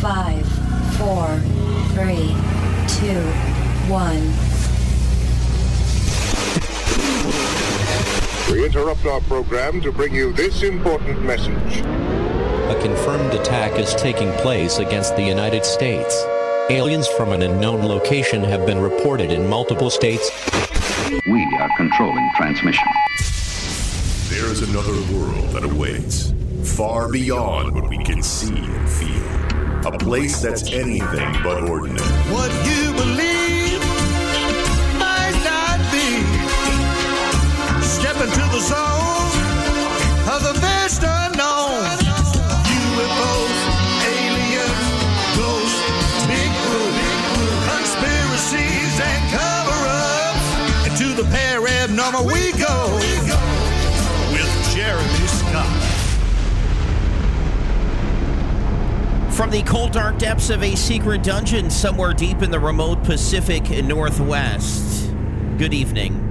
Five, 0.00 0.46
four, 0.98 1.26
three, 1.94 2.36
two, 2.86 3.20
one. 3.90 4.20
We 8.52 8.66
interrupt 8.66 9.06
our 9.06 9.20
program 9.22 9.80
to 9.80 9.90
bring 9.90 10.14
you 10.14 10.32
this 10.32 10.62
important 10.62 11.22
message. 11.22 11.80
A 11.80 12.78
confirmed 12.82 13.32
attack 13.34 13.78
is 13.78 13.94
taking 13.94 14.30
place 14.34 14.78
against 14.78 15.16
the 15.16 15.22
United 15.22 15.64
States. 15.64 16.24
Aliens 16.68 17.08
from 17.08 17.30
an 17.30 17.42
unknown 17.42 17.82
location 17.82 18.44
have 18.44 18.66
been 18.66 18.78
reported 18.78 19.32
in 19.32 19.48
multiple 19.48 19.88
states. 19.90 20.30
We 21.26 21.42
are 21.58 21.70
controlling 21.76 22.30
transmission. 22.36 22.86
There 24.28 24.46
is 24.46 24.62
another 24.62 24.92
world 25.16 25.48
that 25.50 25.64
awaits, 25.64 26.34
far 26.76 27.10
beyond 27.10 27.74
what 27.74 27.88
we 27.88 28.02
can 28.04 28.22
see 28.22 28.56
and 28.56 28.88
feel. 28.90 29.55
A 29.86 29.96
place 29.96 30.42
that's 30.42 30.72
anything 30.72 31.32
but 31.44 31.62
ordinary. 31.70 32.02
What 32.34 32.50
you 32.66 32.90
believe 32.90 33.78
might 34.98 35.38
not 35.46 35.78
be. 35.94 36.26
Step 37.86 38.16
into 38.16 38.44
the 38.50 38.58
zone 38.66 39.30
of 40.26 40.42
the 40.42 40.58
vast 40.58 41.04
unknown. 41.06 41.86
UFOs, 42.66 43.58
aliens, 44.10 44.82
ghosts, 45.38 45.78
Bigfoot, 46.26 46.94
conspiracies, 47.70 48.94
and 48.98 49.22
cover-ups. 49.30 50.48
And 50.88 50.96
to 50.98 51.14
the 51.14 51.28
paranormal 51.30 52.26
we 52.26 52.55
From 59.36 59.50
the 59.50 59.62
cold, 59.64 59.92
dark 59.92 60.16
depths 60.16 60.48
of 60.48 60.62
a 60.62 60.74
secret 60.74 61.22
dungeon 61.22 61.68
somewhere 61.68 62.14
deep 62.14 62.40
in 62.40 62.50
the 62.50 62.58
remote 62.58 63.04
Pacific 63.04 63.68
Northwest. 63.84 65.12
Good 65.58 65.74
evening. 65.74 66.22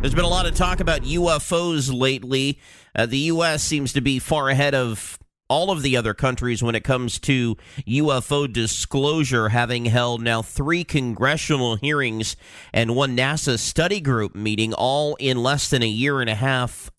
There's 0.00 0.16
been 0.16 0.24
a 0.24 0.28
lot 0.28 0.46
of 0.46 0.56
talk 0.56 0.80
about 0.80 1.02
UFOs 1.02 1.96
lately. 1.96 2.58
Uh, 2.92 3.06
the 3.06 3.18
U.S. 3.18 3.62
seems 3.62 3.92
to 3.92 4.00
be 4.00 4.18
far 4.18 4.48
ahead 4.48 4.74
of 4.74 5.16
all 5.48 5.70
of 5.70 5.82
the 5.82 5.96
other 5.96 6.12
countries 6.12 6.60
when 6.60 6.74
it 6.74 6.82
comes 6.82 7.20
to 7.20 7.56
UFO 7.86 8.52
disclosure, 8.52 9.50
having 9.50 9.84
held 9.84 10.22
now 10.22 10.42
three 10.42 10.82
congressional 10.82 11.76
hearings 11.76 12.34
and 12.72 12.96
one 12.96 13.16
NASA 13.16 13.60
study 13.60 14.00
group 14.00 14.34
meeting, 14.34 14.74
all 14.74 15.14
in 15.20 15.40
less 15.40 15.70
than 15.70 15.84
a 15.84 15.86
year 15.86 16.20
and 16.20 16.28
a 16.28 16.34
half. 16.34 16.90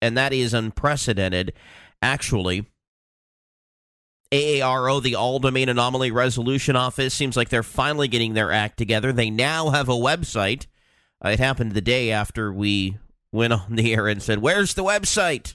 And 0.00 0.16
that 0.16 0.32
is 0.32 0.54
unprecedented, 0.54 1.54
actually. 2.00 2.66
AARO, 4.32 5.02
the 5.02 5.14
All 5.14 5.38
Domain 5.38 5.68
Anomaly 5.68 6.10
Resolution 6.10 6.76
Office, 6.76 7.14
seems 7.14 7.36
like 7.36 7.48
they're 7.48 7.62
finally 7.62 8.08
getting 8.08 8.34
their 8.34 8.52
act 8.52 8.76
together. 8.76 9.12
They 9.12 9.30
now 9.30 9.70
have 9.70 9.88
a 9.88 9.92
website. 9.92 10.66
Uh, 11.24 11.30
it 11.30 11.38
happened 11.38 11.72
the 11.72 11.80
day 11.80 12.10
after 12.10 12.52
we 12.52 12.98
went 13.32 13.52
on 13.52 13.76
the 13.76 13.94
air 13.94 14.08
and 14.08 14.22
said, 14.22 14.38
Where's 14.38 14.74
the 14.74 14.84
website? 14.84 15.54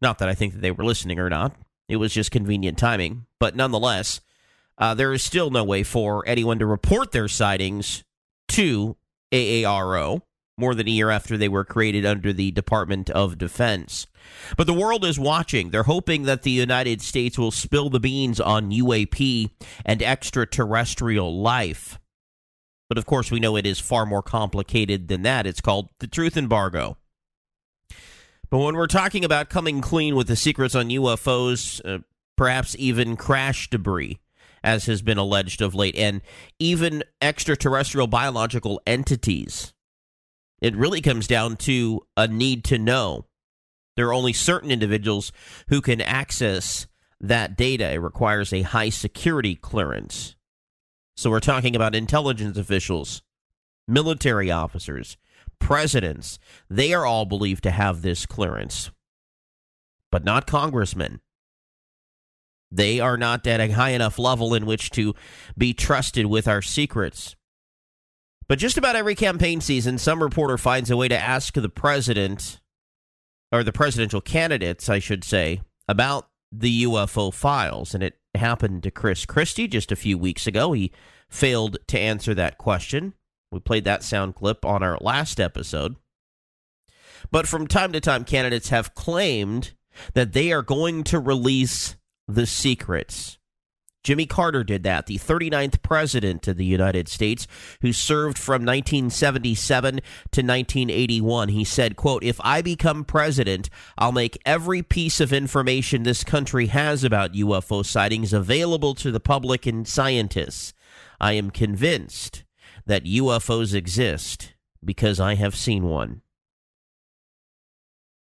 Not 0.00 0.18
that 0.18 0.28
I 0.28 0.34
think 0.34 0.54
that 0.54 0.60
they 0.60 0.70
were 0.70 0.84
listening 0.84 1.18
or 1.18 1.30
not. 1.30 1.54
It 1.88 1.96
was 1.96 2.12
just 2.12 2.30
convenient 2.30 2.78
timing. 2.78 3.26
But 3.38 3.54
nonetheless, 3.54 4.20
uh, 4.78 4.94
there 4.94 5.12
is 5.12 5.22
still 5.22 5.50
no 5.50 5.62
way 5.62 5.82
for 5.82 6.26
anyone 6.26 6.58
to 6.58 6.66
report 6.66 7.12
their 7.12 7.28
sightings 7.28 8.02
to 8.48 8.96
AARO 9.30 10.22
more 10.62 10.74
than 10.74 10.86
a 10.86 10.92
year 10.92 11.10
after 11.10 11.36
they 11.36 11.48
were 11.48 11.64
created 11.64 12.06
under 12.06 12.32
the 12.32 12.52
Department 12.52 13.10
of 13.10 13.36
Defense. 13.36 14.06
But 14.56 14.68
the 14.68 14.72
world 14.72 15.04
is 15.04 15.18
watching. 15.18 15.70
They're 15.70 15.82
hoping 15.82 16.22
that 16.22 16.42
the 16.42 16.52
United 16.52 17.02
States 17.02 17.36
will 17.36 17.50
spill 17.50 17.90
the 17.90 18.00
beans 18.00 18.40
on 18.40 18.70
UAP 18.70 19.50
and 19.84 20.02
extraterrestrial 20.02 21.42
life. 21.42 21.98
But 22.88 22.98
of 22.98 23.06
course, 23.06 23.30
we 23.30 23.40
know 23.40 23.56
it 23.56 23.66
is 23.66 23.80
far 23.80 24.06
more 24.06 24.22
complicated 24.22 25.08
than 25.08 25.22
that. 25.22 25.46
It's 25.46 25.60
called 25.60 25.88
the 25.98 26.06
truth 26.06 26.36
embargo. 26.36 26.96
But 28.50 28.58
when 28.58 28.76
we're 28.76 28.86
talking 28.86 29.24
about 29.24 29.48
coming 29.48 29.80
clean 29.80 30.14
with 30.14 30.28
the 30.28 30.36
secrets 30.36 30.74
on 30.74 30.90
UFOs, 30.90 31.80
uh, 31.84 32.02
perhaps 32.36 32.76
even 32.78 33.16
crash 33.16 33.70
debris, 33.70 34.20
as 34.62 34.84
has 34.86 35.00
been 35.00 35.16
alleged 35.18 35.62
of 35.62 35.74
late, 35.74 35.96
and 35.96 36.20
even 36.58 37.02
extraterrestrial 37.22 38.06
biological 38.06 38.78
entities, 38.86 39.72
it 40.62 40.76
really 40.76 41.02
comes 41.02 41.26
down 41.26 41.56
to 41.56 42.00
a 42.16 42.28
need 42.28 42.64
to 42.64 42.78
know. 42.78 43.26
There 43.96 44.06
are 44.06 44.14
only 44.14 44.32
certain 44.32 44.70
individuals 44.70 45.32
who 45.68 45.80
can 45.82 46.00
access 46.00 46.86
that 47.20 47.56
data. 47.56 47.92
It 47.92 47.96
requires 47.96 48.52
a 48.52 48.62
high 48.62 48.88
security 48.88 49.56
clearance. 49.56 50.36
So 51.16 51.30
we're 51.30 51.40
talking 51.40 51.74
about 51.74 51.96
intelligence 51.96 52.56
officials, 52.56 53.22
military 53.88 54.50
officers, 54.52 55.18
presidents. 55.58 56.38
They 56.70 56.94
are 56.94 57.04
all 57.04 57.26
believed 57.26 57.64
to 57.64 57.70
have 57.72 58.02
this 58.02 58.24
clearance, 58.24 58.92
but 60.12 60.24
not 60.24 60.46
congressmen. 60.46 61.20
They 62.70 63.00
are 63.00 63.16
not 63.16 63.46
at 63.48 63.60
a 63.60 63.72
high 63.72 63.90
enough 63.90 64.18
level 64.18 64.54
in 64.54 64.64
which 64.64 64.90
to 64.92 65.14
be 65.58 65.74
trusted 65.74 66.26
with 66.26 66.46
our 66.46 66.62
secrets. 66.62 67.34
But 68.48 68.58
just 68.58 68.76
about 68.76 68.96
every 68.96 69.14
campaign 69.14 69.60
season, 69.60 69.98
some 69.98 70.22
reporter 70.22 70.58
finds 70.58 70.90
a 70.90 70.96
way 70.96 71.08
to 71.08 71.18
ask 71.18 71.54
the 71.54 71.68
president, 71.68 72.60
or 73.50 73.62
the 73.62 73.72
presidential 73.72 74.20
candidates, 74.20 74.88
I 74.88 74.98
should 74.98 75.24
say, 75.24 75.60
about 75.88 76.28
the 76.50 76.84
UFO 76.84 77.32
files. 77.32 77.94
And 77.94 78.02
it 78.02 78.18
happened 78.34 78.82
to 78.82 78.90
Chris 78.90 79.24
Christie 79.24 79.68
just 79.68 79.92
a 79.92 79.96
few 79.96 80.18
weeks 80.18 80.46
ago. 80.46 80.72
He 80.72 80.92
failed 81.28 81.78
to 81.88 81.98
answer 81.98 82.34
that 82.34 82.58
question. 82.58 83.14
We 83.50 83.60
played 83.60 83.84
that 83.84 84.02
sound 84.02 84.34
clip 84.34 84.64
on 84.64 84.82
our 84.82 84.98
last 85.00 85.38
episode. 85.38 85.96
But 87.30 87.46
from 87.46 87.66
time 87.66 87.92
to 87.92 88.00
time, 88.00 88.24
candidates 88.24 88.70
have 88.70 88.94
claimed 88.94 89.72
that 90.14 90.32
they 90.32 90.52
are 90.52 90.62
going 90.62 91.04
to 91.04 91.18
release 91.18 91.96
the 92.26 92.46
secrets. 92.46 93.38
Jimmy 94.02 94.26
Carter 94.26 94.64
did 94.64 94.82
that, 94.82 95.06
the 95.06 95.18
39th 95.18 95.80
president 95.82 96.48
of 96.48 96.56
the 96.56 96.64
United 96.64 97.08
States, 97.08 97.46
who 97.82 97.92
served 97.92 98.36
from 98.36 98.64
1977 98.64 99.94
to 99.94 99.98
1981. 100.00 101.48
He 101.48 101.64
said, 101.64 101.94
quote, 101.94 102.24
If 102.24 102.40
I 102.42 102.62
become 102.62 103.04
president, 103.04 103.70
I'll 103.96 104.12
make 104.12 104.42
every 104.44 104.82
piece 104.82 105.20
of 105.20 105.32
information 105.32 106.02
this 106.02 106.24
country 106.24 106.66
has 106.66 107.04
about 107.04 107.34
UFO 107.34 107.84
sightings 107.84 108.32
available 108.32 108.94
to 108.96 109.12
the 109.12 109.20
public 109.20 109.66
and 109.66 109.86
scientists. 109.86 110.74
I 111.20 111.34
am 111.34 111.50
convinced 111.50 112.42
that 112.86 113.04
UFOs 113.04 113.72
exist 113.72 114.54
because 114.84 115.20
I 115.20 115.36
have 115.36 115.54
seen 115.54 115.84
one. 115.84 116.22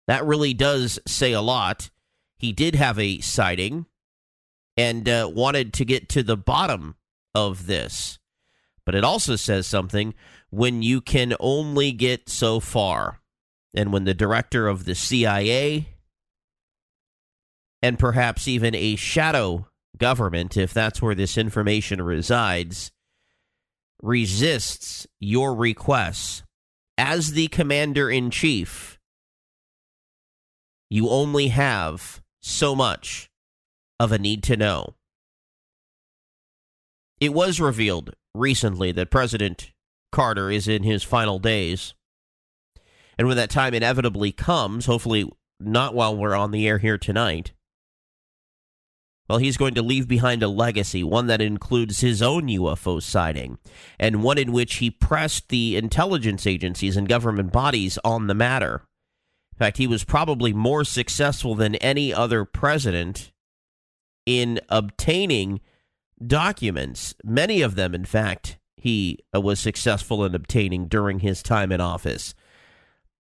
That 0.07 0.25
really 0.25 0.53
does 0.53 0.97
say 1.05 1.33
a 1.33 1.41
lot. 1.41 1.89
He 2.37 2.53
did 2.53 2.75
have 2.75 2.97
a 2.97 3.19
sighting 3.19 3.87
and 4.77 5.09
uh, 5.09 5.29
wanted 5.33 5.73
to 5.73 5.85
get 5.85 6.07
to 6.09 6.23
the 6.23 6.37
bottom 6.37 6.95
of 7.33 7.65
this. 7.65 8.19
But 8.85 8.95
it 8.95 9.03
also 9.03 9.35
says 9.35 9.67
something 9.67 10.13
when 10.49 10.81
you 10.81 11.01
can 11.01 11.35
only 11.39 11.91
get 11.91 12.29
so 12.29 12.59
far. 12.59 13.19
And 13.73 13.91
when 13.91 14.05
the 14.05 14.13
director 14.13 14.67
of 14.67 14.85
the 14.85 14.95
CIA 14.95 15.89
and 17.81 17.99
perhaps 17.99 18.47
even 18.47 18.73
a 18.73 18.95
shadow 18.95 19.67
government, 19.97 20.55
if 20.55 20.73
that's 20.73 21.01
where 21.01 21.15
this 21.15 21.37
information 21.37 22.01
resides, 22.01 22.91
resists 24.01 25.05
your 25.19 25.53
requests 25.53 26.43
as 26.97 27.31
the 27.31 27.47
commander 27.49 28.09
in 28.09 28.31
chief, 28.31 28.97
you 30.89 31.09
only 31.09 31.49
have 31.49 32.21
so 32.39 32.75
much 32.75 33.29
of 33.99 34.11
a 34.11 34.17
need 34.17 34.43
to 34.43 34.57
know. 34.57 34.95
It 37.19 37.33
was 37.33 37.59
revealed 37.59 38.13
recently 38.35 38.91
that 38.91 39.09
President 39.09 39.71
Carter 40.11 40.51
is 40.51 40.67
in 40.67 40.83
his 40.83 41.03
final 41.03 41.39
days. 41.39 41.93
And 43.17 43.27
when 43.27 43.37
that 43.37 43.49
time 43.49 43.73
inevitably 43.73 44.31
comes, 44.31 44.85
hopefully 44.85 45.29
not 45.59 45.95
while 45.95 46.15
we're 46.15 46.35
on 46.35 46.51
the 46.51 46.67
air 46.67 46.77
here 46.77 46.97
tonight, 46.97 47.53
well, 49.27 49.39
he's 49.39 49.57
going 49.57 49.73
to 49.73 49.81
leave 49.81 50.07
behind 50.07 50.41
a 50.41 50.47
legacy, 50.47 51.03
one 51.03 51.27
that 51.27 51.41
includes 51.41 51.99
his 51.99 52.21
own 52.21 52.47
UFO 52.47 53.01
sighting, 53.01 53.57
and 53.99 54.23
one 54.23 54.37
in 54.37 54.53
which 54.53 54.75
he 54.75 54.89
pressed 54.89 55.49
the 55.49 55.75
intelligence 55.75 56.47
agencies 56.47 56.95
and 56.95 57.09
government 57.09 57.51
bodies 57.51 57.99
on 58.05 58.27
the 58.27 58.33
matter. 58.33 58.83
In 59.53 59.57
fact, 59.57 59.77
he 59.77 59.87
was 59.87 60.05
probably 60.05 60.53
more 60.53 60.85
successful 60.85 61.55
than 61.55 61.75
any 61.75 62.13
other 62.13 62.45
president 62.45 63.31
in 64.27 64.59
obtaining 64.67 65.61
documents. 66.25 67.15
Many 67.23 67.61
of 67.61 67.75
them, 67.75 67.95
in 67.95 68.03
fact, 68.05 68.59
he 68.75 69.19
uh, 69.33 69.39
was 69.39 69.59
successful 69.59 70.23
in 70.25 70.35
obtaining 70.35 70.87
during 70.87 71.19
his 71.19 71.41
time 71.41 71.71
in 71.71 71.79
office. 71.79 72.35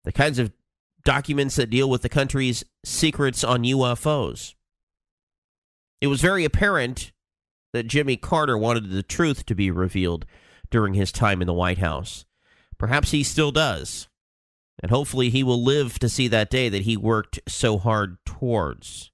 The 0.04 0.12
kinds 0.12 0.40
of 0.40 0.52
documents 1.04 1.56
that 1.56 1.70
deal 1.70 1.88
with 1.88 2.02
the 2.02 2.08
country's 2.08 2.64
secrets 2.84 3.44
on 3.44 3.62
UFOs. 3.62 4.54
It 6.00 6.08
was 6.08 6.20
very 6.20 6.44
apparent 6.44 7.12
that 7.72 7.86
Jimmy 7.86 8.16
Carter 8.16 8.58
wanted 8.58 8.90
the 8.90 9.04
truth 9.04 9.46
to 9.46 9.54
be 9.54 9.70
revealed 9.70 10.26
during 10.70 10.94
his 10.94 11.12
time 11.12 11.40
in 11.40 11.46
the 11.46 11.54
White 11.54 11.78
House. 11.78 12.24
Perhaps 12.78 13.12
he 13.12 13.22
still 13.22 13.52
does. 13.52 14.08
And 14.82 14.90
hopefully 14.90 15.30
he 15.30 15.44
will 15.44 15.62
live 15.62 16.00
to 16.00 16.08
see 16.08 16.26
that 16.28 16.50
day 16.50 16.68
that 16.68 16.82
he 16.82 16.96
worked 16.96 17.38
so 17.46 17.78
hard 17.78 18.16
towards. 18.24 19.09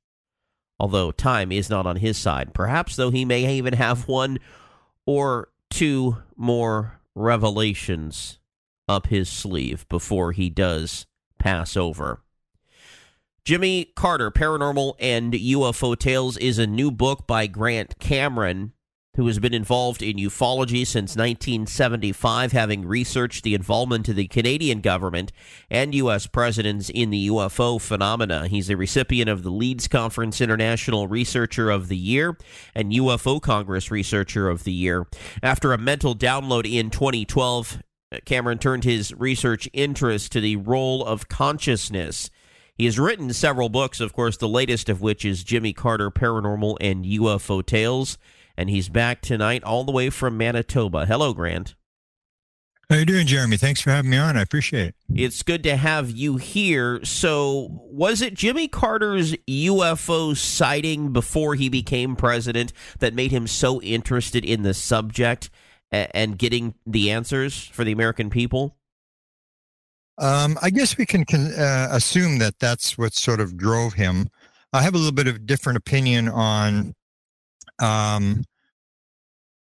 Although 0.79 1.11
time 1.11 1.53
is 1.53 1.71
not 1.71 1.87
on 1.87 1.97
his 1.97 2.19
side. 2.19 2.53
Perhaps, 2.53 2.97
though, 2.97 3.11
he 3.11 3.25
may 3.25 3.51
even 3.55 3.75
have 3.75 4.09
one 4.09 4.39
or 5.07 5.49
two 5.71 6.19
more 6.37 7.01
revelations 7.15 8.39
up 8.89 9.07
his 9.07 9.29
sleeve 9.29 9.89
before 9.89 10.33
he 10.33 10.51
does 10.51 11.07
pass 11.39 11.77
over. 11.77 12.21
Jimmy 13.45 13.93
Carter, 13.95 14.31
Paranormal 14.31 14.95
and 14.99 15.33
UFO 15.33 15.97
Tales, 15.97 16.37
is 16.37 16.59
a 16.59 16.67
new 16.67 16.91
book 16.91 17.27
by 17.27 17.47
Grant 17.47 17.99
Cameron, 17.99 18.73
who 19.17 19.27
has 19.27 19.39
been 19.39 19.55
involved 19.55 20.03
in 20.03 20.17
ufology 20.17 20.87
since 20.87 21.17
1975, 21.17 22.53
having 22.53 22.87
researched 22.87 23.43
the 23.43 23.55
involvement 23.55 24.09
of 24.09 24.17
the 24.17 24.29
Canadian 24.29 24.81
government 24.81 25.33
and 25.71 25.95
U.S. 25.95 26.27
presidents 26.27 26.91
in 26.91 27.11
the 27.11 27.29
UFO 27.29 27.81
phenomena. 27.81 28.47
He's 28.47 28.71
a 28.71 28.77
recipient 28.77 29.29
of 29.29 29.43
the 29.43 29.51
Leeds 29.51 29.89
Conference 29.89 30.41
International 30.41 31.09
Researcher 31.09 31.71
of 31.71 31.89
the 31.89 31.97
Year 31.97 32.37
and 32.75 32.93
UFO 32.93 33.41
Congress 33.41 33.91
Researcher 33.91 34.49
of 34.49 34.65
the 34.65 34.73
Year. 34.73 35.07
After 35.43 35.73
a 35.73 35.79
mental 35.79 36.15
download 36.15 36.71
in 36.71 36.91
2012, 36.91 37.83
Cameron 38.25 38.59
turned 38.59 38.85
his 38.85 39.13
research 39.15 39.69
interest 39.73 40.33
to 40.33 40.41
the 40.41 40.57
role 40.57 41.05
of 41.05 41.29
consciousness 41.29 42.31
he 42.77 42.85
has 42.85 42.99
written 42.99 43.33
several 43.33 43.71
books, 43.71 44.01
of 44.01 44.13
course, 44.13 44.37
the 44.37 44.49
latest 44.49 44.91
of 44.91 45.01
which 45.01 45.25
is 45.25 45.43
Jimmy 45.43 45.73
Carter 45.73 46.11
Paranormal 46.11 46.77
and 46.79 47.07
UFO 47.07 47.65
Tales. 47.65 48.19
And 48.57 48.71
he's 48.71 48.89
back 48.89 49.21
tonight 49.21 49.63
all 49.65 49.85
the 49.85 49.93
way 49.93 50.11
from 50.11 50.37
Manitoba. 50.37 51.07
Hello, 51.07 51.35
Grant. 51.35 51.75
How 52.89 52.97
you 52.97 53.05
doing, 53.05 53.27
Jeremy? 53.27 53.57
Thanks 53.57 53.81
for 53.81 53.91
having 53.91 54.13
me 54.13 54.17
on. 54.17 54.37
I 54.37 54.43
appreciate 54.43 54.89
it. 54.89 54.95
It's 55.13 55.43
good 55.43 55.65
to 55.65 55.77
have 55.77 56.13
you 56.13 56.37
here. 56.37 57.05
So, 57.05 57.69
was 57.71 58.23
it 58.23 58.35
Jimmy 58.35 58.69
Carter's 58.69 59.33
UFO 59.49 60.37
sighting 60.37 61.13
before 61.13 61.57
he 61.57 61.69
became 61.69 62.15
president 62.15 62.73
that 63.01 63.13
made 63.13 63.33
him 63.33 63.49
so 63.49 63.83
interested 63.83 64.45
in 64.45 64.63
the 64.63 64.73
subject 64.73 65.51
and 65.91 66.39
getting 66.39 66.75
the 66.87 67.11
answers 67.11 67.67
for 67.67 67.83
the 67.83 67.91
American 67.91 68.31
people? 68.31 68.77
Um, 70.19 70.57
I 70.63 70.71
guess 70.71 70.97
we 70.97 71.07
can, 71.07 71.25
can 71.25 71.53
uh, 71.55 71.89
assume 71.91 72.39
that 72.39 72.61
that's 72.61 72.97
what 72.97 73.15
sort 73.15 73.41
of 73.41 73.57
drove 73.57 73.95
him. 73.95 74.31
I 74.73 74.83
have 74.83 74.95
a 74.95 74.99
little 74.99 75.13
bit 75.13 75.27
of 75.27 75.45
different 75.45 75.77
opinion 75.77 76.29
on 76.29 76.95
um, 77.79 78.45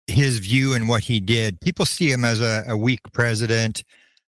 his 0.06 0.38
view 0.38 0.74
and 0.74 0.88
what 0.88 1.02
he 1.02 1.20
did. 1.20 1.60
People 1.60 1.84
see 1.84 2.10
him 2.10 2.24
as 2.24 2.40
a, 2.40 2.64
a 2.68 2.76
weak 2.76 3.00
president. 3.12 3.82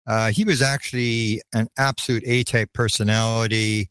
Uh, 0.05 0.31
he 0.31 0.43
was 0.43 0.61
actually 0.61 1.41
an 1.53 1.67
absolute 1.77 2.23
A-type 2.25 2.71
personality. 2.73 3.89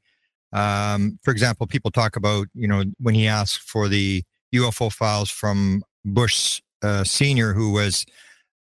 Um, 0.53 1.19
for 1.23 1.31
example, 1.31 1.67
people 1.67 1.91
talk 1.91 2.17
about 2.17 2.47
you 2.55 2.67
know 2.67 2.85
when 2.99 3.15
he 3.15 3.27
asked 3.27 3.61
for 3.61 3.89
the 3.89 4.23
UFO 4.55 4.91
files 4.91 5.31
from 5.31 5.83
Bush 6.05 6.63
uh, 6.83 7.05
Senior, 7.05 7.53
who 7.53 7.73
was 7.73 8.07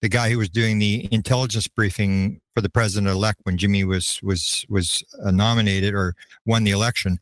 the 0.02 0.08
guy 0.08 0.30
who 0.30 0.38
was 0.38 0.48
doing 0.48 0.78
the 0.78 1.08
intelligence 1.12 1.68
briefing 1.68 2.40
for 2.54 2.60
the 2.60 2.68
president 2.68 3.10
elect 3.10 3.40
when 3.44 3.56
Jimmy 3.56 3.84
was 3.84 4.20
was 4.22 4.66
was 4.68 5.04
uh, 5.24 5.30
nominated 5.30 5.94
or 5.94 6.14
won 6.46 6.64
the 6.64 6.72
election. 6.72 7.18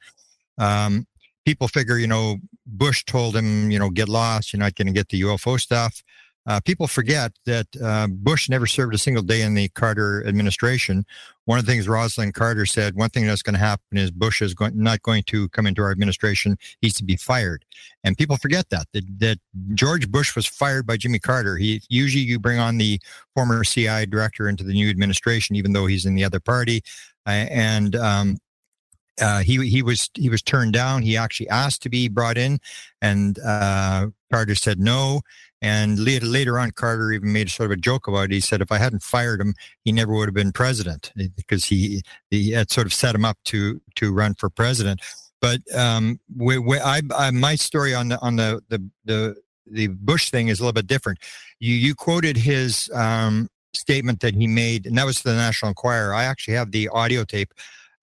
Um, 0.58 1.06
people 1.44 1.68
figure, 1.68 1.98
you 1.98 2.06
know, 2.06 2.38
Bush 2.67 3.05
told 3.05 3.37
him, 3.37 3.70
you 3.70 3.79
know, 3.79 3.91
get 3.91 4.09
lost. 4.09 4.53
You're 4.53 4.61
not 4.61 4.75
going 4.75 4.87
to 4.87 4.93
get 4.93 5.09
the 5.09 5.23
UFO 5.23 5.61
stuff. 5.61 6.03
Uh, 6.44 6.59
people 6.61 6.88
forget 6.88 7.32
that 7.47 7.67
uh, 7.82 8.09
Bush 8.09 8.49
never 8.49 8.67
served 8.67 8.94
a 8.94 8.99
single 8.99 9.23
day 9.23 9.43
in 9.43 9.55
the 9.55 9.69
Carter 9.70 10.26
administration. 10.26 11.05
One 11.44 11.59
of 11.59 11.67
the 11.67 11.73
things 11.73 11.87
Rosalynn 11.87 12.35
Carter 12.35 12.67
said, 12.67 12.97
one 12.97 13.11
thing 13.11 13.26
that's 13.26 13.43
going 13.43 13.55
to 13.55 13.61
happen 13.61 13.97
is 13.97 14.11
Bush 14.11 14.43
is 14.43 14.53
going, 14.53 14.81
not 14.81 15.03
going 15.03 15.23
to 15.25 15.49
come 15.50 15.67
into 15.67 15.82
our 15.82 15.93
administration. 15.93 16.56
He's 16.81 16.94
to 16.94 17.05
be 17.05 17.17
fired. 17.17 17.64
And 18.03 18.19
people 18.19 18.37
forget 18.37 18.70
that, 18.70 18.87
that, 18.93 19.05
that 19.20 19.38
George 19.75 20.11
Bush 20.11 20.35
was 20.35 20.47
fired 20.47 20.85
by 20.85 20.97
Jimmy 20.97 21.20
Carter. 21.20 21.56
He 21.56 21.81
Usually 21.88 22.25
you 22.25 22.41
bring 22.41 22.59
on 22.59 22.79
the 22.79 23.00
former 23.35 23.62
CIA 23.62 24.06
director 24.06 24.49
into 24.49 24.64
the 24.64 24.73
new 24.73 24.91
administration, 24.91 25.55
even 25.55 25.73
though 25.73 25.87
he's 25.87 26.06
in 26.06 26.17
the 26.17 26.25
other 26.25 26.41
party. 26.41 26.82
Uh, 27.25 27.47
and 27.50 27.94
um, 27.94 28.38
uh, 29.20 29.41
he 29.41 29.69
he 29.69 29.82
was 29.82 30.11
he 30.14 30.29
was 30.29 30.43
turned 30.43 30.73
down. 30.73 31.03
He 31.03 31.17
actually 31.17 31.49
asked 31.49 31.82
to 31.82 31.91
be 31.91 32.09
brought 32.09 32.38
in, 32.38 32.59
and 33.00 33.38
uh, 33.41 34.09
Carter 34.31 34.54
said 34.54 34.78
no. 34.78 35.21
And 35.62 36.00
later, 36.00 36.26
later 36.26 36.59
on, 36.59 36.73
Carter 36.73 37.12
even 37.12 37.33
made 37.33 37.49
sort 37.49 37.71
of 37.71 37.78
a 37.78 37.81
joke 37.81 38.09
about 38.09 38.25
it. 38.25 38.33
He 38.33 38.40
said, 38.40 38.61
if 38.61 38.73
I 38.73 38.78
hadn't 38.78 39.04
fired 39.04 39.40
him, 39.40 39.54
he 39.85 39.92
never 39.92 40.12
would 40.12 40.26
have 40.26 40.35
been 40.35 40.50
president 40.50 41.12
eh, 41.19 41.28
because 41.37 41.64
he, 41.64 42.02
he 42.31 42.50
had 42.50 42.73
sort 42.73 42.88
of 42.88 42.92
set 42.92 43.14
him 43.14 43.25
up 43.25 43.38
to, 43.45 43.81
to 43.95 44.12
run 44.12 44.35
for 44.35 44.50
president. 44.50 45.00
But 45.40 45.61
um, 45.73 46.19
we, 46.37 46.59
we, 46.59 46.81
I, 46.81 47.02
I, 47.16 47.31
my 47.31 47.54
story 47.54 47.95
on 47.95 48.09
the, 48.09 48.21
on 48.21 48.35
the, 48.35 48.61
the, 48.71 48.90
the, 49.04 49.37
the 49.66 49.87
Bush 49.87 50.31
thing 50.31 50.49
is 50.49 50.59
a 50.59 50.64
little 50.64 50.73
bit 50.73 50.88
different. 50.88 51.21
You, 51.61 51.75
you 51.76 51.95
quoted 51.95 52.37
his 52.37 52.90
um, 52.92 53.49
statement 53.73 54.19
that 54.21 54.35
he 54.35 54.49
made, 54.49 54.85
and 54.85 54.99
that 54.99 55.07
was 55.07 55.19
to 55.19 55.28
the 55.28 55.37
National 55.37 55.69
Enquirer. 55.69 56.12
I 56.12 56.25
actually 56.25 56.54
have 56.54 56.73
the 56.73 56.88
audio 56.88 57.23
tape 57.23 57.54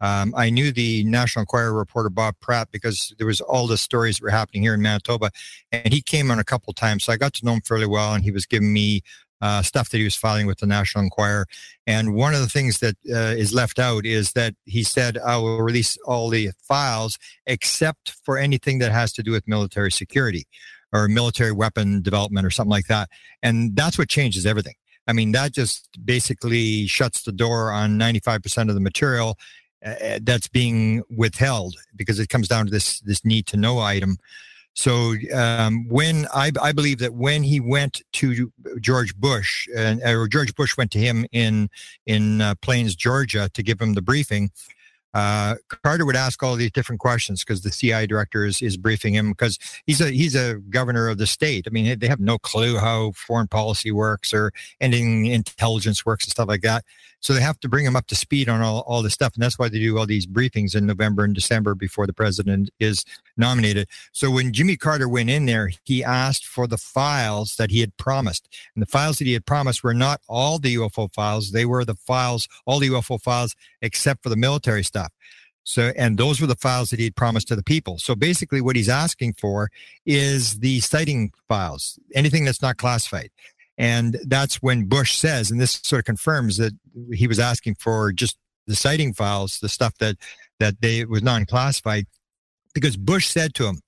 um, 0.01 0.33
I 0.35 0.49
knew 0.49 0.71
the 0.71 1.03
National 1.03 1.41
Enquirer 1.41 1.73
reporter 1.73 2.09
Bob 2.09 2.35
Pratt 2.39 2.69
because 2.71 3.13
there 3.17 3.27
was 3.27 3.41
all 3.41 3.67
the 3.67 3.77
stories 3.77 4.17
that 4.17 4.23
were 4.23 4.29
happening 4.29 4.63
here 4.63 4.73
in 4.73 4.81
Manitoba, 4.81 5.31
and 5.71 5.93
he 5.93 6.01
came 6.01 6.31
on 6.31 6.39
a 6.39 6.43
couple 6.43 6.73
times, 6.73 7.03
so 7.03 7.13
I 7.13 7.17
got 7.17 7.33
to 7.35 7.45
know 7.45 7.53
him 7.53 7.61
fairly 7.61 7.87
well, 7.87 8.13
and 8.13 8.23
he 8.23 8.31
was 8.31 8.45
giving 8.45 8.73
me 8.73 9.01
uh, 9.41 9.61
stuff 9.61 9.89
that 9.89 9.97
he 9.97 10.03
was 10.03 10.15
filing 10.15 10.47
with 10.47 10.59
the 10.59 10.65
National 10.65 11.03
Enquirer. 11.03 11.45
And 11.87 12.13
one 12.13 12.33
of 12.33 12.41
the 12.41 12.49
things 12.49 12.79
that 12.79 12.95
uh, 13.09 13.35
is 13.37 13.53
left 13.53 13.79
out 13.79 14.05
is 14.05 14.33
that 14.33 14.53
he 14.65 14.83
said, 14.83 15.17
I 15.17 15.37
will 15.37 15.61
release 15.61 15.97
all 16.05 16.29
the 16.29 16.51
files 16.61 17.17
except 17.45 18.15
for 18.23 18.37
anything 18.37 18.79
that 18.79 18.91
has 18.91 19.13
to 19.13 19.23
do 19.23 19.31
with 19.31 19.47
military 19.47 19.91
security 19.91 20.45
or 20.91 21.07
military 21.07 21.51
weapon 21.51 22.01
development 22.01 22.45
or 22.45 22.49
something 22.49 22.71
like 22.71 22.87
that. 22.87 23.09
And 23.41 23.75
that's 23.75 23.97
what 23.97 24.09
changes 24.09 24.45
everything. 24.45 24.75
I 25.07 25.13
mean, 25.13 25.31
that 25.31 25.53
just 25.53 25.87
basically 26.03 26.85
shuts 26.85 27.23
the 27.23 27.31
door 27.31 27.71
on 27.71 27.97
95% 27.97 28.69
of 28.69 28.75
the 28.75 28.81
material 28.81 29.37
uh, 29.85 30.19
that's 30.21 30.47
being 30.47 31.03
withheld 31.09 31.75
because 31.95 32.19
it 32.19 32.29
comes 32.29 32.47
down 32.47 32.65
to 32.65 32.71
this 32.71 32.99
this 33.01 33.23
need 33.23 33.45
to 33.47 33.57
know 33.57 33.79
item. 33.79 34.17
So 34.73 35.15
um, 35.33 35.87
when 35.89 36.25
I, 36.33 36.51
I 36.61 36.71
believe 36.71 36.99
that 36.99 37.13
when 37.13 37.43
he 37.43 37.59
went 37.59 38.01
to 38.13 38.51
George 38.79 39.15
Bush 39.15 39.67
and 39.75 40.01
or 40.03 40.27
George 40.27 40.55
Bush 40.55 40.77
went 40.77 40.91
to 40.91 40.99
him 40.99 41.25
in 41.31 41.69
in 42.05 42.41
uh, 42.41 42.55
Plains, 42.61 42.95
Georgia, 42.95 43.49
to 43.53 43.63
give 43.63 43.81
him 43.81 43.93
the 43.93 44.01
briefing, 44.01 44.51
uh, 45.13 45.55
Carter 45.83 46.05
would 46.05 46.15
ask 46.15 46.43
all 46.43 46.55
these 46.55 46.71
different 46.71 46.99
questions 46.99 47.43
because 47.43 47.61
the 47.61 47.71
CIA 47.71 48.05
director 48.05 48.45
is, 48.45 48.61
is 48.61 48.77
briefing 48.77 49.15
him 49.15 49.31
because 49.31 49.57
he's 49.85 50.01
a 50.01 50.11
he's 50.11 50.35
a 50.35 50.55
governor 50.69 51.09
of 51.09 51.17
the 51.17 51.27
state. 51.27 51.65
I 51.67 51.71
mean, 51.71 51.97
they 51.97 52.07
have 52.07 52.19
no 52.19 52.37
clue 52.37 52.77
how 52.77 53.11
foreign 53.13 53.47
policy 53.47 53.91
works 53.91 54.33
or 54.33 54.51
anything 54.79 55.25
intelligence 55.25 56.05
works 56.05 56.25
and 56.25 56.31
stuff 56.31 56.47
like 56.47 56.61
that. 56.61 56.83
So 57.21 57.33
they 57.33 57.41
have 57.41 57.59
to 57.59 57.69
bring 57.69 57.85
him 57.85 57.95
up 57.95 58.07
to 58.07 58.15
speed 58.15 58.47
on 58.47 58.61
all, 58.61 58.81
all 58.87 59.01
this 59.01 59.13
stuff. 59.13 59.33
And 59.33 59.43
that's 59.43 59.59
why 59.59 59.67
they 59.67 59.79
do 59.79 59.97
all 59.97 60.05
these 60.05 60.25
briefings 60.25 60.75
in 60.75 60.85
November 60.85 61.25
and 61.25 61.35
December 61.35 61.75
before 61.75 62.07
the 62.07 62.13
president 62.13 62.69
is 62.79 63.03
nominated. 63.35 63.89
So 64.13 64.31
when 64.31 64.53
Jimmy 64.53 64.77
Carter 64.77 65.09
went 65.09 65.29
in 65.29 65.45
there, 65.45 65.71
he 65.83 66.03
asked 66.03 66.45
for 66.45 66.65
the 66.65 66.77
files 66.77 67.57
that 67.57 67.71
he 67.71 67.81
had 67.81 67.95
promised. 67.97 68.47
And 68.73 68.81
the 68.81 68.89
files 68.89 69.17
that 69.17 69.25
he 69.25 69.33
had 69.33 69.45
promised 69.45 69.83
were 69.83 69.93
not 69.93 70.21
all 70.27 70.59
the 70.59 70.75
UFO 70.75 71.13
files. 71.13 71.51
They 71.51 71.65
were 71.65 71.83
the 71.83 71.95
files, 71.95 72.47
all 72.65 72.79
the 72.79 72.89
UFO 72.89 73.21
files, 73.21 73.55
except 73.81 74.23
for 74.23 74.29
the 74.29 74.35
military 74.35 74.83
stuff. 74.83 75.11
So, 75.63 75.91
and 75.95 76.17
those 76.17 76.41
were 76.41 76.47
the 76.47 76.55
files 76.55 76.89
that 76.89 76.99
he 76.99 77.05
had 77.05 77.15
promised 77.15 77.47
to 77.49 77.55
the 77.55 77.63
people. 77.63 77.99
So 77.99 78.15
basically, 78.15 78.61
what 78.61 78.75
he's 78.75 78.89
asking 78.89 79.33
for 79.33 79.69
is 80.05 80.59
the 80.59 80.79
sighting 80.79 81.31
files, 81.47 81.99
anything 82.15 82.45
that's 82.45 82.61
not 82.61 82.77
classified. 82.77 83.29
And 83.77 84.17
that's 84.25 84.61
when 84.61 84.85
Bush 84.85 85.15
says, 85.15 85.51
and 85.51 85.61
this 85.61 85.79
sort 85.83 85.99
of 85.99 86.05
confirms 86.05 86.57
that 86.57 86.73
he 87.13 87.27
was 87.27 87.39
asking 87.39 87.75
for 87.75 88.11
just 88.11 88.37
the 88.67 88.75
sighting 88.75 89.13
files, 89.13 89.59
the 89.59 89.69
stuff 89.69 89.97
that 89.99 90.17
that 90.59 90.81
they 90.81 91.05
was 91.05 91.23
non-classified, 91.23 92.05
because 92.73 92.97
Bush 92.97 93.27
said 93.27 93.53
to 93.55 93.67
him, 93.67 93.81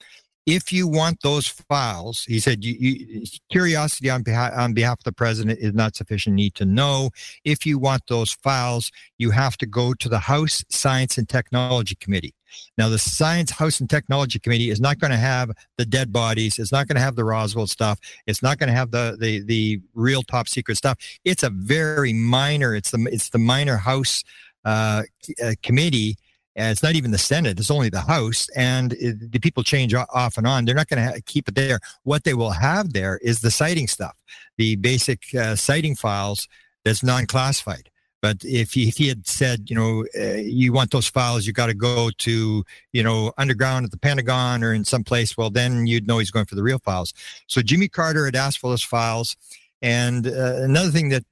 if 0.45 0.73
you 0.73 0.87
want 0.87 1.21
those 1.21 1.47
files, 1.47 2.23
he 2.27 2.39
said, 2.39 2.63
you, 2.63 2.75
you, 2.79 3.25
curiosity 3.51 4.09
on 4.09 4.23
behalf, 4.23 4.53
on 4.55 4.73
behalf 4.73 4.99
of 4.99 5.03
the 5.03 5.11
president 5.11 5.59
is 5.59 5.73
not 5.73 5.95
sufficient 5.95 6.35
need 6.35 6.55
to 6.55 6.65
know. 6.65 7.11
If 7.45 7.65
you 7.65 7.77
want 7.77 8.03
those 8.07 8.33
files, 8.33 8.91
you 9.17 9.31
have 9.31 9.57
to 9.57 9.65
go 9.65 9.93
to 9.93 10.09
the 10.09 10.19
House 10.19 10.63
Science 10.69 11.17
and 11.17 11.29
Technology 11.29 11.95
Committee. 11.95 12.33
Now, 12.77 12.89
the 12.89 12.97
Science 12.99 13.51
House 13.51 13.79
and 13.79 13.89
Technology 13.89 14.39
Committee 14.39 14.71
is 14.71 14.81
not 14.81 14.99
going 14.99 15.11
to 15.11 15.17
have 15.17 15.51
the 15.77 15.85
dead 15.85 16.11
bodies. 16.11 16.59
It's 16.59 16.71
not 16.71 16.87
going 16.87 16.95
to 16.95 17.01
have 17.01 17.15
the 17.15 17.23
Roswell 17.23 17.67
stuff. 17.67 17.99
It's 18.25 18.41
not 18.41 18.57
going 18.57 18.67
to 18.67 18.75
have 18.75 18.91
the, 18.91 19.15
the 19.19 19.41
the 19.43 19.79
real 19.93 20.21
top 20.23 20.49
secret 20.49 20.75
stuff. 20.75 20.97
It's 21.23 21.43
a 21.43 21.49
very 21.49 22.11
minor. 22.11 22.75
It's 22.75 22.91
the 22.91 23.07
it's 23.11 23.29
the 23.29 23.37
minor 23.37 23.77
House 23.77 24.23
uh, 24.65 25.03
uh, 25.43 25.53
committee 25.63 26.17
and 26.61 26.71
it's 26.71 26.83
not 26.83 26.95
even 26.95 27.11
the 27.11 27.17
Senate; 27.17 27.59
it's 27.59 27.71
only 27.71 27.89
the 27.89 28.01
House. 28.01 28.47
And 28.55 28.93
it, 28.93 29.31
the 29.31 29.39
people 29.39 29.63
change 29.63 29.93
off 29.93 30.37
and 30.37 30.45
on. 30.45 30.65
They're 30.65 30.75
not 30.75 30.87
going 30.87 31.03
to 31.03 31.11
ha- 31.11 31.19
keep 31.25 31.47
it 31.47 31.55
there. 31.55 31.79
What 32.03 32.23
they 32.23 32.35
will 32.35 32.51
have 32.51 32.93
there 32.93 33.17
is 33.21 33.41
the 33.41 33.51
sighting 33.51 33.87
stuff, 33.87 34.15
the 34.57 34.75
basic 34.75 35.23
uh, 35.35 35.55
sighting 35.55 35.95
files 35.95 36.47
that's 36.85 37.03
non-classified. 37.03 37.89
But 38.21 38.37
if 38.43 38.73
he, 38.73 38.87
if 38.87 38.97
he 38.97 39.07
had 39.07 39.27
said, 39.27 39.69
you 39.69 39.75
know, 39.75 40.05
uh, 40.15 40.35
you 40.35 40.71
want 40.71 40.91
those 40.91 41.07
files, 41.07 41.47
you 41.47 41.53
got 41.53 41.67
to 41.67 41.73
go 41.73 42.11
to, 42.19 42.63
you 42.93 43.03
know, 43.03 43.33
underground 43.39 43.85
at 43.85 43.91
the 43.91 43.97
Pentagon 43.97 44.63
or 44.63 44.73
in 44.73 44.85
some 44.85 45.03
place, 45.03 45.35
well, 45.35 45.49
then 45.49 45.87
you'd 45.87 46.07
know 46.07 46.19
he's 46.19 46.29
going 46.29 46.45
for 46.45 46.53
the 46.53 46.61
real 46.61 46.77
files. 46.77 47.15
So 47.47 47.63
Jimmy 47.63 47.87
Carter 47.87 48.25
had 48.25 48.35
asked 48.35 48.59
for 48.59 48.69
those 48.69 48.83
files. 48.83 49.35
And 49.81 50.27
uh, 50.27 50.57
another 50.57 50.91
thing 50.91 51.09
that 51.09 51.25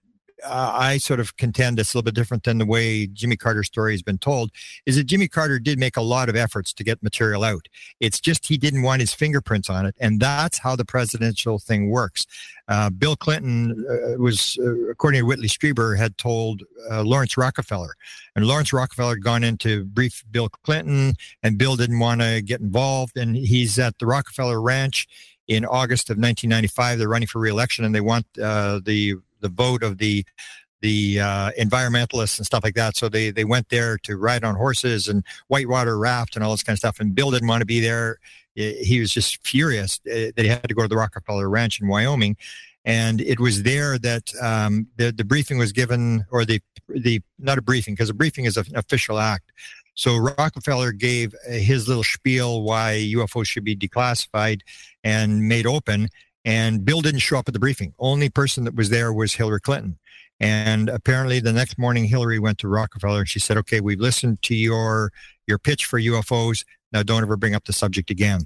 uh, 0.44 0.72
I 0.74 0.98
sort 0.98 1.20
of 1.20 1.38
contend 1.38 1.80
it's 1.80 1.94
a 1.94 1.98
little 1.98 2.06
bit 2.06 2.16
different 2.16 2.44
than 2.44 2.58
the 2.58 2.66
way 2.66 3.08
Jimmy 3.08 3.36
Carter's 3.36 3.68
story 3.68 3.94
has 3.94 4.02
been 4.02 4.18
told, 4.18 4.52
is 4.86 4.96
that 4.96 5.06
Jimmy 5.06 5.28
Carter 5.28 5.60
did 5.60 5.80
make 5.80 5.98
a 5.98 6.02
lot 6.02 6.30
of 6.30 6.36
efforts 6.36 6.74
to 6.74 6.84
get 6.84 7.02
material 7.04 7.44
out. 7.44 7.68
It's 8.00 8.20
just 8.20 8.48
he 8.48 8.58
didn't 8.58 8.84
want 8.84 9.02
his 9.02 9.14
fingerprints 9.14 9.70
on 9.70 9.86
it. 9.86 9.96
And 10.00 10.20
that's 10.20 10.58
how 10.58 10.76
the 10.76 10.86
presidential 10.86 11.60
thing 11.60 11.90
works. 11.90 12.26
Uh, 12.68 12.90
Bill 12.90 13.16
Clinton 13.16 13.86
uh, 13.90 14.18
was, 14.22 14.58
uh, 14.62 14.90
according 14.90 15.22
to 15.22 15.26
Whitley 15.26 15.48
Strieber, 15.48 15.98
had 15.98 16.18
told 16.18 16.64
uh, 16.92 17.02
Laurance 17.02 17.36
Rockefeller. 17.38 17.96
And 18.36 18.46
Laurance 18.46 18.72
Rockefeller 18.72 19.16
had 19.16 19.24
gone 19.24 19.44
in 19.44 19.58
to 19.60 19.86
brief 19.86 20.24
Bill 20.30 20.50
Clinton, 20.50 21.16
and 21.42 21.58
Bill 21.58 21.76
didn't 21.76 22.00
want 22.00 22.22
to 22.22 22.42
get 22.42 22.62
involved. 22.62 23.18
And 23.18 23.36
he's 23.36 23.80
at 23.80 23.98
the 24.00 24.06
Rockefeller 24.06 24.62
Ranch 24.62 25.08
in 25.48 25.66
August 25.66 26.10
of 26.12 26.18
1995. 26.18 27.00
They're 27.00 27.10
running 27.10 27.28
for 27.28 27.40
reelection, 27.40 27.84
and 27.84 27.94
they 27.94 28.02
want 28.02 28.26
uh, 28.42 28.80
the 28.86 29.16
the 29.40 29.50
vote 29.50 29.84
of 29.84 29.98
the 29.98 30.26
the 30.82 31.20
uh, 31.20 31.52
environmentalists 31.60 32.38
and 32.38 32.46
stuff 32.46 32.64
like 32.64 32.76
that. 32.76 32.96
So 32.96 33.10
they 33.10 33.32
they 33.32 33.44
went 33.44 33.70
there 33.70 33.98
to 34.00 34.18
ride 34.18 34.44
on 34.44 34.56
horses 34.56 35.08
and 35.08 35.24
whitewater 35.48 35.98
raft 35.98 36.36
and 36.36 36.44
all 36.44 36.52
this 36.52 36.64
kind 36.64 36.76
of 36.76 36.80
stuff. 36.80 37.00
And 37.00 37.14
Bill 37.14 37.32
didn't 37.32 37.48
want 37.48 37.62
to 37.62 37.66
be 37.66 37.80
there. 37.80 38.20
He 38.56 39.00
was 39.00 39.12
just 39.12 39.46
furious 39.46 40.00
uh, 40.06 40.32
that 40.36 40.40
he 40.40 40.48
had 40.48 40.68
to 40.68 40.74
go 40.74 40.82
to 40.82 40.88
the 40.88 40.98
Rockefeller 40.98 41.50
Ranch 41.50 41.80
in 41.80 41.88
Wyoming. 41.88 42.36
And 42.86 43.22
it 43.22 43.40
was 43.40 43.64
there 43.64 43.98
that 44.00 44.34
um, 44.42 44.88
the 44.98 45.12
the 45.12 45.26
briefing 45.26 45.58
was 45.58 45.72
given, 45.72 46.26
or 46.32 46.46
the 46.46 46.62
the 46.88 47.22
not 47.38 47.58
a 47.58 47.62
briefing 47.62 47.94
because 47.94 48.10
a 48.10 48.14
briefing 48.14 48.46
is 48.46 48.58
an 48.58 48.76
official 48.76 49.20
act. 49.20 49.52
So 49.96 50.16
Rockefeller 50.16 50.94
gave 50.94 51.36
his 51.46 51.90
little 51.90 52.06
spiel 52.06 52.64
why 52.64 53.06
UFOs 53.16 53.48
should 53.48 53.66
be 53.66 53.76
declassified 53.76 54.62
and 55.04 55.50
made 55.50 55.68
open. 55.68 56.08
And 56.46 56.86
Bill 56.86 57.02
didn't 57.02 57.20
show 57.20 57.38
up 57.38 57.48
at 57.48 57.54
the 57.54 57.60
briefing. 57.60 57.94
Only 58.00 58.30
person 58.30 58.64
that 58.64 58.76
was 58.76 58.90
there 58.90 59.12
was 59.12 59.34
Hillary 59.34 59.60
Clinton. 59.60 59.98
And 60.40 60.88
apparently 60.88 61.40
the 61.40 61.52
next 61.52 61.78
morning 61.78 62.06
Hillary 62.06 62.40
went 62.40 62.60
to 62.60 62.68
Rockefeller 62.70 63.20
and 63.20 63.30
she 63.30 63.40
said, 63.40 63.58
"Okay, 63.58 63.82
we've 63.82 64.00
listened 64.00 64.42
to 64.44 64.56
your 64.56 65.12
your 65.48 65.58
pitch 65.58 65.86
for 65.86 66.00
UFOs. 66.00 66.64
Now 66.94 67.04
don't 67.04 67.24
ever 67.24 67.36
bring 67.36 67.56
up 67.56 67.66
the 67.66 67.74
subject 67.74 68.10
again." 68.10 68.42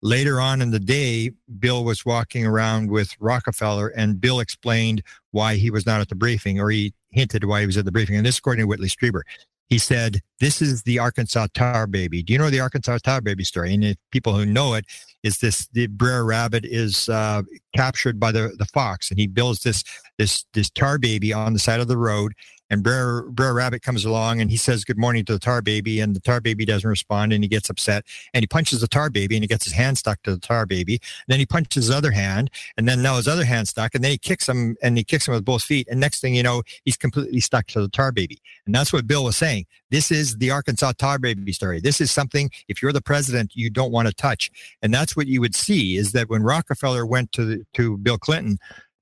Later 0.00 0.40
on 0.40 0.62
in 0.62 0.70
the 0.70 0.78
day, 0.78 1.32
Bill 1.58 1.84
was 1.84 2.04
walking 2.04 2.46
around 2.46 2.90
with 2.90 3.16
Rockefeller 3.18 3.88
and 3.88 4.20
Bill 4.20 4.38
explained 4.38 5.02
why 5.32 5.56
he 5.56 5.70
was 5.70 5.86
not 5.86 6.00
at 6.00 6.08
the 6.08 6.14
briefing 6.14 6.60
or 6.60 6.70
he 6.70 6.94
hinted 7.10 7.44
why 7.44 7.60
he 7.60 7.66
was 7.66 7.76
at 7.76 7.84
the 7.84 7.90
briefing. 7.90 8.14
And 8.14 8.24
this 8.24 8.38
according 8.38 8.62
to 8.62 8.68
Whitley 8.68 8.88
Strieber 8.88 9.22
he 9.68 9.78
said, 9.78 10.20
This 10.40 10.60
is 10.62 10.82
the 10.82 10.98
Arkansas 10.98 11.48
tar 11.54 11.86
baby. 11.86 12.22
Do 12.22 12.32
you 12.32 12.38
know 12.38 12.50
the 12.50 12.60
Arkansas 12.60 12.98
tar 13.04 13.20
baby 13.20 13.44
story? 13.44 13.74
And 13.74 13.84
if 13.84 13.96
people 14.10 14.34
who 14.34 14.46
know 14.46 14.74
it, 14.74 14.86
is 15.22 15.38
this 15.38 15.66
the 15.72 15.86
Brer 15.86 16.24
Rabbit 16.24 16.64
is 16.64 17.08
uh, 17.08 17.42
captured 17.74 18.20
by 18.20 18.32
the, 18.32 18.54
the 18.58 18.66
fox 18.66 19.10
and 19.10 19.18
he 19.18 19.26
builds 19.26 19.62
this 19.62 19.82
this 20.16 20.44
this 20.54 20.70
tar 20.70 20.98
baby 20.98 21.32
on 21.32 21.52
the 21.52 21.58
side 21.58 21.80
of 21.80 21.88
the 21.88 21.98
road 21.98 22.32
and 22.70 22.82
Brer, 22.82 23.22
Brer 23.30 23.54
Rabbit 23.54 23.82
comes 23.82 24.04
along 24.04 24.40
and 24.40 24.50
he 24.50 24.56
says 24.56 24.84
good 24.84 24.98
morning 24.98 25.24
to 25.26 25.32
the 25.32 25.38
tar 25.38 25.62
baby 25.62 26.00
and 26.00 26.14
the 26.14 26.20
tar 26.20 26.40
baby 26.40 26.64
doesn't 26.64 26.88
respond 26.88 27.32
and 27.32 27.42
he 27.42 27.48
gets 27.48 27.70
upset 27.70 28.04
and 28.34 28.42
he 28.42 28.46
punches 28.46 28.80
the 28.80 28.88
tar 28.88 29.10
baby 29.10 29.36
and 29.36 29.42
he 29.42 29.48
gets 29.48 29.64
his 29.64 29.72
hand 29.72 29.98
stuck 29.98 30.22
to 30.22 30.32
the 30.32 30.40
tar 30.40 30.66
baby. 30.66 30.94
And 30.94 31.28
then 31.28 31.38
he 31.38 31.46
punches 31.46 31.86
his 31.86 31.90
other 31.90 32.10
hand 32.10 32.50
and 32.76 32.88
then 32.88 33.02
now 33.02 33.16
his 33.16 33.28
other 33.28 33.44
hand 33.44 33.68
stuck 33.68 33.94
and 33.94 34.04
then 34.04 34.10
he 34.10 34.18
kicks 34.18 34.48
him 34.48 34.76
and 34.82 34.96
he 34.98 35.04
kicks 35.04 35.26
him 35.26 35.34
with 35.34 35.44
both 35.44 35.62
feet 35.62 35.88
and 35.90 36.00
next 36.00 36.20
thing 36.20 36.34
you 36.34 36.42
know 36.42 36.62
he's 36.84 36.96
completely 36.96 37.40
stuck 37.40 37.66
to 37.68 37.80
the 37.80 37.88
tar 37.88 38.12
baby. 38.12 38.38
And 38.66 38.74
that's 38.74 38.92
what 38.92 39.06
Bill 39.06 39.24
was 39.24 39.36
saying. 39.36 39.66
This 39.90 40.10
is 40.10 40.36
the 40.36 40.50
Arkansas 40.50 40.92
tar 40.98 41.18
baby 41.18 41.52
story. 41.52 41.80
This 41.80 42.00
is 42.00 42.10
something 42.10 42.50
if 42.68 42.82
you're 42.82 42.92
the 42.92 43.00
president 43.00 43.52
you 43.54 43.70
don't 43.70 43.92
want 43.92 44.08
to 44.08 44.14
touch. 44.14 44.50
And 44.82 44.92
that's 44.92 45.16
what 45.16 45.26
you 45.26 45.40
would 45.40 45.54
see 45.54 45.96
is 45.96 46.12
that 46.12 46.28
when 46.28 46.42
Rockefeller 46.42 47.06
went 47.06 47.32
to 47.32 47.64
to 47.74 47.96
Bill 47.98 48.18
Clinton 48.18 48.58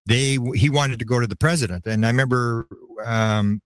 they 0.06 0.38
he 0.54 0.70
wanted 0.70 0.98
to 0.98 1.04
go 1.04 1.20
to 1.20 1.26
the 1.26 1.36
president. 1.36 1.86
And 1.86 2.06
i 2.06 2.08
remember 2.08 2.66
um, 3.04 3.60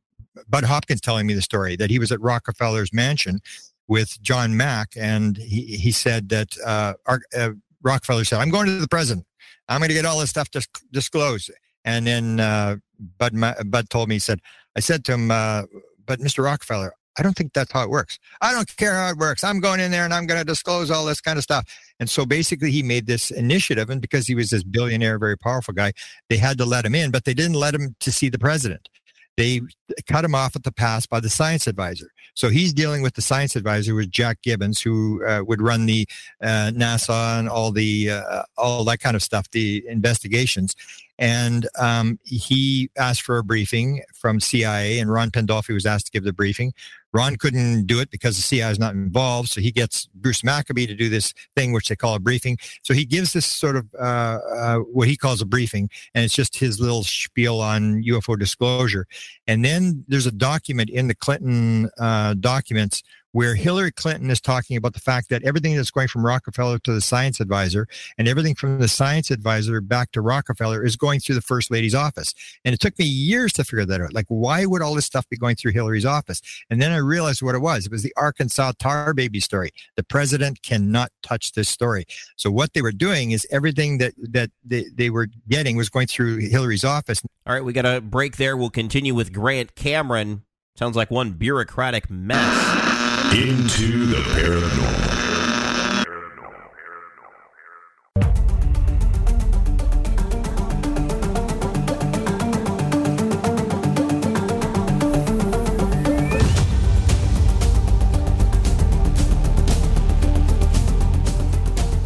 bud 0.48 0.64
hopkins 0.64 1.00
telling 1.00 1.26
me 1.26 1.34
the 1.34 1.42
story 1.42 1.76
that 1.76 1.90
he 1.90 1.98
was 1.98 2.10
at 2.10 2.20
rockefeller's 2.20 2.92
mansion 2.92 3.40
with 3.88 4.20
john 4.22 4.56
mack 4.56 4.90
and 4.96 5.36
he, 5.36 5.64
he 5.76 5.92
said 5.92 6.28
that 6.28 6.48
uh, 6.64 6.94
our, 7.06 7.20
uh, 7.36 7.50
rockefeller 7.82 8.24
said 8.24 8.40
i'm 8.40 8.50
going 8.50 8.66
to 8.66 8.78
the 8.78 8.88
president. 8.88 9.26
I'm 9.68 9.78
going 9.78 9.88
to 9.88 9.94
get 9.94 10.04
all 10.04 10.18
this 10.18 10.30
stuff 10.30 10.50
dis- 10.50 10.66
disclosed. 10.90 11.48
And 11.84 12.04
then 12.04 12.40
uh, 12.40 12.76
bud, 13.18 13.32
bud 13.66 13.88
told 13.88 14.08
me 14.08 14.16
he 14.16 14.18
said 14.18 14.40
i 14.76 14.80
said 14.80 15.04
to 15.04 15.12
him 15.12 15.30
uh, 15.30 15.62
but 16.06 16.20
mr 16.20 16.44
rockefeller 16.44 16.94
I 17.18 17.22
don't 17.22 17.34
think 17.34 17.52
that's 17.52 17.72
how 17.72 17.82
it 17.82 17.90
works. 17.90 18.18
I 18.40 18.52
don't 18.52 18.76
care 18.76 18.94
how 18.94 19.10
it 19.10 19.16
works. 19.16 19.42
I'm 19.44 19.60
going 19.60 19.80
in 19.80 19.90
there 19.90 20.04
and 20.04 20.14
I'm 20.14 20.26
going 20.26 20.40
to 20.40 20.44
disclose 20.44 20.90
all 20.90 21.04
this 21.04 21.20
kind 21.20 21.38
of 21.38 21.42
stuff. 21.42 21.66
And 21.98 22.08
so 22.08 22.24
basically, 22.24 22.70
he 22.70 22.82
made 22.82 23.06
this 23.06 23.30
initiative. 23.30 23.90
And 23.90 24.00
because 24.00 24.26
he 24.26 24.34
was 24.34 24.50
this 24.50 24.62
billionaire, 24.62 25.18
very 25.18 25.36
powerful 25.36 25.74
guy, 25.74 25.92
they 26.28 26.36
had 26.36 26.58
to 26.58 26.64
let 26.64 26.86
him 26.86 26.94
in, 26.94 27.10
but 27.10 27.24
they 27.24 27.34
didn't 27.34 27.54
let 27.54 27.74
him 27.74 27.94
to 28.00 28.12
see 28.12 28.28
the 28.28 28.38
president. 28.38 28.88
They 29.36 29.62
cut 30.06 30.24
him 30.24 30.34
off 30.34 30.54
at 30.54 30.64
the 30.64 30.72
pass 30.72 31.06
by 31.06 31.20
the 31.20 31.30
science 31.30 31.66
advisor. 31.66 32.10
So 32.34 32.48
he's 32.48 32.72
dealing 32.72 33.02
with 33.02 33.14
the 33.14 33.22
science 33.22 33.56
advisor, 33.56 33.94
with 33.94 34.10
Jack 34.10 34.42
Gibbons, 34.42 34.80
who 34.80 35.24
uh, 35.24 35.42
would 35.46 35.62
run 35.62 35.86
the 35.86 36.06
uh, 36.42 36.70
NASA 36.74 37.38
and 37.38 37.48
all 37.48 37.70
the 37.70 38.10
uh, 38.10 38.42
all 38.56 38.84
that 38.84 39.00
kind 39.00 39.16
of 39.16 39.22
stuff, 39.22 39.50
the 39.50 39.82
investigations. 39.88 40.74
And 41.18 41.68
um, 41.78 42.18
he 42.24 42.90
asked 42.96 43.22
for 43.22 43.38
a 43.38 43.44
briefing 43.44 44.02
from 44.14 44.40
CIA, 44.40 44.98
and 44.98 45.12
Ron 45.12 45.30
Pandolfi 45.30 45.74
was 45.74 45.86
asked 45.86 46.06
to 46.06 46.12
give 46.12 46.24
the 46.24 46.32
briefing. 46.32 46.72
Ron 47.12 47.36
couldn't 47.36 47.86
do 47.86 48.00
it 48.00 48.10
because 48.10 48.36
the 48.36 48.42
CIA 48.42 48.70
is 48.70 48.78
not 48.78 48.94
involved. 48.94 49.48
So 49.48 49.60
he 49.60 49.72
gets 49.72 50.06
Bruce 50.14 50.44
Maccabee 50.44 50.86
to 50.86 50.94
do 50.94 51.08
this 51.08 51.34
thing, 51.56 51.72
which 51.72 51.88
they 51.88 51.96
call 51.96 52.14
a 52.14 52.20
briefing. 52.20 52.58
So 52.82 52.94
he 52.94 53.04
gives 53.04 53.32
this 53.32 53.46
sort 53.46 53.76
of 53.76 53.86
uh, 53.98 54.38
uh, 54.54 54.76
what 54.78 55.08
he 55.08 55.16
calls 55.16 55.40
a 55.40 55.46
briefing, 55.46 55.90
and 56.14 56.24
it's 56.24 56.34
just 56.34 56.56
his 56.56 56.80
little 56.80 57.02
spiel 57.02 57.60
on 57.60 58.02
UFO 58.02 58.38
disclosure. 58.38 59.06
And 59.46 59.64
then 59.64 60.04
there's 60.08 60.26
a 60.26 60.32
document 60.32 60.90
in 60.90 61.08
the 61.08 61.14
Clinton 61.14 61.90
uh, 61.98 62.34
documents 62.34 63.02
where 63.32 63.54
Hillary 63.54 63.92
Clinton 63.92 64.30
is 64.30 64.40
talking 64.40 64.76
about 64.76 64.94
the 64.94 65.00
fact 65.00 65.28
that 65.30 65.42
everything 65.44 65.76
that's 65.76 65.90
going 65.90 66.08
from 66.08 66.24
Rockefeller 66.24 66.78
to 66.80 66.92
the 66.92 67.00
science 67.00 67.40
advisor 67.40 67.86
and 68.18 68.26
everything 68.26 68.54
from 68.54 68.78
the 68.78 68.88
science 68.88 69.30
advisor 69.30 69.80
back 69.80 70.12
to 70.12 70.20
Rockefeller 70.20 70.84
is 70.84 70.96
going 70.96 71.20
through 71.20 71.36
the 71.36 71.40
first 71.40 71.70
lady's 71.70 71.94
office. 71.94 72.34
And 72.64 72.74
it 72.74 72.80
took 72.80 72.98
me 72.98 73.04
years 73.04 73.52
to 73.54 73.64
figure 73.64 73.84
that 73.84 74.00
out. 74.00 74.12
Like, 74.12 74.26
why 74.28 74.66
would 74.66 74.82
all 74.82 74.94
this 74.94 75.06
stuff 75.06 75.28
be 75.28 75.36
going 75.36 75.56
through 75.56 75.72
Hillary's 75.72 76.06
office? 76.06 76.40
And 76.70 76.82
then 76.82 76.92
I 76.92 76.96
realized 76.96 77.42
what 77.42 77.54
it 77.54 77.60
was. 77.60 77.86
It 77.86 77.92
was 77.92 78.02
the 78.02 78.14
Arkansas 78.16 78.72
tar 78.78 79.14
baby 79.14 79.40
story. 79.40 79.70
The 79.96 80.02
president 80.02 80.62
cannot 80.62 81.10
touch 81.22 81.52
this 81.52 81.68
story. 81.68 82.06
So 82.36 82.50
what 82.50 82.72
they 82.72 82.82
were 82.82 82.92
doing 82.92 83.30
is 83.30 83.46
everything 83.50 83.98
that 83.98 84.14
that 84.18 84.50
they, 84.64 84.86
they 84.94 85.10
were 85.10 85.28
getting 85.48 85.76
was 85.76 85.88
going 85.88 86.06
through 86.06 86.38
Hillary's 86.38 86.84
office. 86.84 87.22
All 87.46 87.54
right, 87.54 87.64
we 87.64 87.72
got 87.72 87.86
a 87.86 88.00
break 88.00 88.36
there. 88.36 88.56
We'll 88.56 88.70
continue 88.70 89.14
with 89.14 89.32
Grant 89.32 89.74
Cameron. 89.74 90.42
Sounds 90.76 90.96
like 90.96 91.10
one 91.10 91.32
bureaucratic 91.32 92.10
mess. 92.10 92.99
Into 93.32 94.06
the 94.06 94.16
paranormal. 94.16 95.20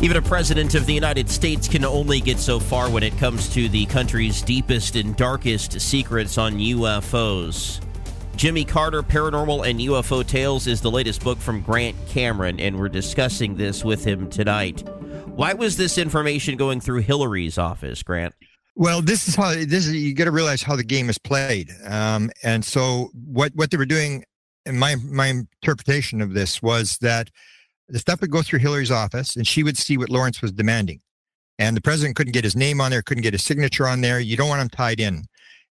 Even 0.03 0.19
a 0.19 0.21
president 0.21 0.75
of 0.75 0.85
the 0.85 0.93
United 0.93 1.31
States 1.31 1.67
can 1.67 1.87
only 1.87 2.21
get 2.21 2.39
so 2.39 2.61
far 2.61 2.91
when 2.91 3.03
it 3.03 3.17
comes 3.17 3.49
to 3.55 3.71
the 3.71 3.87
country's 3.87 4.43
deepest 4.43 4.95
and 4.97 5.17
darkest 5.17 5.81
secrets 5.81 6.37
on 6.37 6.59
UFOs. 6.59 7.81
Jimmy 8.37 8.65
Carter 8.65 9.03
Paranormal 9.03 9.69
and 9.69 9.79
UFO 9.81 10.27
Tales 10.27 10.67
is 10.67 10.81
the 10.81 10.91
latest 10.91 11.23
book 11.23 11.39
from 11.39 11.63
Grant 11.63 11.97
Cameron, 12.09 12.59
and 12.59 12.79
we're 12.79 12.89
discussing 12.89 13.57
this 13.57 13.85
with 13.85 14.05
him 14.05 14.29
tonight. 14.29 14.81
Why 15.27 15.53
was 15.53 15.77
this 15.77 15.99
information 15.99 16.57
going 16.57 16.81
through 16.81 17.01
Hillary's 17.01 17.59
office, 17.59 18.03
Grant? 18.03 18.35
Well, 18.75 19.03
this 19.03 19.29
is 19.29 19.37
how 19.37 19.51
this 19.51 19.87
is. 19.87 19.95
You 19.95 20.15
got 20.15 20.25
to 20.25 20.33
realize 20.33 20.63
how 20.63 20.75
the 20.75 20.83
game 20.83 21.09
is 21.09 21.17
played, 21.17 21.71
um, 21.87 22.31
and 22.43 22.65
so 22.65 23.11
what 23.25 23.53
what 23.55 23.71
they 23.71 23.77
were 23.77 23.87
doing. 23.87 24.25
And 24.67 24.81
my 24.81 24.97
my 24.97 25.27
interpretation 25.27 26.21
of 26.21 26.35
this 26.35 26.61
was 26.61 26.99
that 26.99 27.31
the 27.89 28.01
stuff 28.01 28.21
would 28.21 28.31
go 28.31 28.43
through 28.43 28.59
Hillary's 28.59 28.91
office, 28.91 29.37
and 29.37 29.47
she 29.47 29.63
would 29.63 29.79
see 29.79 29.97
what 29.97 30.11
Laurance 30.11 30.43
was 30.43 30.51
demanding, 30.51 31.01
and 31.61 31.77
the 31.77 31.81
president 31.81 32.17
couldn't 32.17 32.33
get 32.33 32.43
his 32.43 32.57
name 32.57 32.81
on 32.81 32.91
there, 32.91 33.03
couldn't 33.03 33.23
get 33.23 33.35
his 33.35 33.45
signature 33.45 33.87
on 33.87 34.01
there. 34.01 34.19
You 34.19 34.37
don't 34.37 34.49
want 34.49 34.61
him 34.61 34.71
tied 34.71 34.99
in. 34.99 35.25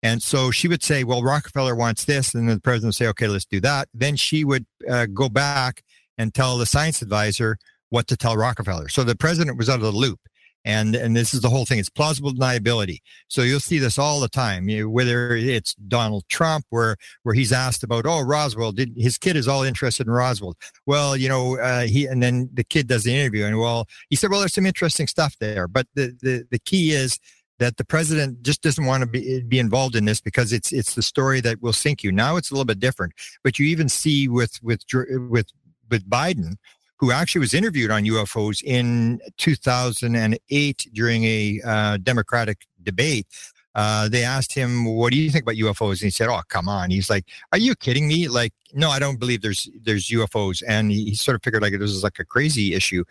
And 0.03 0.21
so 0.21 0.51
she 0.51 0.67
would 0.67 0.83
say, 0.83 1.03
well, 1.03 1.21
Rockefeller 1.21 1.75
wants 1.75 2.05
this. 2.05 2.33
And 2.33 2.47
then 2.47 2.55
the 2.55 2.61
president 2.61 2.89
would 2.89 2.95
say, 2.95 3.07
okay, 3.07 3.27
let's 3.27 3.45
do 3.45 3.59
that. 3.61 3.87
Then 3.93 4.15
she 4.15 4.43
would 4.43 4.65
uh, 4.89 5.05
go 5.13 5.29
back 5.29 5.83
and 6.17 6.33
tell 6.33 6.57
the 6.57 6.65
science 6.65 7.01
advisor 7.01 7.57
what 7.89 8.07
to 8.07 8.17
tell 8.17 8.35
Rockefeller. 8.37 8.89
So 8.89 9.03
the 9.03 9.15
president 9.15 9.57
was 9.57 9.69
out 9.69 9.75
of 9.75 9.81
the 9.81 9.91
loop. 9.91 10.19
And, 10.63 10.93
and 10.93 11.15
this 11.15 11.33
is 11.33 11.41
the 11.41 11.49
whole 11.49 11.65
thing. 11.65 11.79
It's 11.79 11.89
plausible 11.89 12.31
deniability. 12.31 12.99
So 13.27 13.41
you'll 13.41 13.59
see 13.59 13.79
this 13.79 13.97
all 13.97 14.19
the 14.19 14.29
time, 14.29 14.69
you 14.69 14.91
whether 14.91 15.35
it's 15.35 15.73
Donald 15.73 16.23
Trump, 16.29 16.65
where, 16.69 16.97
where 17.23 17.33
he's 17.33 17.51
asked 17.51 17.83
about, 17.83 18.05
oh, 18.05 18.21
Roswell, 18.21 18.71
did 18.71 18.93
his 18.95 19.17
kid 19.17 19.35
is 19.35 19.47
all 19.47 19.63
interested 19.63 20.05
in 20.05 20.13
Roswell. 20.13 20.55
Well, 20.85 21.17
you 21.17 21.29
know, 21.29 21.57
uh, 21.57 21.87
he, 21.87 22.05
and 22.05 22.21
then 22.21 22.47
the 22.53 22.63
kid 22.63 22.87
does 22.87 23.03
the 23.03 23.15
interview 23.15 23.45
and 23.45 23.57
well, 23.57 23.87
he 24.09 24.15
said, 24.15 24.29
well, 24.29 24.39
there's 24.39 24.53
some 24.53 24.67
interesting 24.67 25.07
stuff 25.07 25.35
there. 25.39 25.67
But 25.67 25.87
the, 25.95 26.15
the, 26.21 26.45
the 26.51 26.59
key 26.59 26.91
is 26.91 27.17
that 27.61 27.77
the 27.77 27.85
president 27.85 28.41
just 28.41 28.63
doesn't 28.63 28.87
want 28.87 29.01
to 29.01 29.07
be, 29.07 29.39
be 29.43 29.59
involved 29.59 29.95
in 29.95 30.05
this 30.05 30.19
because 30.19 30.51
it's 30.51 30.71
it's 30.71 30.95
the 30.95 31.03
story 31.03 31.39
that 31.41 31.61
will 31.61 31.73
sink 31.73 32.03
you. 32.03 32.11
Now 32.11 32.35
it's 32.35 32.49
a 32.49 32.55
little 32.55 32.65
bit 32.65 32.79
different, 32.79 33.13
but 33.43 33.59
you 33.59 33.67
even 33.67 33.87
see 33.87 34.27
with 34.27 34.57
with 34.63 34.81
with 35.29 35.45
with 35.91 36.09
Biden, 36.09 36.55
who 36.97 37.11
actually 37.11 37.41
was 37.41 37.53
interviewed 37.53 37.91
on 37.91 38.03
UFOs 38.03 38.63
in 38.63 39.21
2008 39.37 40.87
during 40.91 41.23
a 41.23 41.61
uh, 41.63 41.97
Democratic 41.97 42.65
debate. 42.81 43.27
Uh, 43.75 44.09
they 44.09 44.23
asked 44.23 44.53
him, 44.55 44.85
"What 44.85 45.11
do 45.11 45.19
you 45.19 45.29
think 45.29 45.43
about 45.43 45.55
UFOs?" 45.55 46.01
And 46.01 46.07
he 46.07 46.09
said, 46.09 46.29
"Oh, 46.29 46.41
come 46.49 46.67
on." 46.67 46.89
He's 46.89 47.11
like, 47.11 47.25
"Are 47.51 47.59
you 47.59 47.75
kidding 47.75 48.07
me? 48.07 48.27
Like, 48.27 48.53
no, 48.73 48.89
I 48.89 48.97
don't 48.97 49.19
believe 49.19 49.43
there's 49.43 49.69
there's 49.83 50.09
UFOs." 50.09 50.63
And 50.67 50.91
he, 50.91 51.05
he 51.11 51.15
sort 51.15 51.35
of 51.35 51.43
figured 51.43 51.61
like 51.61 51.73
this 51.73 51.91
is 51.91 52.03
like 52.03 52.17
a 52.17 52.25
crazy 52.25 52.73
issue. 52.73 53.03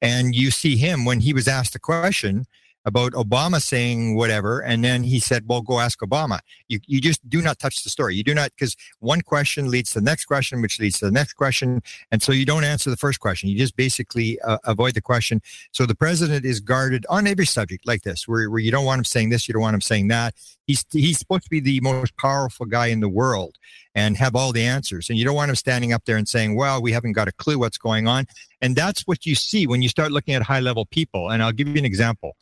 And 0.00 0.34
you 0.34 0.50
see 0.50 0.78
him 0.78 1.04
when 1.04 1.20
he 1.20 1.34
was 1.34 1.46
asked 1.46 1.74
the 1.74 1.78
question 1.78 2.46
about 2.84 3.12
Obama 3.12 3.60
saying 3.60 4.16
whatever, 4.16 4.60
and 4.60 4.84
then 4.84 5.02
he 5.02 5.20
said, 5.20 5.44
"Well, 5.46 5.62
go 5.62 5.80
ask 5.80 6.00
Obama." 6.00 6.40
You 6.68 6.80
you 6.86 7.00
just 7.00 7.28
do 7.28 7.42
not 7.42 7.58
touch 7.58 7.82
the 7.82 7.90
story. 7.90 8.14
You 8.16 8.24
do 8.24 8.34
not 8.34 8.50
because 8.56 8.76
one 9.00 9.20
question 9.20 9.70
leads 9.70 9.92
to 9.92 10.00
the 10.00 10.04
next 10.04 10.24
question, 10.24 10.62
which 10.62 10.80
leads 10.80 10.98
to 10.98 11.06
the 11.06 11.12
next 11.12 11.34
question, 11.34 11.82
and 12.10 12.22
so 12.22 12.32
you 12.32 12.46
don't 12.46 12.64
answer 12.64 12.90
the 12.90 12.96
first 12.96 13.20
question. 13.20 13.48
You 13.48 13.58
just 13.58 13.76
basically 13.76 14.40
uh, 14.40 14.58
avoid 14.64 14.94
the 14.94 15.00
question. 15.00 15.40
So 15.72 15.86
the 15.86 15.94
president 15.94 16.44
is 16.44 16.60
guarded 16.60 17.04
on 17.10 17.26
every 17.26 17.46
subject 17.46 17.86
like 17.86 18.02
this, 18.02 18.26
where 18.26 18.50
where 18.50 18.60
you 18.60 18.70
don't 18.70 18.84
want 18.84 18.98
him 18.98 19.04
saying 19.04 19.30
this, 19.30 19.48
you 19.48 19.52
don't 19.52 19.62
want 19.62 19.74
him 19.74 19.80
saying 19.80 20.08
that. 20.08 20.34
He's 20.66 20.84
he's 20.90 21.18
supposed 21.18 21.44
to 21.44 21.50
be 21.50 21.60
the 21.60 21.80
most 21.80 22.16
powerful 22.16 22.66
guy 22.66 22.86
in 22.88 23.00
the 23.00 23.08
world 23.08 23.56
and 23.94 24.16
have 24.16 24.36
all 24.36 24.52
the 24.52 24.62
answers, 24.62 25.10
and 25.10 25.18
you 25.18 25.24
don't 25.24 25.34
want 25.34 25.50
him 25.50 25.56
standing 25.56 25.92
up 25.92 26.04
there 26.04 26.16
and 26.16 26.28
saying, 26.28 26.56
"Well, 26.56 26.80
we 26.80 26.92
haven't 26.92 27.12
got 27.12 27.28
a 27.28 27.32
clue 27.32 27.58
what's 27.58 27.78
going 27.78 28.06
on." 28.06 28.26
And 28.60 28.74
that's 28.76 29.02
what 29.02 29.26
you 29.26 29.34
see 29.34 29.66
when 29.66 29.82
you 29.82 29.88
start 29.88 30.12
looking 30.12 30.34
at 30.34 30.42
high 30.42 30.60
level 30.60 30.86
people. 30.86 31.30
And 31.30 31.42
I'll 31.42 31.52
give 31.52 31.68
you 31.68 31.76
an 31.76 31.84
example. 31.84 32.36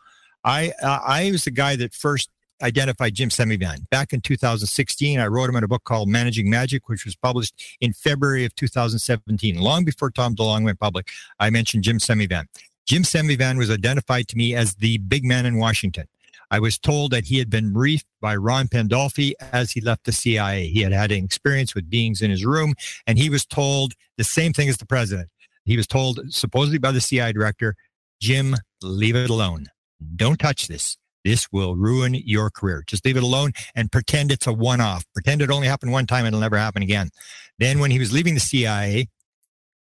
I 0.46 0.72
uh, 0.80 1.00
I 1.04 1.30
was 1.32 1.44
the 1.44 1.50
guy 1.50 1.76
that 1.76 1.92
first 1.92 2.30
identified 2.62 3.14
Jim 3.14 3.28
Semivan 3.28 3.88
back 3.90 4.12
in 4.12 4.20
2016. 4.20 5.18
I 5.18 5.26
wrote 5.26 5.50
him 5.50 5.56
in 5.56 5.64
a 5.64 5.68
book 5.68 5.85
called 5.85 6.09
Managing 6.09 6.48
Magic, 6.48 6.88
which 6.88 7.04
was 7.04 7.16
published 7.16 7.76
in 7.80 7.92
February 7.92 8.44
of 8.44 8.54
2017, 8.54 9.59
long 9.59 9.85
before 9.85 10.11
Tom 10.11 10.35
DeLonge 10.35 10.64
went 10.64 10.80
public. 10.80 11.09
I 11.38 11.50
mentioned 11.50 11.82
Jim 11.82 11.98
Semivan. 11.98 12.46
Jim 12.87 13.02
Semivan 13.02 13.59
was 13.59 13.70
identified 13.70 14.28
to 14.28 14.37
me 14.37 14.54
as 14.54 14.76
the 14.76 14.98
big 14.98 15.24
man 15.24 15.44
in 15.44 15.59
Washington. 15.59 16.06
I 16.52 16.61
was 16.61 16.78
told 16.78 17.11
that 17.11 17.24
he 17.24 17.40
had 17.40 17.50
been 17.50 17.72
briefed 17.72 18.06
by 18.20 18.37
Ron 18.37 18.68
Pandolfi 18.68 19.32
as 19.52 19.72
he 19.72 19.80
left 19.80 20.04
the 20.04 20.12
CIA. 20.12 20.68
He 20.68 20.82
had 20.82 20.92
had 20.92 21.11
an 21.11 21.24
experience 21.24 21.74
with 21.74 21.90
beings 21.90 22.22
in 22.22 22.30
his 22.30 22.44
room, 22.44 22.74
and 23.09 23.18
he 23.18 23.28
was 23.28 23.44
told 23.44 23.94
the 24.16 24.22
same 24.22 24.52
thing 24.52 24.68
as 24.68 24.76
the 24.76 24.87
president. 24.87 25.28
He 25.64 25.76
was 25.76 25.88
told, 25.88 26.20
supposedly 26.32 26.78
by 26.78 26.92
the 26.92 27.00
CIA 27.00 27.32
director, 27.32 27.74
Jim, 28.20 28.54
leave 28.80 29.16
it 29.16 29.28
alone. 29.28 29.66
Don't 30.16 30.38
touch 30.38 30.68
this. 30.68 30.96
This 31.24 31.48
will 31.50 31.74
ruin 31.74 32.14
your 32.14 32.50
career. 32.50 32.85
Just 32.87 33.04
leave 33.04 33.16
it 33.16 33.22
alone 33.22 33.52
and 33.74 33.90
pretend 33.90 34.30
it's 34.30 34.46
a 34.46 34.52
one 34.52 34.80
off. 34.80 35.04
Pretend 35.12 35.42
it 35.42 35.50
only 35.50 35.66
happened 35.66 35.90
one 35.90 36.06
time 36.06 36.24
it'll 36.24 36.38
never 36.38 36.56
happen 36.56 36.82
again. 36.82 37.11
Then, 37.59 37.80
when 37.80 37.90
he 37.90 37.98
was 37.98 38.12
leaving 38.12 38.35
the 38.35 38.40
CIA, 38.40 39.09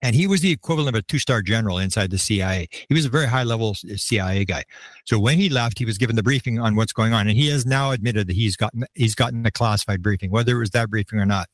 and 0.01 0.15
he 0.15 0.27
was 0.27 0.41
the 0.41 0.51
equivalent 0.51 0.95
of 0.95 0.99
a 0.99 1.01
two 1.01 1.19
star 1.19 1.41
general 1.41 1.79
inside 1.79 2.11
the 2.11 2.17
CIA. 2.17 2.67
He 2.87 2.93
was 2.93 3.05
a 3.05 3.09
very 3.09 3.27
high 3.27 3.43
level 3.43 3.73
CIA 3.73 4.41
uh, 4.41 4.45
guy. 4.45 4.63
So 5.05 5.17
when 5.17 5.37
he 5.37 5.49
left, 5.49 5.79
he 5.79 5.85
was 5.85 5.97
given 5.97 6.15
the 6.15 6.23
briefing 6.23 6.59
on 6.59 6.75
what's 6.75 6.93
going 6.93 7.13
on. 7.13 7.27
And 7.27 7.35
he 7.35 7.47
has 7.49 7.65
now 7.65 7.91
admitted 7.91 8.27
that 8.27 8.35
he's 8.35 8.55
gotten, 8.55 8.85
he's 8.93 9.15
gotten 9.15 9.45
a 9.45 9.51
classified 9.51 10.03
briefing, 10.03 10.31
whether 10.31 10.55
it 10.55 10.59
was 10.59 10.69
that 10.71 10.89
briefing 10.89 11.19
or 11.19 11.25
not. 11.25 11.47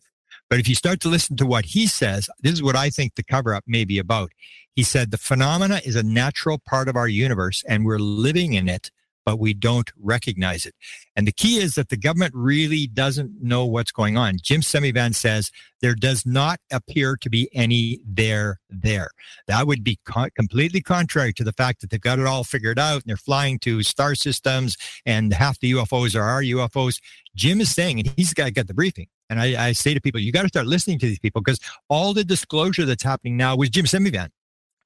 But 0.52 0.60
if 0.60 0.68
you 0.68 0.76
start 0.76 1.00
to 1.00 1.08
listen 1.08 1.38
to 1.38 1.46
what 1.46 1.64
he 1.64 1.88
says, 1.88 2.30
this 2.42 2.52
is 2.52 2.62
what 2.62 2.76
I 2.76 2.90
think 2.90 3.16
the 3.16 3.24
cover 3.24 3.56
up 3.56 3.64
may 3.66 3.86
be 3.86 3.98
about. 3.98 4.34
He 4.76 4.84
said 4.84 5.10
the 5.10 5.18
phenomena 5.18 5.80
is 5.86 5.96
a 5.96 6.04
natural 6.04 6.60
part 6.60 6.90
of 6.90 6.98
our 6.98 7.08
universe 7.08 7.64
and 7.70 7.86
we're 7.86 8.00
living 8.00 8.52
in 8.52 8.68
it, 8.68 8.92
but 9.26 9.40
we 9.40 9.54
don't 9.54 9.92
recognize 10.00 10.66
it. 10.66 10.76
And 11.16 11.28
the 11.28 11.32
key 11.32 11.58
is 11.58 11.76
that 11.76 11.90
the 11.90 11.98
government 11.98 12.34
really 12.36 12.88
doesn't 12.88 13.42
know 13.42 13.66
what's 13.66 13.92
going 13.92 14.18
on. 14.18 14.38
Jim 14.42 14.62
Semivan 14.62 15.14
says 15.14 15.52
there 15.82 15.96
does 15.96 16.26
not 16.26 16.60
appear 16.72 17.18
to 17.18 17.30
be 17.30 17.50
any 17.54 18.00
there 18.06 18.60
there. 18.70 19.10
That 19.48 19.68
would 19.68 19.84
be 19.84 20.00
co- 20.06 20.30
completely 20.36 20.82
contrary 20.82 21.34
to 21.34 21.44
the 21.44 21.54
fact 21.54 21.82
that 21.82 21.90
they've 21.90 22.02
got 22.02 22.20
it 22.20 22.26
all 22.26 22.44
figured 22.44 22.80
out 22.80 23.02
and 23.02 23.04
they're 23.06 23.18
flying 23.18 23.60
to 23.60 23.84
star 23.84 24.16
systems 24.16 24.78
and 25.06 25.34
half 25.34 25.60
the 25.60 25.72
UFOs 25.74 26.16
are 26.16 26.24
our 26.24 26.42
UFOs. 26.42 27.00
Jim 27.36 27.62
is 27.62 27.74
saying, 27.74 28.00
and 28.00 28.14
he's 28.16 28.34
got 28.34 28.54
get 28.54 28.68
the 28.68 28.74
briefing. 28.74 29.08
And 29.30 29.40
I, 29.40 29.68
I 29.68 29.72
say 29.72 29.94
to 29.94 30.02
people, 30.02 30.20
you 30.20 30.34
got 30.34 30.42
to 30.42 30.50
start 30.50 30.68
listening 30.68 31.00
to 31.00 31.06
these 31.06 31.20
people 31.20 31.42
because 31.42 31.60
all 31.90 32.14
the 32.14 32.24
disclosure 32.24 32.86
that's 32.86 33.04
happening 33.04 33.38
now 33.38 33.56
was 33.56 33.70
Jim 33.70 33.86
Semivan. 33.86 34.30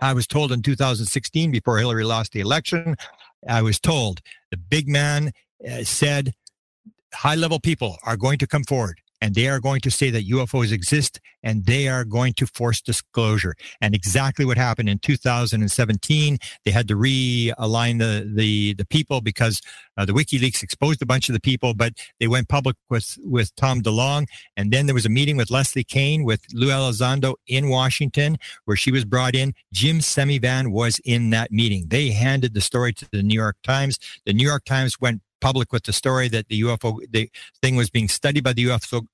I 0.02 0.14
was 0.14 0.28
told 0.28 0.52
in 0.52 0.62
2016, 0.62 1.52
before 1.52 1.78
Hillary 1.78 2.04
lost 2.04 2.34
the 2.34 2.42
election, 2.42 2.96
I 3.48 3.62
was 3.62 3.80
told. 3.80 4.22
The 4.52 4.58
big 4.58 4.88
man 4.88 5.32
uh, 5.70 5.84
said 5.84 6.34
high 7.14 7.36
level 7.36 7.60
people 7.60 7.98
are 8.04 8.18
going 8.18 8.38
to 8.40 8.48
come 8.48 8.64
forward 8.64 9.00
and 9.22 9.36
they 9.36 9.48
are 9.48 9.60
going 9.60 9.82
to 9.82 9.92
say 9.92 10.10
that 10.10 10.28
UFOs 10.28 10.72
exist 10.72 11.20
and 11.44 11.66
they 11.66 11.88
are 11.88 12.04
going 12.04 12.34
to 12.34 12.48
force 12.48 12.82
disclosure. 12.82 13.54
And 13.80 13.96
exactly 13.96 14.46
what 14.46 14.58
happened 14.58 14.90
in 14.90 15.00
2017, 15.00 16.38
they 16.66 16.72
had 16.72 16.88
to 16.88 16.96
realign 16.96 18.00
the 18.00 18.30
the 18.36 18.74
the 18.74 18.86
people 18.86 19.22
because 19.22 19.62
uh, 19.98 20.06
the 20.06 20.14
WikiLeaks 20.14 20.64
exposed 20.64 21.02
a 21.02 21.06
bunch 21.06 21.30
of 21.30 21.34
the 21.34 21.40
people, 21.40 21.74
but 21.74 21.94
they 22.20 22.28
went 22.28 22.50
public 22.50 22.76
with 22.90 23.18
with 23.24 23.56
Tom 23.56 23.82
DeLonge, 23.82 24.28
and 24.58 24.72
then 24.72 24.86
there 24.88 24.96
was 24.96 25.06
a 25.06 25.10
meeting 25.10 25.38
with 25.38 25.52
Leslie 25.52 25.84
Kean 25.84 26.24
with 26.24 26.42
Lou 26.54 26.68
Elizondo 26.68 27.36
in 27.48 27.70
Washington, 27.70 28.38
where 28.66 28.78
she 28.78 28.92
was 28.92 29.06
brought 29.06 29.36
in. 29.36 29.54
Jim 29.72 30.00
Semivan 30.00 30.72
was 30.72 31.00
in 31.06 31.30
that 31.30 31.52
meeting. 31.52 31.86
They 31.88 32.10
handed 32.10 32.54
the 32.54 32.62
story 32.62 32.94
to 32.94 33.08
the 33.12 33.24
New 33.24 33.36
York 33.36 33.58
Times. 33.64 34.00
The 34.26 34.34
New 34.34 34.48
York 34.48 34.66
Times 34.66 35.00
went 35.00 35.22
public 35.42 35.72
with 35.72 35.84
the 35.84 35.94
story 35.94 36.28
that 36.30 36.48
the 36.48 36.62
UFO 36.62 37.00
the 37.12 37.30
thing 37.62 37.76
was 37.76 37.90
being 37.90 38.08
studied 38.08 38.44
by 38.44 38.54
the 38.54 38.66
UFO 38.66 39.06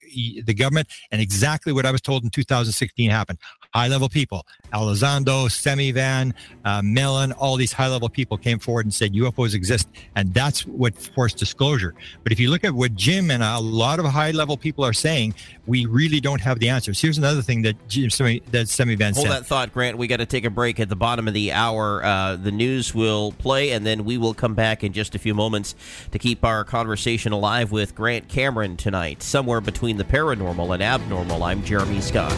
the 0.45 0.53
government, 0.53 0.87
and 1.11 1.21
exactly 1.21 1.73
what 1.73 1.85
I 1.85 1.91
was 1.91 2.01
told 2.01 2.23
in 2.23 2.29
2016 2.29 3.09
happened. 3.09 3.39
High 3.73 3.87
level 3.87 4.09
people. 4.09 4.45
Elizondo, 4.73 5.47
Semivan, 5.47 6.33
uh, 6.65 6.81
Mellon, 6.83 7.31
all 7.33 7.55
these 7.55 7.73
high 7.73 7.87
level 7.87 8.09
people 8.09 8.37
came 8.37 8.59
forward 8.59 8.85
and 8.85 8.93
said 8.93 9.13
UFOs 9.13 9.53
exist. 9.53 9.87
And 10.15 10.33
that's 10.33 10.65
what 10.65 10.95
forced 10.95 11.37
disclosure. 11.37 11.93
But 12.23 12.31
if 12.31 12.39
you 12.39 12.49
look 12.49 12.63
at 12.63 12.73
what 12.73 12.95
Jim 12.95 13.31
and 13.31 13.43
a 13.43 13.59
lot 13.59 13.99
of 13.99 14.05
high 14.05 14.31
level 14.31 14.57
people 14.57 14.85
are 14.85 14.93
saying, 14.93 15.35
we 15.67 15.85
really 15.85 16.19
don't 16.19 16.41
have 16.41 16.59
the 16.59 16.69
answers. 16.69 17.01
Here's 17.01 17.17
another 17.17 17.41
thing 17.41 17.61
that 17.63 17.75
Jim 17.87 18.09
that 18.09 18.67
Semivan 18.67 19.13
Hold 19.13 19.27
said. 19.27 19.31
that 19.31 19.45
thought, 19.45 19.73
Grant. 19.73 19.97
We 19.97 20.07
got 20.07 20.17
to 20.17 20.25
take 20.25 20.45
a 20.45 20.49
break 20.49 20.79
at 20.79 20.89
the 20.89 20.95
bottom 20.95 21.27
of 21.27 21.33
the 21.33 21.51
hour. 21.51 22.03
Uh, 22.03 22.35
the 22.35 22.51
news 22.51 22.93
will 22.93 23.31
play, 23.33 23.71
and 23.71 23.85
then 23.85 24.03
we 24.05 24.17
will 24.17 24.33
come 24.33 24.53
back 24.53 24.83
in 24.83 24.93
just 24.93 25.15
a 25.15 25.19
few 25.19 25.33
moments 25.33 25.75
to 26.11 26.19
keep 26.19 26.43
our 26.43 26.63
conversation 26.63 27.31
alive 27.31 27.71
with 27.71 27.95
Grant 27.95 28.27
Cameron 28.27 28.77
tonight. 28.77 29.23
Somewhere 29.23 29.61
between 29.61 29.97
the 29.97 30.03
paranormal 30.03 30.73
and 30.73 30.83
abnormal, 30.83 31.43
I'm 31.43 31.63
Jeremy 31.63 32.01
Scott. 32.01 32.31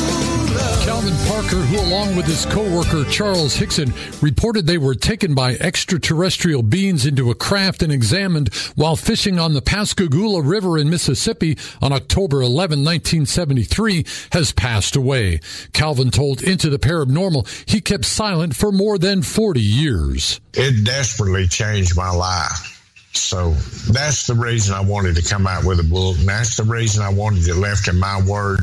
Calvin 0.84 1.16
Parker, 1.26 1.62
who 1.66 1.80
along 1.80 2.18
with 2.18 2.26
his 2.26 2.46
co-worker 2.48 3.10
Charles 3.10 3.56
Hickson 3.56 3.94
reported 4.22 4.68
they 4.68 4.78
were 4.78 4.94
taken 4.94 5.36
by 5.36 5.54
extraterrestrial 5.54 6.64
beings 6.64 7.06
into 7.06 7.32
a 7.32 7.36
craft 7.36 7.82
and 7.82 7.94
examined 7.94 8.54
while 8.76 8.98
fishing 8.98 9.40
on 9.40 9.54
the 9.54 9.62
Pascagoula 9.62 10.42
River 10.42 10.78
in 10.78 10.90
Mississippi 10.90 11.58
on 11.82 11.94
October 11.94 12.42
11, 12.42 12.80
1973, 12.80 14.06
has 14.34 14.52
passed 14.52 14.98
away. 14.98 15.40
Calvin 15.72 16.12
told 16.12 16.42
Into 16.42 16.70
the 16.70 16.78
Paranormal 16.78 17.48
he 17.70 17.80
kept 17.80 18.04
silent 18.04 18.54
for 18.54 18.74
more 18.74 18.98
than 18.98 19.22
40 19.22 19.62
years. 19.62 20.42
It 20.54 20.86
desperately 20.86 21.48
changed 21.48 21.96
my 21.96 22.10
life. 22.10 22.75
So 23.18 23.52
that's 23.92 24.28
the 24.28 24.36
reason 24.36 24.76
I 24.76 24.82
wanted 24.82 25.16
to 25.16 25.24
come 25.24 25.48
out 25.48 25.64
with 25.64 25.80
a 25.80 25.84
book. 25.84 26.18
And 26.20 26.28
that's 26.28 26.58
the 26.58 26.64
reason 26.64 27.04
I 27.04 27.10
wanted 27.10 27.48
it 27.48 27.56
left 27.56 27.88
in 27.88 28.00
my 28.00 28.22
words 28.22 28.62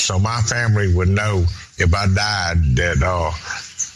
so 0.00 0.18
my 0.18 0.40
family 0.42 0.92
would 0.94 1.08
know 1.08 1.44
if 1.78 1.94
I 1.94 2.06
died 2.06 2.76
that 2.76 3.02
uh, 3.02 3.30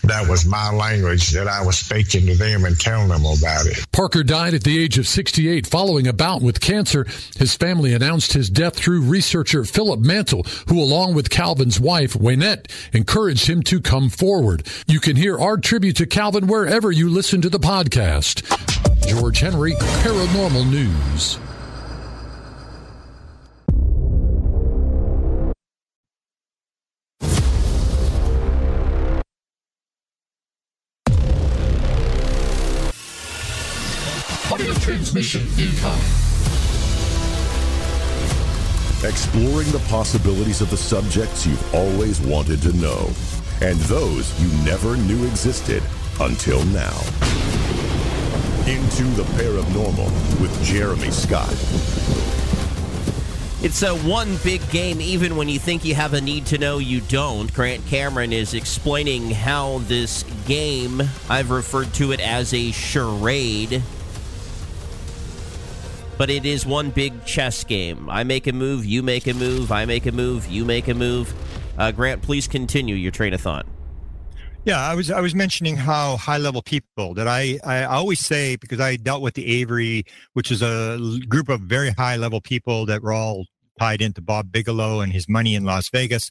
that 0.07 0.29
was 0.29 0.45
my 0.47 0.71
language 0.71 1.31
that 1.31 1.49
I 1.49 1.65
was 1.65 1.79
speaking 1.79 2.27
to 2.27 2.35
them 2.35 2.65
and 2.65 2.79
telling 2.79 3.09
them 3.09 3.25
about 3.25 3.67
it. 3.67 3.85
Parker 3.91 4.23
died 4.23 4.55
at 4.55 4.63
the 4.63 4.79
age 4.79 4.99
of 4.99 5.09
68 5.09 5.67
following 5.67 6.07
a 6.07 6.13
bout 6.13 6.43
with 6.43 6.61
cancer. 6.61 7.07
His 7.37 7.55
family 7.55 7.95
announced 7.95 8.35
his 8.35 8.51
death 8.51 8.77
through 8.77 9.01
researcher 9.01 9.65
Philip 9.65 10.01
Mantle, 10.01 10.45
who 10.69 10.81
along 10.81 11.15
with 11.15 11.31
Calvin's 11.31 11.81
wife, 11.81 12.15
Waynette, 12.15 12.71
encouraged 12.95 13.47
him 13.47 13.63
to 13.65 13.81
come 13.81 14.11
forward. 14.11 14.67
You 14.87 15.01
can 15.01 15.17
hear 15.17 15.39
our 15.39 15.57
tribute 15.57 15.97
to 15.97 16.07
Calvin 16.07 16.47
wherever 16.47 16.93
you 16.93 17.09
listen 17.09 17.41
to 17.43 17.49
the 17.49 17.61
podcast. 17.61 18.43
George 19.07 19.41
Henry, 19.41 19.75
Paranormal 20.03 20.71
News. 20.71 21.39
Audio 34.51 34.73
transmission 34.75 35.43
incoming. 35.59 36.01
Exploring 39.05 39.71
the 39.71 39.85
possibilities 39.89 40.61
of 40.61 40.71
the 40.71 40.77
subjects 40.77 41.45
you've 41.45 41.75
always 41.75 42.21
wanted 42.23 42.63
to 42.63 42.73
know, 42.75 43.11
and 43.61 43.79
those 43.81 44.41
you 44.41 44.49
never 44.65 44.97
knew 44.97 45.27
existed 45.27 45.83
until 46.21 46.65
now. 46.67 47.94
Into 48.67 49.05
the 49.09 49.25
Paranormal 49.25 50.41
with 50.41 50.65
Jeremy 50.65 51.11
Scott. 51.11 51.53
It's 53.63 53.83
a 53.83 53.95
one 54.09 54.39
big 54.43 54.67
game, 54.71 55.03
even 55.03 55.37
when 55.37 55.51
you 55.51 55.59
think 55.59 55.85
you 55.85 55.95
have 55.95 56.15
a 56.15 56.21
need 56.23 56.47
to 56.47 56.57
know, 56.57 56.79
you 56.79 57.03
don't. 57.03 57.53
Grant 57.53 57.87
Cameron 57.89 58.33
is 58.33 58.55
explaining 58.55 59.31
how 59.31 59.81
this 59.81 60.25
game, 60.47 61.03
I've 61.29 61.51
referred 61.51 61.93
to 61.95 62.13
it 62.13 62.21
as 62.21 62.55
a 62.55 62.73
charade, 62.73 63.83
but 66.17 66.31
it 66.31 66.47
is 66.47 66.65
one 66.65 66.89
big 66.89 67.27
chess 67.27 67.65
game. 67.65 68.09
I 68.09 68.25
make 68.25 68.47
a 68.47 68.53
move, 68.55 68.87
you 68.87 69.03
make 69.03 69.27
a 69.27 69.35
move, 69.35 69.73
I 69.73 69.85
make 69.85 70.07
a 70.07 70.13
move, 70.13 70.47
you 70.49 70.65
make 70.65 70.89
a 70.89 70.95
move. 70.95 71.35
Uh, 71.77 71.93
Grant, 71.93 72.23
please 72.23 72.49
continue 72.49 72.95
your 72.95 73.13
train 73.13 73.35
of 73.35 73.43
thought. 73.43 73.67
Yeah, 74.67 74.81
I 74.81 74.95
was 74.95 75.11
I 75.11 75.21
was 75.21 75.35
mentioning 75.35 75.77
how 75.77 76.17
high 76.17 76.39
level 76.39 76.63
people 76.63 77.13
that 77.15 77.29
I 77.29 77.59
I 77.65 77.85
always 77.85 78.19
say 78.19 78.57
because 78.57 78.81
I 78.81 78.97
dealt 78.97 79.21
with 79.21 79.35
the 79.35 79.61
Aviary, 79.61 80.05
which 80.33 80.51
is 80.51 80.63
a 80.63 80.99
group 81.29 81.51
of 81.51 81.61
very 81.61 81.91
high 81.91 82.17
level 82.17 82.41
people 82.41 82.87
that 82.87 83.03
were 83.03 83.13
all 83.13 83.45
tied 83.79 84.01
into 84.01 84.23
Bob 84.23 84.51
Bigelow 84.51 85.01
and 85.01 85.13
his 85.13 85.29
money 85.29 85.55
in 85.55 85.65
Las 85.65 85.91
Vegas. 85.91 86.31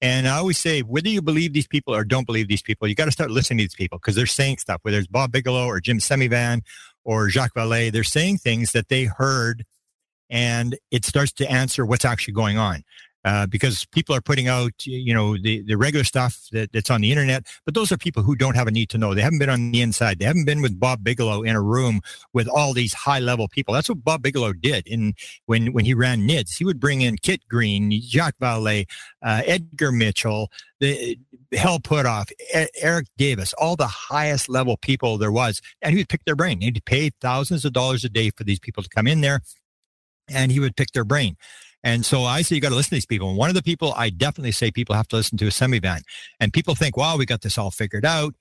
And 0.00 0.26
I 0.26 0.38
always 0.38 0.56
say 0.56 0.80
whether 0.80 1.10
you 1.10 1.20
believe 1.20 1.52
these 1.52 1.66
people 1.66 1.94
or 1.94 2.04
don't 2.04 2.24
believe 2.24 2.48
these 2.48 2.62
people, 2.62 2.88
you 2.88 2.94
got 2.94 3.04
to 3.04 3.12
start 3.12 3.30
listening 3.30 3.58
to 3.58 3.64
these 3.64 3.74
people 3.74 3.98
because 3.98 4.14
they're 4.14 4.24
saying 4.24 4.58
stuff. 4.58 4.78
Whether 4.80 4.96
it's 4.98 5.06
Bob 5.06 5.32
Bigelow 5.32 5.66
or 5.66 5.78
Jim 5.78 5.98
Semivan 5.98 6.62
or 7.04 7.28
Jacques 7.28 7.54
Vallée, 7.54 7.92
they're 7.92 8.02
saying 8.02 8.38
things 8.38 8.72
that 8.72 8.88
they 8.88 9.04
heard, 9.04 9.66
and 10.30 10.78
it 10.90 11.04
starts 11.04 11.32
to 11.32 11.50
answer 11.50 11.84
what's 11.84 12.06
actually 12.06 12.34
going 12.34 12.56
on 12.56 12.82
uh, 13.24 13.46
because 13.46 13.84
people 13.86 14.14
are 14.14 14.20
putting 14.20 14.48
out, 14.48 14.72
you 14.86 15.12
know, 15.12 15.36
the, 15.36 15.62
the 15.62 15.76
regular 15.76 16.04
stuff 16.04 16.46
that, 16.52 16.72
that's 16.72 16.90
on 16.90 17.00
the 17.00 17.10
internet. 17.10 17.46
But 17.64 17.74
those 17.74 17.90
are 17.90 17.96
people 17.96 18.22
who 18.22 18.36
don't 18.36 18.54
have 18.54 18.66
a 18.66 18.70
need 18.70 18.88
to 18.90 18.98
know. 18.98 19.14
They 19.14 19.22
haven't 19.22 19.40
been 19.40 19.50
on 19.50 19.72
the 19.72 19.82
inside. 19.82 20.18
They 20.18 20.24
haven't 20.24 20.44
been 20.44 20.62
with 20.62 20.78
Bob 20.78 21.02
Bigelow 21.02 21.42
in 21.42 21.56
a 21.56 21.62
room 21.62 22.00
with 22.32 22.48
all 22.48 22.72
these 22.72 22.94
high 22.94 23.18
level 23.18 23.48
people. 23.48 23.74
That's 23.74 23.88
what 23.88 24.04
Bob 24.04 24.22
Bigelow 24.22 24.52
did 24.52 24.86
in 24.86 25.14
when 25.46 25.72
when 25.72 25.84
he 25.84 25.94
ran 25.94 26.26
NIDS. 26.28 26.56
He 26.56 26.64
would 26.64 26.80
bring 26.80 27.00
in 27.00 27.16
Kit 27.18 27.46
Green, 27.48 27.90
Jacques 28.00 28.38
Vallée, 28.40 28.86
uh, 29.22 29.42
Edgar 29.44 29.92
Mitchell, 29.92 30.50
the 30.80 31.18
Hal 31.52 31.80
Puthoff, 31.80 32.30
E- 32.54 32.68
Eric 32.80 33.06
Davis, 33.16 33.52
all 33.54 33.76
the 33.76 33.86
highest 33.86 34.48
level 34.48 34.76
people 34.76 35.18
there 35.18 35.32
was, 35.32 35.60
and 35.82 35.92
he 35.92 36.00
would 36.00 36.08
pick 36.08 36.24
their 36.24 36.36
brain. 36.36 36.60
He'd 36.60 36.84
pay 36.84 37.10
thousands 37.20 37.64
of 37.64 37.72
dollars 37.72 38.04
a 38.04 38.08
day 38.08 38.30
for 38.30 38.44
these 38.44 38.60
people 38.60 38.82
to 38.82 38.88
come 38.88 39.06
in 39.06 39.20
there, 39.22 39.40
and 40.28 40.52
he 40.52 40.60
would 40.60 40.76
pick 40.76 40.92
their 40.92 41.04
brain. 41.04 41.36
And 41.88 42.04
so 42.04 42.24
I 42.24 42.42
say 42.42 42.54
you 42.54 42.60
got 42.60 42.68
to 42.68 42.74
listen 42.74 42.90
to 42.90 42.96
these 42.96 43.06
people. 43.06 43.30
And 43.30 43.38
one 43.38 43.48
of 43.48 43.54
the 43.54 43.62
people 43.62 43.94
I 43.96 44.10
definitely 44.10 44.52
say 44.52 44.70
people 44.70 44.94
have 44.94 45.08
to 45.08 45.16
listen 45.16 45.38
to 45.38 45.46
is 45.46 45.54
Semivan. 45.54 46.02
And 46.38 46.52
people 46.52 46.74
think, 46.74 46.98
wow, 46.98 47.16
we 47.16 47.24
got 47.24 47.40
this 47.40 47.56
all 47.56 47.70
figured 47.70 48.04
out. 48.04 48.34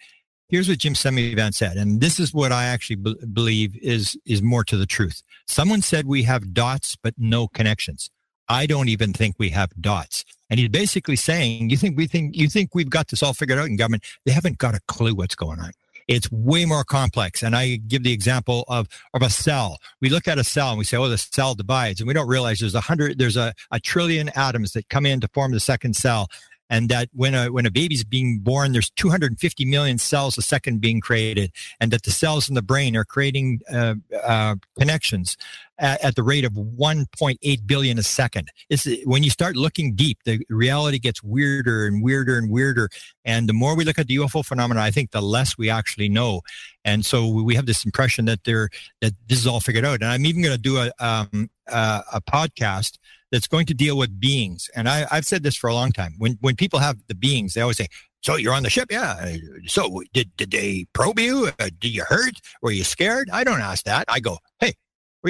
Here's 0.50 0.68
what 0.68 0.80
Jim 0.80 0.94
Semivan 0.94 1.54
said, 1.54 1.76
and 1.76 2.00
this 2.00 2.20
is 2.22 2.34
what 2.34 2.54
I 2.54 2.66
actually 2.66 2.98
b- 2.98 3.16
believe 3.34 3.76
is 3.82 4.18
is 4.26 4.42
more 4.42 4.64
to 4.66 4.78
the 4.78 4.86
truth. 4.86 5.22
Someone 5.46 5.82
said 5.82 6.08
we 6.08 6.24
have 6.24 6.54
dots 6.54 6.98
but 7.02 7.14
no 7.18 7.48
connections. 7.48 8.10
I 8.50 8.66
don't 8.66 8.88
even 8.88 9.12
think 9.12 9.36
we 9.38 9.50
have 9.50 9.72
dots. 9.80 10.24
And 10.50 10.58
he's 10.58 10.70
basically 10.70 11.18
saying, 11.18 11.70
you 11.70 11.76
think 11.76 11.98
we 11.98 12.08
think 12.08 12.36
you 12.36 12.50
think 12.50 12.74
we've 12.74 12.90
got 12.90 13.10
this 13.10 13.24
all 13.24 13.34
figured 13.34 13.60
out 13.60 13.68
in 13.68 13.76
government? 13.78 14.04
They 14.26 14.32
haven't 14.32 14.58
got 14.58 14.76
a 14.76 14.80
clue 14.88 15.16
what's 15.16 15.36
going 15.36 15.60
on. 15.60 15.72
It's 16.08 16.32
way 16.32 16.66
more 16.66 16.84
complex. 16.84 17.44
And 17.44 17.56
I 17.56 17.76
give 17.76 18.04
the 18.04 18.14
example 18.14 18.64
of, 18.68 18.88
of 19.14 19.22
a 19.22 19.30
cell. 19.30 19.78
We 20.02 20.10
look 20.10 20.28
at 20.28 20.38
a 20.38 20.44
cell 20.44 20.70
and 20.70 20.78
we 20.78 20.86
say, 20.86 20.98
oh, 20.98 21.10
the 21.10 21.18
cell 21.18 21.56
divides. 21.56 22.00
And 22.00 22.08
we 22.08 22.14
don't 22.14 22.28
realize 22.28 22.60
there's 22.60 22.76
a 22.76 22.82
hundred, 22.82 23.20
there's 23.20 23.38
a, 23.38 23.54
a 23.72 23.80
trillion 23.80 24.30
atoms 24.36 24.72
that 24.74 24.90
come 24.90 25.06
in 25.06 25.20
to 25.22 25.28
form 25.30 25.52
the 25.52 25.60
second 25.60 25.96
cell. 25.96 26.28
And 26.70 26.90
that 26.90 27.08
when 27.14 27.34
a, 27.34 27.50
when 27.50 27.66
a 27.66 27.72
baby's 27.72 28.04
being 28.04 28.40
born, 28.40 28.74
there's 28.74 28.90
250 28.90 29.64
million 29.64 29.98
cells 29.98 30.38
a 30.38 30.42
second 30.42 30.82
being 30.82 31.00
created. 31.00 31.52
And 31.80 31.92
that 31.92 32.04
the 32.04 32.12
cells 32.12 32.50
in 32.50 32.56
the 32.56 32.62
brain 32.62 32.96
are 32.98 33.06
creating 33.06 33.62
uh, 33.72 33.96
uh, 34.24 34.56
connections 34.78 35.38
at, 35.80 36.04
at 36.04 36.16
the 36.16 36.24
rate 36.24 36.46
of 36.46 36.54
1.8 36.54 37.68
billion 37.68 38.00
a 38.00 38.04
second. 38.04 38.50
It's, 38.70 38.88
when 39.06 39.24
you 39.24 39.30
start 39.30 39.56
looking 39.56 39.96
deep, 39.96 40.20
the 40.26 40.40
reality 40.50 41.00
gets 41.00 41.24
weirder 41.24 41.88
and 41.88 42.04
weirder 42.04 42.38
and 42.38 42.52
weirder. 42.52 42.90
And 43.26 43.48
the 43.48 43.54
more 43.54 43.76
we 43.76 43.86
look 43.86 44.00
at 44.00 44.08
the 44.08 44.18
UFO 44.18 44.46
phenomena, 44.46 44.82
I 44.82 44.92
think 44.92 45.12
the 45.12 45.22
less 45.22 45.58
we 45.58 45.70
actually 45.70 46.10
know. 46.10 46.42
And 46.86 47.06
so 47.06 47.28
we 47.28 47.56
have 47.56 47.66
this 47.66 47.86
impression 47.86 48.26
that 48.26 48.44
they're 48.44 48.70
that 49.02 49.14
this 49.28 49.40
is 49.40 49.48
all 49.48 49.60
figured 49.60 49.86
out. 49.86 50.02
And 50.02 50.06
I'm 50.06 50.26
even 50.26 50.42
going 50.42 50.56
to 50.56 50.62
do 50.62 50.78
a 50.78 50.92
um, 51.00 51.50
a 51.68 52.22
podcast 52.22 52.98
that's 53.32 53.48
going 53.48 53.66
to 53.66 53.74
deal 53.74 53.98
with 53.98 54.20
beings. 54.20 54.70
And 54.76 54.88
I, 54.88 55.06
I've 55.12 55.26
said 55.26 55.44
this 55.44 55.56
for 55.56 55.70
a 55.70 55.74
long 55.74 55.92
time. 55.92 56.14
When 56.18 56.38
when 56.42 56.56
people 56.56 56.80
have 56.80 56.98
the 57.08 57.16
beings, 57.16 57.54
they 57.54 57.62
always 57.62 57.78
say, 57.78 57.88
"So 58.22 58.36
you're 58.36 58.54
on 58.54 58.64
the 58.64 58.70
ship, 58.70 58.88
yeah? 58.92 59.36
So 59.66 60.02
did 60.14 60.36
did 60.38 60.52
they 60.52 60.86
probe 60.94 61.20
you? 61.20 61.52
Uh, 61.60 61.70
did 61.80 61.94
you 61.94 62.04
hurt? 62.08 62.36
Were 62.62 62.72
you 62.72 62.84
scared?" 62.84 63.30
I 63.32 63.44
don't 63.44 63.62
ask 63.62 63.84
that. 63.86 64.06
I 64.08 64.20
go, 64.20 64.38
"Hey, 64.60 64.74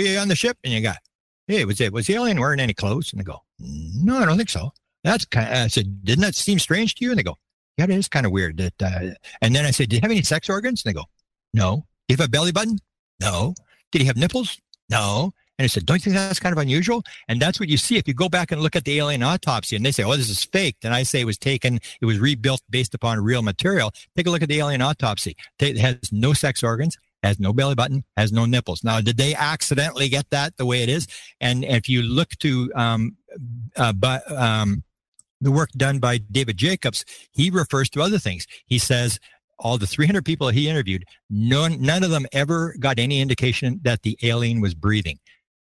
were 0.04 0.10
you 0.10 0.18
on 0.18 0.28
the 0.28 0.36
ship?" 0.36 0.58
And 0.64 0.74
you 0.74 0.82
got, 0.82 0.98
"Hey, 1.48 1.66
was 1.66 1.82
it 1.82 1.94
was 1.94 2.08
the 2.08 2.16
alien 2.16 2.40
wearing 2.40 2.60
any 2.60 2.74
clothes?" 2.74 3.12
And 3.12 3.20
they 3.20 3.24
go, 3.24 3.42
"No, 3.60 4.18
I 4.18 4.26
don't 4.26 4.38
think 4.38 4.50
so." 4.50 4.72
That's 5.04 5.26
kind. 5.26 5.48
Of, 5.48 5.54
I 5.54 5.68
said, 5.68 6.04
"Didn't 6.04 6.24
that 6.24 6.36
seem 6.36 6.60
strange 6.60 6.96
to 6.96 7.06
you?" 7.06 7.12
And 7.12 7.20
they 7.20 7.24
go, 7.24 7.38
"Yeah, 7.78 7.86
it 7.86 7.92
is 7.92 8.08
kind 8.08 8.26
of 8.26 8.32
weird." 8.32 8.58
That. 8.58 8.74
Uh, 8.82 9.14
and 9.42 9.56
then 9.56 9.66
I 9.66 9.72
said, 9.72 9.90
"Did 9.90 9.98
you 9.98 10.02
have 10.02 10.12
any 10.12 10.24
sex 10.24 10.50
organs?" 10.50 10.84
And 10.84 10.94
they 10.94 10.98
go, 10.98 11.06
"No." 11.54 11.86
Did 12.08 12.18
you 12.18 12.24
have 12.24 12.30
a 12.30 12.32
belly 12.32 12.54
button? 12.54 12.80
No. 13.20 13.54
Did 13.92 14.02
he 14.02 14.08
have 14.08 14.16
nipples? 14.16 14.58
No. 14.90 15.34
And 15.60 15.66
I 15.66 15.68
said, 15.68 15.86
don't 15.86 15.98
you 15.98 16.12
think 16.12 16.16
that's 16.16 16.40
kind 16.40 16.54
of 16.54 16.60
unusual? 16.60 17.04
And 17.28 17.42
that's 17.42 17.60
what 17.60 17.68
you 17.68 17.78
see 17.78 17.98
if 17.98 18.08
you 18.08 18.14
go 18.14 18.30
back 18.30 18.52
and 18.52 18.62
look 18.62 18.76
at 18.78 18.86
the 18.86 18.98
alien 19.00 19.24
autopsy 19.24 19.76
and 19.76 19.86
they 19.86 19.92
say, 19.92 20.04
oh, 20.04 20.16
this 20.16 20.30
is 20.30 20.44
fake. 20.44 20.78
And 20.84 20.94
I 20.94 21.04
say 21.04 21.20
it 21.20 21.26
was 21.26 21.38
taken, 21.38 21.80
it 22.00 22.06
was 22.06 22.20
rebuilt 22.20 22.62
based 22.70 22.94
upon 22.94 23.20
real 23.20 23.42
material. 23.42 23.92
Take 24.16 24.28
a 24.28 24.30
look 24.30 24.42
at 24.42 24.48
the 24.48 24.60
alien 24.60 24.82
autopsy. 24.82 25.36
It 25.60 25.78
has 25.78 25.98
no 26.12 26.34
sex 26.34 26.64
organs, 26.64 26.98
has 27.28 27.40
no 27.40 27.54
belly 27.54 27.76
button, 27.76 28.04
has 28.16 28.32
no 28.32 28.46
nipples. 28.46 28.84
Now, 28.84 29.02
did 29.02 29.18
they 29.18 29.36
accidentally 29.36 30.10
get 30.10 30.30
that 30.32 30.58
the 30.58 30.66
way 30.66 30.82
it 30.84 30.90
is? 30.90 31.08
And 31.40 31.64
if 31.64 31.88
you 31.88 32.02
look 32.02 32.30
to, 32.40 32.72
um, 32.76 33.18
uh, 33.76 33.94
but, 33.94 34.30
um, 34.32 34.84
the 35.40 35.52
work 35.52 35.70
done 35.74 36.00
by 36.00 36.18
David 36.18 36.58
Jacobs, 36.58 37.06
he 37.32 37.50
refers 37.50 37.90
to 37.92 38.02
other 38.02 38.18
things. 38.18 38.48
He 38.66 38.80
says 38.80 39.20
all 39.60 39.78
the 39.78 39.86
300 39.86 40.26
people 40.26 40.50
he 40.50 40.68
interviewed, 40.68 41.06
none, 41.30 41.80
none 41.82 42.04
of 42.04 42.10
them 42.10 42.26
ever 42.32 42.76
got 42.80 42.98
any 42.98 43.22
indication 43.22 43.80
that 43.84 44.02
the 44.02 44.18
alien 44.24 44.62
was 44.62 44.74
breathing. 44.74 45.20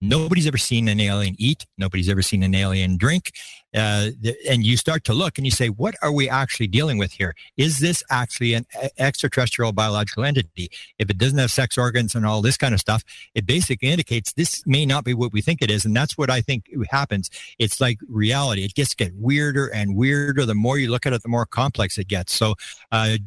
Nobody's 0.01 0.47
ever 0.47 0.57
seen 0.57 0.89
an 0.89 0.99
alien 0.99 1.35
eat. 1.39 1.65
Nobody's 1.77 2.09
ever 2.09 2.21
seen 2.21 2.43
an 2.43 2.53
alien 2.53 2.97
drink. 2.97 3.31
Uh, 3.73 4.09
and 4.49 4.65
you 4.65 4.77
start 4.77 5.03
to 5.05 5.13
look 5.13 5.37
and 5.37 5.45
you 5.45 5.51
say, 5.51 5.67
what 5.67 5.95
are 6.01 6.11
we 6.11 6.29
actually 6.29 6.67
dealing 6.67 6.97
with 6.97 7.11
here? 7.11 7.35
Is 7.57 7.79
this 7.79 8.03
actually 8.09 8.53
an 8.53 8.65
extraterrestrial 8.97 9.71
biological 9.71 10.23
entity? 10.23 10.69
If 10.99 11.09
it 11.09 11.17
doesn't 11.17 11.37
have 11.37 11.51
sex 11.51 11.77
organs 11.77 12.15
and 12.15 12.25
all 12.25 12.41
this 12.41 12.57
kind 12.57 12.73
of 12.73 12.79
stuff, 12.79 13.03
it 13.33 13.45
basically 13.45 13.89
indicates 13.89 14.33
this 14.33 14.63
may 14.65 14.85
not 14.85 15.03
be 15.03 15.13
what 15.13 15.33
we 15.33 15.41
think 15.41 15.61
it 15.61 15.71
is. 15.71 15.85
And 15.85 15.95
that's 15.95 16.17
what 16.17 16.29
I 16.29 16.41
think 16.41 16.69
happens. 16.89 17.29
It's 17.59 17.81
like 17.81 17.99
reality. 18.07 18.63
It 18.63 18.75
gets 18.75 18.93
get 18.93 19.13
weirder 19.15 19.67
and 19.67 19.95
weirder. 19.95 20.45
The 20.45 20.55
more 20.55 20.77
you 20.77 20.91
look 20.91 21.05
at 21.05 21.13
it, 21.13 21.23
the 21.23 21.29
more 21.29 21.45
complex 21.45 21.97
it 21.97 22.07
gets. 22.07 22.33
So, 22.33 22.55
uh, 22.91 23.17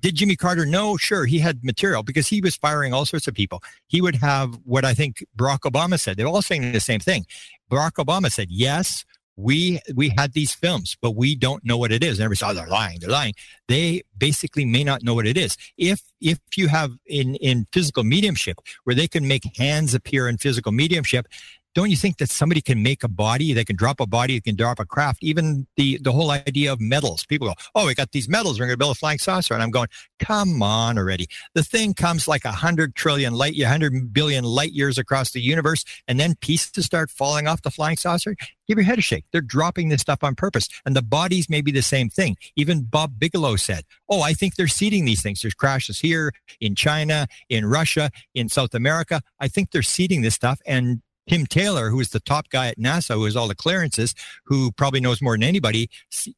did 0.00 0.14
Jimmy 0.14 0.36
Carter 0.36 0.66
know? 0.66 0.96
Sure, 0.96 1.26
he 1.26 1.38
had 1.38 1.62
material 1.64 2.02
because 2.02 2.28
he 2.28 2.40
was 2.40 2.56
firing 2.56 2.92
all 2.92 3.04
sorts 3.04 3.26
of 3.28 3.34
people. 3.34 3.62
He 3.88 4.00
would 4.00 4.16
have 4.16 4.58
what 4.64 4.84
I 4.84 4.94
think 4.94 5.24
Barack 5.36 5.60
Obama 5.60 5.98
said. 5.98 6.16
They're 6.16 6.26
all 6.26 6.42
saying 6.42 6.72
the 6.72 6.80
same 6.80 7.00
thing. 7.00 7.26
Barack 7.70 7.92
Obama 7.92 8.30
said, 8.30 8.48
yes, 8.50 9.04
we 9.36 9.80
we 9.94 10.12
had 10.16 10.32
these 10.32 10.54
films, 10.54 10.96
but 11.00 11.12
we 11.12 11.34
don't 11.34 11.64
know 11.64 11.76
what 11.76 11.92
it 11.92 12.04
is. 12.04 12.18
And 12.18 12.24
everybody 12.24 12.38
says, 12.38 12.50
oh, 12.50 12.54
they're 12.54 12.70
lying, 12.70 12.98
they're 13.00 13.10
lying. 13.10 13.34
They 13.68 14.02
basically 14.16 14.64
may 14.64 14.84
not 14.84 15.02
know 15.02 15.14
what 15.14 15.26
it 15.26 15.36
is. 15.36 15.56
If 15.78 16.02
if 16.20 16.38
you 16.56 16.68
have 16.68 16.92
in 17.06 17.36
in 17.36 17.66
physical 17.72 18.04
mediumship 18.04 18.58
where 18.84 18.94
they 18.94 19.08
can 19.08 19.26
make 19.26 19.44
hands 19.56 19.94
appear 19.94 20.28
in 20.28 20.38
physical 20.38 20.72
mediumship, 20.72 21.26
don't 21.74 21.90
you 21.90 21.96
think 21.96 22.18
that 22.18 22.30
somebody 22.30 22.60
can 22.60 22.82
make 22.82 23.02
a 23.02 23.08
body 23.08 23.52
they 23.52 23.64
can 23.64 23.76
drop 23.76 24.00
a 24.00 24.06
body 24.06 24.34
they 24.34 24.40
can 24.40 24.56
drop 24.56 24.78
a 24.78 24.84
craft? 24.84 25.22
Even 25.22 25.66
the 25.76 25.98
the 25.98 26.12
whole 26.12 26.30
idea 26.30 26.72
of 26.72 26.80
metals 26.80 27.24
people 27.26 27.48
go 27.48 27.54
oh 27.74 27.86
we 27.86 27.94
got 27.94 28.12
these 28.12 28.28
metals 28.28 28.58
we're 28.58 28.66
going 28.66 28.74
to 28.74 28.78
build 28.78 28.96
a 28.96 28.98
flying 28.98 29.18
saucer. 29.18 29.54
And 29.54 29.62
i'm 29.62 29.70
going 29.70 29.88
come 30.18 30.62
on 30.62 30.98
already. 30.98 31.26
The 31.54 31.64
thing 31.64 31.94
comes 31.94 32.28
like 32.28 32.44
a 32.44 32.52
hundred 32.52 32.94
trillion 32.94 33.34
light 33.34 33.54
year, 33.54 33.66
100 33.66 34.12
billion 34.12 34.44
light 34.44 34.72
years 34.72 34.98
across 34.98 35.32
the 35.32 35.40
universe 35.40 35.84
and 36.06 36.20
then 36.20 36.34
pieces 36.36 36.84
start 36.84 37.10
falling 37.10 37.46
off 37.48 37.62
the 37.62 37.70
flying 37.70 37.96
saucer. 37.96 38.36
Give 38.68 38.78
your 38.78 38.84
head 38.84 38.98
a 38.98 39.02
shake. 39.02 39.24
They're 39.32 39.40
dropping 39.40 39.88
this 39.88 40.00
stuff 40.00 40.22
on 40.22 40.34
purpose. 40.34 40.68
And 40.86 40.94
the 40.94 41.02
bodies 41.02 41.50
may 41.50 41.60
be 41.60 41.72
the 41.72 41.82
same 41.82 42.08
thing. 42.08 42.36
Even 42.56 42.82
bob 42.82 43.18
bigelow 43.18 43.56
said 43.56 43.84
oh 44.08 44.22
i 44.22 44.32
think 44.32 44.56
they're 44.56 44.68
seeding 44.68 45.04
these 45.04 45.22
things. 45.22 45.40
There's 45.40 45.54
crashes 45.54 46.00
here 46.00 46.32
in 46.60 46.74
china 46.74 47.26
in 47.48 47.66
russia 47.66 48.10
in 48.34 48.48
south 48.48 48.74
america. 48.74 49.22
I 49.40 49.48
think 49.48 49.70
they're 49.70 49.82
seeding 49.82 50.22
this 50.22 50.34
stuff 50.34 50.60
and 50.66 51.02
Tim 51.28 51.46
Taylor, 51.46 51.90
who 51.90 52.00
is 52.00 52.10
the 52.10 52.20
top 52.20 52.48
guy 52.50 52.68
at 52.68 52.78
NASA, 52.78 53.14
who 53.14 53.24
has 53.24 53.36
all 53.36 53.48
the 53.48 53.54
clearances, 53.54 54.14
who 54.44 54.72
probably 54.72 55.00
knows 55.00 55.22
more 55.22 55.34
than 55.34 55.42
anybody, 55.42 55.88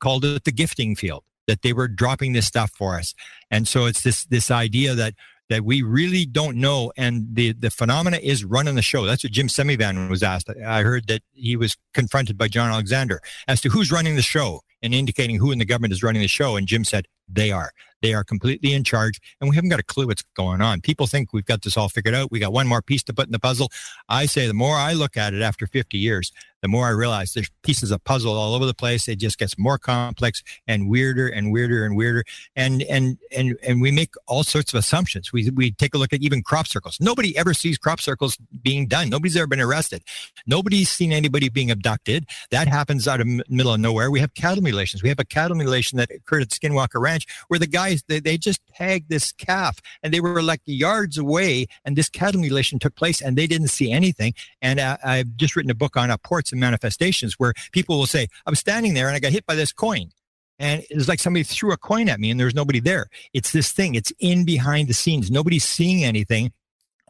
called 0.00 0.24
it 0.24 0.44
the 0.44 0.52
gifting 0.52 0.96
field. 0.96 1.24
That 1.46 1.60
they 1.60 1.74
were 1.74 1.88
dropping 1.88 2.32
this 2.32 2.46
stuff 2.46 2.70
for 2.70 2.98
us, 2.98 3.14
and 3.50 3.68
so 3.68 3.84
it's 3.84 4.02
this 4.02 4.24
this 4.24 4.50
idea 4.50 4.94
that 4.94 5.12
that 5.50 5.62
we 5.62 5.82
really 5.82 6.24
don't 6.24 6.56
know, 6.56 6.90
and 6.96 7.26
the 7.34 7.52
the 7.52 7.70
phenomena 7.70 8.18
is 8.22 8.44
running 8.44 8.76
the 8.76 8.82
show. 8.82 9.04
That's 9.04 9.24
what 9.24 9.32
Jim 9.32 9.48
Semivan 9.48 10.08
was 10.08 10.22
asked. 10.22 10.48
I 10.48 10.82
heard 10.82 11.06
that 11.08 11.20
he 11.32 11.56
was 11.56 11.76
confronted 11.92 12.38
by 12.38 12.48
John 12.48 12.70
Alexander 12.70 13.20
as 13.46 13.60
to 13.60 13.68
who's 13.68 13.92
running 13.92 14.16
the 14.16 14.22
show 14.22 14.62
and 14.84 14.94
indicating 14.94 15.36
who 15.36 15.50
in 15.50 15.58
the 15.58 15.64
government 15.64 15.92
is 15.92 16.02
running 16.02 16.22
the 16.22 16.28
show, 16.28 16.56
and 16.56 16.68
Jim 16.68 16.84
said 16.84 17.06
they 17.26 17.50
are. 17.50 17.72
They 18.02 18.12
are 18.12 18.22
completely 18.22 18.74
in 18.74 18.84
charge, 18.84 19.18
and 19.40 19.48
we 19.48 19.56
haven't 19.56 19.70
got 19.70 19.80
a 19.80 19.84
clue 19.84 20.06
what's 20.06 20.24
going 20.36 20.60
on. 20.60 20.82
People 20.82 21.06
think 21.06 21.32
we've 21.32 21.46
got 21.46 21.62
this 21.62 21.74
all 21.74 21.88
figured 21.88 22.14
out. 22.14 22.30
We 22.30 22.38
got 22.38 22.52
one 22.52 22.66
more 22.66 22.82
piece 22.82 23.02
to 23.04 23.14
put 23.14 23.24
in 23.26 23.32
the 23.32 23.38
puzzle. 23.38 23.70
I 24.10 24.26
say 24.26 24.46
the 24.46 24.52
more 24.52 24.76
I 24.76 24.92
look 24.92 25.16
at 25.16 25.32
it 25.32 25.40
after 25.40 25.66
50 25.66 25.96
years, 25.96 26.30
the 26.64 26.68
more 26.68 26.86
I 26.86 26.90
realize 26.90 27.34
there's 27.34 27.50
pieces 27.62 27.90
of 27.90 28.02
puzzle 28.04 28.34
all 28.34 28.54
over 28.54 28.64
the 28.64 28.72
place. 28.72 29.06
It 29.06 29.16
just 29.16 29.38
gets 29.38 29.58
more 29.58 29.76
complex 29.76 30.42
and 30.66 30.88
weirder 30.88 31.28
and 31.28 31.52
weirder 31.52 31.84
and 31.84 31.94
weirder. 31.94 32.24
And 32.56 32.82
and 32.84 33.18
and 33.36 33.58
and 33.62 33.82
we 33.82 33.90
make 33.90 34.14
all 34.26 34.44
sorts 34.44 34.72
of 34.72 34.78
assumptions. 34.78 35.30
We 35.30 35.50
we 35.50 35.72
take 35.72 35.94
a 35.94 35.98
look 35.98 36.14
at 36.14 36.22
even 36.22 36.42
crop 36.42 36.66
circles. 36.66 36.96
Nobody 37.00 37.36
ever 37.36 37.52
sees 37.52 37.76
crop 37.76 38.00
circles 38.00 38.38
being 38.62 38.86
done. 38.86 39.10
Nobody's 39.10 39.36
ever 39.36 39.46
been 39.46 39.60
arrested. 39.60 40.04
Nobody's 40.46 40.88
seen 40.88 41.12
anybody 41.12 41.50
being 41.50 41.70
abducted. 41.70 42.26
That 42.50 42.66
happens 42.66 43.06
out 43.06 43.20
of 43.20 43.26
middle 43.26 43.74
of 43.74 43.80
nowhere. 43.80 44.10
We 44.10 44.20
have 44.20 44.32
cattle 44.32 44.62
mutilations. 44.74 45.02
We 45.02 45.08
have 45.08 45.20
a 45.20 45.24
cattle 45.24 45.56
mutilation 45.56 45.98
that 45.98 46.10
occurred 46.10 46.42
at 46.42 46.48
Skinwalker 46.48 47.00
Ranch 47.00 47.26
where 47.48 47.60
the 47.60 47.66
guys 47.66 48.02
they, 48.08 48.20
they 48.20 48.36
just 48.36 48.60
tagged 48.74 49.08
this 49.08 49.32
calf 49.32 49.78
and 50.02 50.12
they 50.12 50.20
were 50.20 50.42
like 50.42 50.60
yards 50.66 51.16
away 51.16 51.66
and 51.84 51.96
this 51.96 52.08
cattle 52.08 52.40
mutilation 52.40 52.78
took 52.78 52.94
place 52.96 53.22
and 53.22 53.36
they 53.36 53.46
didn't 53.46 53.68
see 53.68 53.92
anything. 53.92 54.34
And 54.60 54.80
uh, 54.80 54.96
I've 55.04 55.36
just 55.36 55.54
written 55.54 55.70
a 55.70 55.74
book 55.74 55.96
on 55.96 56.14
ports 56.18 56.52
and 56.52 56.60
manifestations 56.60 57.34
where 57.34 57.54
people 57.72 57.98
will 57.98 58.06
say, 58.06 58.26
I 58.46 58.50
was 58.50 58.58
standing 58.58 58.94
there 58.94 59.06
and 59.06 59.16
I 59.16 59.20
got 59.20 59.32
hit 59.32 59.46
by 59.46 59.54
this 59.54 59.72
coin. 59.72 60.10
And 60.58 60.84
it 60.88 60.96
was 60.96 61.08
like 61.08 61.18
somebody 61.18 61.42
threw 61.42 61.72
a 61.72 61.76
coin 61.76 62.08
at 62.08 62.20
me 62.20 62.30
and 62.30 62.38
there's 62.38 62.54
nobody 62.54 62.80
there. 62.80 63.08
It's 63.32 63.52
this 63.52 63.72
thing. 63.72 63.94
It's 63.94 64.12
in 64.20 64.44
behind 64.44 64.88
the 64.88 64.94
scenes. 64.94 65.30
Nobody's 65.30 65.64
seeing 65.64 66.04
anything. 66.04 66.52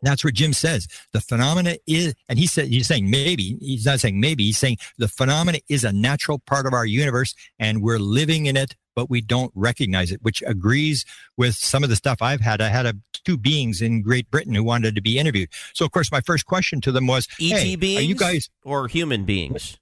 That's 0.03 0.25
what 0.25 0.35
Jim 0.35 0.53
says. 0.53 0.87
The 1.13 1.21
phenomena 1.21 1.77
is, 1.87 2.15
and 2.29 2.39
he 2.39 2.47
said, 2.47 2.69
he's 2.69 2.87
saying 2.87 3.11
maybe, 3.11 3.57
he's 3.61 3.87
not 3.87 4.01
saying 4.01 4.21
maybe, 4.21 4.45
he's 4.45 4.59
saying 4.59 4.79
the 4.99 5.09
phenomena 5.09 5.59
is 5.69 5.85
a 5.85 5.93
natural 5.93 6.41
part 6.41 6.67
of 6.67 6.75
our 6.75 6.85
universe 6.85 7.35
and 7.59 7.83
we're 7.83 7.99
living 7.99 8.47
in 8.47 8.57
it 8.57 8.77
but 8.95 9.11
we 9.11 9.21
don't 9.21 9.53
recognize 9.55 10.13
it, 10.13 10.23
which 10.23 10.43
agrees 10.47 11.05
with 11.37 11.55
some 11.55 11.83
of 11.83 11.91
the 11.91 11.97
stuff 11.97 12.23
I've 12.23 12.41
had. 12.41 12.61
I 12.61 12.69
had 12.69 12.87
a, 12.87 12.95
two 13.25 13.37
beings 13.37 13.83
in 13.83 14.03
Great 14.03 14.31
Britain 14.31 14.55
who 14.55 14.63
wanted 14.63 14.95
to 14.95 15.03
be 15.03 15.19
interviewed. 15.19 15.49
So, 15.73 15.85
of 15.85 15.93
course, 15.93 16.13
my 16.13 16.21
first 16.21 16.47
question 16.47 16.81
to 16.83 16.93
them 16.93 17.07
was, 17.07 17.27
ET 17.41 17.59
hey, 17.59 17.77
beings, 17.77 18.01
are 18.01 18.05
you 18.05 18.15
guys 18.15 18.49
or 18.65 18.89
human 18.89 19.25
beings? 19.25 19.79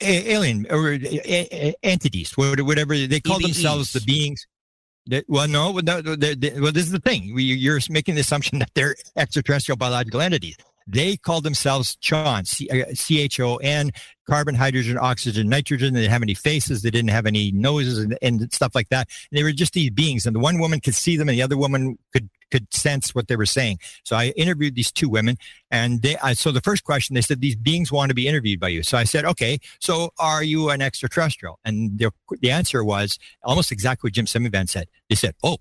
Alien 0.00 0.66
or 0.70 0.98
entities, 1.82 2.36
whatever 2.36 2.96
they 2.96 3.20
call 3.20 3.38
EBEs. 3.38 3.42
themselves, 3.42 3.92
the 3.92 4.00
beings. 4.00 4.46
Well, 5.28 5.46
no, 5.46 5.72
no, 5.72 6.02
well, 6.04 6.16
this 6.16 6.84
is 6.84 6.90
the 6.90 7.00
thing. 7.02 7.32
You're 7.38 7.80
making 7.90 8.16
the 8.16 8.20
assumption 8.22 8.58
that 8.60 8.70
they're 8.74 8.96
extraterrestrial 9.16 9.76
biological 9.76 10.20
entities. 10.20 10.56
They 10.86 11.16
call 11.16 11.40
themselves 11.40 11.96
CHON, 11.96 12.44
uh, 12.70 12.94
C 12.94 13.20
H 13.20 13.40
O 13.40 13.56
N, 13.56 13.90
carbon, 14.28 14.54
hydrogen, 14.54 14.98
oxygen, 15.00 15.48
nitrogen. 15.48 15.94
They 15.94 16.02
didn't 16.02 16.12
have 16.12 16.22
any 16.22 16.34
faces. 16.34 16.82
They 16.82 16.90
didn't 16.90 17.10
have 17.10 17.26
any 17.26 17.50
noses 17.52 17.98
and, 17.98 18.16
and 18.22 18.52
stuff 18.52 18.74
like 18.74 18.88
that. 18.90 19.08
And 19.30 19.38
they 19.38 19.42
were 19.42 19.52
just 19.52 19.72
these 19.72 19.90
beings. 19.90 20.26
And 20.26 20.36
the 20.36 20.40
one 20.40 20.58
woman 20.58 20.80
could 20.80 20.94
see 20.94 21.16
them 21.16 21.28
and 21.28 21.36
the 21.36 21.42
other 21.42 21.56
woman 21.56 21.98
could 22.12 22.30
could 22.52 22.72
sense 22.72 23.14
what 23.14 23.26
they 23.26 23.34
were 23.34 23.46
saying. 23.46 23.78
So 24.04 24.14
I 24.14 24.26
interviewed 24.36 24.76
these 24.76 24.92
two 24.92 25.08
women, 25.08 25.36
and 25.70 26.02
they. 26.02 26.16
I, 26.18 26.34
so 26.34 26.52
the 26.52 26.60
first 26.60 26.84
question 26.84 27.14
they 27.14 27.20
said 27.20 27.40
these 27.40 27.56
beings 27.56 27.90
want 27.90 28.10
to 28.10 28.14
be 28.14 28.28
interviewed 28.28 28.60
by 28.60 28.68
you. 28.68 28.84
So 28.84 28.96
I 28.96 29.04
said, 29.04 29.24
okay. 29.24 29.58
So 29.80 30.10
are 30.18 30.44
you 30.44 30.70
an 30.70 30.80
extraterrestrial? 30.80 31.58
And 31.64 31.98
the, 31.98 32.12
the 32.40 32.52
answer 32.52 32.84
was 32.84 33.18
almost 33.42 33.72
exactly 33.72 34.08
what 34.08 34.14
Jim 34.14 34.26
Semivan 34.26 34.68
said. 34.68 34.86
They 35.08 35.16
said, 35.16 35.34
oh, 35.42 35.58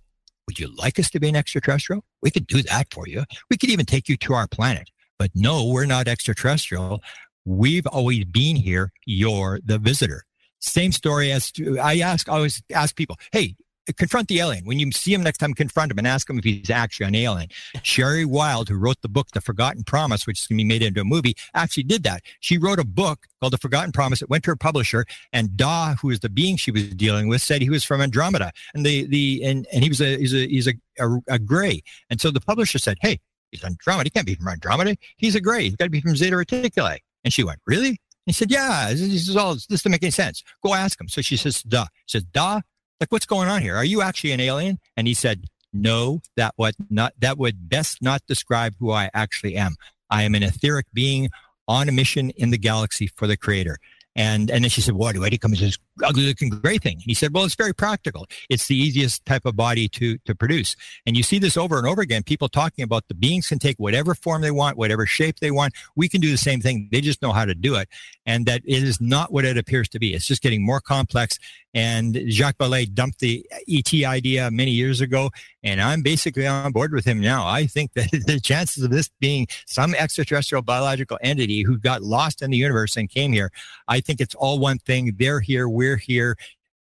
would 0.48 0.60
you 0.60 0.68
like 0.76 1.00
us 1.00 1.10
to 1.10 1.20
be 1.20 1.30
an 1.30 1.36
extraterrestrial? 1.36 2.04
We 2.22 2.30
could 2.30 2.46
do 2.46 2.62
that 2.62 2.94
for 2.94 3.08
you. 3.08 3.24
We 3.50 3.58
could 3.58 3.72
even 3.72 3.88
take 3.88 4.08
you 4.08 4.18
to 4.18 4.34
our 4.36 4.48
planet. 4.48 4.92
But 5.17 5.32
no, 5.34 5.65
we're 5.65 5.86
not 5.86 6.08
extraterrestrial. 6.08 7.01
We've 7.45 7.88
always 7.88 8.25
been 8.25 8.56
here. 8.56 8.91
You're 9.06 9.60
the 9.63 9.78
visitor. 9.78 10.23
Same 10.60 10.91
story 10.91 11.32
as 11.32 11.51
to, 11.54 11.80
I 11.80 11.99
ask, 11.99 12.28
I 12.28 12.34
always 12.34 12.62
ask 12.73 12.95
people, 12.95 13.17
hey, 13.32 13.56
confront 13.93 14.28
the 14.28 14.39
alien. 14.39 14.65
When 14.65 14.80
you 14.80 14.91
see 14.91 15.13
him 15.13 15.21
next 15.23 15.38
time, 15.38 15.54
confront 15.54 15.91
him 15.91 15.97
and 15.97 16.08
ask 16.08 16.30
him 16.30 16.39
if 16.39 16.43
he's 16.43 16.69
actually 16.69 17.08
an 17.08 17.15
alien. 17.15 17.49
Sherry 17.84 18.25
Wilde, 18.25 18.69
who 18.69 18.75
wrote 18.75 19.01
the 19.01 19.10
book 19.10 19.28
The 19.34 19.41
Forgotten 19.41 19.84
Promise, 19.84 20.25
which 20.25 20.41
is 20.41 20.47
going 20.47 20.58
to 20.58 20.63
be 20.63 20.67
made 20.67 20.82
into 20.82 21.01
a 21.01 21.06
movie, 21.06 21.36
actually 21.54 21.84
did 21.84 22.04
that. 22.04 22.23
She 22.39 22.58
wrote 22.58 22.80
a 22.80 22.86
book 22.86 23.28
called 23.39 23.54
The 23.54 23.58
Forgotten 23.58 23.91
Promise. 23.91 24.21
It 24.21 24.30
went 24.30 24.43
to 24.45 24.51
her 24.51 24.56
publisher, 24.56 25.06
and 25.32 25.56
Da, 25.56 25.95
who 25.95 26.10
is 26.10 26.21
the 26.21 26.30
being 26.30 26.58
she 26.58 26.71
was 26.71 26.88
dealing 26.95 27.28
with, 27.28 27.41
said 27.41 27.62
he 27.62 27.69
was 27.69 27.84
from 27.84 28.01
Andromeda, 28.01 28.51
and 28.73 28.86
the 28.86 29.06
the 29.06 29.43
and 29.43 29.67
and 29.71 29.84
he 29.84 29.89
was 29.89 30.01
a 30.01 30.17
he's 30.17 30.34
a 30.34 30.47
he's 30.47 30.67
a, 30.67 30.73
a, 30.99 31.17
a 31.30 31.39
gray. 31.39 31.82
And 32.10 32.19
so 32.19 32.32
the 32.32 32.41
publisher 32.41 32.80
said, 32.80 32.97
hey, 33.01 33.19
He's 33.56 33.63
Andromeda. 33.63 34.06
He 34.06 34.10
can't 34.12 34.26
be 34.26 34.36
from 34.36 34.48
Andromeda. 34.48 34.96
He's 35.18 35.36
a 35.36 35.41
gray. 35.41 35.63
He's 35.63 35.76
got 35.76 35.86
to 35.86 35.89
be 35.89 36.02
from 36.02 36.15
Zeta 36.15 36.36
Reticuli. 36.36 37.00
And 37.24 37.34
she 37.34 37.44
went, 37.44 37.60
really? 37.65 38.00
He 38.26 38.34
said, 38.34 38.52
yeah, 38.52 38.89
this 38.89 39.02
is 39.02 39.36
all, 39.36 39.54
this 39.54 39.68
doesn't 39.68 39.91
make 39.91 40.04
any 40.04 40.12
sense. 40.12 40.44
Go 40.63 40.74
ask 40.74 41.00
him. 41.00 41.08
So 41.08 41.22
she 41.22 41.38
says, 41.38 41.62
duh. 41.63 41.86
She 42.06 42.18
says, 42.18 42.24
duh? 42.24 42.62
Like, 43.00 43.12
what's 43.12 43.26
going 43.26 43.50
on 43.50 43.62
here? 43.62 43.76
Are 43.76 43.86
you 43.86 44.02
actually 44.02 44.32
an 44.32 44.39
alien? 44.39 44.80
And 44.96 45.08
he 45.08 45.13
said, 45.13 45.46
no, 45.74 46.22
that 46.38 46.54
would 46.58 46.76
not, 46.89 47.13
that 47.20 47.38
would 47.38 47.70
best 47.70 48.02
not 48.02 48.22
describe 48.28 48.74
who 48.80 48.91
I 48.91 49.10
actually 49.13 49.56
am. 49.56 49.76
I 50.10 50.24
am 50.24 50.34
an 50.34 50.44
etheric 50.44 50.86
being 50.94 51.30
on 51.68 51.89
a 51.89 51.91
mission 51.91 52.30
in 52.32 52.52
the 52.52 52.58
galaxy 52.58 53.08
for 53.08 53.28
the 53.28 53.38
creator. 53.38 53.78
And, 54.15 54.50
and 54.50 54.63
then 54.63 54.70
she 54.70 54.82
said, 54.82 54.96
why 54.96 55.12
do 55.12 55.24
I 55.24 55.30
come? 55.32 55.52
He 55.52 55.60
says, 55.60 55.78
ugly 56.04 56.28
looking 56.28 56.50
gray 56.50 56.78
thing. 56.78 56.96
And 56.96 57.04
he 57.04 57.14
said, 57.14 57.34
well, 57.34 57.46
it's 57.46 57.56
very 57.56 57.74
practical. 57.74 58.28
It's 58.50 58.68
the 58.68 58.76
easiest 58.76 59.26
type 59.26 59.46
of 59.46 59.56
body 59.56 59.88
to, 59.90 60.18
to 60.20 60.36
produce. 60.36 60.76
And 61.06 61.16
you 61.16 61.24
see 61.24 61.40
this 61.40 61.58
over 61.58 61.78
and 61.78 61.88
over 61.88 62.02
again, 62.02 62.24
people 62.24 62.50
talking 62.50 62.84
about 62.84 63.08
the 63.08 63.14
beings 63.14 63.48
can 63.48 63.60
take 63.60 63.78
whatever 63.78 64.16
form 64.16 64.42
they 64.42 64.52
want, 64.52 64.78
whatever 64.78 65.06
shape 65.06 65.40
they 65.40 65.52
want. 65.52 65.74
We 65.96 66.10
can 66.10 66.22
do 66.22 66.32
the 66.32 66.38
same 66.38 66.62
thing. 66.62 66.90
They 66.92 67.02
just 67.02 67.22
know 67.22 67.32
how 67.32 67.46
to 67.46 67.56
do 67.56 67.76
it. 67.76 67.90
And 68.26 68.46
that 68.46 68.62
it 68.66 68.84
is 68.84 69.00
not 69.00 69.32
what 69.32 69.46
it 69.46 69.58
appears 69.58 69.88
to 69.90 70.00
be. 70.00 70.14
It's 70.14 70.26
just 70.26 70.42
getting 70.42 70.66
more 70.66 70.82
complex. 70.82 71.40
And 71.74 72.22
Jacques 72.28 72.58
Vallée 72.58 72.92
dumped 72.92 73.20
the 73.20 73.46
ET 73.68 73.94
idea 74.06 74.50
many 74.50 74.72
years 74.72 75.02
ago. 75.02 75.30
And 75.62 75.82
I'm 75.82 76.02
basically 76.02 76.48
on 76.48 76.72
board 76.72 76.94
with 76.94 77.06
him 77.06 77.20
now. 77.20 77.46
I 77.46 77.68
think 77.68 77.94
that 77.94 78.10
the 78.28 78.40
chances 78.40 78.84
of 78.84 78.92
this 78.92 79.10
being 79.20 79.48
some 79.66 79.94
extraterrestrial 79.94 80.62
biological 80.62 81.20
entity 81.22 81.64
who 81.64 81.78
got 81.78 82.02
lost 82.02 82.42
in 82.42 82.52
the 82.52 82.58
universe 82.58 82.96
and 82.96 83.10
came 83.10 83.34
here, 83.34 83.52
I 83.88 84.00
think 84.00 84.22
it's 84.22 84.36
all 84.36 84.58
one 84.58 84.80
thing. 84.80 85.16
They're 85.18 85.42
here. 85.42 85.68
We're 85.68 85.85
here 85.95 86.36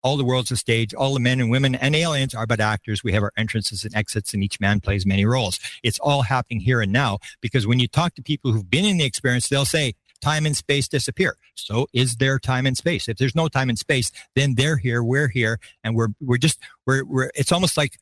all 0.03 0.17
the 0.17 0.25
world's 0.25 0.51
a 0.51 0.57
stage. 0.57 0.95
All 0.95 1.15
the 1.15 1.21
men 1.21 1.41
and 1.41 1.51
women 1.51 1.75
and 1.75 1.95
aliens 1.95 2.35
are 2.35 2.47
but 2.47 2.61
actors. 2.61 3.05
We 3.05 3.13
have 3.13 3.23
our 3.23 3.33
entrances 3.37 3.85
and 3.85 3.95
exits, 3.95 4.33
and 4.35 4.43
each 4.43 4.61
man 4.61 4.81
plays 4.81 5.05
many 5.05 5.25
roles. 5.25 5.59
It's 5.83 5.99
all 5.99 6.23
happening 6.23 6.61
here 6.61 6.81
and 6.81 6.93
now 6.93 7.19
because 7.41 7.67
when 7.67 7.79
you 7.79 7.89
talk 7.89 8.15
to 8.15 8.23
people 8.23 8.53
who've 8.53 8.71
been 8.71 8.85
in 8.85 8.97
the 8.97 9.05
experience, 9.05 9.49
they'll 9.49 9.65
say, 9.65 9.95
time 10.21 10.45
and 10.47 10.57
space 10.57 10.87
disappear. 10.87 11.37
So 11.55 11.87
is 11.93 12.17
there 12.17 12.39
time 12.39 12.67
and 12.67 12.77
space? 12.77 13.09
If 13.09 13.17
there's 13.17 13.35
no 13.35 13.49
time 13.49 13.69
and 13.69 13.79
space, 13.79 14.13
then 14.35 14.55
they're 14.55 14.77
here, 14.77 15.03
we're 15.03 15.29
here, 15.29 15.59
and 15.83 15.95
we're 15.95 16.09
we're 16.21 16.39
just 16.39 16.59
we're 16.87 17.05
we're 17.05 17.31
it's 17.35 17.53
almost 17.53 17.77
like 17.77 17.99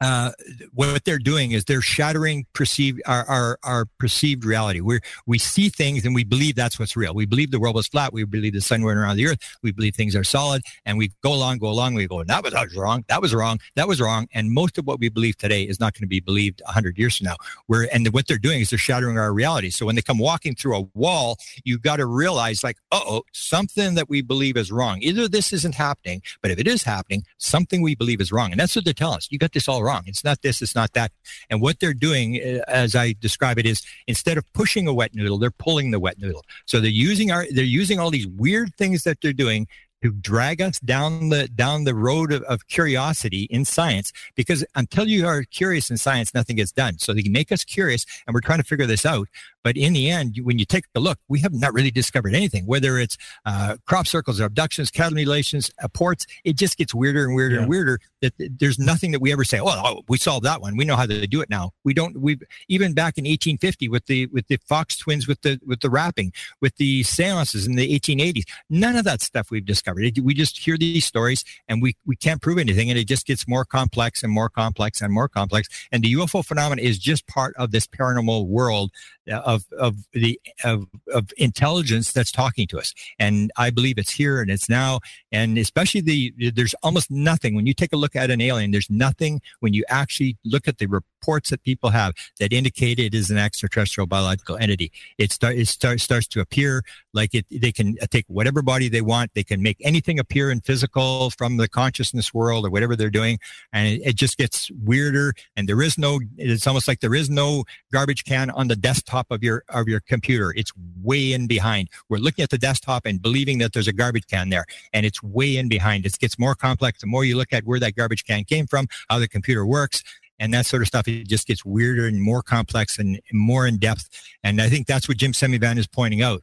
uh, 0.00 0.32
what 0.74 1.04
they're 1.04 1.18
doing 1.18 1.52
is 1.52 1.64
they're 1.64 1.80
shattering 1.80 2.46
perceived 2.52 3.00
our, 3.06 3.24
our, 3.24 3.58
our 3.62 3.86
perceived 3.98 4.44
reality. 4.44 4.80
We 4.80 5.00
we 5.26 5.38
see 5.38 5.68
things 5.68 6.04
and 6.04 6.14
we 6.14 6.24
believe 6.24 6.54
that's 6.54 6.78
what's 6.78 6.96
real. 6.96 7.14
We 7.14 7.24
believe 7.24 7.50
the 7.50 7.60
world 7.60 7.76
was 7.76 7.86
flat. 7.86 8.12
We 8.12 8.24
believe 8.24 8.52
the 8.52 8.60
sun 8.60 8.82
went 8.82 8.98
around 8.98 9.16
the 9.16 9.26
earth. 9.26 9.38
We 9.62 9.72
believe 9.72 9.94
things 9.94 10.14
are 10.14 10.24
solid, 10.24 10.62
and 10.84 10.98
we 10.98 11.12
go 11.22 11.32
along, 11.32 11.58
go 11.58 11.68
along. 11.68 11.94
We 11.94 12.06
go 12.06 12.22
that 12.24 12.44
was, 12.44 12.52
that 12.52 12.64
was 12.64 12.76
wrong. 12.76 13.04
That 13.08 13.22
was 13.22 13.34
wrong. 13.34 13.58
That 13.74 13.88
was 13.88 14.00
wrong. 14.00 14.28
And 14.32 14.50
most 14.50 14.76
of 14.78 14.86
what 14.86 15.00
we 15.00 15.08
believe 15.08 15.36
today 15.38 15.62
is 15.62 15.80
not 15.80 15.94
going 15.94 16.02
to 16.02 16.08
be 16.08 16.20
believed 16.20 16.62
hundred 16.66 16.98
years 16.98 17.16
from 17.16 17.26
now. 17.26 17.36
We're 17.68 17.88
and 17.92 18.06
what 18.08 18.26
they're 18.26 18.38
doing 18.38 18.60
is 18.60 18.70
they're 18.70 18.78
shattering 18.78 19.18
our 19.18 19.32
reality. 19.32 19.70
So 19.70 19.86
when 19.86 19.94
they 19.94 20.02
come 20.02 20.18
walking 20.18 20.54
through 20.54 20.76
a 20.76 20.82
wall, 20.94 21.38
you've 21.64 21.82
got 21.82 21.96
to 21.96 22.06
realize 22.06 22.62
like, 22.62 22.76
oh, 22.92 23.22
something 23.32 23.94
that 23.94 24.10
we 24.10 24.20
believe 24.20 24.56
is 24.56 24.70
wrong. 24.70 24.98
Either 25.00 25.26
this 25.26 25.52
isn't 25.54 25.74
happening, 25.74 26.22
but 26.42 26.50
if 26.50 26.58
it 26.58 26.66
is 26.66 26.82
happening, 26.82 27.24
something 27.38 27.80
we 27.80 27.94
believe 27.94 28.20
is 28.20 28.30
wrong, 28.30 28.50
and 28.50 28.60
that's 28.60 28.76
what 28.76 28.84
they're 28.84 28.94
telling 28.94 29.16
us. 29.16 29.28
You 29.30 29.38
got 29.38 29.52
this 29.52 29.68
all 29.68 29.82
wrong. 29.86 30.02
It's 30.06 30.24
not 30.24 30.42
this, 30.42 30.60
it's 30.60 30.74
not 30.74 30.92
that. 30.92 31.12
And 31.50 31.60
what 31.60 31.80
they're 31.80 31.94
doing, 31.94 32.36
uh, 32.36 32.62
as 32.68 32.94
I 32.94 33.14
describe 33.20 33.58
it, 33.58 33.66
is 33.66 33.82
instead 34.06 34.36
of 34.36 34.44
pushing 34.52 34.86
a 34.86 34.92
wet 34.92 35.14
noodle, 35.14 35.38
they're 35.38 35.50
pulling 35.50 35.90
the 35.90 36.00
wet 36.00 36.18
noodle. 36.18 36.44
So 36.66 36.80
they're 36.80 36.90
using 36.90 37.30
our, 37.30 37.46
they're 37.50 37.64
using 37.64 37.98
all 37.98 38.10
these 38.10 38.26
weird 38.26 38.74
things 38.74 39.04
that 39.04 39.20
they're 39.20 39.32
doing 39.32 39.66
to 40.02 40.12
drag 40.12 40.60
us 40.60 40.78
down 40.80 41.30
the 41.30 41.48
down 41.48 41.84
the 41.84 41.94
road 41.94 42.32
of, 42.32 42.42
of, 42.42 42.68
curiosity 42.68 43.44
in 43.44 43.64
science 43.64 44.12
because 44.34 44.64
until 44.74 45.06
you 45.06 45.26
are 45.26 45.42
curious 45.44 45.90
in 45.90 45.96
science 45.96 46.34
nothing 46.34 46.56
gets 46.56 46.72
done 46.72 46.98
so 46.98 47.14
they 47.14 47.22
make 47.28 47.50
us 47.50 47.64
curious 47.64 48.04
and 48.26 48.34
we're 48.34 48.40
trying 48.40 48.58
to 48.58 48.64
figure 48.64 48.86
this 48.86 49.06
out 49.06 49.26
but 49.66 49.76
in 49.76 49.94
the 49.94 50.08
end, 50.08 50.38
when 50.44 50.60
you 50.60 50.64
take 50.64 50.84
a 50.94 51.00
look, 51.00 51.18
we 51.26 51.40
have 51.40 51.52
not 51.52 51.74
really 51.74 51.90
discovered 51.90 52.36
anything, 52.36 52.66
whether 52.66 53.00
it's 53.00 53.18
uh, 53.46 53.78
crop 53.84 54.06
circles, 54.06 54.38
abductions, 54.38 54.92
cattle 54.92 55.14
mutilations, 55.14 55.72
ports. 55.92 56.24
It 56.44 56.54
just 56.54 56.78
gets 56.78 56.94
weirder 56.94 57.24
and 57.24 57.34
weirder 57.34 57.56
yeah. 57.56 57.60
and 57.62 57.68
weirder 57.68 57.98
that 58.22 58.32
there's 58.38 58.78
nothing 58.78 59.10
that 59.10 59.20
we 59.20 59.32
ever 59.32 59.42
say, 59.42 59.60
well, 59.60 59.82
oh, 59.84 60.02
we 60.08 60.18
solved 60.18 60.44
that 60.44 60.60
one. 60.60 60.76
We 60.76 60.84
know 60.84 60.94
how 60.94 61.06
to 61.06 61.26
do 61.26 61.40
it 61.40 61.50
now. 61.50 61.72
We 61.82 61.94
don't, 61.94 62.20
we've 62.20 62.40
even 62.68 62.94
back 62.94 63.18
in 63.18 63.24
1850 63.24 63.88
with 63.88 64.06
the, 64.06 64.26
with 64.26 64.46
the 64.46 64.58
Fox 64.58 64.96
twins, 64.96 65.26
with 65.26 65.42
the, 65.42 65.58
with 65.66 65.80
the 65.80 65.90
rapping, 65.90 66.32
with 66.60 66.76
the 66.76 67.02
seances 67.02 67.66
in 67.66 67.74
the 67.74 67.98
1880s, 67.98 68.44
none 68.70 68.94
of 68.94 69.04
that 69.04 69.20
stuff 69.20 69.50
we've 69.50 69.66
discovered. 69.66 70.16
We 70.22 70.32
just 70.32 70.58
hear 70.58 70.78
these 70.78 71.04
stories 71.04 71.44
and 71.66 71.82
we, 71.82 71.96
we 72.06 72.14
can't 72.14 72.40
prove 72.40 72.58
anything. 72.58 72.88
And 72.88 73.00
it 73.00 73.08
just 73.08 73.26
gets 73.26 73.48
more 73.48 73.64
complex 73.64 74.22
and 74.22 74.32
more 74.32 74.48
complex 74.48 75.00
and 75.00 75.12
more 75.12 75.28
complex. 75.28 75.68
And 75.90 76.04
the 76.04 76.14
UFO 76.14 76.44
phenomenon 76.44 76.84
is 76.84 77.00
just 77.00 77.26
part 77.26 77.56
of 77.56 77.72
this 77.72 77.88
paranormal 77.88 78.46
world 78.46 78.92
of 79.28 79.64
of 79.78 79.96
the 80.12 80.40
of, 80.64 80.86
of 81.12 81.30
intelligence 81.36 82.12
that's 82.12 82.32
talking 82.32 82.66
to 82.68 82.78
us. 82.78 82.94
And 83.18 83.50
i 83.56 83.70
believe 83.70 83.98
it's 83.98 84.12
here 84.12 84.40
and 84.40 84.50
it's 84.50 84.68
now. 84.68 85.00
And 85.32 85.58
especially 85.58 86.00
the 86.00 86.32
there's 86.54 86.74
almost 86.82 87.10
nothing 87.10 87.54
when 87.54 87.66
you 87.66 87.74
take 87.74 87.92
a 87.92 87.96
look 87.96 88.16
at 88.16 88.30
an 88.30 88.40
alien 88.40 88.70
there's 88.70 88.90
nothing 88.90 89.40
when 89.60 89.72
you 89.72 89.84
actually 89.88 90.36
look 90.44 90.68
at 90.68 90.78
the 90.78 90.86
reports 90.86 91.50
that 91.50 91.62
people 91.64 91.90
have 91.90 92.14
that 92.38 92.52
indicate 92.52 92.98
it 92.98 93.14
is 93.14 93.30
an 93.30 93.38
extraterrestrial 93.38 94.06
biological 94.06 94.56
entity. 94.58 94.92
It, 95.18 95.32
start, 95.32 95.56
it 95.56 95.66
start, 95.66 96.00
starts 96.00 96.28
to 96.28 96.40
appear 96.40 96.82
like 97.12 97.34
it 97.34 97.46
they 97.50 97.72
can 97.72 97.96
take 98.10 98.26
whatever 98.28 98.62
body 98.62 98.88
they 98.88 99.00
want. 99.00 99.32
They 99.34 99.42
can 99.42 99.60
make 99.62 99.78
anything 99.80 100.20
appear 100.20 100.50
in 100.50 100.60
physical 100.60 101.30
from 101.30 101.56
the 101.56 101.68
consciousness 101.68 102.32
world 102.32 102.64
or 102.64 102.70
whatever 102.70 102.94
they're 102.94 103.10
doing. 103.10 103.38
And 103.72 103.88
it, 103.88 104.08
it 104.10 104.16
just 104.16 104.38
gets 104.38 104.70
weirder. 104.70 105.34
And 105.56 105.68
there 105.68 105.82
is 105.82 105.98
no 105.98 106.20
it's 106.36 106.66
almost 106.66 106.86
like 106.86 107.00
there 107.00 107.14
is 107.14 107.28
no 107.28 107.64
garbage 107.92 108.24
can 108.24 108.50
on 108.50 108.68
the 108.68 108.76
desktop 108.76 109.15
of 109.30 109.42
your 109.42 109.64
of 109.70 109.88
your 109.88 110.00
computer. 110.00 110.52
It's 110.56 110.72
way 111.02 111.32
in 111.32 111.46
behind. 111.46 111.88
We're 112.08 112.18
looking 112.18 112.42
at 112.42 112.50
the 112.50 112.58
desktop 112.58 113.06
and 113.06 113.20
believing 113.20 113.58
that 113.58 113.72
there's 113.72 113.88
a 113.88 113.92
garbage 113.92 114.26
can 114.26 114.50
there, 114.50 114.66
and 114.92 115.06
it's 115.06 115.22
way 115.22 115.56
in 115.56 115.68
behind. 115.68 116.06
It 116.06 116.18
gets 116.18 116.38
more 116.38 116.54
complex 116.54 117.00
the 117.00 117.06
more 117.06 117.24
you 117.24 117.36
look 117.36 117.52
at 117.52 117.64
where 117.64 117.80
that 117.80 117.94
garbage 117.94 118.24
can 118.24 118.44
came 118.44 118.66
from, 118.66 118.88
how 119.08 119.18
the 119.18 119.28
computer 119.28 119.66
works, 119.66 120.02
and 120.38 120.52
that 120.54 120.66
sort 120.66 120.82
of 120.82 120.88
stuff. 120.88 121.08
It 121.08 121.28
just 121.28 121.46
gets 121.46 121.64
weirder 121.64 122.06
and 122.06 122.20
more 122.20 122.42
complex 122.42 122.98
and 122.98 123.20
more 123.32 123.66
in 123.66 123.78
depth. 123.78 124.08
And 124.42 124.60
I 124.60 124.68
think 124.68 124.86
that's 124.86 125.08
what 125.08 125.16
Jim 125.16 125.32
Semivan 125.32 125.78
is 125.78 125.86
pointing 125.86 126.22
out 126.22 126.42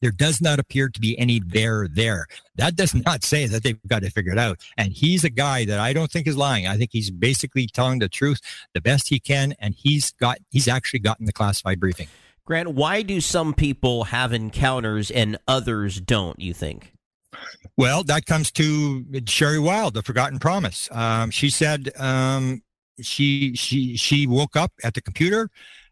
there 0.00 0.10
does 0.10 0.40
not 0.40 0.58
appear 0.58 0.88
to 0.88 1.00
be 1.00 1.18
any 1.18 1.40
there 1.44 1.88
there. 1.88 2.26
That 2.56 2.76
does 2.76 2.94
not 2.94 3.24
say 3.24 3.46
that 3.46 3.62
they've 3.62 3.78
got 3.86 4.02
to 4.02 4.10
figure 4.10 4.32
it 4.32 4.38
out. 4.38 4.60
And 4.76 4.92
he's 4.92 5.24
a 5.24 5.30
guy 5.30 5.64
that 5.66 5.78
I 5.78 5.92
don't 5.92 6.10
think 6.10 6.26
is 6.26 6.36
lying. 6.36 6.66
I 6.66 6.76
think 6.76 6.90
he's 6.92 7.10
basically 7.10 7.66
telling 7.66 7.98
the 7.98 8.08
truth 8.08 8.40
the 8.74 8.80
best 8.80 9.08
he 9.08 9.20
can, 9.20 9.54
and 9.58 9.74
he's 9.74 10.12
got 10.12 10.38
he's 10.50 10.68
actually 10.68 11.00
gotten 11.00 11.26
the 11.26 11.32
classified 11.32 11.80
briefing. 11.80 12.08
Grant, 12.44 12.70
why 12.70 13.02
do 13.02 13.20
some 13.20 13.54
people 13.54 14.04
have 14.04 14.32
encounters 14.32 15.10
and 15.10 15.36
others 15.48 16.00
don't? 16.00 16.38
You 16.38 16.54
think? 16.54 16.92
Well, 17.76 18.04
that 18.04 18.24
comes 18.24 18.50
to 18.52 19.04
Sherry 19.26 19.58
Wilde, 19.58 19.94
the 19.94 20.02
Forgotten 20.02 20.38
Promise. 20.38 20.88
Um, 20.92 21.30
she 21.30 21.50
said 21.50 21.90
um, 21.98 22.62
she 23.00 23.54
she 23.54 23.96
she 23.96 24.26
woke 24.26 24.56
up 24.56 24.72
at 24.82 24.94
the 24.94 25.02
computer 25.02 25.50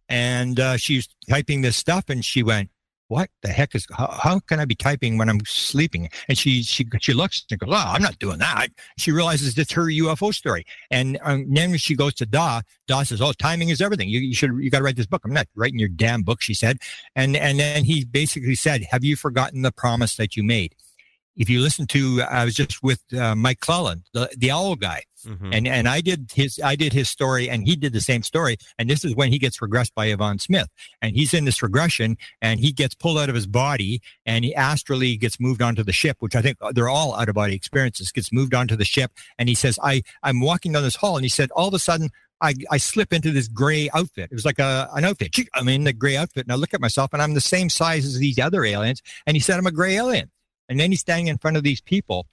and 0.09 0.61
uh, 0.61 0.77
she's 0.77 1.09
typing 1.29 1.63
this 1.63 1.77
stuff, 1.77 2.05
and 2.09 2.25
she 2.25 2.43
went, 2.43 2.71
what 3.09 3.29
the 3.43 3.49
heck 3.49 3.75
is 3.75 3.87
how, 3.93 4.19
how, 4.23 4.41
can 4.41 4.61
I 4.61 4.65
be 4.65 4.75
typing 4.75 5.19
when 5.19 5.29
I'm 5.29 5.41
sleeping? 5.47 6.09
And 6.29 6.37
she 6.39 6.63
she 6.63 6.87
she 7.01 7.13
looks 7.13 7.45
and 7.51 7.61
goes, 7.61 7.71
oh, 7.73 7.75
I'm 7.75 8.03
not 8.03 8.19
doing 8.19 8.39
that. 8.39 8.69
She 8.99 9.13
realizes 9.13 9.57
it's 9.59 9.73
her 9.73 9.85
UFO 9.85 10.35
story, 10.35 10.65
and 10.91 11.19
um, 11.23 11.53
then 11.53 11.77
she 11.77 11.95
goes 11.95 12.15
to 12.15 12.27
Da, 12.27 12.63
Da 12.87 13.03
says, 13.03 13.21
oh, 13.21 13.33
timing 13.33 13.69
is 13.69 13.81
everything. 13.81 14.09
You, 14.09 14.21
you 14.21 14.35
should 14.35 14.53
you 14.59 14.71
got 14.71 14.79
to 14.79 14.85
write 14.85 14.97
this 14.97 15.07
book. 15.07 15.23
I'm 15.25 15.33
not 15.33 15.49
writing 15.55 15.79
your 15.79 15.89
damn 15.89 16.23
book, 16.23 16.43
she 16.43 16.55
said, 16.55 16.79
and 17.15 17.37
and 17.37 17.59
then 17.61 17.85
he 17.85 18.05
basically 18.05 18.55
said, 18.55 18.85
have 18.91 19.05
you 19.05 19.17
forgotten 19.17 19.63
the 19.63 19.73
promise 19.73 20.17
that 20.17 20.37
you 20.37 20.43
made? 20.43 20.75
if 21.37 21.51
you 21.51 21.61
listen 21.61 21.87
to, 21.89 22.23
I 22.23 22.45
was 22.45 22.55
just 22.55 22.83
with 22.83 23.01
uh, 23.13 23.35
Mike 23.35 23.61
Clelland, 23.61 24.03
the, 24.13 24.31
the 24.37 24.51
owl 24.51 24.77
guy, 24.77 25.03
mm-hmm. 25.25 25.53
and 25.53 25.67
and 25.67 25.89
I 25.89 26.01
did 26.01 26.31
his 26.35 26.61
I 26.63 26.77
did 26.77 26.93
his 26.93 27.09
story, 27.09 27.49
and 27.49 27.67
he 27.67 27.77
did 27.77 27.93
the 27.93 28.01
same 28.01 28.23
story. 28.23 28.57
And 28.79 28.89
this 28.89 29.05
is 29.05 29.15
when 29.15 29.31
he 29.31 29.39
gets 29.39 29.59
regressed 29.59 29.95
by 29.95 30.07
Yvonne 30.07 30.39
Smith, 30.39 30.69
and 31.03 31.17
he's 31.17 31.35
in 31.35 31.45
this 31.45 31.63
regression, 31.63 32.17
and 32.41 32.61
he 32.61 32.73
gets 32.73 32.95
pulled 32.95 33.19
out 33.19 33.29
of 33.29 33.35
his 33.35 33.47
body, 33.47 34.01
and 34.27 34.45
he 34.45 34.55
astrally 34.55 35.17
gets 35.17 35.41
moved 35.41 35.63
onto 35.63 35.83
the 35.83 35.93
ship, 35.93 36.17
which 36.21 36.37
I 36.37 36.43
think 36.43 36.59
they're 36.73 36.89
all 36.89 37.15
out 37.15 37.29
of 37.29 37.35
body 37.35 37.55
experiences. 37.55 38.13
Gets 38.13 38.33
moved 38.33 38.55
onto 38.55 38.77
the 38.77 38.85
ship, 38.85 39.13
and 39.39 39.49
he 39.49 39.55
says, 39.55 39.79
"I 39.83 40.03
I'm 40.23 40.41
walking 40.41 40.73
down 40.73 40.83
this 40.83 40.97
hall," 40.97 41.17
and 41.17 41.25
he 41.25 41.31
said, 41.31 41.51
all 41.53 41.69
of 41.69 41.75
a 41.75 41.79
sudden. 41.79 42.11
I, 42.41 42.53
I 42.71 42.77
slip 42.77 43.13
into 43.13 43.31
this 43.31 43.49
gray 43.49 43.89
outfit. 43.95 44.29
It 44.31 44.35
was 44.35 44.45
like 44.45 44.59
a 44.59 44.91
an 44.95 45.05
outfit. 45.05 45.35
I'm 45.55 45.69
in 45.69 45.85
the 45.85 45.95
gray 45.95 46.17
outfit, 46.17 46.45
and 46.45 46.53
I 46.53 46.57
look 46.57 46.75
at 46.75 46.81
myself, 46.81 47.13
and 47.15 47.23
I'm 47.23 47.33
the 47.33 47.41
same 47.41 47.71
size 47.71 48.05
as 48.05 48.19
these 48.19 48.39
other 48.39 48.65
aliens. 48.65 49.01
And 49.27 49.35
he 49.35 49.41
said, 49.41 49.57
"I'm 49.57 49.67
a 49.67 49.73
gray 49.73 49.97
alien." 49.97 50.31
And 50.69 50.79
then 50.79 50.91
he's 50.91 51.01
standing 51.01 51.29
in 51.29 51.39
front 51.39 51.57
of 51.57 51.63
these 51.63 51.81
people. 51.81 52.27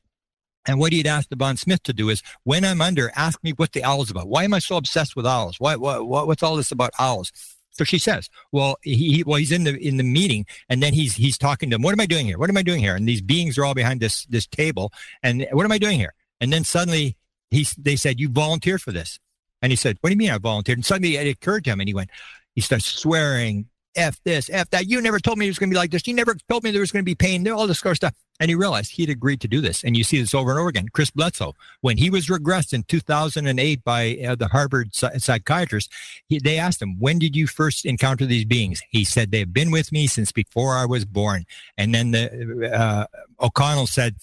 And 0.68 0.80
what 0.80 0.94
he'd 0.94 1.08
asked 1.08 1.32
Yvonne 1.32 1.58
Smith 1.58 1.82
to 1.84 1.94
do 1.94 2.10
is, 2.10 2.22
when 2.44 2.64
I'm 2.64 2.82
under, 2.82 3.12
ask 3.16 3.44
me 3.44 3.52
what 3.52 3.72
the 3.72 3.84
owl's 3.84 4.12
about. 4.12 4.28
Why 4.28 4.44
am 4.44 4.54
I 4.54 4.60
so 4.60 4.78
obsessed 4.78 5.16
with 5.16 5.26
owls? 5.26 5.60
Why, 5.60 5.76
what, 5.76 6.06
what's 6.06 6.44
all 6.44 6.56
this 6.56 6.72
about 6.72 6.92
owls? 7.00 7.32
So 7.72 7.84
she 7.84 7.98
says, 7.98 8.30
well, 8.52 8.78
he, 8.84 9.24
well, 9.26 9.38
he's 9.38 9.52
in 9.52 9.64
the, 9.64 9.76
in 9.78 9.98
the 9.98 10.04
meeting 10.04 10.46
and 10.70 10.84
then 10.84 10.94
he's, 10.94 11.16
he's 11.16 11.38
talking 11.38 11.70
to 11.70 11.76
them. 11.76 11.82
What 11.82 11.94
am 11.94 12.02
I 12.02 12.06
doing 12.06 12.26
here? 12.26 12.38
What 12.38 12.50
am 12.50 12.58
I 12.58 12.64
doing 12.64 12.80
here? 12.82 12.96
And 12.96 13.08
these 13.08 13.22
beings 13.22 13.58
are 13.58 13.66
all 13.66 13.74
behind 13.74 14.02
this, 14.02 14.26
this 14.26 14.46
table. 14.46 14.92
And 15.24 15.48
what 15.52 15.66
am 15.66 15.72
I 15.72 15.78
doing 15.78 15.98
here? 15.98 16.14
And 16.42 16.52
then 16.52 16.64
suddenly 16.64 17.16
he, 17.50 17.66
they 17.78 17.96
said, 17.96 18.20
you 18.20 18.30
volunteered 18.30 18.82
for 18.82 18.92
this. 18.92 19.20
And 19.62 19.72
he 19.72 19.76
said, 19.76 19.98
what 20.02 20.10
do 20.10 20.14
you 20.14 20.18
mean 20.18 20.32
I 20.32 20.38
volunteered? 20.38 20.78
And 20.78 20.86
suddenly 20.86 21.16
it 21.16 21.28
occurred 21.28 21.64
to 21.64 21.72
him 21.72 21.80
and 21.80 21.88
he 21.88 21.94
went, 21.94 22.10
he 22.54 22.62
starts 22.62 22.86
swearing, 22.86 23.68
F 23.96 24.20
this, 24.24 24.50
F 24.50 24.70
that. 24.70 24.88
You 24.88 25.02
never 25.02 25.20
told 25.20 25.38
me 25.38 25.48
it 25.48 25.50
was 25.50 25.60
going 25.60 25.70
to 25.70 25.74
be 25.74 25.78
like 25.78 25.92
this. 25.92 26.08
You 26.08 26.14
never 26.14 26.36
told 26.50 26.64
me 26.64 26.72
there 26.72 26.82
was 26.82 26.92
going 26.92 27.04
to 27.04 27.10
be 27.10 27.16
pain. 27.16 27.48
All 27.50 27.68
this 27.68 27.80
sort 27.80 27.92
of 27.92 27.98
stuff. 27.98 28.14
And 28.42 28.50
he 28.50 28.56
realized 28.56 28.94
he'd 28.94 29.12
agreed 29.12 29.40
to 29.42 29.48
do 29.48 29.62
this. 29.62 29.84
And 29.84 29.96
you 29.96 30.04
see 30.04 30.20
this 30.20 30.34
over 30.34 30.50
and 30.50 30.60
over 30.60 30.68
again. 30.68 30.88
Chris 30.92 31.12
Bledsoe, 31.12 31.54
when 31.82 31.98
he 31.98 32.10
was 32.10 32.26
regressed 32.26 32.74
in 32.74 32.82
2008 32.82 33.84
by 33.84 34.18
uh, 34.28 34.34
the 34.34 34.48
Harvard 34.48 34.96
psychiatrist, 34.96 35.92
he, 36.26 36.40
they 36.40 36.58
asked 36.58 36.82
him, 36.82 37.00
when 37.00 37.20
did 37.20 37.36
you 37.36 37.46
first 37.46 37.86
encounter 37.86 38.26
these 38.26 38.44
beings? 38.44 38.82
He 38.90 39.04
said, 39.04 39.30
they've 39.30 39.54
been 39.54 39.70
with 39.70 39.92
me 39.92 40.08
since 40.08 40.32
before 40.32 40.74
I 40.74 40.86
was 40.86 41.06
born. 41.06 41.46
And 41.78 41.94
then 41.94 42.12
the, 42.12 42.72
uh, 42.74 43.06
O'Connell 43.40 43.86
said, 43.86 44.16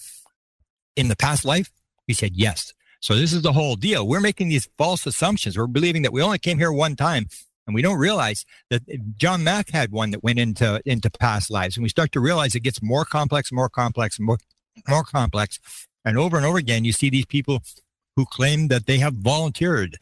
in 0.97 1.07
the 1.07 1.15
past 1.15 1.45
life? 1.45 1.71
He 2.05 2.13
said, 2.13 2.31
yes. 2.35 2.73
So 2.99 3.15
this 3.15 3.31
is 3.31 3.41
the 3.41 3.53
whole 3.53 3.77
deal. 3.77 4.05
We're 4.05 4.19
making 4.19 4.49
these 4.49 4.67
false 4.77 5.05
assumptions. 5.05 5.57
We're 5.57 5.67
believing 5.67 6.01
that 6.01 6.11
we 6.11 6.21
only 6.21 6.39
came 6.39 6.57
here 6.57 6.73
one 6.73 6.97
time 6.97 7.29
and 7.69 7.75
we 7.75 7.83
don't 7.83 7.99
realize 7.99 8.45
that 8.71 8.81
John 9.15 9.43
Mack 9.43 9.69
had 9.69 9.91
one 9.91 10.09
that 10.09 10.23
went 10.23 10.39
into 10.39 10.81
into 10.85 11.11
past 11.11 11.51
lives. 11.51 11.77
And 11.77 11.83
we 11.83 11.89
start 11.89 12.11
to 12.13 12.19
realize 12.19 12.55
it 12.55 12.61
gets 12.61 12.81
more 12.81 13.05
complex, 13.05 13.51
more 13.51 13.69
complex, 13.69 14.19
more 14.19 14.39
more 14.87 15.03
complex. 15.03 15.59
And 16.03 16.17
over 16.17 16.35
and 16.35 16.47
over 16.47 16.57
again, 16.57 16.83
you 16.83 16.91
see 16.91 17.11
these 17.11 17.27
people 17.27 17.61
who 18.15 18.25
claim 18.25 18.69
that 18.69 18.87
they 18.87 18.97
have 18.97 19.13
volunteered 19.13 19.97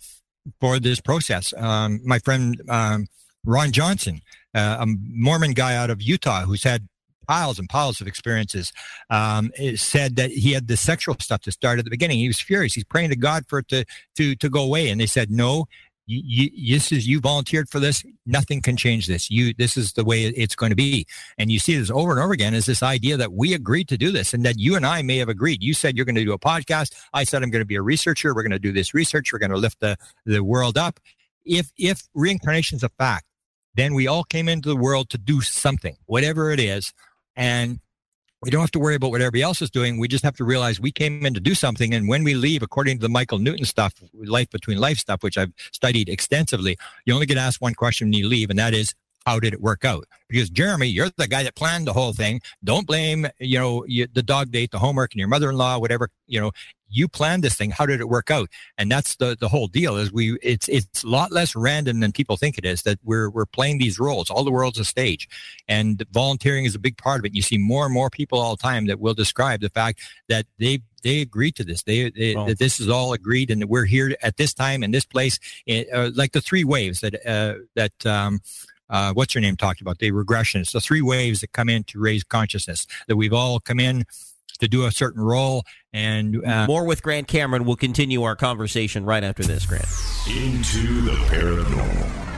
for 0.61 0.79
this 0.79 1.01
process. 1.01 1.53
Um, 1.57 1.99
my 2.05 2.19
friend 2.19 2.61
um, 2.69 3.07
Ron 3.43 3.73
Johnson, 3.73 4.21
uh, 4.55 4.77
a 4.79 4.85
Mormon 4.87 5.51
guy 5.51 5.75
out 5.75 5.89
of 5.89 6.01
Utah 6.01 6.43
who's 6.43 6.63
had 6.63 6.87
piles 7.27 7.59
and 7.59 7.67
piles 7.67 7.99
of 7.99 8.07
experiences, 8.07 8.71
um, 9.09 9.51
said 9.75 10.15
that 10.15 10.31
he 10.31 10.53
had 10.53 10.69
the 10.69 10.77
sexual 10.77 11.15
stuff 11.19 11.41
to 11.41 11.51
start 11.51 11.79
at 11.79 11.83
the 11.83 11.91
beginning. 11.91 12.19
He 12.19 12.27
was 12.27 12.39
furious. 12.39 12.73
He's 12.73 12.85
praying 12.85 13.09
to 13.09 13.17
God 13.17 13.43
for 13.49 13.59
it 13.59 13.67
to 13.67 13.83
to 14.15 14.35
to 14.37 14.49
go 14.49 14.63
away, 14.63 14.89
and 14.89 15.01
they 15.01 15.05
said, 15.05 15.29
"No, 15.29 15.65
you, 16.07 16.49
this 16.73 16.91
is 16.91 17.05
you 17.05 17.19
volunteered 17.19 17.69
for 17.69 17.79
this. 17.79 18.03
Nothing 18.25 18.61
can 18.61 18.77
change 18.77 19.07
this. 19.07 19.29
You, 19.29 19.53
this 19.53 19.75
is 19.75 19.93
the 19.93 20.05
way 20.05 20.25
it's 20.25 20.55
going 20.55 20.69
to 20.69 20.75
be. 20.75 21.05
And 21.37 21.51
you 21.51 21.59
see 21.59 21.77
this 21.77 21.91
over 21.91 22.11
and 22.11 22.19
over 22.19 22.31
again 22.31 22.53
is 22.53 22.65
this 22.65 22.81
idea 22.81 23.17
that 23.17 23.33
we 23.33 23.53
agreed 23.53 23.89
to 23.89 23.97
do 23.97 24.11
this 24.11 24.33
and 24.33 24.45
that 24.45 24.57
you 24.57 24.75
and 24.75 24.85
I 24.85 25.01
may 25.01 25.17
have 25.17 25.29
agreed. 25.29 25.61
You 25.61 25.73
said 25.73 25.95
you're 25.95 26.05
going 26.05 26.15
to 26.15 26.23
do 26.23 26.33
a 26.33 26.39
podcast. 26.39 26.95
I 27.13 27.25
said 27.25 27.43
I'm 27.43 27.51
going 27.51 27.61
to 27.61 27.65
be 27.65 27.75
a 27.75 27.81
researcher. 27.81 28.33
We're 28.33 28.43
going 28.43 28.51
to 28.51 28.59
do 28.59 28.71
this 28.71 28.93
research. 28.93 29.33
We're 29.33 29.39
going 29.39 29.51
to 29.51 29.57
lift 29.57 29.81
the, 29.81 29.97
the 30.25 30.43
world 30.43 30.77
up. 30.77 30.99
If, 31.45 31.71
if 31.77 32.03
reincarnation 32.13 32.77
is 32.77 32.83
a 32.83 32.89
fact, 32.89 33.25
then 33.75 33.93
we 33.93 34.07
all 34.07 34.23
came 34.23 34.49
into 34.49 34.69
the 34.69 34.75
world 34.77 35.09
to 35.09 35.17
do 35.17 35.41
something, 35.41 35.97
whatever 36.05 36.51
it 36.51 36.59
is. 36.59 36.93
And 37.35 37.79
we 38.41 38.51
don't 38.51 38.61
have 38.61 38.71
to 38.71 38.79
worry 38.79 38.95
about 38.95 39.11
what 39.11 39.21
everybody 39.21 39.41
else 39.41 39.61
is 39.61 39.71
doing. 39.71 39.97
We 39.97 40.07
just 40.07 40.23
have 40.23 40.35
to 40.37 40.43
realize 40.43 40.79
we 40.79 40.91
came 40.91 41.25
in 41.25 41.33
to 41.33 41.39
do 41.39 41.55
something. 41.55 41.93
And 41.93 42.07
when 42.07 42.23
we 42.23 42.35
leave, 42.35 42.61
according 42.61 42.97
to 42.97 43.01
the 43.01 43.09
Michael 43.09 43.39
Newton 43.39 43.65
stuff, 43.65 43.93
life 44.13 44.49
between 44.51 44.77
life 44.77 44.99
stuff, 44.99 45.23
which 45.23 45.37
I've 45.37 45.51
studied 45.71 46.07
extensively, 46.07 46.77
you 47.05 47.13
only 47.13 47.25
get 47.25 47.37
asked 47.37 47.61
one 47.61 47.73
question 47.73 48.07
when 48.07 48.13
you 48.13 48.27
leave, 48.27 48.49
and 48.49 48.59
that 48.59 48.73
is, 48.73 48.93
how 49.27 49.41
did 49.41 49.53
it 49.53 49.59
work 49.59 49.83
out? 49.83 50.05
Because 50.29 50.49
Jeremy, 50.49 50.87
you're 50.87 51.09
the 51.17 51.27
guy 51.27 51.43
that 51.43 51.55
planned 51.55 51.85
the 51.85 51.91
whole 51.91 52.13
thing. 52.13 52.39
Don't 52.63 52.87
blame, 52.87 53.27
you 53.39 53.59
know, 53.59 53.83
you, 53.85 54.07
the 54.07 54.23
dog 54.23 54.51
date, 54.51 54.71
the 54.71 54.79
homework, 54.79 55.11
and 55.11 55.19
your 55.19 55.27
mother-in-law, 55.27 55.79
whatever. 55.79 56.09
You 56.27 56.39
know, 56.39 56.51
you 56.89 57.09
planned 57.09 57.43
this 57.43 57.55
thing. 57.55 57.71
How 57.71 57.85
did 57.85 57.99
it 57.99 58.07
work 58.07 58.31
out? 58.31 58.47
And 58.77 58.89
that's 58.89 59.17
the 59.17 59.35
the 59.37 59.49
whole 59.49 59.67
deal. 59.67 59.97
Is 59.97 60.13
we 60.13 60.37
it's 60.41 60.69
it's 60.69 61.03
a 61.03 61.07
lot 61.07 61.33
less 61.33 61.57
random 61.57 61.99
than 61.99 62.13
people 62.13 62.37
think 62.37 62.57
it 62.57 62.63
is. 62.63 62.83
That 62.83 62.99
we're 63.03 63.29
we're 63.29 63.45
playing 63.45 63.79
these 63.79 63.99
roles. 63.99 64.29
All 64.29 64.45
the 64.45 64.51
world's 64.51 64.79
a 64.79 64.85
stage, 64.85 65.27
and 65.67 66.05
volunteering 66.11 66.63
is 66.63 66.75
a 66.75 66.79
big 66.79 66.97
part 66.97 67.19
of 67.19 67.25
it. 67.25 67.35
You 67.35 67.41
see 67.41 67.57
more 67.57 67.83
and 67.83 67.93
more 67.93 68.09
people 68.09 68.39
all 68.39 68.55
the 68.55 68.63
time 68.63 68.87
that 68.87 69.01
will 69.01 69.13
describe 69.13 69.59
the 69.59 69.69
fact 69.69 69.99
that 70.29 70.45
they 70.57 70.79
they 71.03 71.19
agreed 71.19 71.55
to 71.55 71.65
this. 71.65 71.83
They, 71.83 72.11
they 72.11 72.35
oh. 72.35 72.45
that 72.45 72.59
this 72.59 72.79
is 72.79 72.87
all 72.87 73.11
agreed, 73.11 73.51
and 73.51 73.61
that 73.61 73.67
we're 73.67 73.85
here 73.85 74.15
at 74.23 74.37
this 74.37 74.53
time 74.53 74.83
in 74.83 74.91
this 74.91 75.05
place. 75.05 75.37
Uh, 75.69 76.11
like 76.15 76.31
the 76.31 76.41
three 76.41 76.63
waves 76.63 77.01
that 77.01 77.15
uh, 77.25 77.55
that. 77.75 78.05
Um, 78.05 78.39
uh, 78.89 79.13
what's 79.13 79.35
your 79.35 79.41
name 79.41 79.55
talked 79.55 79.81
about 79.81 79.99
the 79.99 80.11
regressions, 80.11 80.71
the 80.71 80.81
three 80.81 81.01
waves 81.01 81.41
that 81.41 81.51
come 81.53 81.69
in 81.69 81.83
to 81.85 81.99
raise 81.99 82.23
consciousness. 82.23 82.87
That 83.07 83.15
we've 83.15 83.33
all 83.33 83.59
come 83.59 83.79
in 83.79 84.05
to 84.59 84.67
do 84.67 84.85
a 84.85 84.91
certain 84.91 85.21
role. 85.21 85.63
And 85.93 86.43
uh, 86.45 86.67
more 86.67 86.85
with 86.85 87.03
Grant 87.03 87.27
Cameron. 87.27 87.65
We'll 87.65 87.75
continue 87.75 88.23
our 88.23 88.35
conversation 88.35 89.05
right 89.05 89.23
after 89.23 89.43
this, 89.43 89.65
Grant. 89.65 89.85
Into 90.27 91.01
the 91.01 91.15
paranormal. 91.27 92.36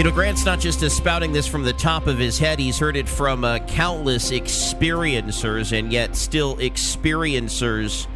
You 0.00 0.04
know, 0.04 0.12
Grant's 0.12 0.46
not 0.46 0.60
just 0.60 0.80
spouting 0.90 1.30
this 1.30 1.46
from 1.46 1.62
the 1.62 1.74
top 1.74 2.06
of 2.06 2.16
his 2.16 2.38
head. 2.38 2.58
He's 2.58 2.78
heard 2.78 2.96
it 2.96 3.06
from 3.06 3.44
uh, 3.44 3.58
countless 3.58 4.30
experiencers, 4.30 5.78
and 5.78 5.92
yet 5.92 6.16
still 6.16 6.56
experiencers. 6.56 8.06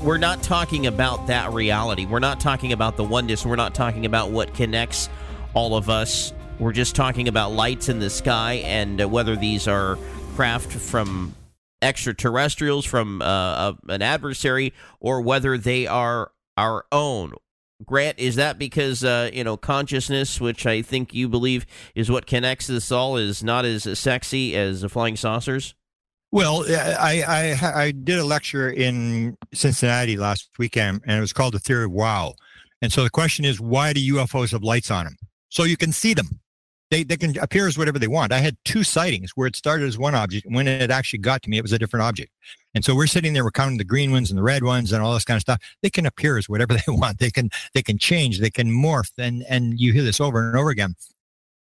We're 0.00 0.18
not 0.18 0.42
talking 0.42 0.88
about 0.88 1.28
that 1.28 1.52
reality. 1.52 2.04
We're 2.04 2.18
not 2.18 2.40
talking 2.40 2.72
about 2.72 2.96
the 2.96 3.04
oneness. 3.04 3.46
We're 3.46 3.54
not 3.54 3.76
talking 3.76 4.06
about 4.06 4.32
what 4.32 4.52
connects 4.52 5.08
all 5.54 5.76
of 5.76 5.88
us. 5.88 6.32
We're 6.58 6.72
just 6.72 6.96
talking 6.96 7.28
about 7.28 7.52
lights 7.52 7.88
in 7.88 8.00
the 8.00 8.10
sky 8.10 8.54
and 8.54 9.00
uh, 9.00 9.08
whether 9.08 9.36
these 9.36 9.68
are 9.68 9.98
craft 10.34 10.72
from 10.72 11.32
extraterrestrials, 11.80 12.84
from 12.84 13.22
uh, 13.22 13.74
an 13.88 14.02
adversary, 14.02 14.72
or 14.98 15.20
whether 15.20 15.56
they 15.56 15.86
are 15.86 16.32
our 16.56 16.86
own 16.90 17.34
Grant, 17.84 18.18
is 18.18 18.36
that 18.36 18.58
because 18.58 19.04
uh, 19.04 19.30
you 19.32 19.44
know 19.44 19.56
consciousness, 19.56 20.40
which 20.40 20.66
I 20.66 20.82
think 20.82 21.14
you 21.14 21.28
believe 21.28 21.66
is 21.94 22.10
what 22.10 22.26
connects 22.26 22.68
us 22.70 22.92
all, 22.92 23.16
is 23.16 23.42
not 23.42 23.64
as 23.64 23.98
sexy 23.98 24.56
as 24.56 24.82
the 24.82 24.88
flying 24.88 25.16
saucers? 25.16 25.74
Well, 26.32 26.64
I, 26.68 27.24
I 27.26 27.82
I 27.82 27.90
did 27.90 28.18
a 28.18 28.24
lecture 28.24 28.70
in 28.70 29.36
Cincinnati 29.52 30.16
last 30.16 30.50
weekend, 30.58 31.02
and 31.06 31.18
it 31.18 31.20
was 31.20 31.32
called 31.32 31.54
the 31.54 31.58
theory 31.58 31.84
of 31.84 31.92
wow. 31.92 32.34
And 32.82 32.92
so 32.92 33.02
the 33.02 33.10
question 33.10 33.44
is, 33.44 33.60
why 33.60 33.92
do 33.92 34.14
UFOs 34.14 34.52
have 34.52 34.62
lights 34.62 34.90
on 34.90 35.04
them? 35.04 35.16
So 35.48 35.64
you 35.64 35.76
can 35.76 35.92
see 35.92 36.14
them 36.14 36.40
they, 36.90 37.04
they 37.04 37.16
can 37.16 37.38
appear 37.38 37.68
as 37.68 37.78
whatever 37.78 37.98
they 37.98 38.08
want. 38.08 38.32
I 38.32 38.38
had 38.38 38.56
two 38.64 38.82
sightings 38.82 39.32
where 39.36 39.46
it 39.46 39.56
started 39.56 39.86
as 39.86 39.96
one 39.96 40.14
object. 40.14 40.46
And 40.46 40.54
When 40.54 40.66
it 40.66 40.90
actually 40.90 41.20
got 41.20 41.42
to 41.42 41.50
me, 41.50 41.56
it 41.58 41.62
was 41.62 41.72
a 41.72 41.78
different 41.78 42.02
object. 42.02 42.32
And 42.74 42.84
so 42.84 42.94
we're 42.94 43.06
sitting 43.06 43.32
there, 43.32 43.44
we're 43.44 43.50
counting 43.50 43.78
the 43.78 43.84
green 43.84 44.12
ones 44.12 44.30
and 44.30 44.38
the 44.38 44.42
red 44.42 44.64
ones 44.64 44.92
and 44.92 45.02
all 45.02 45.14
this 45.14 45.24
kind 45.24 45.36
of 45.36 45.42
stuff. 45.42 45.60
They 45.82 45.90
can 45.90 46.06
appear 46.06 46.36
as 46.36 46.48
whatever 46.48 46.74
they 46.86 46.92
want. 46.92 47.18
They 47.18 47.30
can 47.30 47.50
they 47.74 47.82
can 47.82 47.98
change. 47.98 48.40
They 48.40 48.50
can 48.50 48.68
morph. 48.70 49.12
And 49.18 49.44
and 49.48 49.78
you 49.78 49.92
hear 49.92 50.02
this 50.02 50.20
over 50.20 50.48
and 50.48 50.58
over 50.58 50.70
again. 50.70 50.94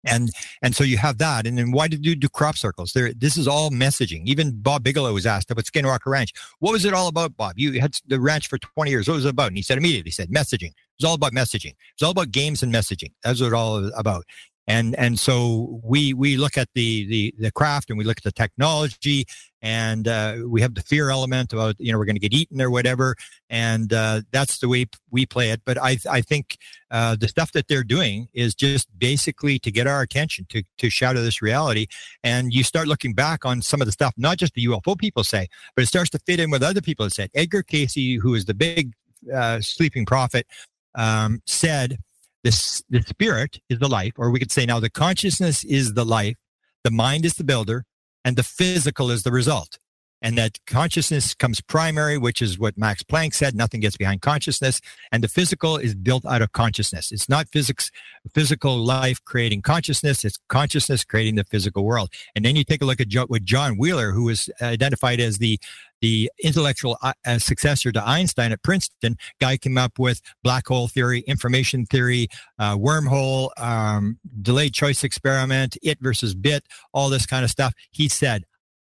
And 0.05 0.29
and 0.61 0.75
so 0.75 0.83
you 0.83 0.97
have 0.97 1.17
that. 1.17 1.45
And 1.45 1.57
then 1.57 1.71
why 1.71 1.87
did 1.87 2.05
you 2.05 2.15
do 2.15 2.29
crop 2.29 2.55
circles? 2.57 2.93
There, 2.93 3.11
this 3.13 3.37
is 3.37 3.47
all 3.47 3.69
messaging. 3.69 4.25
Even 4.25 4.61
Bob 4.61 4.83
Bigelow 4.83 5.13
was 5.13 5.25
asked 5.25 5.51
about 5.51 5.65
Skinwalker 5.65 6.07
Ranch. 6.07 6.31
What 6.59 6.71
was 6.71 6.85
it 6.85 6.93
all 6.93 7.07
about, 7.07 7.35
Bob? 7.35 7.53
You 7.57 7.79
had 7.81 7.97
the 8.07 8.19
ranch 8.19 8.47
for 8.47 8.57
20 8.57 8.89
years. 8.89 9.07
What 9.07 9.15
was 9.15 9.25
it 9.25 9.29
about? 9.29 9.47
And 9.47 9.57
he 9.57 9.63
said 9.63 9.77
immediately, 9.77 10.09
he 10.09 10.13
said 10.13 10.29
messaging. 10.29 10.71
It's 10.97 11.05
all 11.05 11.15
about 11.15 11.33
messaging. 11.33 11.75
It's 11.93 12.03
all 12.03 12.11
about 12.11 12.31
games 12.31 12.63
and 12.63 12.73
messaging. 12.73 13.11
That's 13.23 13.41
what 13.41 13.47
it's 13.47 13.55
all 13.55 13.91
about 13.97 14.25
and 14.69 14.95
and 14.97 15.19
so 15.19 15.81
we 15.83 16.13
we 16.13 16.37
look 16.37 16.55
at 16.55 16.69
the 16.75 17.05
the 17.07 17.33
the 17.39 17.51
craft 17.51 17.89
and 17.89 17.97
we 17.97 18.05
look 18.05 18.17
at 18.17 18.23
the 18.23 18.31
technology 18.31 19.25
and 19.63 20.07
uh, 20.07 20.37
we 20.45 20.61
have 20.61 20.75
the 20.75 20.81
fear 20.83 21.09
element 21.09 21.51
about 21.51 21.75
you 21.79 21.91
know 21.91 21.97
we're 21.97 22.05
going 22.05 22.15
to 22.15 22.21
get 22.21 22.33
eaten 22.33 22.61
or 22.61 22.69
whatever. 22.69 23.15
And 23.49 23.91
uh, 23.91 24.21
that's 24.31 24.59
the 24.59 24.69
way 24.69 24.85
we 25.09 25.25
play 25.25 25.49
it. 25.49 25.61
But 25.65 25.79
i 25.81 25.97
i 26.09 26.21
think 26.21 26.57
uh, 26.91 27.15
the 27.15 27.27
stuff 27.27 27.51
that 27.53 27.67
they're 27.67 27.83
doing 27.83 28.27
is 28.33 28.53
just 28.53 28.87
basically 28.97 29.57
to 29.59 29.71
get 29.71 29.87
our 29.87 30.01
attention 30.01 30.45
to 30.49 30.63
to 30.77 30.89
shadow 30.91 31.21
this 31.23 31.41
reality. 31.41 31.87
And 32.23 32.53
you 32.53 32.63
start 32.63 32.87
looking 32.87 33.15
back 33.15 33.45
on 33.45 33.63
some 33.63 33.81
of 33.81 33.87
the 33.87 33.91
stuff 33.91 34.13
not 34.17 34.37
just 34.37 34.53
the 34.53 34.65
ufo 34.67 34.97
people 34.97 35.23
say 35.23 35.47
but 35.75 35.81
it 35.81 35.87
starts 35.87 36.11
to 36.11 36.19
fit 36.19 36.39
in 36.39 36.51
with 36.51 36.61
other 36.61 36.81
people 36.81 37.05
that 37.05 37.13
said. 37.13 37.31
Edgar 37.33 37.63
Cayce 37.63 38.19
who 38.21 38.35
is 38.35 38.45
the 38.45 38.53
big 38.53 38.93
uh, 39.33 39.61
sleeping 39.61 40.05
prophet 40.05 40.45
um, 40.93 41.41
said 41.45 41.97
this 42.43 42.83
the 42.89 43.01
spirit 43.01 43.59
is 43.69 43.79
the 43.79 43.89
life, 43.89 44.13
or 44.17 44.31
we 44.31 44.39
could 44.39 44.51
say 44.51 44.65
now 44.65 44.79
the 44.79 44.89
consciousness 44.89 45.63
is 45.63 45.93
the 45.93 46.05
life, 46.05 46.37
the 46.83 46.91
mind 46.91 47.25
is 47.25 47.33
the 47.33 47.43
builder, 47.43 47.85
and 48.23 48.35
the 48.35 48.43
physical 48.43 49.11
is 49.11 49.23
the 49.23 49.31
result. 49.31 49.77
And 50.21 50.37
that 50.37 50.59
consciousness 50.67 51.33
comes 51.33 51.61
primary, 51.61 52.17
which 52.17 52.41
is 52.41 52.59
what 52.59 52.77
Max 52.77 53.03
Planck 53.03 53.33
said. 53.33 53.55
Nothing 53.55 53.79
gets 53.79 53.95
behind 53.95 54.21
consciousness. 54.21 54.81
And 55.11 55.23
the 55.23 55.29
physical 55.29 55.77
is 55.77 55.95
built 55.95 56.25
out 56.25 56.41
of 56.41 56.51
consciousness. 56.51 57.11
It's 57.11 57.29
not 57.29 57.47
physics, 57.47 57.89
physical 58.33 58.77
life 58.77 59.23
creating 59.23 59.61
consciousness. 59.61 60.25
It's 60.25 60.37
consciousness 60.49 61.05
creating 61.05 61.35
the 61.35 61.45
physical 61.45 61.85
world. 61.85 62.09
And 62.35 62.43
then 62.43 62.57
you 62.57 62.65
take 62.65 62.81
a 62.81 62.85
look 62.85 62.99
at 62.99 63.13
what 63.29 63.45
John 63.45 63.77
Wheeler, 63.77 64.11
who 64.11 64.23
was 64.23 64.49
identified 64.61 65.21
as 65.21 65.37
the 65.37 65.57
the 66.01 66.31
intellectual 66.43 66.97
uh, 67.01 67.13
uh, 67.25 67.39
successor 67.39 67.91
to 67.91 68.07
Einstein 68.07 68.51
at 68.51 68.61
Princeton, 68.63 69.17
guy 69.39 69.57
came 69.57 69.77
up 69.77 69.99
with 69.99 70.21
black 70.43 70.67
hole 70.67 70.87
theory, 70.87 71.21
information 71.27 71.85
theory, 71.85 72.27
uh, 72.57 72.75
wormhole, 72.75 73.49
um, 73.57 74.19
delayed 74.41 74.73
choice 74.73 75.03
experiment, 75.03 75.77
it 75.81 75.97
versus 76.01 76.35
bit, 76.35 76.63
all 76.93 77.09
this 77.09 77.25
kind 77.25 77.43
of 77.43 77.51
stuff. 77.51 77.73
He 77.91 78.07
said, 78.07 78.43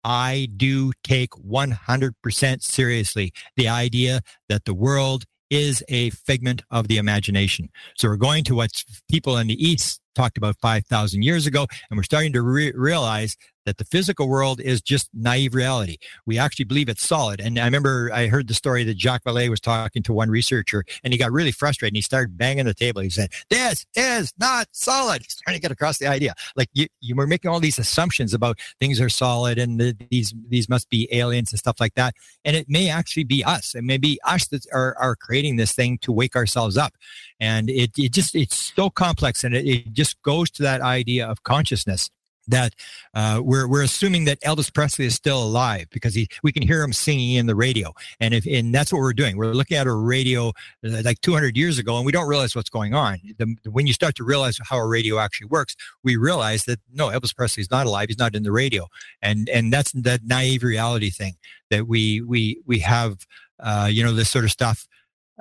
I 0.03 0.47
do 0.55 0.93
take 1.03 1.31
100% 1.31 2.61
seriously 2.61 3.33
the 3.57 3.67
idea 3.67 4.21
that 4.47 4.65
the 4.65 4.73
world 4.73 5.25
is 5.49 5.83
a 5.89 6.09
figment 6.11 6.61
of 6.71 6.87
the 6.87 6.97
imagination. 6.97 7.69
So 7.97 8.07
we're 8.07 8.17
going 8.17 8.43
to 8.45 8.55
what 8.55 8.83
people 9.09 9.37
in 9.37 9.47
the 9.47 9.61
East 9.61 9.99
talked 10.19 10.37
about 10.37 10.57
5,000 10.59 11.21
years 11.21 11.47
ago. 11.47 11.65
And 11.89 11.97
we're 11.97 12.03
starting 12.03 12.33
to 12.33 12.41
re- 12.41 12.73
realize 12.75 13.37
that 13.69 13.77
the 13.77 13.85
physical 13.85 14.27
world 14.27 14.59
is 14.59 14.81
just 14.81 15.09
naive 15.13 15.53
reality. 15.53 15.97
We 16.25 16.39
actually 16.39 16.65
believe 16.65 16.89
it's 16.89 17.05
solid. 17.05 17.39
And 17.39 17.59
I 17.59 17.65
remember 17.65 18.09
I 18.11 18.25
heard 18.25 18.47
the 18.47 18.55
story 18.55 18.83
that 18.85 18.97
Jacques 18.97 19.23
Vallée 19.23 19.47
was 19.47 19.59
talking 19.59 20.01
to 20.03 20.11
one 20.11 20.31
researcher 20.31 20.83
and 21.03 21.13
he 21.13 21.19
got 21.19 21.31
really 21.31 21.51
frustrated 21.51 21.91
and 21.91 21.97
he 21.97 22.01
started 22.01 22.35
banging 22.35 22.65
the 22.65 22.73
table. 22.73 23.01
He 23.01 23.11
said, 23.11 23.29
This 23.51 23.85
is 23.95 24.33
not 24.39 24.69
solid. 24.71 25.21
He's 25.21 25.35
trying 25.35 25.55
to 25.55 25.61
get 25.61 25.71
across 25.71 25.99
the 25.99 26.07
idea. 26.07 26.33
Like 26.55 26.69
you, 26.73 26.87
you 26.99 27.15
were 27.15 27.27
making 27.27 27.51
all 27.51 27.59
these 27.59 27.77
assumptions 27.77 28.33
about 28.33 28.57
things 28.79 28.99
are 28.99 29.09
solid 29.09 29.59
and 29.59 29.79
the, 29.79 29.95
these 30.09 30.33
these 30.47 30.67
must 30.67 30.89
be 30.89 31.07
aliens 31.11 31.51
and 31.51 31.59
stuff 31.59 31.79
like 31.79 31.93
that. 31.93 32.15
And 32.43 32.55
it 32.55 32.67
may 32.69 32.89
actually 32.89 33.25
be 33.25 33.43
us. 33.43 33.75
It 33.75 33.83
may 33.83 33.97
be 33.97 34.19
us 34.25 34.47
that 34.47 34.65
are, 34.73 34.97
are 34.97 35.15
creating 35.15 35.57
this 35.57 35.73
thing 35.73 35.99
to 35.99 36.11
wake 36.11 36.35
ourselves 36.35 36.75
up. 36.75 36.93
And 37.39 37.69
it, 37.69 37.91
it 37.97 38.13
just 38.13 38.33
it's 38.33 38.73
so 38.75 38.89
complex 38.89 39.43
and 39.43 39.53
it, 39.53 39.67
it 39.67 39.93
just 39.93 40.08
goes 40.23 40.49
to 40.51 40.63
that 40.63 40.81
idea 40.81 41.27
of 41.27 41.43
consciousness 41.43 42.09
that 42.49 42.73
uh, 43.13 43.41
we're 43.43 43.67
we're 43.67 43.83
assuming 43.83 44.25
that 44.25 44.41
Elvis 44.41 44.73
Presley 44.73 45.05
is 45.05 45.15
still 45.15 45.41
alive 45.41 45.87
because 45.91 46.13
he 46.13 46.27
we 46.43 46.51
can 46.51 46.63
hear 46.63 46.83
him 46.83 46.91
singing 46.91 47.35
in 47.35 47.45
the 47.45 47.55
radio, 47.55 47.93
and 48.19 48.33
if 48.33 48.45
and 48.45 48.73
that's 48.73 48.91
what 48.91 48.99
we're 48.99 49.13
doing. 49.13 49.37
We're 49.37 49.53
looking 49.53 49.77
at 49.77 49.87
a 49.87 49.93
radio 49.93 50.49
uh, 50.49 51.01
like 51.03 51.21
200 51.21 51.55
years 51.55 51.77
ago, 51.77 51.97
and 51.97 52.05
we 52.05 52.11
don't 52.11 52.27
realize 52.27 52.55
what's 52.55 52.69
going 52.69 52.93
on. 52.93 53.19
The, 53.37 53.55
when 53.69 53.87
you 53.87 53.93
start 53.93 54.15
to 54.15 54.23
realize 54.23 54.59
how 54.63 54.77
a 54.77 54.87
radio 54.87 55.19
actually 55.19 55.47
works, 55.47 55.75
we 56.03 56.17
realize 56.17 56.65
that 56.65 56.79
no, 56.91 57.09
Elvis 57.09 57.35
Presley 57.35 57.61
is 57.61 57.71
not 57.71 57.85
alive. 57.85 58.09
He's 58.09 58.19
not 58.19 58.35
in 58.35 58.43
the 58.43 58.51
radio, 58.51 58.87
and 59.21 59.47
and 59.49 59.71
that's 59.71 59.91
that 59.93 60.21
naive 60.25 60.63
reality 60.63 61.09
thing 61.09 61.35
that 61.69 61.87
we 61.87 62.21
we 62.21 62.61
we 62.65 62.79
have. 62.79 63.25
Uh, 63.61 63.89
you 63.91 64.01
know 64.01 64.13
this 64.13 64.29
sort 64.29 64.45
of 64.45 64.51
stuff, 64.51 64.87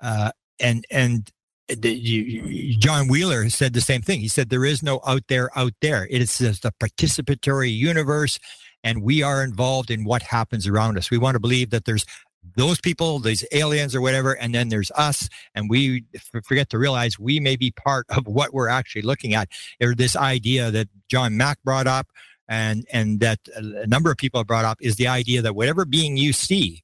uh, 0.02 0.32
and 0.58 0.84
and 0.90 1.30
John 2.78 3.08
Wheeler 3.08 3.48
said 3.50 3.72
the 3.74 3.80
same 3.80 4.02
thing. 4.02 4.20
He 4.20 4.28
said, 4.28 4.48
There 4.48 4.64
is 4.64 4.82
no 4.82 5.00
out 5.06 5.24
there, 5.28 5.50
out 5.56 5.74
there. 5.80 6.06
It 6.10 6.22
is 6.22 6.38
just 6.38 6.64
a 6.64 6.72
participatory 6.72 7.74
universe, 7.76 8.38
and 8.82 9.02
we 9.02 9.22
are 9.22 9.42
involved 9.44 9.90
in 9.90 10.04
what 10.04 10.22
happens 10.22 10.66
around 10.66 10.96
us. 10.96 11.10
We 11.10 11.18
want 11.18 11.34
to 11.34 11.40
believe 11.40 11.70
that 11.70 11.84
there's 11.84 12.06
those 12.56 12.80
people, 12.80 13.18
these 13.18 13.44
aliens 13.52 13.94
or 13.94 14.00
whatever, 14.00 14.32
and 14.32 14.54
then 14.54 14.68
there's 14.68 14.90
us, 14.92 15.28
and 15.54 15.68
we 15.68 16.04
forget 16.44 16.70
to 16.70 16.78
realize 16.78 17.18
we 17.18 17.40
may 17.40 17.56
be 17.56 17.70
part 17.70 18.06
of 18.08 18.26
what 18.26 18.54
we're 18.54 18.68
actually 18.68 19.02
looking 19.02 19.34
at. 19.34 19.48
Or 19.82 19.94
this 19.94 20.16
idea 20.16 20.70
that 20.70 20.88
John 21.08 21.36
Mack 21.36 21.62
brought 21.62 21.86
up, 21.86 22.08
and 22.48 22.86
and 22.92 23.20
that 23.20 23.40
a 23.54 23.86
number 23.86 24.10
of 24.10 24.16
people 24.16 24.40
have 24.40 24.46
brought 24.46 24.64
up, 24.64 24.78
is 24.80 24.96
the 24.96 25.08
idea 25.08 25.42
that 25.42 25.54
whatever 25.54 25.84
being 25.84 26.16
you 26.16 26.32
see 26.32 26.82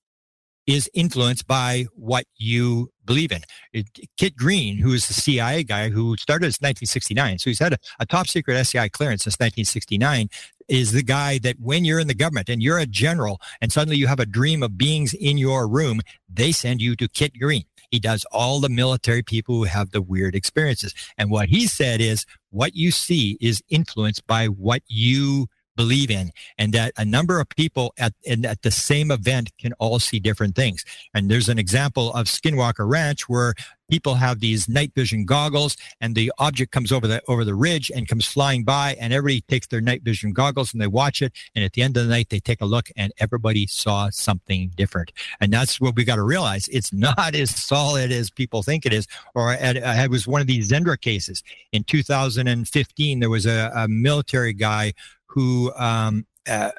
is 0.67 0.91
influenced 0.95 1.47
by 1.47 1.87
what 1.95 2.25
you 2.37 2.91
believe 3.05 3.33
in. 3.33 3.43
It, 3.73 3.87
Kit 4.17 4.37
Green, 4.37 4.79
who 4.79 4.93
is 4.93 5.07
the 5.07 5.15
CIA 5.15 5.63
guy 5.63 5.91
who 5.91 6.17
started 6.17 6.47
since 6.47 6.61
1969, 6.61 7.39
so 7.39 7.51
he's 7.51 7.59
had 7.59 7.75
a, 7.75 7.79
a 8.01 8.07
top 8.07 8.27
secret 8.29 8.57
SCI 8.57 8.89
clearance 8.89 9.25
since 9.25 9.35
1969, 9.35 10.29
is 10.69 10.93
the 10.93 11.03
guy 11.03 11.39
that 11.39 11.57
when 11.61 11.85
you're 11.85 12.01
in 12.01 12.07
the 12.07 12.15
government 12.15 12.49
and 12.49 12.63
you're 12.63 12.79
a 12.79 12.87
general 12.87 13.41
and 13.61 13.71
suddenly 13.71 13.97
you 13.97 14.07
have 14.07 14.21
a 14.21 14.27
dream 14.27 14.63
of 14.63 14.79
beings 14.79 15.13
in 15.13 15.37
your 15.37 15.69
room, 15.69 16.01
they 16.33 16.53
send 16.53 16.81
you 16.81 16.97
to 16.97 17.09
Kit 17.09 17.39
Green. 17.39 17.65
He 17.91 18.01
does 18.01 18.25
all 18.33 18.61
the 18.61 18.69
military 18.69 19.23
people 19.23 19.57
who 19.57 19.65
have 19.65 19.91
the 19.91 20.03
weird 20.03 20.35
experiences. 20.35 20.95
And 21.19 21.31
what 21.31 21.49
he 21.49 21.67
said 21.67 22.01
is 22.01 22.25
what 22.51 22.75
you 22.75 22.91
see 22.91 23.37
is 23.41 23.63
influenced 23.69 24.27
by 24.27 24.47
what 24.47 24.83
you 24.89 25.47
believe 25.77 26.11
in 26.11 26.31
and 26.59 26.73
that 26.73 26.93
a 26.97 27.05
number 27.05 27.41
of 27.41 27.49
people 27.49 27.95
at, 27.99 28.13
at 28.45 28.63
the 28.63 28.71
same 28.71 29.11
event 29.11 29.51
can 29.59 29.73
all 29.75 29.99
see 29.99 30.19
different 30.19 30.55
things. 30.55 30.85
And 31.15 31.31
there's 31.31 31.49
an 31.49 31.59
example 31.59 32.13
of 32.13 32.27
Skinwalker 32.27 32.89
Ranch 32.89 33.29
where 33.29 33.55
people 33.89 34.15
have 34.15 34.41
these 34.41 34.69
night 34.69 34.93
vision 34.95 35.25
goggles 35.25 35.77
and 36.01 36.15
the 36.15 36.33
object 36.39 36.73
comes 36.73 36.91
over 36.91 37.07
the 37.07 37.23
over 37.29 37.45
the 37.45 37.55
ridge 37.55 37.91
and 37.95 38.09
comes 38.09 38.27
flying 38.27 38.65
by 38.65 38.97
and 38.99 39.13
everybody 39.13 39.43
takes 39.43 39.67
their 39.67 39.81
night 39.81 40.03
vision 40.03 40.33
goggles 40.33 40.73
and 40.73 40.81
they 40.81 40.87
watch 40.87 41.21
it 41.21 41.33
and 41.55 41.65
at 41.65 41.73
the 41.75 41.83
end 41.83 41.97
of 41.97 42.05
the 42.05 42.09
night 42.09 42.29
they 42.31 42.41
take 42.41 42.61
a 42.61 42.65
look 42.65 42.89
and 42.97 43.13
everybody 43.19 43.67
saw 43.67 44.09
something 44.11 44.71
different. 44.75 45.13
And 45.41 45.53
that's 45.53 45.81
what 45.81 45.97
we 45.97 46.05
got 46.05 46.17
to 46.17 46.23
realize. 46.23 46.69
It's 46.69 46.93
not 47.07 47.35
as 47.35 47.55
solid 47.55 48.11
as 48.11 48.31
people 48.31 48.63
think 48.63 48.87
it 48.87 48.93
is 48.93 49.07
or 49.35 49.57
it 49.61 50.11
was 50.11 50.27
one 50.27 50.41
of 50.41 50.47
these 50.47 50.71
Xendra 50.71 51.01
cases. 51.01 51.43
In 51.73 51.85
2015 51.85 53.21
there 53.21 53.31
was 53.31 53.47
a, 53.47 53.71
a 53.75 53.89
military 53.89 54.53
guy 54.53 54.93
who 55.35 55.73
um, 55.75 56.25
uh, 56.49 56.71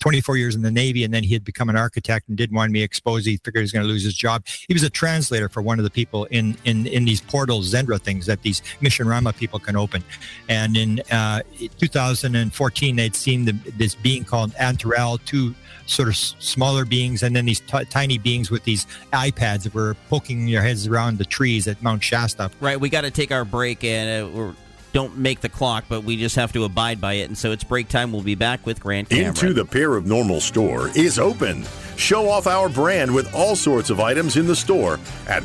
24 0.00 0.36
years 0.36 0.54
in 0.54 0.62
the 0.62 0.70
Navy, 0.70 1.02
and 1.02 1.12
then 1.12 1.24
he 1.24 1.32
had 1.32 1.44
become 1.44 1.68
an 1.68 1.76
architect 1.76 2.28
and 2.28 2.36
didn't 2.36 2.54
want 2.54 2.70
me 2.70 2.82
exposed. 2.82 3.26
He 3.26 3.38
figured 3.38 3.56
he 3.56 3.62
was 3.62 3.72
going 3.72 3.84
to 3.84 3.88
lose 3.88 4.04
his 4.04 4.14
job. 4.14 4.44
He 4.46 4.74
was 4.74 4.82
a 4.82 4.90
translator 4.90 5.48
for 5.48 5.62
one 5.62 5.78
of 5.78 5.84
the 5.84 5.90
people 5.90 6.26
in 6.26 6.56
in 6.64 6.86
in 6.86 7.04
these 7.04 7.20
portals, 7.20 7.72
Xendra 7.72 8.00
things 8.00 8.26
that 8.26 8.42
these 8.42 8.62
Mission 8.80 9.06
Rahma 9.06 9.36
people 9.36 9.58
can 9.58 9.76
open. 9.76 10.04
And 10.48 10.76
in 10.76 11.00
uh, 11.10 11.42
2014, 11.78 12.96
they'd 12.96 13.16
seen 13.16 13.44
the, 13.44 13.52
this 13.76 13.94
being 13.94 14.24
called 14.24 14.52
Antaral, 14.54 15.24
two 15.24 15.54
sort 15.86 16.08
of 16.08 16.16
smaller 16.16 16.84
beings, 16.84 17.22
and 17.22 17.34
then 17.34 17.46
these 17.46 17.60
t- 17.60 17.84
tiny 17.86 18.18
beings 18.18 18.50
with 18.50 18.64
these 18.64 18.86
iPads 19.12 19.62
that 19.62 19.74
were 19.74 19.96
poking 20.08 20.46
their 20.46 20.62
heads 20.62 20.86
around 20.86 21.18
the 21.18 21.24
trees 21.24 21.66
at 21.66 21.82
Mount 21.82 22.02
Shasta. 22.02 22.50
Right. 22.60 22.78
We 22.78 22.90
got 22.90 23.02
to 23.02 23.10
take 23.10 23.32
our 23.32 23.44
break, 23.44 23.84
and 23.84 24.24
uh, 24.24 24.30
we're 24.30 24.54
don't 24.92 25.16
make 25.18 25.40
the 25.40 25.48
clock, 25.48 25.84
but 25.88 26.04
we 26.04 26.16
just 26.16 26.36
have 26.36 26.52
to 26.52 26.64
abide 26.64 27.00
by 27.00 27.14
it. 27.14 27.28
And 27.28 27.36
so 27.36 27.52
it's 27.52 27.64
break 27.64 27.88
time. 27.88 28.12
We'll 28.12 28.22
be 28.22 28.34
back 28.34 28.66
with 28.66 28.80
Grant 28.80 29.08
Cameron. 29.08 29.28
Into 29.28 29.52
the 29.52 29.64
Paranormal 29.64 30.40
store 30.40 30.90
is 30.96 31.18
open. 31.18 31.64
Show 31.96 32.28
off 32.28 32.46
our 32.46 32.68
brand 32.68 33.14
with 33.14 33.32
all 33.34 33.56
sorts 33.56 33.90
of 33.90 34.00
items 34.00 34.36
in 34.36 34.46
the 34.46 34.56
store 34.56 34.98
at 35.28 35.42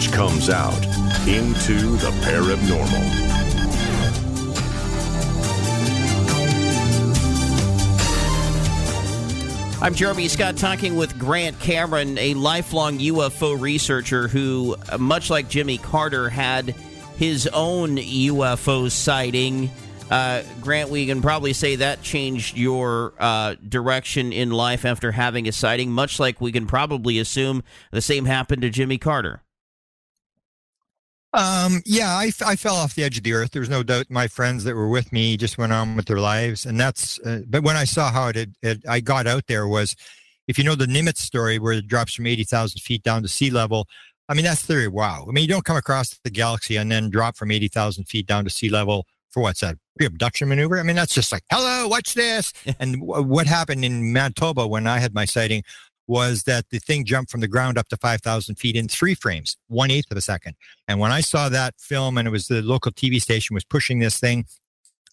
paranormalradio.com. 0.00 0.50
out 0.50 0.84
into 1.28 1.96
the 1.96 2.10
paranormal. 2.22 3.30
I'm 9.82 9.94
Jeremy 9.94 10.28
Scott 10.28 10.58
talking 10.58 10.96
with 10.96 11.18
Grant 11.18 11.58
Cameron, 11.58 12.18
a 12.18 12.34
lifelong 12.34 12.98
UFO 12.98 13.58
researcher 13.58 14.28
who, 14.28 14.76
much 14.98 15.30
like 15.30 15.48
Jimmy 15.48 15.78
Carter, 15.78 16.28
had 16.28 16.74
his 17.16 17.46
own 17.46 17.96
UFO 17.96 18.90
sighting. 18.90 19.70
Uh, 20.10 20.42
Grant, 20.60 20.90
we 20.90 21.06
can 21.06 21.22
probably 21.22 21.54
say 21.54 21.76
that 21.76 22.02
changed 22.02 22.58
your 22.58 23.14
uh, 23.18 23.54
direction 23.66 24.32
in 24.34 24.50
life 24.50 24.84
after 24.84 25.12
having 25.12 25.48
a 25.48 25.52
sighting, 25.52 25.90
much 25.92 26.20
like 26.20 26.40
we 26.42 26.52
can 26.52 26.66
probably 26.66 27.18
assume 27.18 27.62
the 27.90 28.02
same 28.02 28.26
happened 28.26 28.62
to 28.62 28.70
Jimmy 28.70 28.98
Carter. 28.98 29.42
Um, 31.32 31.82
yeah, 31.86 32.08
I, 32.08 32.32
I 32.44 32.56
fell 32.56 32.74
off 32.74 32.94
the 32.94 33.04
edge 33.04 33.18
of 33.18 33.22
the 33.22 33.34
earth. 33.34 33.52
There's 33.52 33.68
no 33.68 33.82
doubt 33.82 34.06
my 34.10 34.26
friends 34.26 34.64
that 34.64 34.74
were 34.74 34.88
with 34.88 35.12
me 35.12 35.36
just 35.36 35.58
went 35.58 35.72
on 35.72 35.94
with 35.94 36.06
their 36.06 36.18
lives. 36.18 36.66
And 36.66 36.78
that's, 36.78 37.20
uh, 37.20 37.42
but 37.48 37.62
when 37.62 37.76
I 37.76 37.84
saw 37.84 38.10
how 38.10 38.28
it, 38.28 38.36
had, 38.36 38.54
it, 38.62 38.78
I 38.88 39.00
got 39.00 39.26
out 39.26 39.46
there 39.46 39.68
was, 39.68 39.94
if 40.48 40.58
you 40.58 40.64
know 40.64 40.74
the 40.74 40.86
Nimitz 40.86 41.18
story 41.18 41.58
where 41.58 41.72
it 41.72 41.86
drops 41.86 42.14
from 42.14 42.26
80,000 42.26 42.80
feet 42.80 43.04
down 43.04 43.22
to 43.22 43.28
sea 43.28 43.50
level, 43.50 43.86
I 44.28 44.34
mean, 44.34 44.44
that's 44.44 44.62
very 44.64 44.88
wow. 44.88 45.24
I 45.28 45.32
mean, 45.32 45.42
you 45.42 45.48
don't 45.48 45.64
come 45.64 45.76
across 45.76 46.18
the 46.24 46.30
galaxy 46.30 46.76
and 46.76 46.90
then 46.90 47.10
drop 47.10 47.36
from 47.36 47.50
80,000 47.52 48.04
feet 48.04 48.26
down 48.26 48.44
to 48.44 48.50
sea 48.50 48.68
level 48.68 49.06
for 49.30 49.42
what's 49.42 49.60
that? 49.60 49.76
Pre-abduction 49.96 50.48
maneuver? 50.48 50.78
I 50.78 50.82
mean, 50.82 50.96
that's 50.96 51.14
just 51.14 51.30
like, 51.30 51.44
hello, 51.50 51.86
watch 51.86 52.14
this. 52.14 52.52
and 52.80 53.00
w- 53.00 53.24
what 53.24 53.46
happened 53.46 53.84
in 53.84 54.12
Manitoba 54.12 54.66
when 54.66 54.86
I 54.86 54.98
had 54.98 55.14
my 55.14 55.24
sighting 55.24 55.62
was 56.10 56.42
that 56.42 56.68
the 56.70 56.80
thing 56.80 57.04
jumped 57.04 57.30
from 57.30 57.40
the 57.40 57.46
ground 57.46 57.78
up 57.78 57.88
to 57.88 57.96
5,000 57.96 58.56
feet 58.56 58.74
in 58.74 58.88
three 58.88 59.14
frames, 59.14 59.56
one 59.68 59.92
eighth 59.92 60.10
of 60.10 60.16
a 60.16 60.20
second. 60.20 60.56
And 60.88 60.98
when 60.98 61.12
I 61.12 61.20
saw 61.20 61.48
that 61.48 61.74
film, 61.78 62.18
and 62.18 62.26
it 62.26 62.32
was 62.32 62.48
the 62.48 62.62
local 62.62 62.90
TV 62.90 63.22
station 63.22 63.54
was 63.54 63.64
pushing 63.64 64.00
this 64.00 64.18
thing, 64.18 64.44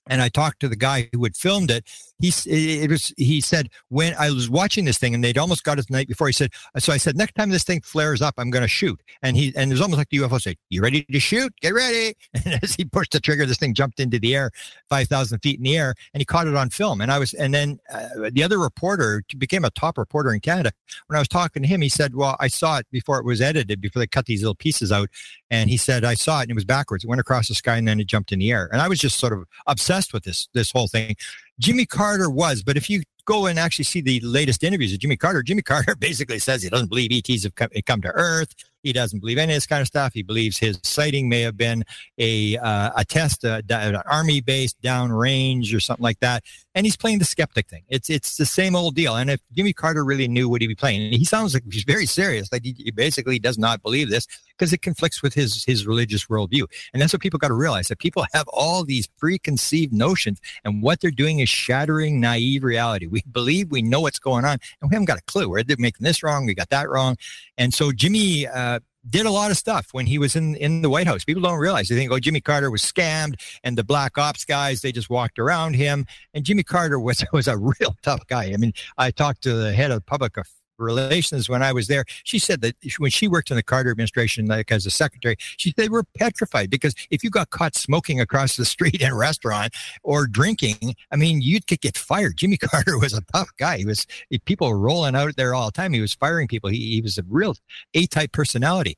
and 0.10 0.24
I 0.24 0.30
talked 0.30 0.60
to 0.62 0.68
the 0.68 0.76
guy 0.76 1.10
who 1.14 1.24
had 1.24 1.36
filmed 1.36 1.70
it, 1.70 1.88
he 2.20 2.32
it 2.48 2.90
was 2.90 3.14
he 3.18 3.42
said 3.42 3.70
when 3.90 4.16
I 4.18 4.32
was 4.32 4.50
watching 4.50 4.86
this 4.86 4.98
thing 4.98 5.14
and 5.14 5.24
they'd 5.24 5.38
almost 5.38 5.64
got 5.64 5.78
it 5.78 5.88
the 5.88 5.94
night 5.94 6.08
before. 6.08 6.28
He 6.28 6.34
said 6.34 6.52
so. 6.78 6.92
I 6.92 6.98
said 6.98 7.16
next 7.16 7.36
time 7.36 7.50
this 7.50 7.64
thing 7.64 7.82
flares 7.82 8.22
up, 8.22 8.36
I'm 8.38 8.50
going 8.50 8.64
to 8.64 8.68
shoot. 8.68 9.00
And 9.22 9.38
he 9.38 9.54
and 9.56 9.72
it 9.72 9.74
was 9.74 9.82
almost 9.82 10.00
like 10.00 10.10
the 10.10 10.18
UFO 10.18 10.42
said, 10.42 10.56
"You 10.70 10.82
ready 10.82 11.04
to 11.04 11.20
shoot? 11.20 11.54
Get 11.62 11.74
ready!" 11.74 12.16
And 12.46 12.60
as 12.64 12.76
he 12.76 12.86
pushed 12.86 13.12
the 13.12 13.20
trigger, 13.20 13.46
this 13.46 13.58
thing 13.58 13.74
jumped 13.74 14.00
into 14.00 14.20
the 14.20 14.36
air, 14.36 14.52
five 14.90 15.08
thousand 15.08 15.40
feet 15.40 15.58
in 15.58 15.64
the 15.64 15.78
air, 15.78 15.94
and 16.14 16.22
he 16.22 16.26
caught 16.26 16.48
it 16.48 16.56
on 16.56 16.70
film. 16.70 17.02
And 17.02 17.12
I 17.12 17.20
was 17.20 17.34
and 17.34 17.54
then 17.54 17.80
uh, 17.94 18.30
the 18.32 18.44
other 18.44 18.58
reporter 18.58 19.24
became 19.38 19.64
a 19.64 19.70
top 19.70 19.98
reporter 19.98 20.34
in 20.34 20.40
Canada. 20.40 20.72
When 21.08 21.18
I 21.18 21.20
was 21.20 21.28
talking 21.28 21.62
to 21.62 21.70
him, 21.70 21.82
he 21.82 21.90
said, 21.90 22.16
"Well, 22.16 22.36
I 22.40 22.48
saw 22.48 22.80
it 22.80 22.88
before 22.92 23.20
it 23.20 23.26
was 23.26 23.42
edited, 23.42 23.80
before 23.80 24.00
they 24.00 24.08
cut 24.08 24.26
these 24.26 24.42
little 24.42 24.56
pieces 24.56 24.92
out." 24.92 25.10
And 25.52 25.70
he 25.70 25.78
said, 25.78 26.04
"I 26.04 26.16
saw 26.16 26.40
it, 26.40 26.44
and 26.44 26.52
it 26.52 26.56
was 26.56 26.66
backwards. 26.66 27.04
It 27.04 27.08
went 27.08 27.22
across 27.22 27.48
the 27.48 27.56
sky, 27.56 27.78
and 27.78 27.88
then 27.88 28.00
it 28.00 28.08
jumped 28.08 28.32
in 28.32 28.40
the 28.40 28.52
air." 28.52 28.70
And 28.72 28.82
I 28.82 28.88
was 28.88 29.00
just 29.00 29.20
sort 29.20 29.34
of 29.34 29.46
obsessed 29.68 30.14
with 30.14 30.24
this 30.24 30.48
this 30.54 30.72
whole 30.72 30.88
thing. 30.88 31.16
Jimmy 31.60 31.86
Carter 31.86 32.30
was, 32.30 32.64
but 32.64 32.78
if 32.78 32.90
you 32.90 33.02
go 33.26 33.46
and 33.46 33.60
actually 33.60 33.86
see 33.86 34.02
the 34.02 34.20
latest 34.22 34.64
interviews 34.64 34.94
of 34.94 35.00
Jimmy 35.00 35.18
Carter, 35.18 35.44
Jimmy 35.44 35.62
Carter 35.64 35.96
basically 35.96 36.40
says 36.40 36.64
he 36.64 36.70
doesn't 36.70 36.90
believe 36.90 37.12
ETs 37.12 37.44
have 37.44 37.56
come, 37.56 37.70
come 37.86 38.02
to 38.02 38.10
Earth. 38.10 38.56
He 38.84 38.94
doesn't 38.94 39.20
believe 39.20 39.38
any 39.38 39.52
of 39.52 39.58
this 39.58 39.68
kind 39.68 39.82
of 39.82 39.88
stuff. 39.88 40.14
He 40.14 40.24
believes 40.24 40.58
his 40.58 40.80
sighting 40.84 41.28
may 41.28 41.42
have 41.42 41.58
been 41.58 41.84
a 42.18 42.58
uh, 42.58 42.92
a 42.96 43.04
test, 43.04 43.44
uh, 43.44 43.62
an 43.70 43.98
army 44.10 44.40
base 44.40 44.74
downrange 44.82 45.76
or 45.76 45.82
something 45.82 46.04
like 46.04 46.22
that. 46.22 46.44
And 46.74 46.86
he's 46.86 46.96
playing 46.96 47.20
the 47.20 47.26
skeptic 47.26 47.68
thing. 47.68 47.84
It's 47.90 48.10
it's 48.10 48.38
the 48.38 48.46
same 48.46 48.76
old 48.78 48.96
deal. 48.96 49.18
And 49.18 49.30
if 49.30 49.42
Jimmy 49.52 49.74
Carter 49.74 50.06
really 50.06 50.30
knew 50.30 50.48
what 50.48 50.62
he'd 50.62 50.68
be 50.68 50.76
playing, 50.76 51.12
he 51.12 51.26
sounds 51.26 51.54
like 51.54 51.64
he's 51.70 51.84
very 51.84 52.06
serious. 52.06 52.50
Like 52.50 52.64
he, 52.64 52.76
he 52.78 52.92
basically 52.92 53.40
does 53.40 53.58
not 53.58 53.82
believe 53.82 54.10
this 54.10 54.26
because 54.58 54.74
it 54.74 54.82
conflicts 54.82 55.22
with 55.22 55.34
his 55.34 55.64
his 55.66 55.86
religious 55.86 56.26
worldview. 56.26 56.66
And 56.94 57.02
that's 57.02 57.14
what 57.14 57.22
people 57.22 57.40
got 57.40 57.50
to 57.50 57.54
realize 57.54 57.88
that 57.88 58.00
people 58.00 58.26
have 58.34 58.48
all 58.50 58.84
these 58.84 59.08
preconceived 59.08 59.94
notions, 59.94 60.40
and 60.64 60.82
what 60.82 61.02
they're 61.02 61.12
doing 61.12 61.40
is 61.40 61.50
shattering 61.50 62.20
naive 62.20 62.64
reality. 62.64 63.08
We 63.08 63.24
believe 63.32 63.72
we 63.72 63.82
know 63.82 64.02
what's 64.02 64.20
going 64.20 64.46
on, 64.46 64.60
and 64.82 64.90
we 64.90 64.96
haven't 64.96 65.06
got 65.06 65.20
a 65.20 65.24
clue. 65.24 65.50
We're 65.50 65.64
making 65.78 66.04
this 66.04 66.24
wrong. 66.24 66.46
We 66.46 66.56
got 66.56 66.70
that 66.70 66.90
wrong. 66.90 67.18
And 67.58 67.74
so 67.74 67.92
Jimmy. 67.92 68.48
Uh, 68.48 68.80
did 69.10 69.26
a 69.26 69.32
lot 69.32 69.52
of 69.52 69.58
stuff 69.58 69.88
when 69.92 70.06
he 70.06 70.18
was 70.18 70.36
in 70.36 70.56
in 70.56 70.82
the 70.82 70.90
White 70.90 71.08
House. 71.08 71.24
People 71.24 71.42
don't 71.42 71.60
realize 71.60 71.88
they 71.88 71.96
think, 71.96 72.12
oh, 72.12 72.20
Jimmy 72.20 72.42
Carter 72.42 72.70
was 72.70 72.82
scammed, 72.82 73.36
and 73.64 73.78
the 73.78 73.84
black 73.84 74.18
ops 74.18 74.46
guys 74.46 74.82
they 74.82 74.92
just 74.92 75.10
walked 75.10 75.40
around 75.40 75.76
him. 75.76 76.06
And 76.34 76.44
Jimmy 76.44 76.64
Carter 76.64 77.00
was 77.00 77.24
was 77.34 77.48
a 77.48 77.58
real 77.58 77.96
tough 78.02 78.26
guy. 78.28 78.52
I 78.54 78.58
mean, 78.58 78.74
I 78.98 79.12
talked 79.12 79.44
to 79.44 79.54
the 79.54 79.74
head 79.74 79.92
of 79.92 80.06
public 80.06 80.38
relations 80.78 81.50
when 81.50 81.64
I 81.64 81.74
was 81.74 81.88
there. 81.88 82.06
She 82.24 82.40
said 82.40 82.62
that 82.62 82.76
when 82.98 83.12
she 83.12 83.28
worked 83.28 83.50
in 83.50 83.58
the 83.58 83.64
Carter 83.64 83.92
administration, 83.92 84.46
like 84.46 84.72
as 84.72 84.86
a 84.86 84.92
secretary, 84.92 85.36
she 85.40 85.74
they 85.76 85.90
were 85.90 86.04
petrified 86.18 86.70
because 86.70 86.94
if 87.10 87.24
you 87.24 87.30
got 87.30 87.50
caught 87.50 87.76
smoking 87.76 88.20
across 88.20 88.56
the 88.56 88.66
street 88.78 89.02
in 89.02 89.12
a 89.12 89.16
restaurant 89.16 89.74
or 90.04 90.28
drinking, 90.28 90.96
I 91.12 91.16
mean, 91.16 91.42
you 91.42 91.60
could 91.62 91.82
get 91.82 91.98
fired. 91.98 92.38
Jimmy 92.38 92.58
Carter 92.62 92.98
was 92.98 93.14
a 93.14 93.22
tough 93.34 93.50
guy. 93.58 93.78
He 93.78 93.86
was 93.86 94.06
people 94.46 94.70
were 94.70 94.80
rolling 94.80 95.16
out 95.16 95.36
there 95.36 95.54
all 95.54 95.68
the 95.68 95.72
time. 95.72 95.94
He 95.94 96.02
was 96.02 96.14
firing 96.14 96.48
people. 96.48 96.70
He, 96.70 96.96
he 96.96 97.02
was 97.02 97.18
a 97.18 97.24
real 97.28 97.56
A-type 97.94 98.32
personality. 98.32 98.98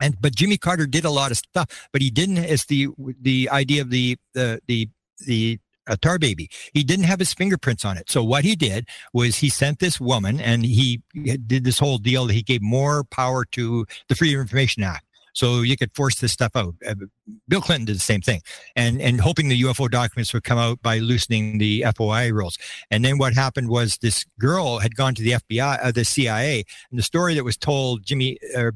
And 0.00 0.20
but 0.20 0.34
Jimmy 0.34 0.56
Carter 0.56 0.86
did 0.86 1.04
a 1.04 1.10
lot 1.10 1.30
of 1.30 1.36
stuff, 1.36 1.88
but 1.92 2.00
he 2.00 2.10
didn't. 2.10 2.38
It's 2.38 2.64
the 2.64 2.88
the 3.20 3.50
idea 3.50 3.82
of 3.82 3.90
the 3.90 4.16
the 4.32 4.60
the 4.66 4.88
the 5.26 5.58
a 5.86 5.96
tar 5.96 6.18
baby. 6.18 6.50
He 6.72 6.84
didn't 6.84 7.04
have 7.04 7.18
his 7.18 7.34
fingerprints 7.34 7.84
on 7.84 7.96
it. 7.96 8.10
So 8.10 8.22
what 8.22 8.44
he 8.44 8.54
did 8.54 8.88
was 9.12 9.36
he 9.36 9.48
sent 9.48 9.78
this 9.78 10.00
woman 10.00 10.40
and 10.40 10.64
he 10.64 11.02
did 11.14 11.64
this 11.64 11.78
whole 11.78 11.98
deal 11.98 12.26
that 12.26 12.34
he 12.34 12.42
gave 12.42 12.62
more 12.62 13.04
power 13.04 13.44
to 13.52 13.86
the 14.08 14.14
Freedom 14.14 14.40
of 14.40 14.44
Information 14.44 14.82
Act. 14.82 15.04
So 15.32 15.62
you 15.62 15.76
could 15.76 15.94
force 15.94 16.16
this 16.20 16.32
stuff 16.32 16.56
out. 16.56 16.74
Uh, 16.86 16.94
Bill 17.48 17.60
Clinton 17.60 17.86
did 17.86 17.96
the 17.96 18.00
same 18.00 18.20
thing, 18.20 18.42
and 18.74 19.00
and 19.00 19.20
hoping 19.20 19.48
the 19.48 19.62
UFO 19.62 19.90
documents 19.90 20.34
would 20.34 20.44
come 20.44 20.58
out 20.58 20.82
by 20.82 20.98
loosening 20.98 21.58
the 21.58 21.84
FOI 21.96 22.32
rules. 22.32 22.58
And 22.90 23.04
then 23.04 23.18
what 23.18 23.34
happened 23.34 23.68
was 23.68 23.98
this 23.98 24.24
girl 24.38 24.78
had 24.78 24.96
gone 24.96 25.14
to 25.14 25.22
the 25.22 25.32
FBI, 25.32 25.78
uh, 25.82 25.92
the 25.92 26.04
CIA, 26.04 26.64
and 26.90 26.98
the 26.98 27.04
story 27.04 27.34
that 27.34 27.44
was 27.44 27.56
told, 27.56 28.04
Jimmy 28.04 28.38
uh, 28.56 28.72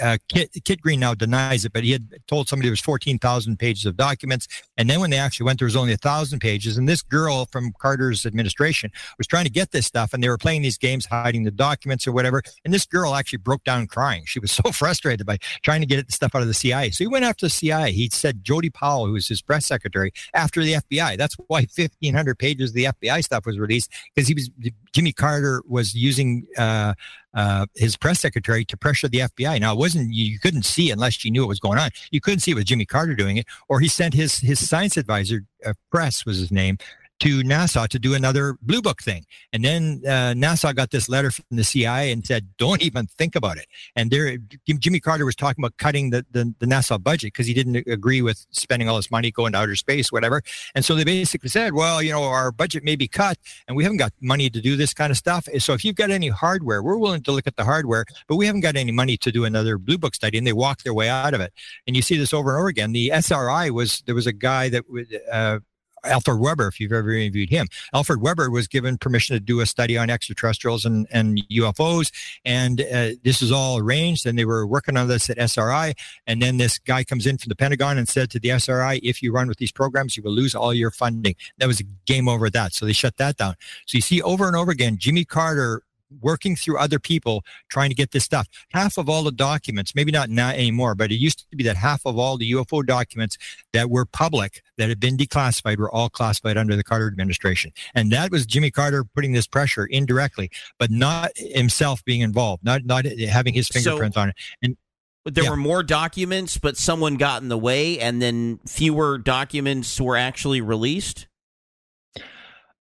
uh, 0.00 0.18
Kit, 0.28 0.50
Kit 0.64 0.80
Green 0.80 1.00
now 1.00 1.14
denies 1.14 1.64
it, 1.64 1.72
but 1.72 1.84
he 1.84 1.92
had 1.92 2.08
told 2.26 2.48
somebody 2.48 2.68
there 2.68 2.72
was 2.72 2.80
14,000 2.80 3.58
pages 3.58 3.86
of 3.86 3.96
documents. 3.96 4.46
And 4.76 4.88
then 4.88 5.00
when 5.00 5.10
they 5.10 5.18
actually 5.18 5.46
went, 5.46 5.58
there 5.58 5.66
was 5.66 5.76
only 5.76 5.92
a 5.92 5.98
thousand 5.98 6.40
pages. 6.40 6.76
And 6.76 6.88
this 6.88 7.02
girl 7.02 7.46
from 7.50 7.72
Carter's 7.78 8.26
administration 8.26 8.90
was 9.16 9.26
trying 9.26 9.44
to 9.44 9.50
get 9.50 9.70
this 9.70 9.86
stuff 9.86 10.12
and 10.12 10.22
they 10.22 10.28
were 10.28 10.38
playing 10.38 10.62
these 10.62 10.78
games, 10.78 11.06
hiding 11.06 11.44
the 11.44 11.50
documents 11.50 12.06
or 12.06 12.12
whatever. 12.12 12.42
And 12.64 12.74
this 12.74 12.86
girl 12.86 13.14
actually 13.14 13.38
broke 13.38 13.64
down 13.64 13.86
crying. 13.86 14.24
She 14.26 14.40
was 14.40 14.52
so 14.58 14.70
frustrated 14.72 15.26
by 15.26 15.38
trying 15.62 15.80
to 15.80 15.86
get 15.86 16.06
the 16.06 16.12
stuff 16.12 16.34
out 16.34 16.42
of 16.42 16.48
the 16.48 16.54
CIA. 16.54 16.90
So 16.90 17.04
he 17.04 17.08
went 17.08 17.24
after 17.24 17.46
the 17.46 17.50
CIA. 17.50 17.92
He 17.92 18.08
said 18.10 18.44
Jody 18.44 18.70
Powell, 18.70 19.06
who 19.06 19.12
was 19.12 19.28
his 19.28 19.42
press 19.42 19.66
secretary, 19.66 20.12
after 20.34 20.62
the 20.62 20.74
FBI. 20.74 21.16
That's 21.16 21.36
why 21.46 21.60
1,500 21.60 22.38
pages 22.38 22.70
of 22.70 22.74
the 22.74 22.84
FBI 22.84 23.24
stuff 23.24 23.46
was 23.46 23.58
released 23.58 23.90
because 24.14 24.28
he 24.28 24.34
was 24.34 24.50
Jimmy 24.92 25.12
Carter 25.12 25.62
was 25.66 25.94
using 25.94 26.46
uh, 26.56 26.94
uh, 27.34 27.66
his 27.74 27.96
press 27.96 28.20
secretary 28.20 28.64
to 28.64 28.76
pressure 28.76 29.08
the 29.08 29.18
FBI. 29.18 29.60
Now 29.60 29.72
it 29.72 29.78
wasn't 29.78 30.12
you 30.12 30.38
couldn't 30.38 30.64
see 30.64 30.90
unless 30.90 31.24
you 31.24 31.30
knew 31.30 31.42
what 31.42 31.48
was 31.48 31.60
going 31.60 31.78
on. 31.78 31.90
You 32.10 32.20
couldn't 32.20 32.40
see 32.40 32.52
it 32.52 32.54
was 32.54 32.64
Jimmy 32.64 32.86
Carter 32.86 33.14
doing 33.14 33.36
it, 33.36 33.46
or 33.68 33.80
he 33.80 33.88
sent 33.88 34.14
his 34.14 34.38
his 34.38 34.66
science 34.66 34.96
advisor, 34.96 35.44
uh, 35.64 35.74
Press 35.90 36.24
was 36.24 36.38
his 36.38 36.50
name, 36.50 36.78
to 37.20 37.42
NASA 37.42 37.88
to 37.88 37.98
do 37.98 38.14
another 38.14 38.56
Blue 38.62 38.80
Book 38.80 39.02
thing. 39.02 39.24
And 39.52 39.64
then 39.64 40.02
uh, 40.04 40.34
NASA 40.36 40.74
got 40.74 40.90
this 40.90 41.08
letter 41.08 41.30
from 41.30 41.44
the 41.50 41.64
CIA 41.64 42.12
and 42.12 42.24
said, 42.24 42.48
don't 42.58 42.82
even 42.82 43.06
think 43.06 43.34
about 43.34 43.56
it. 43.56 43.66
And 43.96 44.10
there, 44.10 44.38
Jimmy 44.66 45.00
Carter 45.00 45.24
was 45.24 45.34
talking 45.34 45.62
about 45.62 45.76
cutting 45.78 46.10
the, 46.10 46.24
the, 46.30 46.54
the 46.58 46.66
NASA 46.66 47.02
budget 47.02 47.32
because 47.32 47.46
he 47.46 47.54
didn't 47.54 47.76
agree 47.88 48.22
with 48.22 48.46
spending 48.50 48.88
all 48.88 48.96
this 48.96 49.10
money 49.10 49.30
going 49.30 49.52
to 49.52 49.58
outer 49.58 49.76
space, 49.76 50.12
whatever. 50.12 50.42
And 50.74 50.84
so 50.84 50.94
they 50.94 51.04
basically 51.04 51.48
said, 51.48 51.74
well, 51.74 52.02
you 52.02 52.12
know, 52.12 52.22
our 52.22 52.52
budget 52.52 52.84
may 52.84 52.96
be 52.96 53.08
cut 53.08 53.38
and 53.66 53.76
we 53.76 53.82
haven't 53.82 53.98
got 53.98 54.12
money 54.20 54.50
to 54.50 54.60
do 54.60 54.76
this 54.76 54.94
kind 54.94 55.10
of 55.10 55.16
stuff. 55.16 55.48
So 55.58 55.72
if 55.72 55.84
you've 55.84 55.96
got 55.96 56.10
any 56.10 56.28
hardware, 56.28 56.82
we're 56.82 56.98
willing 56.98 57.22
to 57.24 57.32
look 57.32 57.46
at 57.46 57.56
the 57.56 57.64
hardware, 57.64 58.04
but 58.28 58.36
we 58.36 58.46
haven't 58.46 58.60
got 58.60 58.76
any 58.76 58.92
money 58.92 59.16
to 59.18 59.32
do 59.32 59.44
another 59.44 59.78
Blue 59.78 59.98
Book 59.98 60.14
study. 60.14 60.38
And 60.38 60.46
they 60.46 60.52
walked 60.52 60.84
their 60.84 60.94
way 60.94 61.08
out 61.08 61.34
of 61.34 61.40
it. 61.40 61.52
And 61.86 61.96
you 61.96 62.02
see 62.02 62.16
this 62.16 62.32
over 62.32 62.50
and 62.50 62.58
over 62.58 62.68
again. 62.68 62.92
The 62.92 63.10
SRI 63.12 63.70
was, 63.70 64.02
there 64.06 64.14
was 64.14 64.26
a 64.26 64.32
guy 64.32 64.68
that 64.68 64.84
uh, 65.30 65.58
Alfred 66.04 66.38
Webre, 66.38 66.68
if 66.68 66.80
you've 66.80 66.92
ever 66.92 67.10
interviewed 67.10 67.50
him. 67.50 67.66
Alfred 67.92 68.20
Webre 68.20 68.50
was 68.50 68.68
given 68.68 68.98
permission 68.98 69.34
to 69.34 69.40
do 69.40 69.60
a 69.60 69.66
study 69.66 69.96
on 69.96 70.10
extraterrestrials 70.10 70.84
and, 70.84 71.06
and 71.10 71.40
UFOs. 71.50 72.10
And 72.44 72.80
uh, 72.80 73.10
this 73.22 73.42
is 73.42 73.52
all 73.52 73.78
arranged. 73.78 74.26
And 74.26 74.38
they 74.38 74.44
were 74.44 74.66
working 74.66 74.96
on 74.96 75.08
this 75.08 75.30
at 75.30 75.38
SRI. 75.38 75.94
And 76.26 76.42
then 76.42 76.58
this 76.58 76.78
guy 76.78 77.04
comes 77.04 77.26
in 77.26 77.38
from 77.38 77.48
the 77.48 77.56
Pentagon 77.56 77.98
and 77.98 78.08
said 78.08 78.30
to 78.30 78.38
the 78.38 78.50
SRI, 78.50 79.00
if 79.02 79.22
you 79.22 79.32
run 79.32 79.48
with 79.48 79.58
these 79.58 79.72
programs, 79.72 80.16
you 80.16 80.22
will 80.22 80.32
lose 80.32 80.54
all 80.54 80.74
your 80.74 80.90
funding. 80.90 81.34
That 81.58 81.66
was 81.66 81.80
a 81.80 81.84
game 82.06 82.28
over 82.28 82.50
that. 82.50 82.72
So 82.72 82.86
they 82.86 82.92
shut 82.92 83.16
that 83.18 83.36
down. 83.36 83.54
So 83.86 83.96
you 83.96 84.02
see 84.02 84.22
over 84.22 84.46
and 84.46 84.56
over 84.56 84.70
again, 84.70 84.98
Jimmy 84.98 85.24
Carter 85.24 85.82
working 86.20 86.56
through 86.56 86.78
other 86.78 86.98
people 86.98 87.44
trying 87.68 87.90
to 87.90 87.94
get 87.94 88.12
this 88.12 88.24
stuff. 88.24 88.48
Half 88.70 88.98
of 88.98 89.08
all 89.08 89.22
the 89.22 89.32
documents, 89.32 89.94
maybe 89.94 90.10
not 90.12 90.30
now 90.30 90.50
anymore, 90.50 90.94
but 90.94 91.10
it 91.12 91.16
used 91.16 91.48
to 91.50 91.56
be 91.56 91.64
that 91.64 91.76
half 91.76 92.04
of 92.06 92.18
all 92.18 92.36
the 92.36 92.50
UFO 92.52 92.84
documents 92.84 93.36
that 93.72 93.90
were 93.90 94.04
public 94.04 94.62
that 94.76 94.88
had 94.88 95.00
been 95.00 95.16
declassified 95.16 95.78
were 95.78 95.90
all 95.90 96.08
classified 96.08 96.56
under 96.56 96.76
the 96.76 96.84
Carter 96.84 97.06
administration. 97.06 97.72
And 97.94 98.10
that 98.12 98.30
was 98.30 98.46
Jimmy 98.46 98.70
Carter 98.70 99.04
putting 99.04 99.32
this 99.32 99.46
pressure 99.46 99.86
indirectly, 99.86 100.50
but 100.78 100.90
not 100.90 101.32
himself 101.36 102.04
being 102.04 102.20
involved, 102.20 102.64
not 102.64 102.84
not 102.84 103.04
having 103.04 103.54
his 103.54 103.68
fingerprints 103.68 104.14
so- 104.14 104.22
on 104.22 104.28
it. 104.30 104.36
And 104.62 104.76
there 105.24 105.44
Yeah. 105.44 105.50
were 105.50 105.56
more 105.56 105.82
documents, 105.82 106.56
but 106.56 106.78
someone 106.78 107.16
got 107.16 107.42
in 107.42 107.48
the 107.48 107.58
way, 107.58 107.98
and 108.00 108.22
then 108.22 108.60
fewer 108.66 109.18
documents 109.18 110.00
were 110.00 110.16
actually 110.16 110.60
released. 110.60 111.26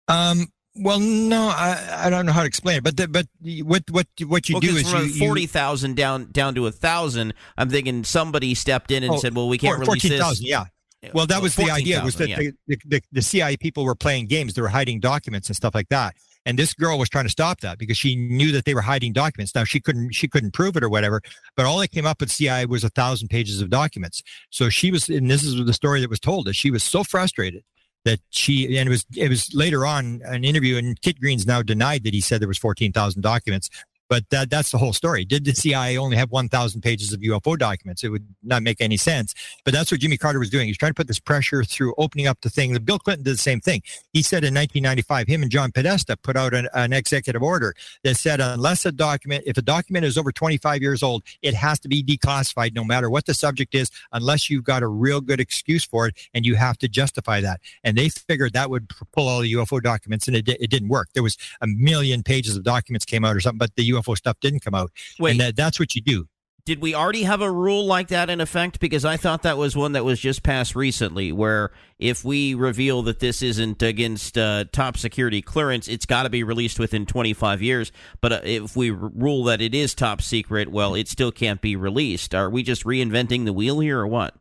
Um, 0.08 0.48
well, 0.76 0.98
no, 0.98 1.48
I, 1.48 2.06
I 2.06 2.10
don't 2.10 2.26
know 2.26 2.32
how 2.32 2.40
to 2.42 2.46
explain 2.46 2.78
it, 2.78 2.84
but 2.84 2.96
the, 2.96 3.08
but 3.08 3.26
what 3.64 3.84
what 3.90 4.06
what 4.26 4.48
you 4.48 4.56
well, 4.56 4.60
do 4.60 4.76
is 4.76 4.90
from 4.90 5.06
you, 5.06 5.18
forty 5.18 5.46
thousand 5.46 5.96
down 5.96 6.30
down 6.32 6.54
to 6.56 6.66
a 6.66 6.72
thousand. 6.72 7.34
I'm 7.56 7.70
thinking 7.70 8.04
somebody 8.04 8.54
stepped 8.54 8.90
in 8.90 9.02
and 9.04 9.14
Oh, 9.14 9.18
said, 9.18 9.34
"Well, 9.36 9.48
we 9.48 9.58
can't 9.58 9.76
four- 9.84 9.94
release 9.94 10.02
this." 10.02 10.40
Yeah. 10.42 10.64
Well, 11.12 11.26
that 11.26 11.36
Well, 11.36 11.42
was 11.42 11.54
the 11.54 11.70
idea 11.70 12.02
was 12.02 12.14
that 12.16 12.28
14,000, 12.28 12.56
the, 12.66 12.76
the, 12.76 12.96
the, 12.96 13.02
the 13.12 13.22
CIA 13.22 13.58
people 13.58 13.84
were 13.84 13.94
playing 13.94 14.26
games. 14.26 14.54
They 14.54 14.62
were 14.62 14.68
hiding 14.68 15.00
documents 15.00 15.48
and 15.48 15.56
stuff 15.56 15.74
like 15.74 15.90
that. 15.90 16.14
And 16.46 16.58
this 16.58 16.72
girl 16.74 16.98
was 16.98 17.08
trying 17.08 17.26
to 17.26 17.30
stop 17.30 17.60
that 17.60 17.78
because 17.78 17.96
she 17.96 18.16
knew 18.16 18.52
that 18.52 18.64
they 18.64 18.74
were 18.74 18.82
hiding 18.82 19.12
documents. 19.12 19.54
Now 19.54 19.64
she 19.64 19.80
couldn't 19.80 20.12
she 20.14 20.28
couldn't 20.28 20.52
prove 20.52 20.76
it 20.76 20.82
or 20.82 20.88
whatever, 20.88 21.20
but 21.56 21.66
all 21.66 21.78
that 21.78 21.90
came 21.90 22.06
up 22.06 22.20
with 22.20 22.30
CIA 22.30 22.66
was 22.66 22.84
a 22.84 22.90
thousand 22.90 23.28
pages 23.28 23.60
of 23.60 23.70
documents. 23.70 24.22
So 24.50 24.68
she 24.68 24.90
was, 24.90 25.08
and 25.08 25.30
this 25.30 25.42
is 25.42 25.56
the 25.64 25.72
story 25.72 26.00
that 26.00 26.10
was 26.10 26.20
told 26.20 26.46
that 26.46 26.54
she 26.54 26.70
was 26.70 26.82
so 26.82 27.04
frustrated 27.04 27.62
that 28.04 28.20
she 28.30 28.76
and 28.78 28.88
it 28.88 28.90
was 28.90 29.06
it 29.16 29.28
was 29.28 29.52
later 29.54 29.86
on 29.86 30.20
an 30.24 30.44
interview 30.44 30.76
and 30.76 31.00
Kit 31.00 31.20
Green's 31.20 31.46
now 31.46 31.62
denied 31.62 32.04
that 32.04 32.14
he 32.14 32.20
said 32.20 32.40
there 32.40 32.48
was 32.48 32.58
fourteen 32.58 32.92
thousand 32.92 33.22
documents. 33.22 33.70
But 34.08 34.28
that, 34.30 34.50
that's 34.50 34.70
the 34.70 34.78
whole 34.78 34.92
story. 34.92 35.24
Did 35.24 35.44
the 35.44 35.54
CIA 35.54 35.96
only 35.96 36.16
have 36.16 36.30
1,000 36.30 36.80
pages 36.80 37.12
of 37.12 37.20
UFO 37.20 37.56
documents? 37.56 38.04
It 38.04 38.10
would 38.10 38.26
not 38.42 38.62
make 38.62 38.80
any 38.80 38.96
sense. 38.96 39.34
But 39.64 39.72
that's 39.72 39.90
what 39.90 40.00
Jimmy 40.00 40.16
Carter 40.16 40.38
was 40.38 40.50
doing. 40.50 40.66
He's 40.66 40.76
trying 40.76 40.90
to 40.90 40.94
put 40.94 41.08
this 41.08 41.18
pressure 41.18 41.64
through 41.64 41.94
opening 41.96 42.26
up 42.26 42.40
the 42.42 42.50
thing. 42.50 42.74
Bill 42.84 42.98
Clinton 42.98 43.24
did 43.24 43.34
the 43.34 43.38
same 43.38 43.60
thing. 43.60 43.82
He 44.12 44.22
said 44.22 44.44
in 44.44 44.54
1995, 44.54 45.26
him 45.26 45.42
and 45.42 45.50
John 45.50 45.72
Podesta 45.72 46.16
put 46.16 46.36
out 46.36 46.54
an, 46.54 46.68
an 46.74 46.92
executive 46.92 47.42
order 47.42 47.74
that 48.02 48.16
said 48.16 48.40
unless 48.40 48.84
a 48.84 48.92
document, 48.92 49.44
if 49.46 49.56
a 49.56 49.62
document 49.62 50.04
is 50.04 50.18
over 50.18 50.32
25 50.32 50.82
years 50.82 51.02
old, 51.02 51.22
it 51.42 51.54
has 51.54 51.78
to 51.80 51.88
be 51.88 52.02
declassified 52.02 52.74
no 52.74 52.84
matter 52.84 53.08
what 53.08 53.26
the 53.26 53.34
subject 53.34 53.74
is, 53.74 53.90
unless 54.12 54.50
you've 54.50 54.64
got 54.64 54.82
a 54.82 54.88
real 54.88 55.20
good 55.20 55.40
excuse 55.40 55.84
for 55.84 56.08
it 56.08 56.14
and 56.34 56.44
you 56.44 56.54
have 56.56 56.76
to 56.78 56.88
justify 56.88 57.40
that. 57.40 57.60
And 57.82 57.96
they 57.96 58.08
figured 58.08 58.52
that 58.52 58.70
would 58.70 58.88
pull 59.12 59.28
all 59.28 59.40
the 59.40 59.52
UFO 59.54 59.82
documents 59.82 60.28
and 60.28 60.36
it, 60.36 60.48
it 60.48 60.70
didn't 60.70 60.88
work. 60.88 61.08
There 61.14 61.22
was 61.22 61.36
a 61.60 61.66
million 61.66 62.22
pages 62.22 62.56
of 62.56 62.64
documents 62.64 63.04
came 63.04 63.24
out 63.24 63.34
or 63.34 63.40
something, 63.40 63.58
but 63.58 63.74
the 63.76 63.93
UFO 63.94 64.16
stuff 64.16 64.38
didn't 64.40 64.60
come 64.60 64.74
out. 64.74 64.90
Wait. 65.18 65.32
And 65.32 65.40
that, 65.40 65.56
that's 65.56 65.78
what 65.78 65.94
you 65.94 66.02
do. 66.02 66.26
Did 66.66 66.80
we 66.80 66.94
already 66.94 67.24
have 67.24 67.42
a 67.42 67.50
rule 67.50 67.84
like 67.84 68.08
that 68.08 68.30
in 68.30 68.40
effect? 68.40 68.80
Because 68.80 69.04
I 69.04 69.18
thought 69.18 69.42
that 69.42 69.58
was 69.58 69.76
one 69.76 69.92
that 69.92 70.04
was 70.04 70.18
just 70.18 70.42
passed 70.42 70.74
recently, 70.74 71.30
where 71.30 71.72
if 71.98 72.24
we 72.24 72.54
reveal 72.54 73.02
that 73.02 73.20
this 73.20 73.42
isn't 73.42 73.82
against 73.82 74.38
uh, 74.38 74.64
top 74.72 74.96
security 74.96 75.42
clearance, 75.42 75.88
it's 75.88 76.06
got 76.06 76.22
to 76.22 76.30
be 76.30 76.42
released 76.42 76.78
within 76.78 77.04
25 77.04 77.60
years. 77.60 77.92
But 78.22 78.32
uh, 78.32 78.40
if 78.44 78.76
we 78.76 78.88
rule 78.88 79.44
that 79.44 79.60
it 79.60 79.74
is 79.74 79.94
top 79.94 80.22
secret, 80.22 80.70
well, 80.70 80.94
it 80.94 81.06
still 81.06 81.30
can't 81.30 81.60
be 81.60 81.76
released. 81.76 82.34
Are 82.34 82.48
we 82.48 82.62
just 82.62 82.84
reinventing 82.84 83.44
the 83.44 83.52
wheel 83.52 83.80
here, 83.80 84.00
or 84.00 84.06
what? 84.06 84.34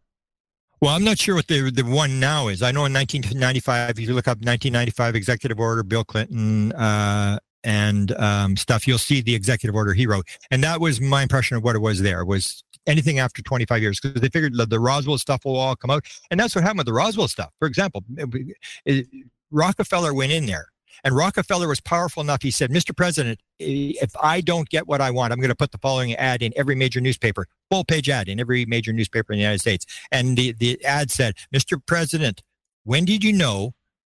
Well, 0.84 0.96
I'm 0.96 1.04
not 1.04 1.18
sure 1.18 1.36
what 1.36 1.48
the 1.48 1.72
the 1.72 1.84
one 1.84 2.22
now 2.22 2.48
is. 2.48 2.62
I 2.62 2.72
know 2.72 2.86
in 2.86 2.94
1995, 2.94 3.92
if 3.92 4.00
you 4.00 4.14
look 4.14 4.30
up 4.30 4.38
1995 4.38 5.16
executive 5.16 5.60
order, 5.60 5.84
Bill 5.84 6.06
Clinton, 6.06 6.72
uh, 6.72 7.40
and 7.64 8.12
um, 8.14 8.58
stuff, 8.58 8.88
you'll 8.88 8.98
see 8.98 9.22
the 9.22 9.36
executive 9.36 9.76
order 9.76 9.94
he 9.94 10.06
wrote. 10.06 10.28
And 10.52 10.64
that 10.64 10.80
was 10.82 11.00
my 11.00 11.24
impression 11.24 11.58
of 11.58 11.64
what 11.64 11.76
it 11.76 11.80
was 11.80 12.02
there 12.02 12.26
was 12.26 12.64
anything 12.86 13.20
after 13.20 13.42
25 13.42 13.82
years 13.82 14.00
because 14.00 14.22
they 14.22 14.30
figured 14.30 14.56
the, 14.56 14.66
the 14.66 14.80
Roswell 14.80 15.18
stuff 15.18 15.46
will 15.46 15.56
all 15.56 15.76
come 15.76 15.92
out. 15.92 16.06
And 16.30 16.40
that's 16.40 16.56
what 16.56 16.64
happened 16.64 16.80
with 16.80 16.88
the 16.88 16.94
Roswell 16.94 17.28
stuff. 17.28 17.52
For 17.60 17.68
example, 17.68 18.04
it, 18.18 18.58
it, 18.86 19.08
Rockefeller 19.52 20.14
went 20.14 20.32
in 20.32 20.46
there 20.46 20.68
and 21.04 21.16
Rockefeller 21.16 21.68
was 21.68 21.80
powerful 21.80 22.22
enough. 22.22 22.42
He 22.42 22.52
said, 22.52 22.70
Mr. 22.70 22.96
President, 22.96 23.40
if 23.60 24.12
I 24.22 24.42
don't 24.42 24.70
get 24.70 24.88
what 24.88 25.02
I 25.02 25.12
want, 25.12 25.34
I'm 25.34 25.40
going 25.40 25.50
to 25.50 25.56
put 25.56 25.72
the 25.72 25.78
following 25.78 26.14
ad 26.16 26.42
in 26.42 26.54
every 26.56 26.76
major 26.76 27.02
newspaper, 27.02 27.48
full 27.70 27.84
page 27.84 28.10
ad 28.10 28.28
in 28.28 28.40
every 28.40 28.66
major 28.66 28.94
newspaper 28.94 29.34
in 29.34 29.40
the 29.40 29.44
United 29.44 29.60
States. 29.60 29.86
And 30.12 30.38
the, 30.38 30.54
the 30.54 30.84
ad 30.84 31.12
said, 31.12 31.36
Mr. 31.54 31.84
President, 31.86 32.42
when 32.84 33.06
did 33.06 33.24
you 33.24 33.34
know? 33.34 33.74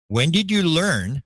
When 0.08 0.30
did 0.30 0.50
you 0.50 0.62
learn? 0.62 1.22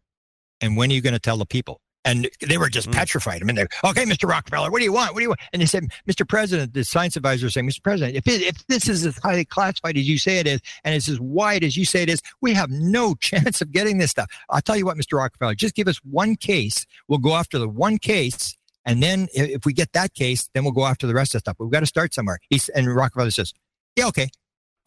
And 0.60 0.76
when 0.76 0.90
are 0.90 0.94
you 0.94 1.00
going 1.00 1.14
to 1.14 1.20
tell 1.20 1.36
the 1.36 1.46
people? 1.46 1.80
And 2.08 2.30
they 2.40 2.56
were 2.56 2.70
just 2.70 2.88
mm. 2.88 2.94
petrified. 2.94 3.42
I 3.42 3.44
mean, 3.44 3.54
they're, 3.54 3.68
okay, 3.84 4.04
Mr. 4.04 4.26
Rockefeller, 4.26 4.70
what 4.70 4.78
do 4.78 4.84
you 4.84 4.92
want? 4.92 5.12
What 5.12 5.20
do 5.20 5.24
you 5.24 5.28
want? 5.28 5.40
And 5.52 5.60
they 5.60 5.66
said, 5.66 5.84
Mr. 6.08 6.26
President, 6.26 6.72
the 6.72 6.82
science 6.82 7.16
advisor 7.16 7.44
was 7.44 7.52
saying, 7.52 7.68
Mr. 7.68 7.82
President, 7.82 8.16
if, 8.16 8.26
it, 8.26 8.40
if 8.40 8.66
this 8.66 8.88
is 8.88 9.04
as 9.04 9.18
highly 9.18 9.44
classified 9.44 9.98
as 9.98 10.08
you 10.08 10.16
say 10.16 10.38
it 10.38 10.46
is, 10.46 10.60
and 10.84 10.94
it's 10.94 11.08
as 11.08 11.20
wide 11.20 11.62
as 11.62 11.76
you 11.76 11.84
say 11.84 12.02
it 12.02 12.08
is, 12.08 12.22
we 12.40 12.54
have 12.54 12.70
no 12.70 13.14
chance 13.20 13.60
of 13.60 13.72
getting 13.72 13.98
this 13.98 14.10
stuff. 14.10 14.30
I'll 14.48 14.62
tell 14.62 14.76
you 14.76 14.86
what, 14.86 14.96
Mr. 14.96 15.18
Rockefeller, 15.18 15.54
just 15.54 15.74
give 15.74 15.86
us 15.86 15.98
one 15.98 16.36
case. 16.36 16.86
We'll 17.08 17.18
go 17.18 17.34
after 17.34 17.58
the 17.58 17.68
one 17.68 17.98
case. 17.98 18.56
And 18.86 19.02
then 19.02 19.28
if 19.34 19.66
we 19.66 19.74
get 19.74 19.92
that 19.92 20.14
case, 20.14 20.48
then 20.54 20.64
we'll 20.64 20.72
go 20.72 20.86
after 20.86 21.06
the 21.06 21.14
rest 21.14 21.34
of 21.34 21.40
the 21.40 21.50
stuff. 21.50 21.56
We've 21.58 21.70
got 21.70 21.80
to 21.80 21.86
start 21.86 22.14
somewhere. 22.14 22.38
He's, 22.48 22.70
and 22.70 22.88
Rockefeller 22.94 23.30
says, 23.30 23.52
yeah, 23.96 24.06
okay. 24.06 24.30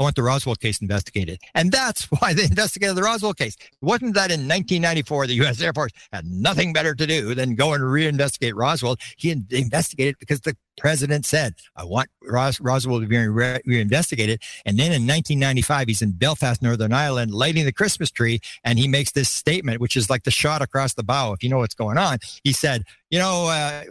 I 0.02 0.04
want 0.04 0.16
the 0.16 0.24
Roswell 0.24 0.56
case 0.56 0.82
investigated. 0.82 1.40
And 1.54 1.72
that's 1.72 2.06
why 2.20 2.34
they 2.34 2.46
investigated 2.46 2.98
the 2.98 3.04
Roswell 3.04 3.36
case. 3.36 3.56
It 3.56 3.70
wasn't 3.82 4.16
that 4.16 4.32
in 4.32 4.48
1994 4.48 5.28
the 5.28 5.36
U.S. 5.36 5.62
Air 5.62 5.74
Force 5.74 5.92
had 6.12 6.26
nothing 6.26 6.74
better 6.74 6.96
to 6.96 7.06
do 7.06 7.36
than 7.36 7.54
go 7.54 7.74
and 7.74 7.84
reinvestigate 7.84 8.54
Roswell. 8.56 8.96
He 9.16 9.30
investigated 9.30 10.16
because 10.18 10.42
the 10.42 10.58
president 10.82 11.28
said, 11.28 11.54
I 11.76 11.84
want 11.84 12.10
Ros- 12.24 12.60
Roswell 12.60 13.02
to 13.02 13.06
be 13.06 13.16
re- 13.16 13.62
reinvestigated. 13.68 14.42
And 14.66 14.80
then 14.80 14.88
in 14.88 15.06
1995, 15.06 15.88
he's 15.88 16.02
in 16.02 16.12
Belfast, 16.14 16.60
Northern 16.60 16.92
Ireland, 16.92 17.36
lighting 17.36 17.66
the 17.66 17.72
Christmas 17.72 18.10
tree. 18.10 18.40
And 18.64 18.80
he 18.80 18.88
makes 18.88 19.12
this 19.12 19.30
statement, 19.30 19.80
which 19.80 19.96
is 19.96 20.10
like 20.10 20.24
the 20.24 20.32
shot 20.32 20.64
across 20.64 20.96
the 20.96 21.04
bow, 21.04 21.34
if 21.34 21.44
you 21.44 21.50
know 21.50 21.60
what's 21.60 21.76
going 21.76 22.00
on. 22.00 22.18
He 22.44 22.52
said, 22.52 22.84
you 23.12 23.20
know, 23.20 23.46
uh, 23.46 23.84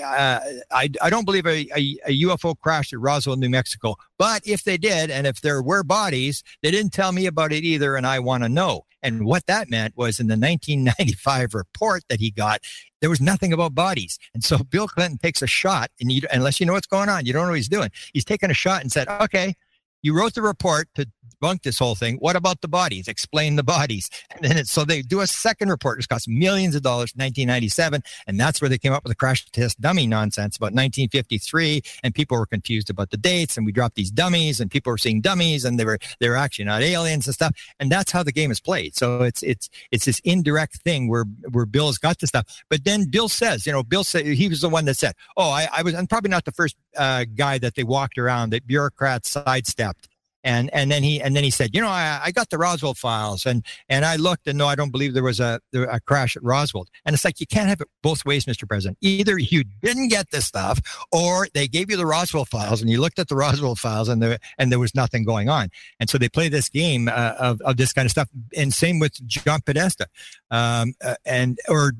uh, 0.00 0.40
I, 0.70 0.88
I 1.02 1.10
don't 1.10 1.24
believe 1.24 1.46
a, 1.46 1.66
a, 1.74 1.98
a, 2.06 2.22
UFO 2.22 2.56
crashed 2.56 2.92
at 2.92 3.00
Roswell, 3.00 3.34
New 3.34 3.50
Mexico. 3.50 3.96
But 4.16 4.46
if 4.46 4.62
they 4.62 4.76
did, 4.76 5.10
and 5.10 5.26
if 5.26 5.40
there 5.40 5.60
were 5.62 5.82
bodies, 5.82 6.44
they 6.62 6.70
didn't 6.70 6.92
tell 6.92 7.10
me 7.10 7.26
about 7.26 7.52
it 7.52 7.64
either. 7.64 7.96
And 7.96 8.06
I 8.06 8.20
want 8.20 8.44
to 8.44 8.48
know. 8.48 8.85
And 9.02 9.24
what 9.24 9.46
that 9.46 9.70
meant 9.70 9.96
was 9.96 10.18
in 10.18 10.26
the 10.26 10.32
1995 10.32 11.54
report 11.54 12.02
that 12.08 12.20
he 12.20 12.30
got, 12.30 12.60
there 13.00 13.10
was 13.10 13.20
nothing 13.20 13.52
about 13.52 13.74
bodies. 13.74 14.18
And 14.34 14.42
so 14.42 14.58
Bill 14.70 14.88
Clinton 14.88 15.18
takes 15.18 15.42
a 15.42 15.46
shot, 15.46 15.90
and 16.00 16.10
you, 16.10 16.22
unless 16.32 16.60
you 16.60 16.66
know 16.66 16.72
what's 16.72 16.86
going 16.86 17.08
on, 17.08 17.26
you 17.26 17.32
don't 17.32 17.44
know 17.44 17.50
what 17.50 17.56
he's 17.56 17.68
doing. 17.68 17.90
He's 18.12 18.24
taking 18.24 18.50
a 18.50 18.54
shot 18.54 18.82
and 18.82 18.90
said, 18.90 19.08
okay, 19.08 19.54
you 20.02 20.16
wrote 20.16 20.34
the 20.34 20.42
report 20.42 20.88
to 20.94 21.06
debunk 21.42 21.62
this 21.62 21.78
whole 21.78 21.94
thing. 21.94 22.16
What 22.16 22.36
about 22.36 22.60
the 22.60 22.68
bodies? 22.68 23.08
Explain 23.08 23.56
the 23.56 23.62
bodies. 23.62 24.10
And 24.36 24.44
then 24.44 24.58
it's, 24.58 24.70
so 24.70 24.84
they 24.84 25.00
do 25.00 25.20
a 25.20 25.26
second 25.26 25.70
report. 25.70 25.98
It's 25.98 26.06
cost 26.06 26.28
millions 26.28 26.74
of 26.74 26.82
dollars 26.82 27.12
in 27.16 27.22
1997. 27.22 28.02
And 28.26 28.38
that's 28.38 28.60
where 28.60 28.68
they 28.68 28.76
came 28.76 28.92
up 28.92 29.02
with 29.02 29.10
the 29.10 29.14
crash 29.14 29.46
test 29.46 29.80
dummy 29.80 30.06
nonsense 30.06 30.56
about 30.56 30.74
1953. 30.74 31.80
And 32.02 32.14
people 32.14 32.36
were 32.36 32.44
confused 32.44 32.90
about 32.90 33.10
the 33.10 33.16
dates. 33.16 33.56
And 33.56 33.64
we 33.64 33.72
dropped 33.72 33.94
these 33.94 34.10
dummies 34.10 34.60
and 34.60 34.70
people 34.70 34.90
were 34.90 34.98
seeing 34.98 35.22
dummies 35.22 35.64
and 35.64 35.80
they 35.80 35.86
were, 35.86 35.98
they 36.20 36.28
were 36.28 36.36
actually 36.36 36.66
not 36.66 36.82
aliens 36.82 37.26
and 37.26 37.34
stuff. 37.34 37.56
And 37.80 37.90
that's 37.90 38.12
how 38.12 38.22
the 38.22 38.32
game 38.32 38.50
is 38.50 38.60
played. 38.60 38.94
So 38.94 39.22
it's, 39.22 39.42
it's, 39.42 39.70
it's 39.90 40.04
this 40.04 40.20
indirect 40.20 40.82
thing 40.82 41.08
where, 41.08 41.24
where 41.50 41.66
Bill's 41.66 41.96
got 41.96 42.18
the 42.18 42.26
stuff. 42.26 42.62
But 42.68 42.84
then 42.84 43.06
Bill 43.06 43.30
says, 43.30 43.64
you 43.64 43.72
know, 43.72 43.82
Bill 43.82 44.04
said, 44.04 44.26
he 44.26 44.48
was 44.48 44.60
the 44.60 44.68
one 44.68 44.84
that 44.84 44.96
said, 44.96 45.14
oh, 45.38 45.50
I, 45.50 45.68
I 45.72 45.82
was, 45.82 45.94
I'm 45.94 46.06
probably 46.06 46.30
not 46.30 46.44
the 46.44 46.52
first 46.52 46.76
uh, 46.96 47.24
guy 47.34 47.56
that 47.58 47.74
they 47.74 47.84
walked 47.84 48.18
around 48.18 48.50
that 48.50 48.66
bureaucrats 48.66 49.30
sidestepped 49.30 50.08
and 50.46 50.72
and 50.72 50.90
then 50.90 51.02
he 51.02 51.20
and 51.20 51.34
then 51.34 51.42
he 51.42 51.50
said, 51.50 51.74
you 51.74 51.80
know, 51.80 51.88
I, 51.88 52.20
I 52.26 52.30
got 52.30 52.50
the 52.50 52.56
Roswell 52.56 52.94
files, 52.94 53.44
and 53.44 53.64
and 53.88 54.04
I 54.04 54.14
looked, 54.14 54.46
and 54.46 54.56
no, 54.56 54.68
I 54.68 54.76
don't 54.76 54.92
believe 54.92 55.12
there 55.12 55.24
was 55.24 55.40
a 55.40 55.60
a 55.74 56.00
crash 56.00 56.36
at 56.36 56.44
Roswell. 56.44 56.86
And 57.04 57.14
it's 57.14 57.24
like 57.24 57.40
you 57.40 57.46
can't 57.46 57.68
have 57.68 57.80
it 57.80 57.88
both 58.02 58.24
ways, 58.24 58.44
Mr. 58.44 58.66
President. 58.66 58.96
Either 59.00 59.38
you 59.38 59.64
didn't 59.82 60.08
get 60.08 60.30
this 60.30 60.46
stuff, 60.46 60.80
or 61.10 61.48
they 61.52 61.66
gave 61.66 61.90
you 61.90 61.96
the 61.96 62.06
Roswell 62.06 62.44
files, 62.44 62.80
and 62.80 62.88
you 62.88 63.00
looked 63.00 63.18
at 63.18 63.28
the 63.28 63.34
Roswell 63.34 63.74
files, 63.74 64.08
and 64.08 64.22
there 64.22 64.38
and 64.56 64.70
there 64.70 64.78
was 64.78 64.94
nothing 64.94 65.24
going 65.24 65.48
on. 65.48 65.68
And 65.98 66.08
so 66.08 66.16
they 66.16 66.28
play 66.28 66.48
this 66.48 66.68
game 66.68 67.08
uh, 67.08 67.34
of 67.38 67.60
of 67.62 67.76
this 67.76 67.92
kind 67.92 68.06
of 68.06 68.12
stuff. 68.12 68.28
And 68.56 68.72
same 68.72 69.00
with 69.00 69.14
John 69.26 69.60
Podesta, 69.66 70.06
um, 70.52 70.94
uh, 71.04 71.16
and 71.24 71.58
or 71.68 71.92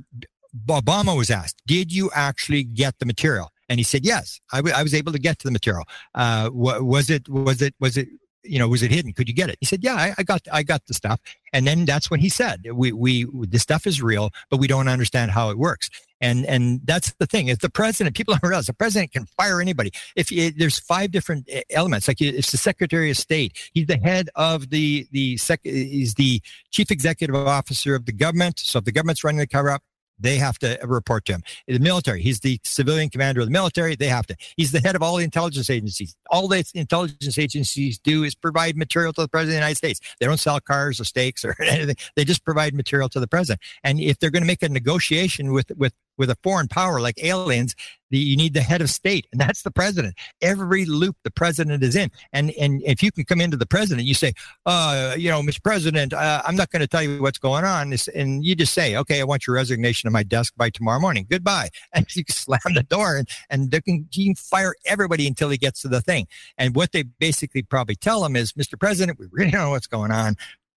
Obama 0.68 1.16
was 1.16 1.30
asked, 1.30 1.60
did 1.66 1.92
you 1.92 2.10
actually 2.14 2.62
get 2.62 2.98
the 3.00 3.06
material? 3.06 3.50
And 3.68 3.80
he 3.80 3.84
said, 3.84 4.04
yes, 4.04 4.40
I, 4.52 4.58
w- 4.58 4.74
I 4.74 4.84
was 4.84 4.94
able 4.94 5.10
to 5.10 5.18
get 5.18 5.40
to 5.40 5.48
the 5.48 5.50
material. 5.50 5.84
Uh, 6.14 6.48
was 6.52 7.10
it, 7.10 7.28
was 7.28 7.60
it, 7.60 7.74
was 7.80 7.96
it 7.96 8.08
you 8.48 8.58
know, 8.58 8.68
was 8.68 8.82
it 8.82 8.90
hidden? 8.90 9.12
Could 9.12 9.28
you 9.28 9.34
get 9.34 9.50
it? 9.50 9.56
He 9.60 9.66
said, 9.66 9.82
yeah, 9.82 9.94
I, 9.94 10.14
I, 10.18 10.22
got, 10.22 10.42
I 10.52 10.62
got 10.62 10.86
the 10.86 10.94
stuff. 10.94 11.20
And 11.52 11.66
then 11.66 11.84
that's 11.84 12.10
when 12.10 12.20
he 12.20 12.28
said, 12.28 12.66
we, 12.72 12.92
we, 12.92 13.26
the 13.46 13.58
stuff 13.58 13.86
is 13.86 14.02
real, 14.02 14.30
but 14.50 14.58
we 14.58 14.66
don't 14.66 14.88
understand 14.88 15.30
how 15.30 15.50
it 15.50 15.58
works. 15.58 15.90
And, 16.20 16.46
and 16.46 16.80
that's 16.84 17.12
the 17.18 17.26
thing. 17.26 17.48
If 17.48 17.58
the 17.58 17.70
president, 17.70 18.16
people 18.16 18.34
don't 18.34 18.48
realize 18.48 18.66
the 18.66 18.72
president 18.72 19.12
can 19.12 19.26
fire 19.26 19.60
anybody. 19.60 19.92
If 20.16 20.32
it, 20.32 20.54
there's 20.58 20.78
five 20.78 21.10
different 21.10 21.46
eh, 21.50 21.62
elements, 21.70 22.08
like 22.08 22.20
it's 22.20 22.50
the 22.50 22.56
secretary 22.56 23.10
of 23.10 23.16
state, 23.16 23.58
he's 23.74 23.86
the 23.86 23.98
head 23.98 24.30
of 24.34 24.70
the, 24.70 25.06
the 25.10 25.36
sec, 25.36 25.60
he's 25.62 26.14
the 26.14 26.40
chief 26.70 26.90
executive 26.90 27.36
officer 27.36 27.94
of 27.94 28.06
the 28.06 28.12
government. 28.12 28.58
So 28.58 28.78
if 28.78 28.84
the 28.84 28.92
government's 28.92 29.24
running 29.24 29.38
the 29.38 29.46
cover 29.46 29.70
up, 29.70 29.82
they 30.18 30.36
have 30.36 30.58
to 30.60 30.78
report 30.82 31.24
to 31.26 31.34
him. 31.34 31.42
The 31.66 31.78
military, 31.78 32.22
he's 32.22 32.40
the 32.40 32.60
civilian 32.64 33.10
commander 33.10 33.40
of 33.40 33.46
the 33.46 33.52
military. 33.52 33.96
They 33.96 34.08
have 34.08 34.26
to. 34.26 34.36
He's 34.56 34.72
the 34.72 34.80
head 34.80 34.96
of 34.96 35.02
all 35.02 35.16
the 35.16 35.24
intelligence 35.24 35.70
agencies. 35.70 36.16
All 36.30 36.48
the 36.48 36.64
intelligence 36.74 37.38
agencies 37.38 37.98
do 37.98 38.24
is 38.24 38.34
provide 38.34 38.76
material 38.76 39.12
to 39.14 39.22
the 39.22 39.28
president 39.28 39.56
of 39.56 39.60
the 39.60 39.66
United 39.66 39.76
States. 39.76 40.00
They 40.20 40.26
don't 40.26 40.38
sell 40.38 40.60
cars 40.60 41.00
or 41.00 41.04
steaks 41.04 41.44
or 41.44 41.54
anything. 41.62 41.96
They 42.14 42.24
just 42.24 42.44
provide 42.44 42.74
material 42.74 43.08
to 43.10 43.20
the 43.20 43.28
president. 43.28 43.60
And 43.82 44.00
if 44.00 44.18
they're 44.18 44.30
going 44.30 44.42
to 44.42 44.46
make 44.46 44.62
a 44.62 44.68
negotiation 44.68 45.52
with 45.52 45.70
with 45.76 45.92
with 46.18 46.30
a 46.30 46.36
foreign 46.42 46.68
power 46.68 47.00
like 47.00 47.22
aliens, 47.22 47.74
the, 48.10 48.18
you 48.18 48.36
need 48.36 48.54
the 48.54 48.60
head 48.60 48.80
of 48.80 48.90
state, 48.90 49.26
and 49.32 49.40
that's 49.40 49.62
the 49.62 49.70
president. 49.70 50.14
Every 50.40 50.84
loop 50.84 51.16
the 51.24 51.30
president 51.30 51.82
is 51.82 51.96
in, 51.96 52.10
and 52.32 52.52
and 52.52 52.80
if 52.84 53.02
you 53.02 53.10
can 53.10 53.24
come 53.24 53.40
into 53.40 53.56
the 53.56 53.66
president, 53.66 54.06
you 54.06 54.14
say, 54.14 54.32
uh, 54.64 55.14
you 55.18 55.28
know, 55.28 55.42
Mr. 55.42 55.62
President, 55.62 56.12
uh, 56.12 56.42
I'm 56.44 56.54
not 56.54 56.70
going 56.70 56.80
to 56.80 56.86
tell 56.86 57.02
you 57.02 57.20
what's 57.20 57.38
going 57.38 57.64
on, 57.64 57.92
and 58.14 58.44
you 58.44 58.54
just 58.54 58.72
say, 58.72 58.96
okay, 58.96 59.20
I 59.20 59.24
want 59.24 59.46
your 59.46 59.56
resignation 59.56 60.06
on 60.06 60.12
my 60.12 60.22
desk 60.22 60.54
by 60.56 60.70
tomorrow 60.70 61.00
morning. 61.00 61.26
Goodbye, 61.28 61.70
and 61.92 62.06
you 62.14 62.22
slam 62.28 62.60
the 62.74 62.84
door, 62.84 63.16
and 63.16 63.28
and 63.50 63.70
they 63.70 63.80
can, 63.80 64.08
you 64.12 64.26
can 64.26 64.34
fire 64.36 64.74
everybody 64.84 65.26
until 65.26 65.50
he 65.50 65.58
gets 65.58 65.82
to 65.82 65.88
the 65.88 66.00
thing. 66.00 66.26
And 66.58 66.76
what 66.76 66.92
they 66.92 67.02
basically 67.02 67.62
probably 67.62 67.96
tell 67.96 68.24
him 68.24 68.36
is, 68.36 68.52
Mr. 68.52 68.78
President, 68.78 69.18
we 69.18 69.26
really 69.32 69.50
don't 69.50 69.62
know 69.62 69.70
what's 69.70 69.88
going 69.88 70.12
on 70.12 70.36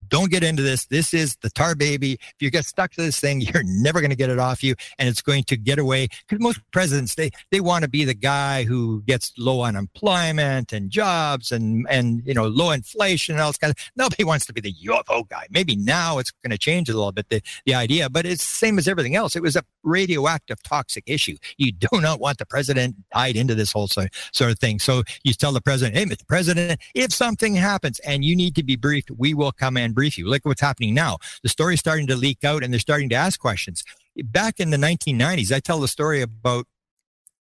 don't 0.09 0.30
get 0.30 0.42
into 0.42 0.62
this. 0.62 0.86
This 0.86 1.12
is 1.12 1.36
the 1.36 1.51
tar 1.51 1.74
baby. 1.74 2.12
If 2.12 2.36
you 2.40 2.51
get 2.51 2.64
stuck 2.64 2.92
to 2.92 3.03
this 3.03 3.20
thing, 3.20 3.40
you're 3.40 3.62
never 3.64 4.01
going 4.01 4.11
to 4.11 4.16
get 4.16 4.30
it 4.30 4.38
off 4.38 4.62
you, 4.62 4.74
and 4.99 5.09
it's 5.09 5.22
going 5.22 5.44
to 5.44 5.57
get 5.57 5.78
away. 5.78 6.09
Because 6.26 6.42
most 6.42 6.61
presidents, 6.72 7.14
they 7.14 7.30
they 7.51 7.61
want 7.61 7.84
to 7.84 7.90
be 7.90 8.05
the 8.05 8.14
guy 8.14 8.64
who 8.64 9.03
gets 9.07 9.32
low 9.38 9.62
unemployment 9.62 10.72
and 10.72 10.90
jobs 10.90 11.53
and 11.53 11.86
and 11.90 12.22
you 12.24 12.34
know 12.34 12.46
low 12.46 12.70
inflation 12.70 13.34
and 13.34 13.42
all 13.42 13.51
this 13.51 13.59
kind 13.59 13.70
of. 13.70 13.76
Nobody 13.96 14.24
wants 14.24 14.46
to 14.46 14.53
be 14.53 14.61
the 14.61 14.74
UFO 14.86 15.28
guy. 15.28 15.46
Maybe 15.51 15.76
now 15.76 16.18
it's 16.18 16.30
going 16.30 16.51
to 16.51 16.59
change 16.59 16.88
a 16.88 16.94
little 16.94 17.12
bit 17.12 17.28
the 17.28 17.42
the 17.66 17.74
idea, 17.74 18.09
but 18.09 18.26
it's 18.26 18.42
same 18.42 18.78
as 18.78 18.88
everything 18.88 19.16
else. 19.16 19.36
It 19.36 19.42
was 19.42 19.57
a 19.57 19.62
radioactive, 19.82 20.62
toxic 20.62 21.05
issue. 21.07 21.36
You 21.57 21.72
do 21.72 21.88
not 21.94 22.20
want 22.20 22.38
the 22.38 22.46
president 22.46 22.96
tied 23.12 23.36
into 23.36 23.55
this 23.55 23.72
whole 23.72 23.88
sort 23.88 24.14
sort 24.32 24.51
of 24.51 24.59
thing. 24.59 24.78
So 24.78 25.03
you 25.24 25.34
tell 25.34 25.53
the 25.53 25.61
president, 25.61 25.96
"Hey, 25.96 26.05
Mr. 26.05 26.26
President, 26.26 26.80
if 26.94 27.12
something 27.12 27.55
happens 27.55 27.99
and 28.01 28.24
you 28.24 28.36
need 28.36 28.55
to 28.57 28.62
be 28.62 28.76
briefed, 28.76 29.11
we 29.11 29.34
will 29.34 29.53
come 29.53 29.76
and 29.89 29.95
brief 29.95 30.16
you. 30.16 30.28
Look 30.28 30.43
at 30.45 30.47
what's 30.47 30.61
happening 30.61 30.95
now. 30.95 31.18
The 31.43 31.49
story's 31.49 31.80
starting 31.80 32.07
to 32.07 32.16
leak 32.16 32.45
out 32.45 32.62
and 32.62 32.72
they're 32.72 32.80
starting 32.80 33.09
to 33.09 33.16
ask 33.16 33.41
questions. 33.41 33.82
Back 34.16 34.61
in 34.61 34.70
the 34.70 34.76
1990s, 34.76 35.53
I 35.53 35.61
tell 35.61 35.80
the 35.80 35.89
story 35.89 36.22
about 36.22 36.66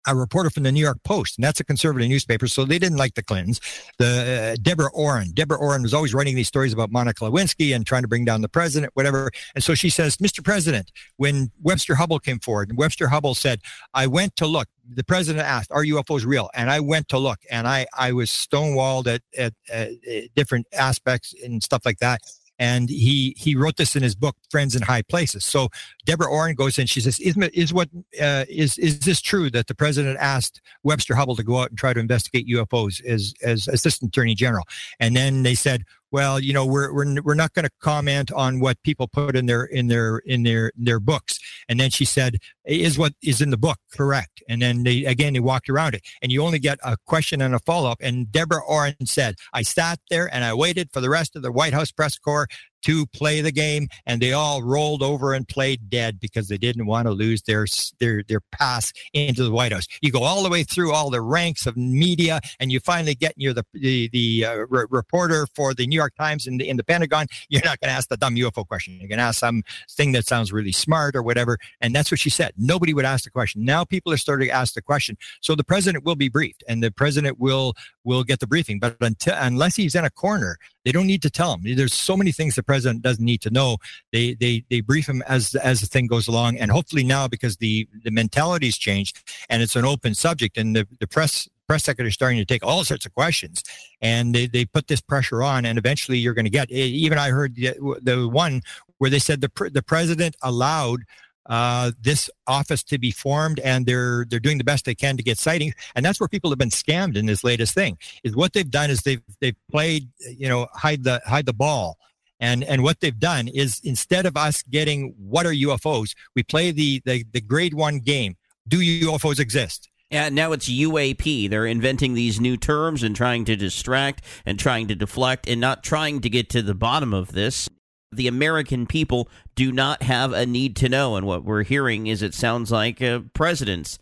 a 0.07 0.15
reporter 0.15 0.49
from 0.49 0.63
the 0.63 0.71
New 0.71 0.81
York 0.81 1.03
Post, 1.03 1.37
and 1.37 1.43
that's 1.43 1.59
a 1.59 1.63
conservative 1.63 2.09
newspaper, 2.09 2.47
so 2.47 2.65
they 2.65 2.79
didn't 2.79 2.97
like 2.97 3.13
the 3.15 3.23
Clintons. 3.23 3.59
The 3.99 4.53
uh, 4.53 4.57
Deborah 4.61 4.91
Orin, 4.93 5.31
Deborah 5.33 5.57
Orin 5.57 5.83
was 5.83 5.93
always 5.93 6.13
writing 6.13 6.35
these 6.35 6.47
stories 6.47 6.73
about 6.73 6.91
Monica 6.91 7.25
Lewinsky 7.25 7.75
and 7.75 7.85
trying 7.85 8.03
to 8.03 8.07
bring 8.07 8.25
down 8.25 8.41
the 8.41 8.49
president, 8.49 8.91
whatever. 8.95 9.29
And 9.53 9.63
so 9.63 9.75
she 9.75 9.89
says, 9.89 10.17
"Mr. 10.17 10.43
President, 10.43 10.91
when 11.17 11.51
Webster 11.61 11.95
Hubbell 11.95 12.23
came 12.23 12.39
forward, 12.39 12.69
and 12.69 12.77
Webster 12.77 13.07
Hubbell 13.07 13.35
said, 13.35 13.61
I 13.93 14.07
went 14.07 14.35
to 14.37 14.47
look. 14.47 14.67
The 14.89 15.03
president 15.03 15.45
asked, 15.45 15.71
"Are 15.71 15.83
UFOs 15.83 16.25
real?" 16.25 16.49
And 16.53 16.71
I 16.71 16.79
went 16.79 17.09
to 17.09 17.17
look, 17.17 17.39
and 17.51 17.67
I 17.67 17.85
I 17.93 18.13
was 18.13 18.29
stonewalled 18.29 19.07
at 19.07 19.21
at, 19.37 19.53
at 19.69 19.91
different 20.35 20.67
aspects 20.73 21.33
and 21.43 21.61
stuff 21.61 21.83
like 21.85 21.99
that 21.99 22.21
and 22.59 22.89
he 22.89 23.35
he 23.37 23.55
wrote 23.55 23.77
this 23.77 23.95
in 23.95 24.03
his 24.03 24.15
book 24.15 24.35
friends 24.49 24.75
in 24.75 24.81
high 24.81 25.01
places. 25.01 25.45
So 25.45 25.69
deborah 26.05 26.29
orin 26.29 26.55
goes 26.55 26.77
in 26.77 26.87
she 26.87 27.01
says 27.01 27.19
is, 27.19 27.37
is 27.53 27.73
what 27.73 27.89
uh, 28.21 28.45
is 28.49 28.77
is 28.77 28.99
this 28.99 29.21
true 29.21 29.49
that 29.51 29.67
the 29.67 29.75
president 29.75 30.17
asked 30.19 30.61
webster 30.83 31.13
hubbell 31.13 31.37
to 31.37 31.43
go 31.43 31.57
out 31.57 31.69
and 31.69 31.77
try 31.77 31.93
to 31.93 31.99
investigate 31.99 32.47
ufos 32.47 33.03
as 33.05 33.33
as 33.43 33.67
assistant 33.67 34.09
attorney 34.09 34.35
general? 34.35 34.65
And 34.99 35.15
then 35.15 35.43
they 35.43 35.55
said 35.55 35.83
well, 36.11 36.39
you 36.39 36.53
know, 36.53 36.65
we're 36.65 36.93
we're 36.93 37.21
we're 37.21 37.35
not 37.35 37.53
going 37.53 37.65
to 37.65 37.71
comment 37.81 38.31
on 38.31 38.59
what 38.59 38.81
people 38.83 39.07
put 39.07 39.35
in 39.35 39.45
their 39.45 39.65
in 39.65 39.87
their 39.87 40.19
in 40.19 40.43
their 40.43 40.71
their 40.75 40.99
books. 40.99 41.39
And 41.67 41.79
then 41.79 41.89
she 41.89 42.05
said, 42.05 42.37
"Is 42.65 42.97
what 42.97 43.13
is 43.21 43.41
in 43.41 43.49
the 43.49 43.57
book 43.57 43.77
correct?" 43.91 44.41
And 44.47 44.61
then 44.61 44.83
they 44.83 45.05
again 45.05 45.33
they 45.33 45.39
walked 45.39 45.69
around 45.69 45.95
it, 45.95 46.03
and 46.21 46.31
you 46.31 46.43
only 46.43 46.59
get 46.59 46.79
a 46.83 46.97
question 47.05 47.41
and 47.41 47.53
a 47.53 47.59
follow 47.59 47.91
up. 47.91 47.99
And 48.01 48.31
Deborah 48.31 48.63
Orin 48.63 48.95
said, 49.05 49.35
"I 49.53 49.63
sat 49.63 49.99
there 50.09 50.33
and 50.33 50.43
I 50.43 50.53
waited 50.53 50.91
for 50.93 51.01
the 51.01 51.09
rest 51.09 51.35
of 51.35 51.41
the 51.41 51.51
White 51.51 51.73
House 51.73 51.91
press 51.91 52.17
corps 52.17 52.47
to 52.83 53.05
play 53.07 53.41
the 53.41 53.51
game, 53.51 53.87
and 54.05 54.21
they 54.21 54.33
all 54.33 54.61
rolled 54.63 55.03
over 55.03 55.33
and 55.33 55.47
played 55.47 55.89
dead 55.89 56.19
because 56.19 56.47
they 56.47 56.57
didn't 56.57 56.85
want 56.85 57.07
to 57.07 57.11
lose 57.11 57.41
their 57.43 57.65
their 57.99 58.23
their 58.23 58.41
pass 58.51 58.93
into 59.13 59.43
the 59.43 59.51
White 59.51 59.71
House. 59.71 59.87
You 60.01 60.11
go 60.11 60.23
all 60.23 60.43
the 60.43 60.49
way 60.49 60.63
through 60.63 60.93
all 60.93 61.09
the 61.09 61.21
ranks 61.21 61.65
of 61.65 61.77
media, 61.77 62.39
and 62.59 62.71
you 62.71 62.79
finally 62.79 63.15
get 63.15 63.37
near 63.37 63.53
the 63.53 63.63
the, 63.73 64.09
the 64.09 64.45
uh, 64.45 64.55
re- 64.69 64.85
reporter 64.89 65.47
for 65.55 65.73
the 65.73 65.87
New 65.87 65.95
York 65.95 66.13
Times 66.15 66.47
in 66.47 66.57
the 66.57 66.67
in 66.67 66.77
the 66.77 66.83
Pentagon. 66.83 67.27
You're 67.49 67.63
not 67.63 67.79
going 67.79 67.89
to 67.89 67.95
ask 67.95 68.09
the 68.09 68.17
dumb 68.17 68.35
UFO 68.35 68.67
question. 68.67 68.97
You're 68.99 69.09
going 69.09 69.19
to 69.19 69.25
ask 69.25 69.39
some 69.39 69.63
thing 69.91 70.11
that 70.13 70.25
sounds 70.27 70.51
really 70.51 70.71
smart 70.71 71.15
or 71.15 71.23
whatever. 71.23 71.57
And 71.81 71.95
that's 71.95 72.11
what 72.11 72.19
she 72.19 72.29
said. 72.29 72.53
Nobody 72.57 72.93
would 72.93 73.05
ask 73.05 73.23
the 73.23 73.29
question. 73.29 73.65
Now 73.65 73.83
people 73.83 74.11
are 74.11 74.17
starting 74.17 74.49
to 74.49 74.53
ask 74.53 74.73
the 74.73 74.81
question. 74.81 75.17
So 75.41 75.55
the 75.55 75.63
president 75.63 76.03
will 76.03 76.15
be 76.15 76.29
briefed, 76.29 76.63
and 76.67 76.83
the 76.83 76.91
president 76.91 77.39
will 77.39 77.73
will 78.03 78.23
get 78.23 78.39
the 78.39 78.47
briefing. 78.47 78.79
But 78.79 78.97
until 79.01 79.35
unless 79.37 79.75
he's 79.75 79.95
in 79.95 80.05
a 80.05 80.09
corner, 80.09 80.57
they 80.87 80.93
don't 80.93 81.05
need 81.05 81.21
to 81.23 81.29
tell 81.29 81.53
him. 81.53 81.75
There's 81.75 81.93
so 81.93 82.15
many 82.15 82.31
things 82.31 82.55
the 82.55 82.63
president 82.63 83.01
doesn't 83.01 83.23
need 83.23 83.41
to 83.41 83.49
know. 83.49 83.75
They 84.13 84.35
they 84.35 84.63
they 84.69 84.79
brief 84.79 85.05
him 85.09 85.21
as 85.27 85.53
as 85.55 85.81
the 85.81 85.85
thing 85.85 86.07
goes 86.07 86.29
along, 86.29 86.55
and 86.59 86.71
hopefully 86.71 87.03
now 87.03 87.27
because 87.27 87.57
the 87.57 87.89
the 88.05 88.09
mentality's 88.09 88.77
changed 88.77 89.21
and 89.49 89.61
it's 89.61 89.75
an 89.75 89.83
open 89.83 90.15
subject, 90.15 90.57
and 90.57 90.73
the 90.73 90.87
the 91.01 91.05
press 91.05 91.49
press 91.67 91.83
secretary 91.83 92.07
is 92.07 92.13
starting 92.13 92.37
to 92.37 92.45
take 92.45 92.65
all 92.65 92.85
sorts 92.85 93.05
of 93.05 93.13
questions 93.13 93.61
and 94.01 94.33
they, 94.33 94.47
they 94.47 94.63
put 94.63 94.87
this 94.87 95.01
pressure 95.01 95.43
on 95.43 95.65
and 95.65 95.77
eventually 95.77 96.17
you're 96.17 96.33
going 96.33 96.45
to 96.45 96.49
get 96.49 96.71
even 96.71 97.17
i 97.17 97.29
heard 97.29 97.53
the, 97.55 97.73
the 98.01 98.25
one 98.29 98.61
where 98.99 99.09
they 99.09 99.19
said 99.19 99.41
the, 99.41 99.69
the 99.73 99.83
president 99.83 100.37
allowed 100.43 101.01
uh, 101.47 101.91
this 102.01 102.29
office 102.45 102.83
to 102.83 102.97
be 102.97 103.11
formed 103.11 103.59
and 103.59 103.85
they're 103.85 104.25
they're 104.29 104.39
doing 104.39 104.57
the 104.57 104.63
best 104.63 104.85
they 104.85 104.95
can 104.95 105.17
to 105.17 105.23
get 105.23 105.37
sightings 105.37 105.73
and 105.95 106.05
that's 106.05 106.19
where 106.19 106.27
people 106.27 106.49
have 106.49 106.59
been 106.59 106.69
scammed 106.69 107.15
in 107.15 107.25
this 107.25 107.43
latest 107.43 107.73
thing 107.73 107.97
is 108.23 108.35
what 108.35 108.53
they've 108.53 108.71
done 108.71 108.89
is 108.89 109.01
they've 109.01 109.21
they've 109.39 109.55
played 109.71 110.09
you 110.37 110.47
know 110.47 110.67
hide 110.73 111.03
the 111.03 111.21
hide 111.25 111.45
the 111.45 111.53
ball. 111.53 111.97
And 112.39 112.63
and 112.63 112.83
what 112.83 112.99
they've 112.99 113.19
done 113.19 113.47
is 113.47 113.81
instead 113.83 114.27
of 114.27 114.37
us 114.37 114.61
getting 114.63 115.15
what 115.17 115.47
are 115.47 115.53
UFOs 115.53 116.13
we 116.35 116.43
play 116.43 116.71
the 116.71 117.01
the, 117.05 117.25
the 117.31 117.41
grade 117.41 117.73
1 117.73 117.99
game. 117.99 118.37
Do 118.67 118.79
UFOs 118.79 119.39
exist? 119.39 119.89
Yeah, 120.11 120.29
now 120.29 120.51
it's 120.53 120.69
UAP. 120.69 121.49
They're 121.49 121.65
inventing 121.65 122.13
these 122.13 122.39
new 122.39 122.55
terms 122.55 123.03
and 123.03 123.15
trying 123.15 123.43
to 123.45 123.55
distract 123.55 124.23
and 124.45 124.57
trying 124.57 124.87
to 124.87 124.95
deflect 124.95 125.47
and 125.49 125.59
not 125.59 125.83
trying 125.83 126.21
to 126.21 126.29
get 126.29 126.49
to 126.51 126.61
the 126.61 126.75
bottom 126.75 127.13
of 127.13 127.31
this 127.33 127.67
the 128.11 128.27
American 128.27 128.85
people 128.85 129.29
do 129.55 129.71
not 129.71 130.03
have 130.03 130.33
a 130.33 130.45
need 130.45 130.75
to 130.77 130.89
know. 130.89 131.15
And 131.15 131.25
what 131.25 131.43
we're 131.43 131.63
hearing 131.63 132.07
is 132.07 132.21
it 132.21 132.33
sounds 132.33 132.71
like 132.71 133.01
uh, 133.01 133.21
presidents 133.33 133.99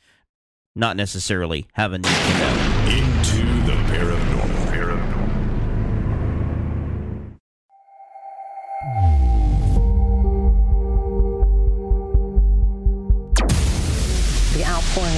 not 0.75 0.97
necessarily 0.97 1.67
have 1.73 1.93
a 1.93 1.97
need 1.97 2.05
to 2.05 2.39
know. 2.39 2.74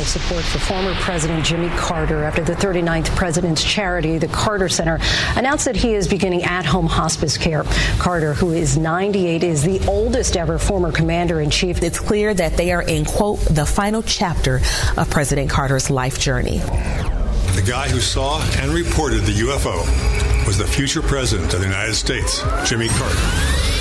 Support 0.08 0.44
for 0.44 0.60
former 0.60 0.94
President 0.96 1.46
Jimmy 1.46 1.70
Carter 1.70 2.24
after 2.24 2.44
the 2.44 2.54
39th 2.54 3.16
President's 3.16 3.64
Charity, 3.64 4.18
the 4.18 4.28
Carter 4.28 4.70
Center, 4.70 5.00
announced 5.36 5.66
that 5.66 5.76
he 5.76 5.94
is 5.94 6.08
beginning 6.08 6.44
at 6.44 6.66
home 6.66 6.88
hospice 6.88 7.38
care. 7.38 7.64
Carter, 8.00 8.34
who 8.34 8.52
is 8.52 8.78
98, 8.78 9.44
is 9.44 9.64
the 9.64 9.86
oldest 9.88 10.38
ever 10.38 10.58
former 10.58 10.92
commander 10.92 11.42
in 11.42 11.50
chief. 11.50 11.84
It's 11.84 12.00
clear 12.00 12.34
that 12.34 12.56
they 12.56 12.72
are 12.72 12.84
in, 12.84 13.06
quote, 13.06 13.40
the 13.42 13.66
final 13.66 14.02
chapter 14.02 14.62
of 14.98 15.10
President 15.10 15.50
Carter's 15.50 15.90
life 15.90 16.20
journey. 16.20 16.60
The 16.60 17.64
guy 17.66 17.90
who 17.90 18.00
saw 18.00 18.42
and 18.60 18.72
reported 18.72 19.24
the 19.24 19.34
UFO 19.34 20.46
was 20.48 20.58
the 20.58 20.68
future 20.68 21.02
president 21.02 21.54
of 21.54 21.60
the 21.60 21.66
United 21.66 21.96
States, 21.96 22.42
Jimmy 22.66 22.88
Carter 22.90 23.77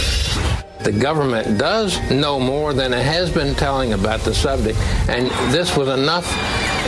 the 0.86 0.92
government 0.92 1.58
does 1.58 1.98
know 2.12 2.38
more 2.38 2.72
than 2.72 2.94
it 2.94 3.04
has 3.04 3.28
been 3.28 3.56
telling 3.56 3.92
about 3.92 4.20
the 4.20 4.32
subject, 4.32 4.78
and 5.08 5.26
this 5.52 5.76
was 5.76 5.88
enough 5.88 6.24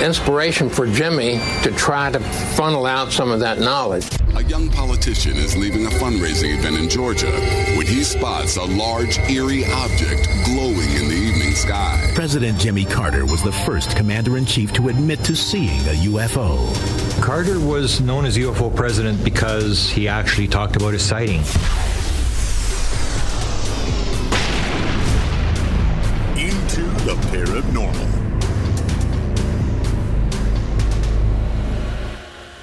inspiration 0.00 0.70
for 0.70 0.86
Jimmy 0.86 1.40
to 1.64 1.72
try 1.72 2.08
to 2.08 2.20
funnel 2.54 2.86
out 2.86 3.10
some 3.10 3.32
of 3.32 3.40
that 3.40 3.58
knowledge. 3.58 4.06
A 4.36 4.44
young 4.44 4.68
politician 4.68 5.36
is 5.36 5.56
leaving 5.56 5.86
a 5.86 5.90
fundraising 5.90 6.56
event 6.56 6.76
in 6.76 6.88
Georgia 6.88 7.32
when 7.76 7.88
he 7.88 8.04
spots 8.04 8.56
a 8.56 8.62
large, 8.62 9.18
eerie 9.28 9.64
object 9.64 10.28
glowing 10.44 10.92
in 10.92 11.08
the 11.08 11.16
evening 11.16 11.56
sky. 11.56 12.12
President 12.14 12.56
Jimmy 12.56 12.84
Carter 12.84 13.26
was 13.26 13.42
the 13.42 13.50
first 13.50 13.96
commander 13.96 14.36
in 14.36 14.46
chief 14.46 14.72
to 14.74 14.90
admit 14.90 15.24
to 15.24 15.34
seeing 15.34 15.80
a 15.80 16.04
UFO. 16.04 17.20
Carter 17.20 17.58
was 17.58 18.00
known 18.00 18.26
as 18.26 18.38
UFO 18.38 18.72
president 18.76 19.24
because 19.24 19.90
he 19.90 20.06
actually 20.06 20.46
talked 20.46 20.76
about 20.76 20.92
his 20.92 21.02
sighting. 21.02 21.42
The 27.08 27.14
paranormal. 27.28 28.26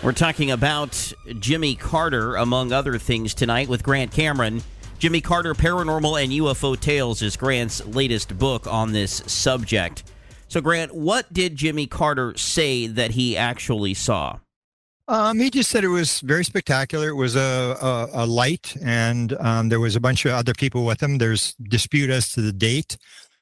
We're 0.03 0.11
talking 0.11 0.51
about 0.51 1.13
Jimmy 1.39 1.73
Carter, 1.73 2.35
among 2.35 2.71
other 2.71 2.99
things, 2.99 3.33
tonight 3.33 3.69
with 3.69 3.81
Grant 3.81 4.11
Cameron. 4.11 4.61
Jimmy 4.99 5.19
Carter 5.19 5.55
Paranormal 5.55 6.23
and 6.23 6.31
UFO 6.31 6.79
Tales 6.79 7.23
is 7.23 7.35
Grant's 7.35 7.83
latest 7.87 8.37
book 8.37 8.67
on 8.67 8.91
this 8.91 9.23
subject. 9.25 10.03
So, 10.47 10.61
Grant, 10.61 10.93
what 10.93 11.33
did 11.33 11.55
Jimmy 11.55 11.87
Carter 11.87 12.37
say 12.37 12.85
that 12.85 13.11
he 13.11 13.35
actually 13.35 13.95
saw? 13.95 14.37
Um, 15.07 15.39
he 15.39 15.51
just 15.51 15.69
said 15.69 15.83
it 15.83 15.89
was 15.89 16.19
very 16.21 16.43
spectacular. 16.43 17.09
It 17.09 17.15
was 17.15 17.35
a, 17.35 17.39
a, 17.81 18.09
a 18.13 18.25
light, 18.25 18.75
and 18.83 19.35
um, 19.39 19.69
there 19.69 19.79
was 19.79 19.95
a 19.95 19.99
bunch 19.99 20.25
of 20.25 20.31
other 20.31 20.53
people 20.53 20.83
with 20.83 21.01
him. 21.01 21.19
There's 21.19 21.53
dispute 21.63 22.09
as 22.09 22.29
to 22.33 22.41
the 22.41 22.53
date. 22.53 22.97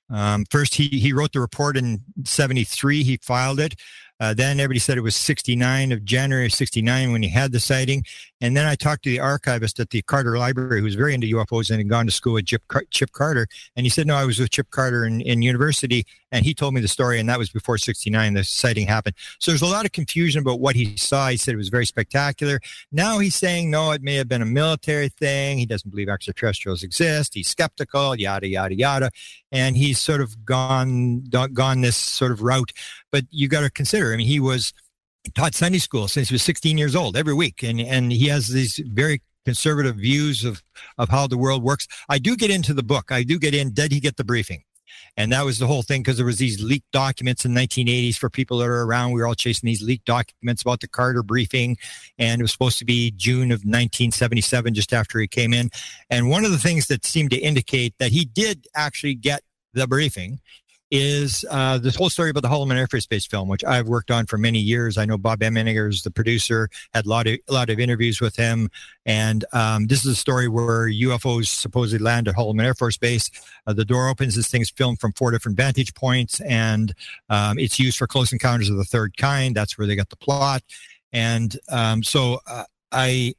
Um, 0.09 0.45
first, 0.49 0.75
he, 0.75 0.87
he 0.87 1.13
wrote 1.13 1.33
the 1.33 1.39
report 1.39 1.77
in 1.77 2.01
73. 2.23 3.03
He 3.03 3.17
filed 3.17 3.59
it. 3.59 3.75
Uh, 4.19 4.33
then 4.33 4.59
everybody 4.59 4.79
said 4.79 4.97
it 4.97 5.01
was 5.01 5.15
69 5.15 5.91
of 5.91 6.05
January 6.05 6.49
69 6.49 7.11
when 7.11 7.23
he 7.23 7.29
had 7.29 7.51
the 7.51 7.59
sighting. 7.59 8.03
And 8.43 8.57
then 8.57 8.65
I 8.65 8.75
talked 8.75 9.03
to 9.05 9.09
the 9.09 9.21
archivist 9.21 9.79
at 9.79 9.91
the 9.91 10.01
Carter 10.01 10.37
Library 10.37 10.79
who 10.79 10.83
was 10.83 10.95
very 10.95 11.13
into 11.13 11.27
UFOs 11.27 11.69
and 11.69 11.79
had 11.79 11.87
gone 11.87 12.05
to 12.07 12.11
school 12.11 12.33
with 12.33 12.45
Chip, 12.45 12.61
Chip 12.91 13.13
Carter. 13.13 13.47
And 13.77 13.85
he 13.85 13.89
said, 13.89 14.05
no, 14.05 14.15
I 14.15 14.25
was 14.25 14.37
with 14.37 14.51
Chip 14.51 14.69
Carter 14.69 15.05
in, 15.05 15.21
in 15.21 15.41
university. 15.41 16.05
And 16.29 16.43
he 16.43 16.53
told 16.53 16.73
me 16.73 16.81
the 16.81 16.89
story. 16.89 17.21
And 17.21 17.29
that 17.29 17.39
was 17.39 17.49
before 17.49 17.77
69, 17.77 18.33
the 18.33 18.43
sighting 18.43 18.85
happened. 18.85 19.15
So 19.39 19.51
there's 19.51 19.61
a 19.61 19.65
lot 19.65 19.85
of 19.85 19.93
confusion 19.93 20.41
about 20.41 20.59
what 20.59 20.75
he 20.75 20.97
saw. 20.97 21.29
He 21.29 21.37
said 21.37 21.53
it 21.53 21.57
was 21.57 21.69
very 21.69 21.85
spectacular. 21.85 22.59
Now 22.91 23.19
he's 23.19 23.35
saying, 23.35 23.71
no, 23.71 23.91
it 23.91 24.01
may 24.01 24.15
have 24.15 24.27
been 24.27 24.41
a 24.41 24.45
military 24.45 25.07
thing. 25.07 25.57
He 25.57 25.65
doesn't 25.65 25.89
believe 25.89 26.09
extraterrestrials 26.09 26.83
exist. 26.83 27.35
He's 27.35 27.47
skeptical, 27.47 28.13
yada, 28.19 28.49
yada, 28.49 28.75
yada. 28.75 29.11
And 29.53 29.77
he's 29.77 29.99
sort 29.99 30.19
of 30.19 30.43
gone, 30.43 31.23
gone 31.53 31.79
this 31.79 31.95
sort 31.95 32.33
of 32.33 32.41
route. 32.41 32.73
But 33.09 33.23
you 33.29 33.47
got 33.47 33.61
to 33.61 33.69
consider, 33.69 34.13
I 34.13 34.17
mean, 34.17 34.27
he 34.27 34.41
was 34.41 34.73
taught 35.35 35.55
Sunday 35.55 35.79
school 35.79 36.07
since 36.07 36.29
he 36.29 36.35
was 36.35 36.43
16 36.43 36.77
years 36.77 36.95
old 36.95 37.15
every 37.15 37.33
week. 37.33 37.63
And, 37.63 37.79
and 37.79 38.11
he 38.11 38.27
has 38.27 38.47
these 38.47 38.79
very 38.85 39.21
conservative 39.45 39.95
views 39.95 40.43
of, 40.43 40.63
of 40.97 41.09
how 41.09 41.27
the 41.27 41.37
world 41.37 41.63
works. 41.63 41.87
I 42.09 42.17
do 42.17 42.35
get 42.35 42.51
into 42.51 42.73
the 42.73 42.83
book. 42.83 43.11
I 43.11 43.23
do 43.23 43.39
get 43.39 43.53
in, 43.53 43.73
did 43.73 43.91
he 43.91 43.99
get 43.99 44.17
the 44.17 44.23
briefing? 44.23 44.63
And 45.17 45.31
that 45.31 45.45
was 45.45 45.59
the 45.59 45.67
whole 45.67 45.81
thing 45.81 46.01
because 46.01 46.17
there 46.17 46.25
was 46.25 46.37
these 46.37 46.61
leaked 46.61 46.91
documents 46.91 47.45
in 47.45 47.53
the 47.53 47.61
1980s 47.61 48.15
for 48.15 48.29
people 48.29 48.59
that 48.59 48.67
are 48.67 48.83
around. 48.83 49.11
We 49.11 49.21
were 49.21 49.27
all 49.27 49.35
chasing 49.35 49.67
these 49.67 49.81
leaked 49.81 50.05
documents 50.05 50.61
about 50.61 50.79
the 50.79 50.87
Carter 50.87 51.23
briefing. 51.23 51.77
And 52.17 52.39
it 52.39 52.43
was 52.43 52.51
supposed 52.51 52.79
to 52.79 52.85
be 52.85 53.11
June 53.11 53.51
of 53.51 53.61
1977, 53.61 54.73
just 54.73 54.93
after 54.93 55.19
he 55.19 55.27
came 55.27 55.53
in. 55.53 55.69
And 56.09 56.29
one 56.29 56.45
of 56.45 56.51
the 56.51 56.57
things 56.57 56.87
that 56.87 57.05
seemed 57.05 57.31
to 57.31 57.37
indicate 57.37 57.95
that 57.99 58.11
he 58.11 58.25
did 58.25 58.67
actually 58.75 59.15
get 59.15 59.41
the 59.73 59.87
briefing 59.87 60.39
is 60.95 61.43
uh, 61.49 61.79
this 61.79 61.95
whole 61.95 62.09
story 62.11 62.29
about 62.29 62.43
the 62.43 62.47
Holloman 62.47 62.77
Air 62.77 62.85
Force 62.85 63.07
Base 63.07 63.25
film, 63.25 63.47
which 63.47 63.63
I've 63.63 63.87
worked 63.87 64.11
on 64.11 64.27
for 64.27 64.37
many 64.37 64.59
years. 64.59 64.95
I 64.95 65.05
know 65.05 65.17
Bob 65.17 65.39
Emenegger 65.39 65.89
is 65.89 66.03
the 66.03 66.11
producer, 66.11 66.69
had 66.93 67.07
a 67.07 67.09
lot 67.09 67.25
of, 67.25 67.39
a 67.49 67.51
lot 67.51 67.71
of 67.71 67.79
interviews 67.79 68.21
with 68.21 68.35
him. 68.35 68.69
And 69.03 69.43
um, 69.53 69.87
this 69.87 70.05
is 70.05 70.11
a 70.11 70.15
story 70.15 70.47
where 70.47 70.87
UFOs 70.87 71.47
supposedly 71.47 72.03
land 72.03 72.27
at 72.27 72.35
Holloman 72.35 72.63
Air 72.63 72.75
Force 72.75 72.95
Base. 72.95 73.31
Uh, 73.65 73.73
the 73.73 73.83
door 73.83 74.07
opens, 74.07 74.35
this 74.35 74.49
thing's 74.49 74.69
filmed 74.69 74.99
from 74.99 75.13
four 75.13 75.31
different 75.31 75.57
vantage 75.57 75.95
points, 75.95 76.39
and 76.41 76.93
um, 77.27 77.57
it's 77.57 77.79
used 77.79 77.97
for 77.97 78.05
close 78.05 78.31
encounters 78.31 78.69
of 78.69 78.77
the 78.77 78.83
third 78.83 79.17
kind. 79.17 79.55
That's 79.55 79.79
where 79.79 79.87
they 79.87 79.95
got 79.95 80.09
the 80.09 80.15
plot. 80.15 80.61
And 81.11 81.57
um, 81.69 82.03
so 82.03 82.39
uh, 82.45 82.65
I, 82.91 83.33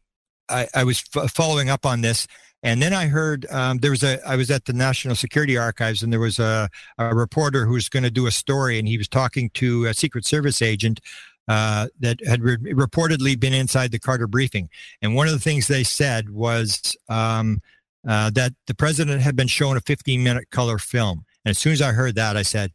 I, 0.49 0.67
I 0.75 0.83
was 0.83 1.05
f- 1.15 1.31
following 1.31 1.71
up 1.71 1.87
on 1.87 2.01
this 2.01 2.27
and 2.65 2.81
then 2.81 2.95
I 2.95 3.07
heard 3.07 3.47
um, 3.51 3.79
there 3.79 3.91
was 3.91 4.03
a, 4.03 4.27
I 4.27 4.37
was 4.37 4.51
at 4.51 4.65
the 4.65 4.73
National 4.73 5.15
Security 5.15 5.59
Archives 5.59 6.03
and 6.03 6.11
there 6.11 6.19
was 6.19 6.39
a, 6.39 6.71
a 6.97 7.15
reporter 7.15 7.67
who 7.67 7.75
was 7.75 7.91
going 7.91 8.05
to 8.05 8.11
do 8.11 8.27
a 8.27 8.31
story 8.31 8.79
and 8.79 8.89
he 8.89 8.97
was 8.97 9.07
talking 9.07 9.51
to 9.51 9.85
a 9.85 9.93
Secret 9.93 10.25
Service 10.25 10.63
agent 10.63 11.01
uh, 11.47 11.89
that 12.01 12.25
had 12.27 12.43
re- 12.43 12.57
reportedly 12.57 13.39
been 13.39 13.53
inside 13.53 13.93
the 13.93 13.99
Carter 13.99 14.27
briefing. 14.27 14.71
And 15.03 15.15
one 15.15 15.27
of 15.27 15.35
the 15.35 15.39
things 15.39 15.69
they 15.69 15.85
said 15.85 16.31
was 16.31 16.97
um, 17.11 17.61
uh, 18.09 18.31
that 18.31 18.55
the 18.67 18.75
president 18.75 19.21
had 19.21 19.37
been 19.37 19.47
shown 19.47 19.77
a 19.77 19.83
15 19.83 20.25
minute 20.25 20.51
color 20.51 20.79
film. 20.79 21.27
And 21.45 21.51
as 21.51 21.59
soon 21.59 21.75
as 21.75 21.83
I 21.83 21.93
heard 21.93 22.15
that, 22.15 22.35
I 22.39 22.43
said, 22.43 22.73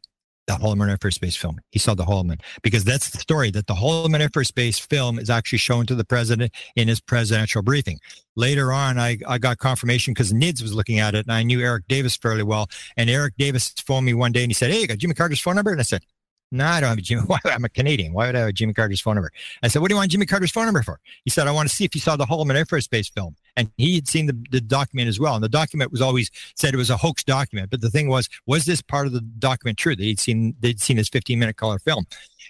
the 0.50 0.56
Holloman 0.56 0.90
Air 0.90 0.98
Force 1.00 1.20
Base 1.20 1.36
film. 1.36 1.60
He 1.70 1.78
saw 1.78 1.94
the 1.94 2.06
Holloman 2.06 2.42
because 2.64 2.84
that's 2.84 3.12
the 3.12 3.20
story 3.20 3.52
that 3.52 3.68
the 3.68 3.76
Holloman 3.76 4.20
Air 4.20 4.30
Force 4.34 4.50
Base 4.50 4.80
film 4.80 5.20
is 5.20 5.30
actually 5.30 5.60
shown 5.60 5.86
to 5.86 5.94
the 5.94 6.04
president 6.04 6.52
in 6.76 6.88
his 6.88 7.00
presidential 7.00 7.62
briefing. 7.62 8.00
Later 8.36 8.74
on, 8.74 8.98
I, 8.98 9.18
I 9.28 9.38
got 9.38 9.60
confirmation 9.60 10.14
because 10.14 10.34
NIDS 10.34 10.64
was 10.64 10.74
looking 10.74 10.98
at 10.98 11.14
it 11.14 11.28
and 11.28 11.32
I 11.32 11.44
knew 11.44 11.62
Eric 11.62 11.88
Davis 11.88 12.18
fairly 12.18 12.42
well. 12.42 12.68
And 12.98 13.12
Eric 13.12 13.36
Davis 13.38 13.70
phoned 13.86 14.08
me 14.08 14.16
one 14.16 14.32
day 14.32 14.42
and 14.42 14.50
he 14.50 14.56
said, 14.56 14.72
Hey, 14.72 14.82
you 14.82 14.88
got 14.88 14.98
Jimmy 14.98 15.14
Carter's 15.14 15.40
phone 15.40 15.56
number? 15.56 15.72
And 15.72 15.80
I 15.80 15.84
said, 15.84 16.02
no, 16.52 16.66
I 16.66 16.80
don't 16.80 16.90
have 16.90 16.98
a 16.98 17.02
Jimmy. 17.02 17.22
Why, 17.28 17.38
I'm 17.46 17.64
a 17.64 17.70
Canadian. 17.70 18.14
Why 18.14 18.26
would 18.26 18.36
I 18.36 18.40
have 18.40 18.54
Jimmy 18.54 18.74
Carter's 18.74 19.02
phone 19.02 19.16
number? 19.16 19.32
I 19.62 19.68
said, 19.68 19.82
what 19.82 19.90
do 19.90 19.94
you 19.94 19.98
want 19.98 20.12
Jimmy 20.12 20.26
Carter's 20.26 20.52
phone 20.52 20.66
number 20.66 20.82
for? 20.82 21.00
He 21.24 21.30
said, 21.30 21.48
I 21.48 21.52
want 21.52 21.70
to 21.70 21.76
see 21.76 21.86
if 21.86 21.94
you 21.94 22.02
saw 22.02 22.16
the 22.16 22.26
Holloman 22.26 22.56
Air 22.56 22.66
Force 22.66 22.88
Base 22.88 23.10
film. 23.10 23.36
And 23.56 23.72
he 23.78 23.96
had 23.96 24.08
seen 24.08 24.26
the, 24.26 24.38
the 24.52 24.62
document 24.62 25.10
as 25.10 25.20
well. 25.20 25.36
And 25.36 25.44
the 25.44 25.50
document 25.50 25.92
was 25.92 26.02
always 26.02 26.32
said 26.56 26.74
it 26.74 26.78
was 26.78 26.90
a 26.90 26.98
hoax 26.98 27.24
document. 27.24 27.70
But 27.70 27.82
the 27.82 27.90
thing 27.90 28.08
was, 28.08 28.30
was 28.46 28.66
this 28.66 28.82
part 28.82 29.08
of 29.08 29.14
the 29.14 29.22
document 29.22 29.78
true 29.78 29.96
that 29.96 30.04
he'd 30.04 30.20
seen, 30.20 30.56
they'd 30.60 30.80
seen 30.80 30.98
his 30.98 31.10
15 31.10 31.38
minute 31.40 31.58
color 31.58 31.80
film? 31.80 32.06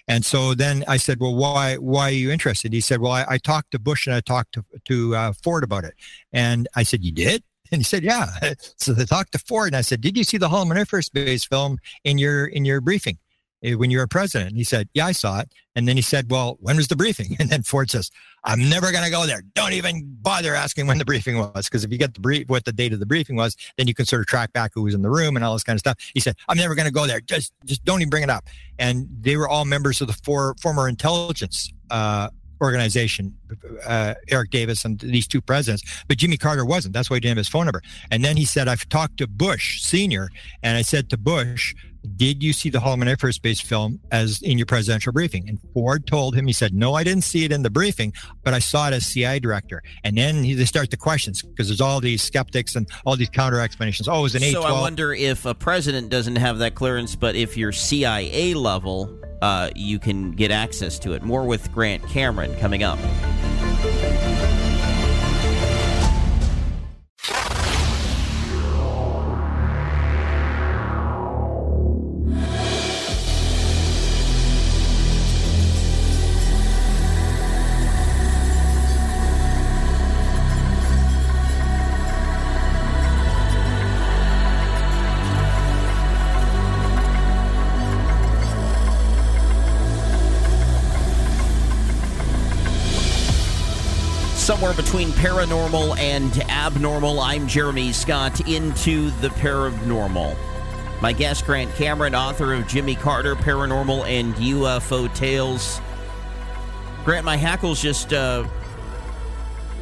And 0.08 0.24
so 0.24 0.54
then 0.54 0.84
I 0.88 0.96
said, 0.96 1.20
well, 1.20 1.34
why, 1.34 1.76
why 1.76 2.08
are 2.08 2.12
you 2.12 2.30
interested? 2.30 2.72
He 2.72 2.80
said, 2.80 3.00
well, 3.00 3.12
I, 3.12 3.24
I 3.28 3.38
talked 3.38 3.70
to 3.72 3.78
Bush 3.78 4.06
and 4.06 4.14
I 4.14 4.20
talked 4.20 4.52
to, 4.54 4.64
to 4.86 5.16
uh, 5.16 5.32
Ford 5.42 5.64
about 5.64 5.84
it. 5.84 5.94
And 6.32 6.68
I 6.74 6.82
said, 6.82 7.04
you 7.04 7.12
did? 7.12 7.42
And 7.72 7.80
he 7.80 7.84
said, 7.84 8.02
"Yeah." 8.02 8.26
So 8.78 8.92
they 8.92 9.04
talked 9.04 9.32
to 9.32 9.38
Ford, 9.38 9.68
and 9.68 9.76
I 9.76 9.82
said, 9.82 10.00
"Did 10.00 10.16
you 10.16 10.24
see 10.24 10.38
the 10.38 10.48
Holloman 10.48 10.76
Air 10.76 10.86
Force 10.86 11.08
Base 11.08 11.44
film 11.44 11.78
in 12.02 12.18
your 12.18 12.46
in 12.46 12.64
your 12.64 12.80
briefing?" 12.80 13.18
Eh, 13.62 13.74
when 13.74 13.90
you 13.90 13.98
were 13.98 14.06
president? 14.06 14.56
He 14.56 14.64
said, 14.64 14.88
yeah, 14.94 15.06
I 15.06 15.12
saw 15.12 15.40
it. 15.40 15.52
And 15.76 15.86
then 15.86 15.96
he 15.96 16.02
said, 16.02 16.30
well, 16.30 16.56
when 16.60 16.76
was 16.76 16.88
the 16.88 16.96
briefing? 16.96 17.36
And 17.40 17.48
then 17.48 17.62
Ford 17.62 17.90
says, 17.90 18.10
I'm 18.44 18.68
never 18.68 18.90
going 18.92 19.04
to 19.04 19.10
go 19.10 19.26
there. 19.26 19.42
Don't 19.54 19.72
even 19.72 20.16
bother 20.22 20.54
asking 20.54 20.86
when 20.86 20.98
the 20.98 21.04
briefing 21.04 21.38
was. 21.38 21.68
Because 21.68 21.84
if 21.84 21.92
you 21.92 21.98
get 21.98 22.14
the 22.14 22.20
brief, 22.20 22.48
what 22.48 22.64
the 22.64 22.72
date 22.72 22.92
of 22.92 23.00
the 23.00 23.06
briefing 23.06 23.36
was, 23.36 23.56
then 23.76 23.86
you 23.86 23.94
can 23.94 24.06
sort 24.06 24.20
of 24.20 24.26
track 24.26 24.52
back 24.52 24.72
who 24.74 24.82
was 24.82 24.94
in 24.94 25.02
the 25.02 25.10
room 25.10 25.36
and 25.36 25.44
all 25.44 25.52
this 25.52 25.64
kind 25.64 25.76
of 25.76 25.80
stuff. 25.80 25.96
He 26.14 26.20
said, 26.20 26.36
I'm 26.48 26.56
never 26.56 26.74
going 26.74 26.86
to 26.86 26.92
go 26.92 27.06
there. 27.06 27.20
Just, 27.20 27.52
just 27.64 27.84
don't 27.84 28.00
even 28.00 28.10
bring 28.10 28.22
it 28.22 28.30
up. 28.30 28.44
And 28.78 29.08
they 29.20 29.36
were 29.36 29.48
all 29.48 29.64
members 29.64 30.00
of 30.00 30.06
the 30.06 30.18
four, 30.24 30.54
former 30.60 30.88
intelligence, 30.88 31.72
uh, 31.90 32.30
organization, 32.60 33.34
uh, 33.86 34.14
Eric 34.28 34.50
Davis 34.50 34.84
and 34.84 34.98
these 35.00 35.26
two 35.26 35.40
presidents, 35.40 35.82
but 36.08 36.18
Jimmy 36.18 36.36
Carter 36.36 36.64
wasn't. 36.64 36.92
That's 36.92 37.08
why 37.08 37.16
he 37.16 37.20
didn't 37.20 37.30
have 37.30 37.38
his 37.38 37.48
phone 37.48 37.64
number. 37.64 37.82
And 38.10 38.24
then 38.24 38.36
he 38.36 38.44
said, 38.44 38.68
I've 38.68 38.88
talked 38.88 39.16
to 39.18 39.26
Bush 39.26 39.80
Sr., 39.80 40.28
and 40.62 40.76
I 40.76 40.82
said 40.82 41.08
to 41.10 41.16
Bush, 41.16 41.74
did 42.16 42.42
you 42.42 42.52
see 42.52 42.70
the 42.70 42.78
Holloman 42.78 43.08
Air 43.08 43.16
Force 43.16 43.38
Base 43.38 43.60
film 43.60 44.00
as 44.10 44.42
in 44.42 44.58
your 44.58 44.66
presidential 44.66 45.12
briefing? 45.12 45.48
And 45.48 45.58
Ford 45.72 46.06
told 46.06 46.34
him, 46.34 46.46
he 46.46 46.52
said, 46.52 46.72
no, 46.74 46.94
I 46.94 47.04
didn't 47.04 47.24
see 47.24 47.44
it 47.44 47.52
in 47.52 47.62
the 47.62 47.70
briefing, 47.70 48.12
but 48.42 48.54
I 48.54 48.58
saw 48.58 48.88
it 48.88 48.94
as 48.94 49.06
CIA 49.06 49.40
director. 49.40 49.82
And 50.04 50.16
then 50.16 50.42
he, 50.42 50.54
they 50.54 50.64
start 50.64 50.90
the 50.90 50.96
questions 50.96 51.42
because 51.42 51.68
there's 51.68 51.80
all 51.80 52.00
these 52.00 52.22
skeptics 52.22 52.76
and 52.76 52.88
all 53.04 53.16
these 53.16 53.30
counter 53.30 53.60
explanations. 53.60 54.08
Oh, 54.08 54.20
it 54.20 54.22
was 54.22 54.34
an 54.34 54.42
So 54.42 54.62
I 54.62 54.72
wonder 54.72 55.12
if 55.12 55.44
a 55.46 55.54
president 55.54 56.10
doesn't 56.10 56.36
have 56.36 56.58
that 56.58 56.74
clearance, 56.74 57.16
but 57.16 57.36
if 57.36 57.56
you're 57.56 57.72
CIA 57.72 58.54
level, 58.54 59.18
uh, 59.42 59.70
you 59.74 59.98
can 59.98 60.32
get 60.32 60.50
access 60.50 60.98
to 61.00 61.12
it. 61.12 61.22
More 61.22 61.44
with 61.44 61.72
Grant 61.72 62.06
Cameron 62.08 62.56
coming 62.58 62.82
up. 62.82 62.98
Somewhere 94.60 94.76
between 94.76 95.08
paranormal 95.12 95.98
and 95.98 96.38
abnormal. 96.50 97.18
I'm 97.20 97.48
Jeremy 97.48 97.94
Scott 97.94 98.46
into 98.46 99.08
the 99.22 99.28
paranormal. 99.28 100.36
My 101.00 101.14
guest, 101.14 101.46
Grant 101.46 101.74
Cameron, 101.76 102.14
author 102.14 102.52
of 102.52 102.68
Jimmy 102.68 102.94
Carter, 102.94 103.34
Paranormal 103.36 104.04
and 104.04 104.34
UFO 104.34 105.14
Tales. 105.14 105.80
Grant, 107.06 107.24
my 107.24 107.38
hackles 107.38 107.80
just 107.80 108.12
uh, 108.12 108.46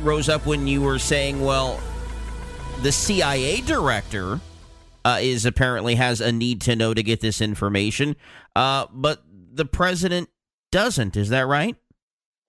rose 0.02 0.28
up 0.28 0.46
when 0.46 0.68
you 0.68 0.80
were 0.80 1.00
saying, 1.00 1.44
well, 1.44 1.80
the 2.82 2.92
CIA 2.92 3.60
director 3.62 4.40
uh, 5.04 5.18
is 5.20 5.44
apparently 5.44 5.96
has 5.96 6.20
a 6.20 6.30
need 6.30 6.60
to 6.60 6.76
know 6.76 6.94
to 6.94 7.02
get 7.02 7.20
this 7.20 7.40
information, 7.40 8.14
uh, 8.54 8.86
but 8.92 9.24
the 9.26 9.64
president 9.64 10.28
doesn't. 10.70 11.16
Is 11.16 11.30
that 11.30 11.48
right? 11.48 11.74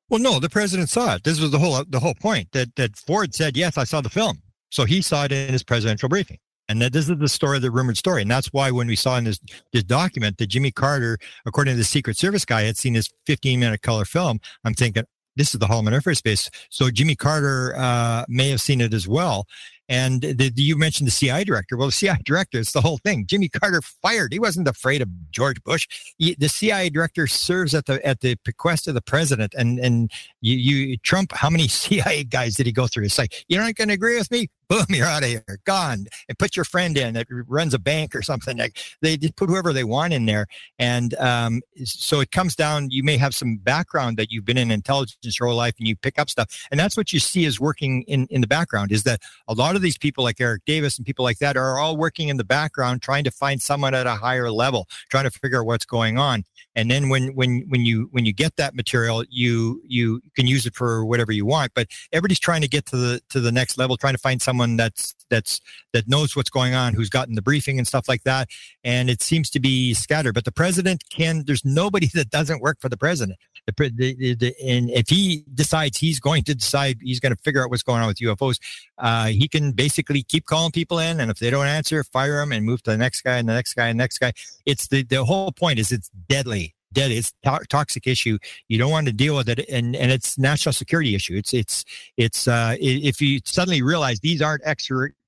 Well, 0.10 0.20
no, 0.20 0.40
the 0.40 0.50
president 0.50 0.90
saw 0.90 1.16
it. 1.16 1.24
This 1.24 1.40
was 1.40 1.52
the 1.52 1.60
whole 1.60 1.84
the 1.88 2.00
whole 2.00 2.16
point 2.16 2.52
that 2.52 2.76
that 2.76 2.98
Ford 2.98 3.36
said, 3.36 3.56
"Yes, 3.56 3.78
I 3.78 3.84
saw 3.84 4.02
the 4.02 4.10
film." 4.10 4.42
So 4.72 4.86
he 4.86 5.02
saw 5.02 5.26
it 5.26 5.32
in 5.32 5.52
his 5.52 5.64
presidential 5.64 6.10
briefing. 6.10 6.38
And 6.68 6.80
that 6.84 6.94
this 6.94 7.10
is 7.10 7.18
the 7.18 7.28
story, 7.28 7.58
the 7.58 7.72
rumored 7.72 7.98
story. 7.98 8.22
And 8.22 8.30
that's 8.30 8.54
why 8.54 8.70
when 8.70 8.86
we 8.86 8.96
saw 8.96 9.18
in 9.18 9.24
this 9.24 9.40
this 9.74 9.84
document 9.84 10.38
that 10.38 10.48
Jimmy 10.48 10.72
Carter, 10.72 11.18
according 11.46 11.74
to 11.74 11.78
the 11.78 11.84
Secret 11.84 12.16
Service 12.18 12.46
guy, 12.46 12.62
had 12.62 12.78
seen 12.78 12.94
his 12.94 13.10
15 13.26 13.60
minute 13.60 13.82
color 13.82 14.06
film, 14.06 14.40
I'm 14.64 14.76
thinking, 14.76 15.04
this 15.36 15.54
is 15.54 15.60
the 15.60 15.66
Holloman 15.66 15.94
Air 15.94 16.02
Force 16.02 16.22
Base. 16.22 16.50
So 16.70 16.92
Jimmy 16.92 17.16
Carter 17.16 17.74
uh, 17.76 18.26
may 18.28 18.50
have 18.50 18.62
seen 18.62 18.82
it 18.82 18.94
as 18.94 19.08
well. 19.08 19.48
And 19.90 20.22
the, 20.22 20.54
you 20.56 20.78
mentioned 20.78 21.08
the 21.08 21.12
CIA 21.12 21.44
director. 21.44 21.76
Well, 21.76 21.88
the 21.88 21.92
CIA 21.92 22.20
director 22.24 22.60
is 22.60 22.72
the 22.72 22.82
whole 22.82 23.00
thing. 23.00 23.26
Jimmy 23.26 23.50
Carter 23.50 23.82
fired. 23.82 24.32
He 24.32 24.40
wasn't 24.40 24.68
afraid 24.68 25.02
of 25.02 25.10
George 25.32 25.62
Bush. 25.64 25.88
He, 26.20 26.36
the 26.36 26.48
CIA 26.48 26.92
director 26.92 27.26
serves 27.26 27.74
at 27.74 27.88
the 27.88 28.06
at 28.06 28.22
the 28.22 28.38
bequest 28.46 28.88
of 28.88 28.94
the 28.94 29.02
president. 29.02 29.56
And 29.58 29.80
and 29.80 30.12
you, 30.42 30.58
you 30.58 30.98
Trump. 30.98 31.32
How 31.34 31.50
many 31.50 31.68
CIA 31.68 32.24
guys 32.24 32.56
did 32.56 32.68
he 32.68 32.72
go 32.72 32.86
through? 32.86 33.06
It's 33.06 33.18
like 33.18 33.46
you're 33.48 33.64
not 33.64 33.76
going 33.76 33.88
to 33.88 33.96
agree 33.96 34.18
with 34.18 34.30
me. 34.30 34.50
Boom, 34.70 34.86
you're 34.90 35.08
out 35.08 35.24
of 35.24 35.30
here, 35.30 35.60
gone. 35.66 36.06
And 36.28 36.38
put 36.38 36.56
your 36.56 36.66
friend 36.66 36.98
in 36.98 37.16
that 37.16 37.28
runs 37.48 37.74
a 37.74 37.80
bank 37.80 38.16
or 38.16 38.22
something. 38.22 38.58
Like 38.58 38.78
they 39.02 39.18
just 39.18 39.36
put 39.36 39.50
whoever 39.50 39.74
they 39.74 39.84
want 39.84 40.14
in 40.14 40.26
there. 40.26 40.48
And 40.78 41.14
um, 41.16 41.62
so 41.84 42.22
it 42.22 42.32
comes 42.32 42.56
down, 42.56 42.90
you 42.92 43.04
may 43.04 43.18
have 43.18 43.36
some 43.36 43.58
background 43.58 44.18
that 44.18 44.32
you've 44.32 44.46
been 44.46 44.58
in 44.58 44.72
intelligence 44.72 45.40
your 45.40 45.48
whole 45.48 45.58
life 45.58 45.76
and 45.80 45.88
you 45.88 45.96
pick 45.96 46.20
up 46.20 46.30
stuff. 46.30 46.68
And 46.72 46.80
that's 46.80 46.96
what 46.96 47.12
you 47.12 47.20
see 47.20 47.46
is 47.46 47.60
working 47.60 48.04
in, 48.04 48.28
in 48.30 48.42
the 48.42 48.48
background 48.48 48.92
is 48.92 49.04
that 49.04 49.22
a 49.48 49.54
lot 49.54 49.76
of 49.76 49.82
these 49.82 49.98
people 49.98 50.24
like 50.24 50.40
Eric 50.40 50.64
Davis 50.66 50.98
and 50.98 51.06
people 51.06 51.24
like 51.24 51.40
that 51.40 51.58
are 51.58 51.80
all 51.80 51.98
working 51.98 52.30
in 52.30 52.38
the 52.38 52.44
background 52.44 53.02
trying 53.02 53.24
to 53.24 53.32
find 53.32 53.62
someone 53.62 53.94
at 53.94 54.08
a 54.08 54.16
higher 54.16 54.52
level, 54.52 54.88
trying 55.10 55.24
to 55.26 55.32
figure 55.32 55.62
out 55.62 55.66
what's 55.66 55.86
going 55.86 56.18
on. 56.18 56.44
And 56.76 56.90
then 56.90 57.10
when 57.10 57.36
when 57.36 57.66
when 57.68 57.82
you 57.82 58.08
when 58.12 58.26
you 58.26 58.34
get 58.34 58.56
that 58.58 58.76
material, 58.76 59.24
you 59.30 59.82
you 59.86 60.22
can 60.36 60.48
use 60.48 60.66
it 60.66 60.76
for 60.76 61.04
whatever 61.04 61.32
you 61.32 61.46
want. 61.46 61.74
But 61.74 61.88
everybody's 62.12 62.40
trying 62.40 62.62
to 62.62 62.68
get 62.68 62.86
to 62.88 62.98
the 62.98 63.22
to 63.32 63.40
the 63.40 63.52
next 63.52 63.78
level, 63.78 63.98
trying 63.98 64.14
to 64.14 64.20
find 64.20 64.42
someone 64.42 64.59
that's 64.78 65.16
that's 65.30 65.62
that 65.94 66.08
knows 66.08 66.36
what's 66.36 66.50
going 66.50 66.74
on, 66.74 66.94
who's 66.94 67.10
gotten 67.10 67.36
the 67.36 67.42
briefing 67.42 67.78
and 67.78 67.88
stuff 67.88 68.08
like 68.08 68.24
that. 68.24 68.50
And 68.84 69.10
it 69.10 69.22
seems 69.22 69.50
to 69.52 69.60
be 69.60 69.94
scattered. 69.94 70.34
But 70.34 70.46
the 70.46 70.52
president 70.52 71.04
can. 71.10 71.44
There's 71.46 71.66
nobody 71.66 72.08
that 72.14 72.30
doesn't 72.30 72.62
work 72.62 72.80
for 72.80 72.90
the 72.90 72.98
president. 72.98 73.40
The, 73.78 73.92
the, 73.96 74.36
the, 74.36 74.56
and 74.66 74.90
if 74.90 75.10
he 75.10 75.44
decides 75.54 75.98
he's 75.98 76.20
going 76.20 76.44
to 76.46 76.56
decide 76.56 76.98
he's 77.02 77.20
going 77.20 77.36
to 77.36 77.42
figure 77.44 77.64
out 77.64 77.70
what's 77.70 77.84
going 77.84 78.02
on 78.02 78.08
with 78.08 78.18
UFOs, 78.18 78.60
uh, 78.98 79.28
he 79.28 79.48
can 79.48 79.74
basically 79.74 80.24
keep 80.24 80.46
calling 80.46 80.72
people 80.72 80.98
in, 80.98 81.20
and 81.20 81.30
if 81.30 81.38
they 81.38 81.52
don't 81.52 81.68
answer, 81.68 82.04
fire 82.04 82.38
them 82.38 82.52
and 82.52 82.66
move 82.66 82.82
to 82.84 82.92
the 82.92 82.98
next 82.98 83.22
guy 83.22 83.38
and 83.38 83.48
the 83.48 83.54
next 83.54 83.76
guy 83.76 83.88
and 83.88 84.00
the 84.00 84.04
next 84.04 84.18
guy. 84.18 84.34
It's 84.66 84.88
the 84.88 85.04
the 85.04 85.24
whole 85.24 85.52
point 85.52 85.78
is 85.78 85.92
it's 85.92 86.10
deadly 86.28 86.74
dead. 86.94 87.12
It's 87.12 87.34
to- 87.44 87.66
toxic 87.70 88.08
issue. 88.08 88.38
You 88.68 88.78
don't 88.78 88.92
want 88.92 89.08
to 89.08 89.14
deal 89.14 89.36
with 89.36 89.50
it, 89.50 89.68
and 89.70 89.96
and 89.96 90.12
it's 90.12 90.38
national 90.38 90.74
security 90.74 91.16
issue. 91.16 91.36
It's 91.36 91.54
it's 91.54 91.86
it's 92.18 92.48
uh, 92.48 92.76
if 92.80 93.22
you 93.22 93.40
suddenly 93.46 93.82
realize 93.82 94.20
these 94.20 94.42
aren't 94.42 94.64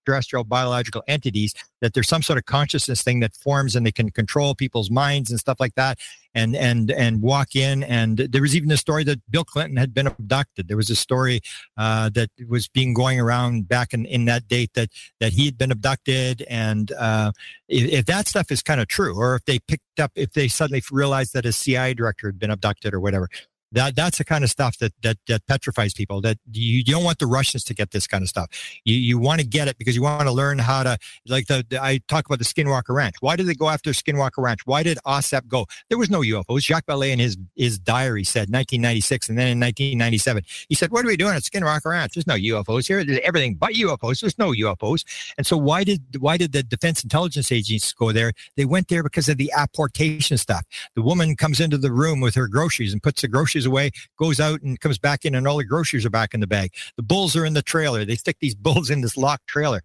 extraterrestrial 0.02 0.44
biological 0.44 1.04
entities, 1.08 1.54
that 1.82 1.94
there's 1.94 2.08
some 2.08 2.22
sort 2.22 2.38
of 2.38 2.46
consciousness 2.46 3.04
thing 3.04 3.20
that 3.20 3.36
forms 3.36 3.76
and 3.76 3.86
they 3.86 3.92
can 3.92 4.10
control 4.10 4.56
people's 4.56 4.90
minds 4.90 5.30
and 5.30 5.40
stuff 5.40 5.60
like 5.60 5.76
that 5.76 6.00
and 6.34 6.56
and 6.56 6.92
and 6.92 7.22
walk 7.22 7.56
in. 7.56 7.84
And 7.84 8.18
there 8.18 8.42
was 8.42 8.56
even 8.56 8.72
a 8.72 8.78
story 8.78 9.04
that 9.04 9.20
bill 9.30 9.44
clinton 9.44 9.78
had 9.78 9.94
been 9.94 10.08
abducted. 10.08 10.68
There 10.68 10.78
was 10.78 10.90
a 10.90 10.96
story 10.96 11.42
uh, 11.78 12.10
that 12.14 12.30
was 12.48 12.68
being 12.68 12.94
going 12.94 13.20
around 13.20 13.68
back 13.68 13.94
in, 13.94 14.06
in 14.06 14.26
that 14.26 14.48
date 14.48 14.72
that 14.74 14.90
that 15.20 15.34
he 15.34 15.46
had 15.46 15.58
been 15.58 15.72
abducted. 15.72 16.44
And 16.50 16.92
uh, 16.94 17.32
if, 17.68 17.92
if, 17.92 18.06
that 18.06 18.28
stuff 18.28 18.52
is 18.52 18.62
kind 18.62 18.82
of 18.82 18.88
true 18.88 19.16
or 19.16 19.36
if 19.36 19.46
they 19.46 19.60
picked 19.60 20.00
up 20.00 20.12
if 20.16 20.34
they 20.34 20.48
suddenly 20.48 20.82
realized 20.92 21.34
that 21.34 21.46
a 21.46 21.52
cia 21.52 21.94
director 21.94 22.28
had 22.28 22.40
been 22.40 22.52
abducted 22.52 22.94
or 22.94 23.00
whatever 23.00 23.30
that 23.72 23.96
that's 23.96 24.18
the 24.18 24.26
kind 24.26 24.44
of 24.44 24.50
stuff 24.50 24.78
that 24.80 24.94
that 25.04 25.18
that 25.28 25.46
petrifies 25.48 25.94
people. 25.94 26.22
That 26.22 26.38
you, 26.52 26.84
don't 26.84 27.04
want 27.04 27.20
the 27.20 27.28
Russians 27.28 27.64
to 27.66 27.74
get 27.74 27.92
this 27.92 28.08
kind 28.08 28.22
of 28.22 28.30
stuff. 28.30 28.50
You 28.84 28.96
you 28.96 29.18
want 29.18 29.40
to 29.40 29.48
get 29.48 29.68
it 29.68 29.78
because 29.78 29.96
you 29.96 30.02
want 30.02 30.24
to 30.24 30.32
learn 30.32 30.60
how 30.60 30.84
to 30.84 30.98
like 31.28 31.48
the, 31.48 31.66
the, 31.70 31.82
I 31.82 32.00
talk 32.08 32.26
about 32.26 32.40
the 32.40 32.46
Skinwalker 32.46 32.90
Ranch. 32.90 33.16
Why 33.22 33.36
did 33.36 33.48
they 33.48 33.54
go 33.54 33.70
after 33.70 33.92
Skinwalker 33.92 34.40
Ranch? 34.40 34.62
Why 34.66 34.84
did 34.84 34.98
OSEP 35.06 35.48
go? 35.48 35.66
There 35.90 35.98
was 35.98 36.10
no 36.10 36.22
UFOs. 36.22 36.62
Jacques 36.62 36.86
Vallée 36.86 37.12
in 37.12 37.20
his 37.20 37.38
his 37.56 37.80
diary 37.80 38.24
said 38.24 38.50
1996, 38.50 39.30
and 39.30 39.38
then 39.38 39.48
in 39.48 39.60
1997 39.60 40.44
he 40.68 40.76
said, 40.76 40.92
"What 40.92 41.06
are 41.06 41.08
we 41.08 41.18
doing 41.18 41.36
at 41.36 41.44
Skinwalker 41.44 41.92
Ranch? 41.92 42.14
There's 42.14 42.28
no 42.28 42.36
UFOs 42.36 42.88
here. 42.88 43.04
There's 43.04 43.20
everything 43.24 43.56
but 43.56 43.74
UFOs. 43.74 44.20
There's 44.22 44.38
no 44.38 44.52
UFOs." 44.52 45.06
And 45.38 45.48
so 45.48 45.56
why 45.56 45.84
did 45.84 46.02
why 46.20 46.38
did 46.38 46.52
the 46.52 46.64
Defense 46.64 47.04
Intelligence 47.04 47.52
Agency 47.52 47.94
go 47.98 48.12
there? 48.12 48.34
They 48.58 48.66
went 48.66 48.90
there 48.90 49.04
because 49.04 49.30
of 49.30 49.38
the 49.38 49.52
apportation 49.56 50.38
stuff. 50.38 50.66
The 50.96 51.02
woman 51.02 51.36
comes 51.36 51.60
into 51.60 51.78
the 51.78 51.92
room 51.92 52.20
with 52.20 52.36
her 52.36 52.48
groceries 52.48 52.92
and 52.92 53.02
puts 53.02 53.22
the 53.22 53.28
groceries 53.28 53.61
away, 53.66 53.92
goes 54.18 54.40
out 54.40 54.62
and 54.62 54.80
comes 54.80 54.98
back 54.98 55.26
in, 55.26 55.36
and 55.36 55.48
all 55.48 55.58
the 55.58 55.64
groceries 55.64 56.06
are 56.06 56.10
back 56.10 56.34
in 56.34 56.40
the 56.40 56.48
bag. 56.48 56.72
The 56.98 57.04
bulls 57.04 57.36
are 57.36 57.46
in 57.46 57.54
the 57.54 57.62
trailer. 57.62 58.06
They 58.06 58.16
stick 58.16 58.38
these 58.40 58.56
bulls 58.62 58.90
in 58.90 59.02
this 59.02 59.18
locked 59.18 59.48
trailer. 59.48 59.82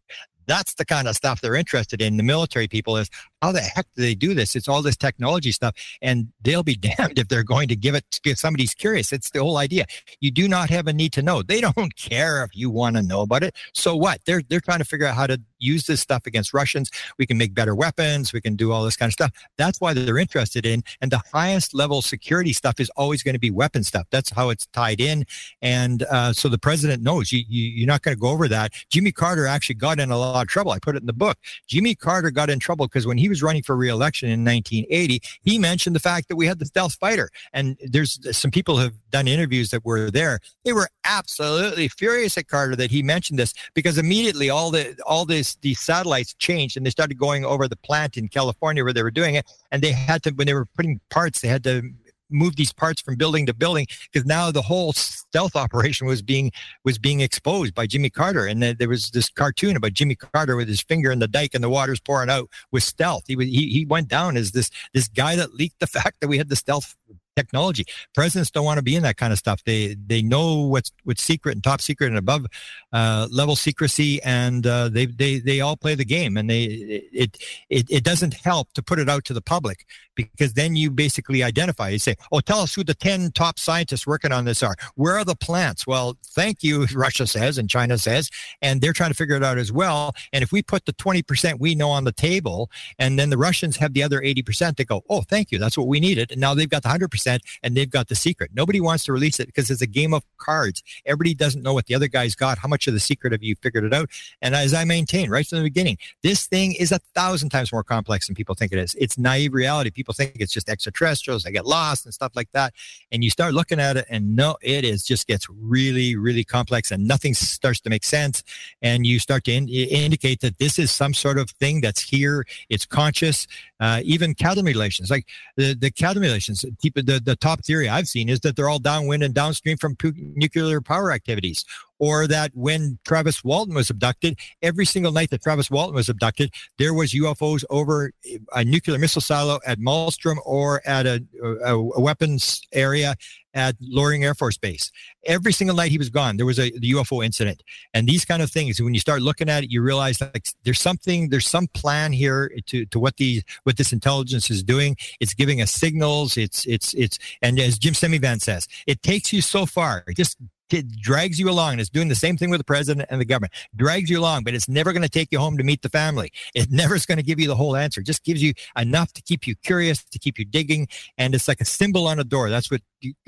That's 0.47 0.75
the 0.75 0.85
kind 0.85 1.09
of 1.09 1.17
stuff 1.17 1.41
they're 1.41 1.57
interested 1.57 2.01
in. 2.01 2.17
The 2.17 2.23
military 2.23 2.69
people 2.69 2.97
is 2.97 3.11
how 3.43 3.53
the 3.53 3.61
heck 3.61 3.87
do 3.95 4.03
they 4.03 4.15
do 4.15 4.35
this? 4.35 4.57
It's 4.57 4.69
all 4.69 4.83
this 4.83 4.97
technology 4.97 5.53
stuff, 5.53 5.75
and 6.01 6.29
they'll 6.43 6.63
be 6.63 6.75
damned 6.99 7.19
if 7.19 7.29
they're 7.29 7.45
going 7.45 7.69
to 7.69 7.77
give 7.77 7.95
it 7.95 8.05
to 8.11 8.35
somebody's 8.37 8.75
curious. 8.75 9.13
It's 9.13 9.31
the 9.31 9.41
whole 9.41 9.59
idea. 9.59 9.87
You 10.21 10.31
do 10.31 10.49
not 10.49 10.71
have 10.71 10.87
a 10.87 10.93
need 10.93 11.13
to 11.15 11.23
know. 11.23 11.43
They 11.43 11.61
don't 11.77 11.97
care 11.97 12.45
if 12.45 12.51
you 12.55 12.71
want 12.71 12.97
to 12.97 13.03
know 13.03 13.23
about 13.23 13.43
it. 13.43 13.55
So 13.73 13.97
what? 13.97 14.21
They're 14.25 14.43
they're 14.49 14.61
trying 14.61 14.79
to 14.79 14.85
figure 14.85 15.07
out 15.07 15.15
how 15.15 15.27
to 15.27 15.41
use 15.59 15.87
this 15.87 16.01
stuff 16.01 16.27
against 16.27 16.53
Russians. 16.53 16.91
We 17.19 17.27
can 17.27 17.39
make 17.39 17.55
better 17.55 17.75
weapons. 17.75 18.33
We 18.33 18.41
can 18.41 18.57
do 18.57 18.73
all 18.73 18.85
this 18.85 18.97
kind 18.97 19.09
of 19.09 19.15
stuff. 19.15 19.33
That's 19.57 19.81
why 19.81 19.95
they're 19.95 20.19
interested 20.19 20.67
in. 20.67 20.83
And 21.01 21.11
the 21.11 21.23
highest 21.33 21.75
level 21.75 22.03
security 22.03 22.53
stuff 22.53 22.79
is 22.79 22.91
always 22.91 23.23
going 23.23 23.35
to 23.35 23.41
be 23.41 23.51
weapon 23.51 23.85
stuff. 23.85 24.07
That's 24.11 24.31
how 24.31 24.51
it's 24.51 24.67
tied 24.67 25.01
in. 25.01 25.25
And 25.63 26.03
uh, 26.05 26.33
so 26.33 26.49
the 26.49 26.59
president 26.59 27.03
knows 27.03 27.33
you, 27.33 27.43
you 27.49 27.65
you're 27.67 27.87
not 27.87 28.03
going 28.03 28.17
to 28.17 28.21
go 28.21 28.29
over 28.29 28.49
that. 28.49 28.73
Jimmy 28.91 29.13
Carter 29.13 29.47
actually 29.47 29.77
got 29.77 29.99
in 29.99 30.11
a 30.11 30.19
lot 30.19 30.43
of 30.43 30.49
trouble. 30.49 30.73
I 30.73 30.79
put 30.79 30.97
it 30.97 31.03
in 31.03 31.07
the 31.07 31.13
book. 31.13 31.39
Jimmy 31.67 31.95
Carter 31.95 32.31
got 32.31 32.51
in 32.51 32.59
trouble 32.59 32.87
because 32.87 33.07
when 33.07 33.19
he 33.19 33.26
was 33.29 33.43
running 33.43 33.63
for 33.63 33.77
reelection 33.77 34.29
in 34.29 34.45
1980, 34.45 35.21
he 35.43 35.59
mentioned 35.59 35.97
the 35.97 36.01
fact 36.01 36.29
that 36.29 36.37
we 36.37 36.47
had 36.47 36.59
the 36.59 36.67
stealth 36.67 36.95
fighter. 36.95 37.31
And 37.53 37.77
there's 37.81 38.19
some 38.37 38.51
people 38.51 38.77
have 38.79 38.93
done 39.11 39.29
interviews 39.29 39.71
that 39.71 39.85
were 39.85 40.11
there. 40.11 40.41
They 40.65 40.73
were 40.73 40.89
absolutely 41.05 41.89
furious 41.89 42.37
at 42.39 42.49
Carter 42.49 42.77
that 42.77 42.91
he 42.91 43.03
mentioned 43.03 43.39
this 43.39 43.55
because 43.75 43.99
immediately 43.99 44.51
all 44.51 44.71
the 44.71 44.97
all 45.07 45.25
this 45.25 45.57
these 45.57 45.81
satellites 45.81 46.35
changed 46.35 46.77
and 46.77 46.85
they 46.85 46.91
started 46.91 47.19
going 47.19 47.45
over 47.45 47.69
the 47.69 47.77
plant 47.77 48.17
in 48.17 48.29
California 48.29 48.85
where 48.85 48.93
they 48.93 49.03
were 49.03 49.11
doing 49.11 49.35
it. 49.35 49.47
And 49.71 49.83
they 49.83 49.93
had 49.93 50.23
to 50.25 50.31
when 50.31 50.47
they 50.47 50.55
were 50.55 50.67
putting 50.67 51.01
parts, 51.11 51.41
they 51.41 51.49
had 51.49 51.65
to 51.65 51.83
move 52.31 52.57
these 52.57 52.73
parts 52.73 53.01
from 53.01 53.17
building 53.17 53.47
to 53.47 53.55
building 53.55 53.87
because 54.13 54.27
now 54.27 54.51
the 54.51 54.63
whole 54.63 54.93
stealth 54.93 55.57
operation 55.57 56.07
was 56.07 56.23
being 56.23 56.51
was 56.85 56.99
being 56.99 57.21
exposed 57.21 57.75
by 57.75 57.87
Jimmy 57.87 58.11
Carter. 58.11 58.47
And 58.47 58.63
there 58.63 58.89
was 58.89 59.11
this 59.11 59.29
cartoon 59.31 59.77
about 59.77 59.93
Jimmy 59.93 60.15
Carter 60.15 60.57
with 60.57 60.69
his 60.69 60.81
finger 60.81 61.11
in 61.11 61.19
the 61.19 61.29
dike 61.29 61.55
and 61.55 61.63
the 61.63 61.71
water's 61.71 62.01
pouring 62.01 62.31
out 62.31 62.49
with 62.73 62.83
stealth. 62.83 63.25
He 63.27 63.37
was 63.37 63.47
he, 63.47 63.69
he 63.69 63.85
went 63.85 64.09
down 64.09 64.37
as 64.37 64.53
this 64.53 64.71
this 64.93 65.09
guy 65.09 65.37
that 65.37 65.55
leaked 65.55 65.81
the 65.81 65.87
fact 65.97 66.21
that 66.21 66.29
we 66.29 66.39
had 66.39 66.49
the 66.49 66.57
stealth 66.57 66.97
technology. 67.37 67.85
Presidents 68.15 68.51
don't 68.51 68.65
want 68.65 68.79
to 68.79 68.83
be 68.83 68.97
in 68.97 69.03
that 69.03 69.17
kind 69.17 69.33
of 69.33 69.39
stuff. 69.39 69.63
They 69.65 69.95
they 69.95 70.23
know 70.23 70.63
what's 70.63 70.91
what's 71.05 71.23
secret 71.23 71.55
and 71.55 71.63
top 71.63 71.81
secret 71.81 72.09
and 72.09 72.19
above 72.19 72.47
uh, 72.93 73.29
level 73.31 73.55
secrecy, 73.55 74.23
and 74.23 74.67
uh, 74.67 74.89
they 74.89 75.07
they 75.07 75.39
they 75.39 75.61
all 75.61 75.77
play 75.77 75.95
the 75.95 76.05
game. 76.05 76.37
And 76.37 76.49
they 76.49 76.65
it, 77.13 77.37
it 77.69 77.87
it 77.91 78.05
doesn't 78.05 78.35
help 78.35 78.73
to 78.73 78.83
put 78.83 78.99
it 78.99 79.09
out 79.09 79.25
to 79.27 79.35
the 79.35 79.43
public 79.43 79.87
because 80.15 80.55
then 80.55 80.77
you 80.77 80.91
basically 80.91 81.43
identify. 81.43 81.91
You 81.91 81.99
say, 81.99 82.17
"Oh, 82.33 82.41
tell 82.41 82.61
us 82.61 82.75
who 82.75 82.83
the 82.83 82.95
ten 82.95 83.31
top 83.33 83.59
scientists 83.59 84.07
working 84.07 84.33
on 84.33 84.47
this 84.47 84.63
are. 84.63 84.75
Where 84.95 85.17
are 85.19 85.25
the 85.25 85.37
plants?" 85.37 85.87
Well, 85.87 86.17
thank 86.25 86.63
you, 86.63 86.87
Russia 86.95 87.27
says 87.27 87.59
and 87.59 87.69
China 87.69 87.99
says, 87.99 88.31
and 88.63 88.81
they're 88.81 88.95
trying 88.95 89.11
to 89.11 89.17
figure 89.17 89.37
it 89.37 89.45
out 89.45 89.59
as 89.59 89.71
well. 89.71 90.15
And 90.33 90.43
if 90.43 90.53
we 90.53 90.63
put 90.63 90.87
the 90.87 90.93
twenty 90.95 91.23
percent 91.23 91.61
we 91.61 91.75
know 91.75 91.91
on 91.91 92.05
the 92.05 92.13
table, 92.13 92.71
and 92.99 93.19
then 93.19 93.31
the 93.31 93.39
Russians 93.39 93.77
have 93.77 93.93
the 93.93 94.03
other 94.03 94.23
eighty 94.23 94.43
percent, 94.43 94.79
they 94.79 94.85
go, 94.85 95.03
"Oh, 95.11 95.21
thank 95.23 95.53
you, 95.53 95.59
that's 95.59 95.77
what 95.77 95.87
we 95.87 96.01
needed." 96.01 96.33
And 96.33 96.41
now 96.41 96.55
they've 96.55 96.69
got 96.69 96.83
the 96.83 96.89
hundred 96.89 97.11
percent 97.11 97.26
and 97.63 97.77
they've 97.77 97.91
got 97.91 98.09
the 98.09 98.15
secret. 98.15 98.51
Nobody 98.55 98.81
wants 98.81 99.05
to 99.05 99.13
release 99.13 99.39
it 99.39 99.47
because 99.47 99.71
it's 99.71 99.83
a 99.83 99.87
game 99.87 100.15
of 100.15 100.23
cards. 100.39 100.83
Everybody 101.05 101.35
doesn't 101.35 101.63
know 101.63 101.75
what 101.75 101.87
the 101.87 101.95
other 101.95 102.09
guy's 102.09 102.35
got. 102.35 102.59
How 102.59 102.69
much 102.69 102.87
of 102.87 102.95
the 102.95 103.01
secret 103.01 103.33
have 103.33 103.43
you 103.43 103.55
figured 103.63 103.85
it 103.85 103.93
out? 103.93 104.11
And 104.41 104.55
as 104.55 104.73
I 104.73 104.85
maintain 104.85 105.31
right 105.31 105.47
from 105.47 105.59
the 105.59 105.65
beginning, 105.65 105.99
this 106.23 106.47
thing 106.47 106.75
is 106.75 106.93
a 106.93 107.01
thousand 107.15 107.51
times 107.51 107.73
more 107.73 107.85
complex 107.85 108.27
than 108.27 108.35
people 108.35 108.55
think 108.55 108.73
it 108.73 108.79
is. 108.79 108.95
It's 108.99 109.19
naive 109.19 109.55
reality. 109.55 109.91
People 109.91 110.15
think 110.15 110.37
it's 110.37 110.53
just 110.53 110.69
extraterrestrials. 110.69 111.43
They 111.43 111.53
get 111.53 111.67
lost 111.67 112.05
and 112.05 112.15
stuff 112.15 112.33
like 112.35 112.51
that. 112.53 112.73
And 113.13 113.23
you 113.23 113.31
start 113.31 113.55
looking 113.55 113.81
at 113.81 113.97
it 113.97 114.07
and 114.09 114.37
no, 114.37 114.57
it 114.63 114.85
is 114.85 115.05
just 115.05 115.27
gets 115.27 115.49
really, 115.51 116.17
really 116.17 116.45
complex 116.45 116.91
and 116.91 117.07
nothing 117.07 117.35
starts 117.35 117.81
to 117.81 117.91
make 117.91 118.05
sense. 118.05 118.43
And 118.83 119.07
you 119.07 119.19
start 119.19 119.45
to 119.45 119.53
in- 119.53 119.69
indicate 119.69 120.41
that 120.41 120.59
this 120.59 120.79
is 120.79 120.91
some 120.91 121.15
sort 121.15 121.39
of 121.39 121.51
thing 121.51 121.81
that's 121.81 122.01
here. 122.03 122.47
It's 122.69 122.87
conscious. 122.87 123.47
Uh, 123.81 124.01
even 124.05 124.35
cattle 124.35 124.63
mutilations, 124.63 125.11
like 125.11 125.27
the, 125.57 125.75
the 125.75 125.91
cattle 125.91 126.21
mutilations, 126.21 126.63
the, 126.63 127.16
the, 127.21 127.37
top 127.37 127.65
theory 127.65 127.89
I've 127.89 128.09
seen 128.09 128.29
is 128.29 128.41
that 128.41 128.57
they're 128.57 128.69
all 128.69 128.79
downwind 128.79 129.23
and 129.23 129.35
downstream 129.35 129.77
from 129.77 129.97
nuclear 130.35 130.81
power 130.81 131.13
activities 131.13 131.65
or 131.99 132.27
that 132.27 132.51
when 132.55 132.99
Travis 133.07 133.43
Walton 133.43 133.75
was 133.75 133.91
abducted, 133.91 134.39
every 134.63 134.87
single 134.87 135.13
night 135.13 135.31
that 135.31 135.43
Travis 135.43 135.71
Walton 135.71 135.95
was 135.95 136.09
abducted, 136.09 136.53
there 136.79 136.95
was 136.95 137.13
UFOs 137.13 137.65
over 137.71 138.13
a 138.53 138.65
nuclear 138.65 138.99
missile 138.99 139.23
silo 139.23 139.61
at 139.67 139.79
Malmstrom 139.79 140.37
or 140.45 140.83
at 140.87 141.07
a, 141.07 141.25
a, 141.65 141.75
a 141.75 142.01
weapons 142.01 142.61
area 142.73 143.17
at 143.57 143.75
Loring 143.81 144.23
Air 144.23 144.35
Force 144.35 144.59
Base. 144.59 144.93
Every 145.25 145.53
single 145.53 145.75
night 145.75 145.91
he 145.91 145.99
was 145.99 146.11
gone, 146.11 146.37
there 146.37 146.47
was 146.47 146.59
a 146.59 146.71
UFO 146.73 147.25
incident. 147.25 147.63
And 147.95 148.07
these 148.07 148.25
kind 148.25 148.43
of 148.43 148.51
things, 148.51 148.81
when 148.81 148.93
you 148.93 149.01
start 149.01 149.23
looking 149.23 149.49
at 149.49 149.65
it, 149.65 149.71
you 149.71 149.81
realize 149.81 150.21
like 150.21 150.47
there's 150.65 150.81
something, 150.81 151.31
there's 151.31 151.49
some 151.49 151.67
plan 151.69 152.13
here 152.13 152.53
to, 152.67 152.85
to 152.85 153.01
what 153.01 153.17
the 153.17 153.43
what 153.65 153.79
this 153.79 153.93
intelligence 153.93 154.51
is 154.51 154.63
doing. 154.63 154.97
It's 155.21 155.33
giving 155.33 155.63
us 155.63 155.73
signals. 155.73 156.37
It's 156.37 156.67
it's 156.67 156.93
it's 156.95 157.19
and 157.41 157.59
as 157.59 157.79
Jim 157.79 157.95
Semivan 157.95 158.41
says, 158.41 158.69
it 158.87 159.03
takes 159.03 159.33
you 159.33 159.41
so 159.41 159.65
far. 159.65 160.05
Just 160.15 160.37
it 160.73 161.01
drags 161.01 161.39
you 161.39 161.49
along. 161.49 161.73
and 161.73 161.81
It's 161.81 161.91
doing 161.91 162.09
the 162.09 162.15
same 162.15 162.37
thing 162.37 162.51
with 162.51 162.59
the 162.61 162.65
president 162.65 163.09
and 163.11 163.21
the 163.21 163.25
government. 163.25 163.53
Drags 163.75 164.11
you 164.11 164.19
along, 164.19 164.45
but 164.45 164.55
it's 164.55 164.69
never 164.69 164.93
going 164.93 165.03
to 165.03 165.09
take 165.09 165.31
you 165.31 165.39
home 165.39 165.57
to 165.59 165.65
meet 165.65 165.83
the 165.83 165.89
family. 165.89 166.33
It 166.55 166.71
never 166.71 166.95
is 166.95 167.07
going 167.07 167.19
to 167.19 167.25
give 167.25 167.39
you 167.41 167.47
the 167.47 167.57
whole 167.57 167.77
answer. 167.77 168.01
It 168.01 168.07
just 168.07 168.25
gives 168.25 168.43
you 168.43 168.55
enough 168.77 169.13
to 169.15 169.23
keep 169.23 169.47
you 169.47 169.55
curious, 169.57 170.05
to 170.05 170.19
keep 170.19 170.39
you 170.39 170.45
digging, 170.45 170.89
and 171.19 171.35
it's 171.35 171.49
like 171.49 171.61
a 171.61 171.65
symbol 171.65 172.07
on 172.07 172.19
a 172.19 172.25
door. 172.25 172.51
That's 172.51 172.71
what 172.71 172.83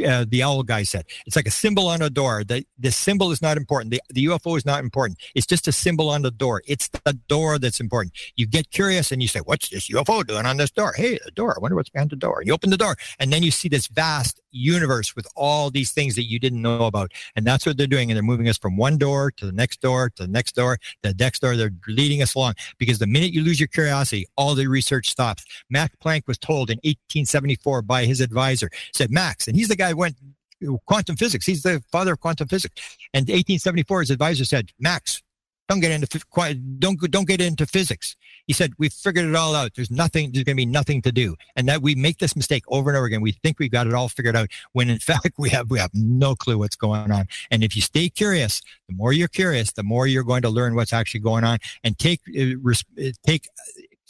uh, 0.07 0.25
the 0.29 0.43
owl 0.43 0.63
guy 0.63 0.83
said. 0.83 1.05
It's 1.27 1.37
like 1.37 1.47
a 1.47 1.53
symbol 1.53 1.89
on 1.89 2.03
a 2.03 2.11
door. 2.11 2.45
The 2.45 2.65
the 2.79 2.91
symbol 2.91 3.31
is 3.31 3.43
not 3.43 3.57
important. 3.57 3.91
The 3.91 4.01
the 4.11 4.27
UFO 4.27 4.57
is 4.57 4.65
not 4.65 4.83
important. 4.83 5.19
It's 5.35 5.47
just 5.47 5.69
a 5.69 5.73
symbol 5.73 6.09
on 6.09 6.23
the 6.23 6.31
door. 6.31 6.63
It's 6.67 6.89
the 6.89 7.19
door 7.29 7.59
that's 7.59 7.81
important. 7.81 8.13
You 8.37 8.47
get 8.47 8.71
curious 8.71 9.13
and 9.13 9.23
you 9.23 9.29
say, 9.29 9.41
"What's 9.41 9.69
this 9.69 9.89
UFO 9.89 10.27
doing 10.27 10.47
on 10.47 10.57
this 10.57 10.71
door?" 10.71 10.93
Hey, 10.97 11.19
the 11.25 11.31
door. 11.31 11.55
I 11.57 11.61
wonder 11.61 11.77
what's 11.77 11.91
behind 11.91 12.11
the 12.11 12.17
door. 12.17 12.43
You 12.45 12.53
open 12.53 12.71
the 12.71 12.77
door, 12.77 12.97
and 13.19 13.33
then 13.33 13.43
you 13.43 13.51
see 13.51 13.69
this 13.69 13.87
vast 13.87 14.41
universe 14.51 15.15
with 15.15 15.27
all 15.37 15.71
these 15.71 15.93
things 15.93 16.15
that 16.15 16.25
you 16.25 16.39
didn't 16.39 16.63
know 16.63 16.85
about. 16.85 17.13
And 17.37 17.47
that's 17.47 17.67
what 17.67 17.77
they're 17.77 17.87
doing. 17.87 18.11
And 18.11 18.17
they're 18.17 18.23
moving 18.23 18.49
us 18.49 18.59
from 18.59 18.77
one 18.77 18.97
door 18.99 19.31
to 19.33 19.47
the 19.47 19.53
next 19.53 19.81
door 19.81 20.11
to 20.17 20.23
the 20.23 20.29
next 20.29 20.55
door 20.55 20.79
to 21.03 21.11
the 21.11 21.15
next 21.19 21.41
door. 21.41 21.57
They're 21.57 21.73
leading 21.87 22.23
us 22.23 22.35
along 22.35 22.55
because 22.79 22.99
the 22.99 23.07
minute 23.07 23.33
you 23.33 23.43
lose 23.43 23.61
your 23.61 23.69
curiosity, 23.69 24.27
all 24.37 24.55
the 24.55 24.67
research 24.67 25.11
stops. 25.11 25.45
Max 25.71 25.95
Planck 26.03 26.23
was 26.27 26.39
told 26.39 26.71
in 26.71 26.77
1874 26.79 27.83
by 27.83 28.05
his 28.05 28.21
advisor, 28.21 28.71
said, 28.93 29.11
Max, 29.11 29.49
and 29.49 29.57
he's 29.59 29.69
the 29.69 29.77
guy 29.77 29.91
who 29.91 29.97
went 29.97 30.17
quantum 30.87 31.17
physics. 31.17 31.47
He's 31.47 31.63
the 31.63 31.83
father 31.91 32.13
of 32.13 32.21
quantum 32.21 32.49
physics. 32.49 32.75
And 33.15 33.23
1874, 33.23 34.01
his 34.01 34.11
advisor 34.11 34.45
said, 34.45 34.71
Max, 34.79 35.23
don't 35.69 35.81
get 35.81 35.91
into 35.91 36.09
don't 36.79 36.99
don't 37.11 37.29
get 37.29 37.43
into 37.43 37.67
physics. 37.67 38.17
He 38.47 38.55
said 38.55 38.73
we've 38.79 38.93
figured 38.93 39.27
it 39.27 39.37
all 39.37 39.55
out. 39.55 39.73
There's 39.75 39.91
nothing. 39.91 40.33
There's 40.33 40.45
going 40.45 40.57
to 40.57 40.61
be 40.63 40.65
nothing 40.65 41.03
to 41.03 41.13
do, 41.13 41.37
and 41.57 41.69
that 41.69 41.83
we 41.83 41.95
make 41.95 42.19
this 42.19 42.35
mistake 42.35 42.65
over 42.69 42.89
and 42.89 42.97
over 42.97 43.05
again. 43.05 43.21
We 43.21 43.33
think 43.33 43.59
we've 43.59 43.71
got 43.71 43.87
it 43.87 43.93
all 43.93 44.09
figured 44.09 44.35
out 44.35 44.49
when 44.73 44.89
in 44.89 44.99
fact 45.11 45.33
we 45.37 45.51
have 45.51 45.69
we 45.69 45.79
have 45.79 45.91
no 45.93 46.35
clue 46.35 46.57
what's 46.57 46.75
going 46.75 47.13
on. 47.13 47.27
And 47.51 47.63
if 47.63 47.77
you 47.77 47.83
stay 47.83 48.09
curious, 48.09 48.63
the 48.89 48.95
more 48.95 49.13
you're 49.13 49.29
curious, 49.29 49.73
the 49.73 49.83
more 49.83 50.07
you're 50.07 50.25
going 50.25 50.41
to 50.41 50.49
learn 50.49 50.75
what's 50.75 50.95
actually 50.95 51.21
going 51.21 51.45
on, 51.45 51.59
and 51.85 51.99
take 51.99 52.21
uh, 52.35 52.71
uh 52.71 53.11
take 53.27 53.45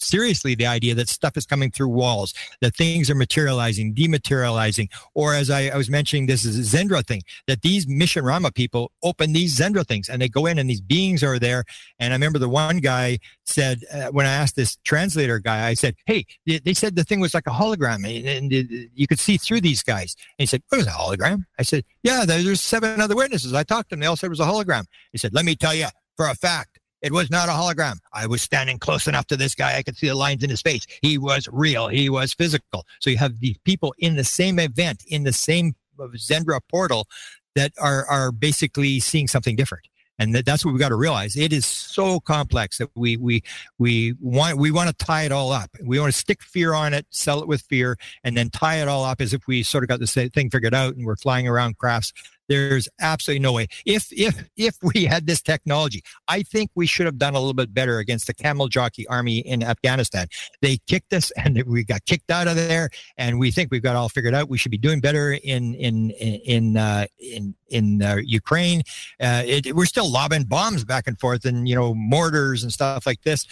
seriously 0.01 0.55
the 0.55 0.67
idea 0.67 0.95
that 0.95 1.09
stuff 1.09 1.37
is 1.37 1.47
coming 1.47 1.71
through 1.71 1.89
walls, 1.89 2.35
that 2.61 2.75
things 2.75 3.11
are 3.11 3.15
materializing, 3.15 3.95
dematerializing, 3.95 4.89
or 5.15 5.35
as 5.35 5.51
I, 5.51 5.69
I 5.69 5.77
was 5.77 5.91
mentioning, 5.91 6.27
this 6.27 6.45
is 6.45 6.59
a 6.59 6.77
Xendra 6.77 7.07
thing, 7.07 7.23
that 7.47 7.63
these 7.63 7.87
Mission 7.87 8.25
Rahma 8.25 8.55
people 8.55 8.93
open 9.03 9.33
these 9.33 9.59
Xendra 9.59 9.87
things 9.87 10.09
and 10.09 10.21
they 10.21 10.29
go 10.29 10.47
in 10.47 10.59
and 10.59 10.69
these 10.69 10.81
beings 10.81 11.23
are 11.23 11.39
there. 11.39 11.65
And 11.99 12.13
I 12.13 12.17
remember 12.17 12.39
the 12.39 12.49
one 12.49 12.79
guy 12.79 13.19
said, 13.45 13.81
uh, 13.93 14.07
when 14.09 14.27
I 14.27 14.33
asked 14.33 14.57
this 14.57 14.77
translator 14.85 15.39
guy, 15.39 15.69
I 15.69 15.75
said, 15.75 15.95
Hey, 16.07 16.27
they, 16.47 16.59
they 16.59 16.75
said 16.75 16.97
the 16.97 17.05
thing 17.05 17.21
was 17.21 17.35
like 17.35 17.47
a 17.47 17.51
hologram 17.51 18.05
and, 18.07 18.53
and, 18.53 18.89
you 18.95 19.07
could 19.07 19.19
see 19.19 19.37
through 19.37 19.61
these 19.61 19.83
guys. 19.83 20.17
And 20.39 20.43
he 20.43 20.47
said, 20.47 20.63
What 20.69 20.81
is 20.81 20.87
a 20.87 20.91
hologram? 20.91 21.45
I 21.59 21.63
said, 21.63 21.85
Yeah, 22.03 22.25
there's 22.25 22.61
seven 22.61 23.01
other 23.01 23.17
witnesses. 23.17 23.55
I 23.55 23.63
talked 23.63 23.91
to 23.91 23.95
them. 23.95 24.01
They 24.01 24.07
all 24.07 24.17
said 24.17 24.27
it 24.27 24.31
was 24.31 24.41
a 24.41 24.45
hologram. 24.45 24.85
He 25.13 25.19
said, 25.19 25.35
Let 25.35 25.45
me 25.45 25.57
tell 25.57 25.75
you 25.75 25.87
for 26.17 26.29
a 26.29 26.35
fact, 26.35 26.78
it 27.03 27.13
was 27.13 27.31
not 27.31 27.49
a 27.49 27.53
hologram. 27.53 27.99
I 28.13 28.27
was 28.27 28.43
standing 28.43 28.79
close 28.79 29.07
enough 29.07 29.27
to 29.29 29.37
this 29.37 29.55
guy. 29.55 29.77
I 29.77 29.83
could 29.83 29.97
see 29.97 30.09
the 30.09 30.15
lines 30.15 30.43
in 30.43 30.51
his 30.51 30.63
face. 30.63 30.87
He 31.03 31.19
was 31.19 31.49
real. 31.53 31.89
He 31.89 32.09
was 32.09 32.33
physical. 32.33 32.87
So 33.01 33.11
you 33.11 33.17
have 33.19 33.41
these 33.41 33.59
people 33.65 33.95
in 33.99 34.17
the 34.17 34.25
same 34.25 34.59
event, 34.59 35.05
in 35.07 35.25
the 35.25 35.33
same 35.33 35.75
uh, 36.01 36.07
Xendra 36.09 36.61
portal 36.69 37.07
that 37.55 37.73
are, 37.81 38.07
are 38.07 38.33
basically 38.33 39.01
seeing 39.01 39.29
something 39.29 39.57
different. 39.57 39.85
And 40.21 40.35
that, 40.35 40.45
that's 40.45 40.65
what 40.65 40.75
we 40.75 40.81
got 40.81 40.89
to 40.89 40.97
realize. 40.97 41.37
It 41.37 41.53
is 41.53 41.65
so 41.65 42.19
complex 42.19 42.79
that 42.79 42.91
we, 42.97 43.17
we, 43.17 43.45
we 43.79 44.15
want, 44.21 44.59
we 44.59 44.73
want 44.73 44.89
to 44.89 45.05
tie 45.05 45.23
it 45.23 45.31
all 45.31 45.53
up. 45.53 45.71
We 45.81 46.01
want 46.01 46.13
to 46.13 46.19
stick 46.19 46.43
fear 46.43 46.75
on 46.75 46.93
it, 46.93 47.07
sell 47.11 47.41
it 47.41 47.47
with 47.47 47.63
fear, 47.63 47.97
and 48.25 48.37
then 48.37 48.51
tie 48.51 48.83
it 48.83 48.89
all 48.89 49.05
up 49.05 49.21
as 49.21 49.33
if 49.33 49.47
we 49.47 49.63
sort 49.63 49.85
of 49.85 49.89
got 49.89 50.01
this 50.01 50.15
thing 50.15 50.51
figured 50.51 50.75
out 50.75 50.97
and 50.97 51.07
we're 51.07 51.17
flying 51.17 51.47
around 51.47 51.79
crafts 51.79 52.13
there's 52.49 52.89
absolutely 53.01 53.41
no 53.41 53.53
way. 53.53 53.67
If 53.85 54.09
if 54.13 54.49
if 54.57 54.77
we 54.83 55.05
had 55.05 55.27
this 55.27 55.43
technology, 55.43 56.03
I 56.27 56.43
think 56.43 56.71
we 56.75 56.87
should 56.87 57.07
have 57.07 57.19
done 57.19 57.35
a 57.35 57.39
little 57.39 57.55
bit 57.55 57.73
better 57.73 57.99
against 57.99 58.27
the 58.27 58.35
camel 58.35 58.69
jockey 58.69 59.07
army 59.07 59.39
in 59.39 59.63
Afghanistan. 59.63 60.27
They 60.63 60.79
kicked 60.87 61.13
us, 61.13 61.31
and 61.37 61.63
we 61.65 61.85
got 61.85 62.05
kicked 62.07 62.31
out 62.31 62.49
of 62.49 62.57
there. 62.57 62.91
And 63.17 63.39
we 63.39 63.51
think 63.51 63.71
we've 63.71 63.83
got 63.83 63.97
all 63.97 64.09
figured 64.09 64.35
out. 64.35 64.49
We 64.49 64.59
should 64.59 64.71
be 64.71 64.79
doing 64.79 65.01
better 65.01 65.33
in 65.33 65.75
in 65.75 66.11
in 66.11 66.77
uh, 66.77 67.07
in 67.19 67.55
in 67.69 68.03
uh, 68.03 68.17
Ukraine. 68.25 68.83
Uh, 69.21 69.43
it, 69.45 69.75
we're 69.75 69.87
still 69.87 70.11
lobbing 70.11 70.45
bombs 70.45 70.85
back 70.85 71.07
and 71.07 71.19
forth, 71.19 71.45
and 71.45 71.69
you 71.69 71.75
know 71.75 71.95
mortars 71.95 72.63
and 72.63 72.73
stuff 72.73 73.07
like 73.07 73.23
this. 73.23 73.47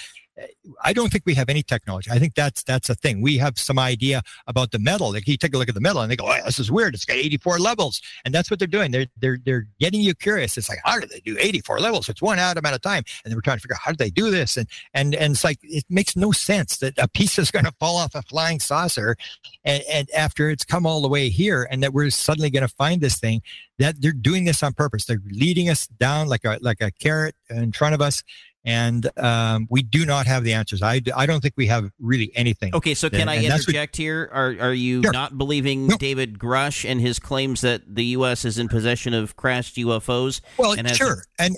I 0.83 0.93
don't 0.93 1.11
think 1.11 1.25
we 1.25 1.35
have 1.35 1.49
any 1.49 1.63
technology. 1.63 2.11
I 2.11 2.19
think 2.19 2.35
that's 2.35 2.63
that's 2.63 2.91
a 2.91 2.95
thing. 2.95 3.23
We 3.23 3.39
have 3.39 3.59
some 3.59 3.79
idea 3.79 4.23
about 4.47 4.71
the 4.71 4.79
metal. 4.79 5.13
Like 5.13 5.27
you 5.27 5.37
take 5.37 5.55
a 5.55 5.59
look 5.59 5.69
at 5.69 5.75
the 5.75 5.81
metal 5.81 6.03
and 6.03 6.11
they 6.11 6.17
go, 6.17 6.27
oh, 6.27 6.37
"This 6.45 6.59
is 6.59 6.71
weird. 6.71 6.95
It's 6.95 7.05
got 7.05 7.17
84 7.17 7.59
levels," 7.59 8.03
and 8.25 8.35
that's 8.35 8.51
what 8.51 8.59
they're 8.59 8.69
doing. 8.69 8.91
They're 8.91 9.07
they're 9.19 9.39
they're 9.45 9.67
getting 9.81 10.01
you 10.01 10.15
curious. 10.15 10.59
It's 10.59 10.69
like, 10.69 10.79
how 10.85 11.01
do 11.01 11.07
they 11.07 11.21
do 11.21 11.37
84 11.39 11.81
levels? 11.81 12.09
It's 12.09 12.21
one 12.21 12.39
atom 12.39 12.67
at 12.67 12.75
a 12.75 12.79
time, 12.79 13.05
and 13.25 13.35
were 13.35 13.41
trying 13.41 13.57
to 13.57 13.63
figure 13.63 13.77
out 13.77 13.81
how 13.83 13.93
do 13.93 13.97
they 13.97 14.11
do 14.11 14.31
this, 14.31 14.57
and 14.57 14.69
and 14.93 15.15
and 15.15 15.33
it's 15.33 15.45
like 15.45 15.59
it 15.63 15.85
makes 15.89 16.17
no 16.17 16.33
sense 16.33 16.79
that 16.79 16.95
a 16.99 17.09
piece 17.09 17.39
is 17.39 17.51
going 17.51 17.65
to 17.65 17.73
fall 17.81 17.97
off 17.97 18.15
a 18.15 18.23
flying 18.23 18.61
saucer, 18.61 19.17
and, 19.65 19.83
and 19.91 20.11
after 20.11 20.51
it's 20.51 20.65
come 20.65 20.87
all 20.87 21.01
the 21.01 21.09
way 21.09 21.29
here, 21.31 21.67
and 21.71 21.83
that 21.83 21.93
we're 21.93 22.11
suddenly 22.11 22.51
going 22.51 22.67
to 22.67 22.75
find 22.75 23.01
this 23.01 23.19
thing 23.19 23.41
that 23.79 24.01
they're 24.01 24.13
doing 24.13 24.45
this 24.45 24.63
on 24.63 24.73
purpose. 24.73 25.05
They're 25.05 25.21
leading 25.31 25.69
us 25.69 25.87
down 25.87 26.29
like 26.29 26.45
a 26.45 26.59
like 26.61 26.81
a 26.81 26.91
carrot 26.91 27.35
in 27.51 27.73
front 27.73 27.95
of 27.95 28.01
us, 28.01 28.23
and 28.67 29.09
um, 29.17 29.67
we 29.71 29.83
do 29.83 30.05
not 30.05 30.27
have 30.27 30.45
the 30.45 30.53
answers. 30.53 30.83
I, 30.83 31.01
I 31.15 31.25
don't 31.25 31.41
think 31.41 31.55
we 31.57 31.69
have 31.69 31.91
really 31.99 32.33
anything. 32.35 32.75
Okay, 32.75 32.95
so 32.95 33.09
can 33.09 33.23
and, 33.23 33.31
I 33.31 33.37
interject 33.43 33.95
what, 33.95 33.97
here? 33.97 34.29
Are 34.33 34.57
are 34.61 34.75
you 34.75 35.03
sure. 35.03 35.13
not 35.13 35.39
believing 35.39 35.87
no. 35.87 35.97
David 35.97 36.39
Grusch 36.39 36.89
and 36.89 37.01
his 37.01 37.19
claims 37.19 37.63
that 37.63 37.83
the 37.87 38.05
U.S. 38.07 38.45
is 38.45 38.59
in 38.59 38.69
possession 38.69 39.15
of 39.15 39.37
crashed 39.37 39.77
UFOs? 39.77 40.41
Well, 40.59 40.73
and 40.73 40.91
sure, 40.91 41.25
a- 41.39 41.43
and. 41.43 41.57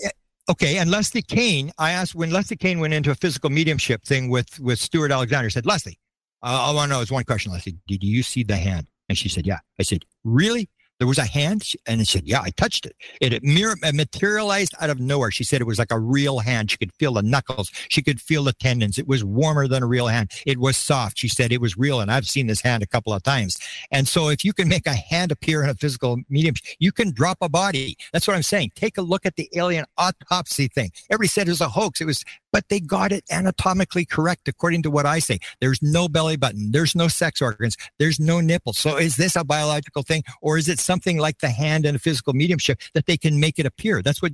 Okay, 0.50 0.78
and 0.78 0.90
Leslie 0.90 1.20
Kean, 1.20 1.72
I 1.76 1.90
asked 1.90 2.14
when 2.14 2.30
Leslie 2.30 2.56
Kean 2.56 2.80
went 2.80 2.94
into 2.94 3.10
a 3.10 3.14
physical 3.14 3.50
mediumship 3.50 4.02
thing 4.04 4.30
with 4.30 4.58
with 4.58 4.78
Stewart 4.78 5.12
Alexander. 5.12 5.50
Said 5.50 5.66
Leslie, 5.66 5.98
uh, 6.42 6.46
all 6.46 6.72
I 6.72 6.74
want 6.74 6.90
to 6.90 6.96
know 6.96 7.02
is 7.02 7.10
one 7.10 7.24
question, 7.24 7.52
Leslie. 7.52 7.76
Did 7.86 8.02
you 8.02 8.22
see 8.22 8.44
the 8.44 8.56
hand? 8.56 8.86
And 9.08 9.16
she 9.16 9.28
said, 9.28 9.46
Yeah. 9.46 9.58
I 9.78 9.82
said, 9.82 10.04
Really? 10.24 10.68
There 10.98 11.06
was 11.08 11.18
a 11.18 11.24
hand 11.24 11.62
and 11.86 12.00
it 12.00 12.08
said 12.08 12.26
yeah 12.26 12.40
i 12.40 12.50
touched 12.50 12.86
it. 12.86 12.96
It, 13.20 13.32
it, 13.32 13.42
it 13.44 13.94
materialized 13.94 14.74
out 14.80 14.90
of 14.90 15.00
nowhere. 15.00 15.30
She 15.30 15.44
said 15.44 15.60
it 15.60 15.66
was 15.66 15.78
like 15.78 15.92
a 15.92 15.98
real 15.98 16.40
hand. 16.40 16.70
She 16.70 16.76
could 16.76 16.92
feel 16.94 17.14
the 17.14 17.22
knuckles. 17.22 17.70
She 17.88 18.02
could 18.02 18.20
feel 18.20 18.44
the 18.44 18.52
tendons. 18.52 18.98
It 18.98 19.06
was 19.06 19.24
warmer 19.24 19.68
than 19.68 19.82
a 19.82 19.86
real 19.86 20.08
hand. 20.08 20.30
It 20.46 20.58
was 20.58 20.76
soft. 20.76 21.18
She 21.18 21.28
said 21.28 21.52
it 21.52 21.60
was 21.60 21.76
real 21.76 22.00
and 22.00 22.10
i've 22.10 22.26
seen 22.26 22.46
this 22.46 22.60
hand 22.60 22.82
a 22.82 22.86
couple 22.86 23.12
of 23.12 23.22
times. 23.22 23.58
And 23.90 24.06
so 24.06 24.28
if 24.28 24.44
you 24.44 24.52
can 24.52 24.68
make 24.68 24.86
a 24.86 24.94
hand 24.94 25.32
appear 25.32 25.62
in 25.62 25.70
a 25.70 25.74
physical 25.74 26.18
medium 26.28 26.54
you 26.78 26.92
can 26.92 27.12
drop 27.12 27.38
a 27.40 27.48
body. 27.48 27.96
That's 28.12 28.26
what 28.26 28.36
i'm 28.36 28.42
saying. 28.42 28.72
Take 28.74 28.98
a 28.98 29.02
look 29.02 29.26
at 29.26 29.36
the 29.36 29.48
alien 29.54 29.84
autopsy 29.96 30.68
thing. 30.68 30.90
Everybody 31.10 31.28
said 31.28 31.48
it 31.48 31.52
was 31.52 31.60
a 31.60 31.68
hoax. 31.68 32.00
It 32.00 32.06
was 32.06 32.24
but 32.52 32.68
they 32.68 32.80
got 32.80 33.12
it 33.12 33.24
anatomically 33.30 34.04
correct 34.04 34.48
according 34.48 34.82
to 34.82 34.90
what 34.90 35.06
I 35.06 35.18
say. 35.18 35.38
There's 35.60 35.82
no 35.82 36.08
belly 36.08 36.36
button, 36.36 36.72
there's 36.72 36.94
no 36.94 37.08
sex 37.08 37.42
organs, 37.42 37.76
there's 37.98 38.18
no 38.18 38.40
nipples. 38.40 38.78
So 38.78 38.96
is 38.96 39.16
this 39.16 39.36
a 39.36 39.44
biological 39.44 40.02
thing 40.02 40.22
or 40.40 40.58
is 40.58 40.68
it 40.68 40.78
something 40.90 41.18
like 41.18 41.38
the 41.38 41.50
hand 41.50 41.84
and 41.86 41.94
a 41.94 41.98
physical 41.98 42.32
mediumship 42.32 42.80
that 42.94 43.06
they 43.06 43.16
can 43.16 43.38
make 43.38 43.58
it 43.58 43.66
appear? 43.66 44.02
That's 44.02 44.22
what 44.22 44.32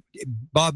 Bob 0.53 0.75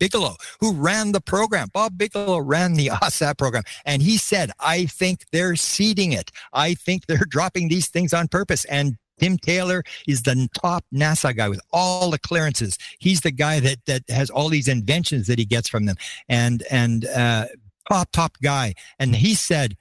Bigelow, 0.00 0.36
who 0.60 0.72
ran 0.72 1.12
the 1.12 1.20
program. 1.20 1.68
Bob 1.72 1.96
Bigelow 1.96 2.40
ran 2.40 2.74
the 2.74 2.88
OSAP 3.02 3.38
program. 3.38 3.62
And 3.84 4.02
he 4.02 4.16
said, 4.16 4.50
I 4.58 4.86
think 4.86 5.26
they're 5.30 5.56
seeding 5.56 6.12
it. 6.12 6.32
I 6.52 6.74
think 6.74 7.06
they're 7.06 7.18
dropping 7.36 7.68
these 7.68 7.88
things 7.88 8.12
on 8.12 8.26
purpose. 8.26 8.64
And 8.64 8.96
Tim 9.20 9.36
Taylor 9.36 9.84
is 10.08 10.22
the 10.22 10.48
top 10.54 10.84
NASA 10.92 11.36
guy 11.36 11.48
with 11.48 11.60
all 11.72 12.10
the 12.10 12.18
clearances. 12.18 12.78
He's 12.98 13.20
the 13.20 13.30
guy 13.30 13.60
that 13.60 13.78
that 13.86 14.02
has 14.08 14.30
all 14.30 14.48
these 14.48 14.66
inventions 14.66 15.26
that 15.26 15.38
he 15.38 15.44
gets 15.44 15.68
from 15.68 15.84
them, 15.84 15.96
and 16.26 16.64
and 16.70 17.04
uh, 17.04 17.46
top 17.86 18.10
top 18.12 18.32
guy. 18.42 18.72
And 18.98 19.14
he 19.14 19.34
said 19.34 19.76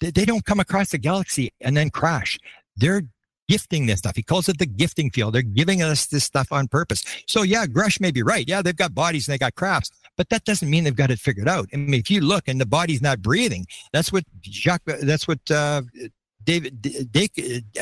they 0.00 0.24
don't 0.24 0.46
come 0.46 0.60
across 0.60 0.92
the 0.92 0.98
galaxy 0.98 1.52
and 1.60 1.76
then 1.76 1.90
crash. 1.90 2.38
They're 2.74 3.02
gifting 3.50 3.86
this 3.86 3.98
stuff. 3.98 4.14
He 4.14 4.22
calls 4.22 4.48
it 4.48 4.58
the 4.58 4.66
gifting 4.66 5.10
field. 5.10 5.34
They're 5.34 5.42
giving 5.42 5.82
us 5.82 6.06
this 6.06 6.22
stuff 6.22 6.52
on 6.52 6.68
purpose. 6.68 7.02
So 7.26 7.42
yeah, 7.42 7.66
Grusch 7.66 8.00
may 8.00 8.12
be 8.12 8.22
right. 8.22 8.46
Yeah, 8.46 8.62
they've 8.62 8.76
got 8.76 8.94
bodies 8.94 9.26
and 9.26 9.34
they 9.34 9.38
got 9.38 9.56
crafts, 9.56 9.90
but 10.16 10.28
that 10.28 10.44
doesn't 10.44 10.70
mean 10.70 10.84
they've 10.84 10.94
got 10.94 11.10
it 11.10 11.18
figured 11.18 11.48
out. 11.48 11.68
I 11.72 11.76
mean, 11.76 11.94
if 11.94 12.08
you 12.10 12.20
look 12.20 12.46
and 12.46 12.60
the 12.60 12.66
body's 12.66 13.02
not 13.02 13.20
breathing, 13.20 13.66
that's 13.92 14.12
what 14.12 14.24
Jacques, 14.42 14.84
that's 14.84 15.26
what 15.26 15.40
uh, 15.50 15.82
David 16.44 16.86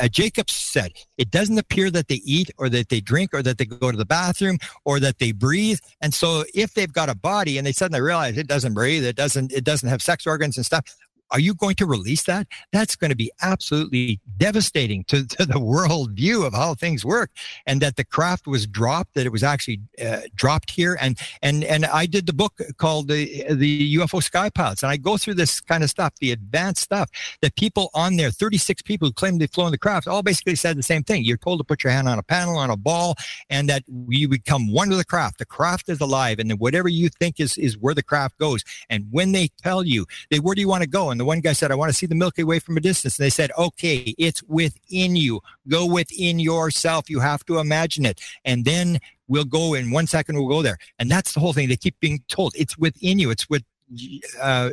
uh, 0.01 0.07
Jacobs 0.07 0.53
said, 0.53 0.91
it 1.17 1.29
doesn't 1.29 1.57
appear 1.57 1.91
that 1.91 2.07
they 2.07 2.21
eat 2.25 2.49
or 2.57 2.67
that 2.69 2.89
they 2.89 2.99
drink 2.99 3.29
or 3.33 3.43
that 3.43 3.59
they 3.59 3.65
go 3.65 3.91
to 3.91 3.97
the 3.97 4.05
bathroom 4.05 4.57
or 4.85 4.99
that 4.99 5.19
they 5.19 5.31
breathe. 5.31 5.79
And 6.01 6.13
so 6.13 6.43
if 6.53 6.73
they've 6.73 6.91
got 6.91 7.09
a 7.09 7.15
body 7.15 7.57
and 7.57 7.65
they 7.65 7.71
suddenly 7.71 8.01
realize 8.01 8.37
it 8.37 8.47
doesn't 8.47 8.73
breathe, 8.73 9.05
it 9.05 9.15
doesn't, 9.15 9.53
it 9.53 9.63
doesn't 9.63 9.87
have 9.87 10.01
sex 10.01 10.25
organs 10.25 10.57
and 10.57 10.65
stuff, 10.65 10.83
are 11.31 11.39
you 11.39 11.53
going 11.53 11.75
to 11.75 11.85
release 11.85 12.23
that? 12.23 12.47
That's 12.71 12.95
going 12.95 13.09
to 13.09 13.15
be 13.15 13.31
absolutely 13.41 14.19
devastating 14.37 15.03
to, 15.05 15.25
to 15.27 15.45
the 15.45 15.59
world 15.59 16.11
view 16.11 16.45
of 16.45 16.53
how 16.53 16.73
things 16.75 17.05
work, 17.05 17.31
and 17.65 17.81
that 17.81 17.95
the 17.95 18.03
craft 18.03 18.47
was 18.47 18.65
dropped, 18.65 19.13
that 19.13 19.25
it 19.25 19.31
was 19.31 19.43
actually 19.43 19.81
uh, 20.03 20.21
dropped 20.35 20.71
here, 20.71 20.97
and 20.99 21.17
and 21.41 21.63
and 21.63 21.85
I 21.85 22.05
did 22.05 22.25
the 22.25 22.33
book 22.33 22.59
called 22.77 23.07
the 23.07 23.45
the 23.53 23.95
UFO 23.97 24.23
Sky 24.23 24.49
Pilots, 24.49 24.83
and 24.83 24.91
I 24.91 24.97
go 24.97 25.17
through 25.17 25.35
this 25.35 25.59
kind 25.59 25.83
of 25.83 25.89
stuff, 25.89 26.13
the 26.19 26.31
advanced 26.31 26.83
stuff 26.83 27.09
that 27.41 27.55
people 27.55 27.89
on 27.93 28.15
there, 28.15 28.31
36 28.31 28.81
people 28.83 29.07
who 29.07 29.13
claim 29.13 29.37
they've 29.37 29.51
flown 29.51 29.71
the 29.71 29.77
craft, 29.77 30.07
all 30.07 30.23
basically 30.23 30.55
said 30.55 30.77
the 30.77 30.83
same 30.83 31.03
thing. 31.03 31.23
You're 31.23 31.37
told 31.37 31.59
to 31.59 31.63
put 31.63 31.83
your 31.83 31.91
hand 31.91 32.07
on 32.07 32.19
a 32.19 32.23
panel 32.23 32.57
on 32.57 32.69
a 32.69 32.77
ball, 32.77 33.15
and 33.49 33.69
that 33.69 33.83
you 34.07 34.27
become 34.27 34.71
one 34.71 34.89
with 34.89 34.97
the 34.97 35.05
craft. 35.05 35.39
The 35.39 35.45
craft 35.45 35.89
is 35.89 36.01
alive, 36.01 36.39
and 36.39 36.49
then 36.49 36.57
whatever 36.57 36.87
you 36.87 37.09
think 37.09 37.39
is 37.39 37.57
is 37.57 37.77
where 37.77 37.93
the 37.93 38.03
craft 38.03 38.37
goes. 38.37 38.63
And 38.89 39.07
when 39.11 39.31
they 39.31 39.49
tell 39.61 39.83
you, 39.83 40.05
they 40.29 40.39
where 40.39 40.55
do 40.55 40.61
you 40.61 40.67
want 40.67 40.83
to 40.83 40.89
go? 40.89 41.11
And 41.11 41.18
the 41.19 41.25
one 41.25 41.39
guy 41.39 41.53
said, 41.53 41.71
I 41.71 41.75
want 41.75 41.89
to 41.89 41.97
see 41.97 42.05
the 42.05 42.15
Milky 42.15 42.43
Way 42.43 42.59
from 42.59 42.77
a 42.77 42.79
distance. 42.79 43.17
And 43.17 43.25
they 43.25 43.29
said, 43.29 43.51
okay, 43.57 44.15
it's 44.17 44.41
within 44.43 45.15
you. 45.15 45.41
Go 45.67 45.85
within 45.85 46.39
yourself. 46.39 47.09
You 47.09 47.19
have 47.19 47.45
to 47.45 47.59
imagine 47.59 48.05
it. 48.05 48.21
And 48.45 48.65
then 48.65 48.99
we'll 49.27 49.45
go 49.45 49.73
in 49.73 49.91
one 49.91 50.07
second, 50.07 50.37
we'll 50.37 50.47
go 50.47 50.61
there. 50.61 50.77
And 50.97 51.09
that's 51.09 51.33
the 51.33 51.39
whole 51.39 51.53
thing. 51.53 51.69
They 51.69 51.77
keep 51.77 51.99
being 51.99 52.23
told 52.27 52.53
it's 52.55 52.77
within 52.77 53.19
you. 53.19 53.29
It's 53.29 53.49
with, 53.49 53.63
uh, 54.41 54.71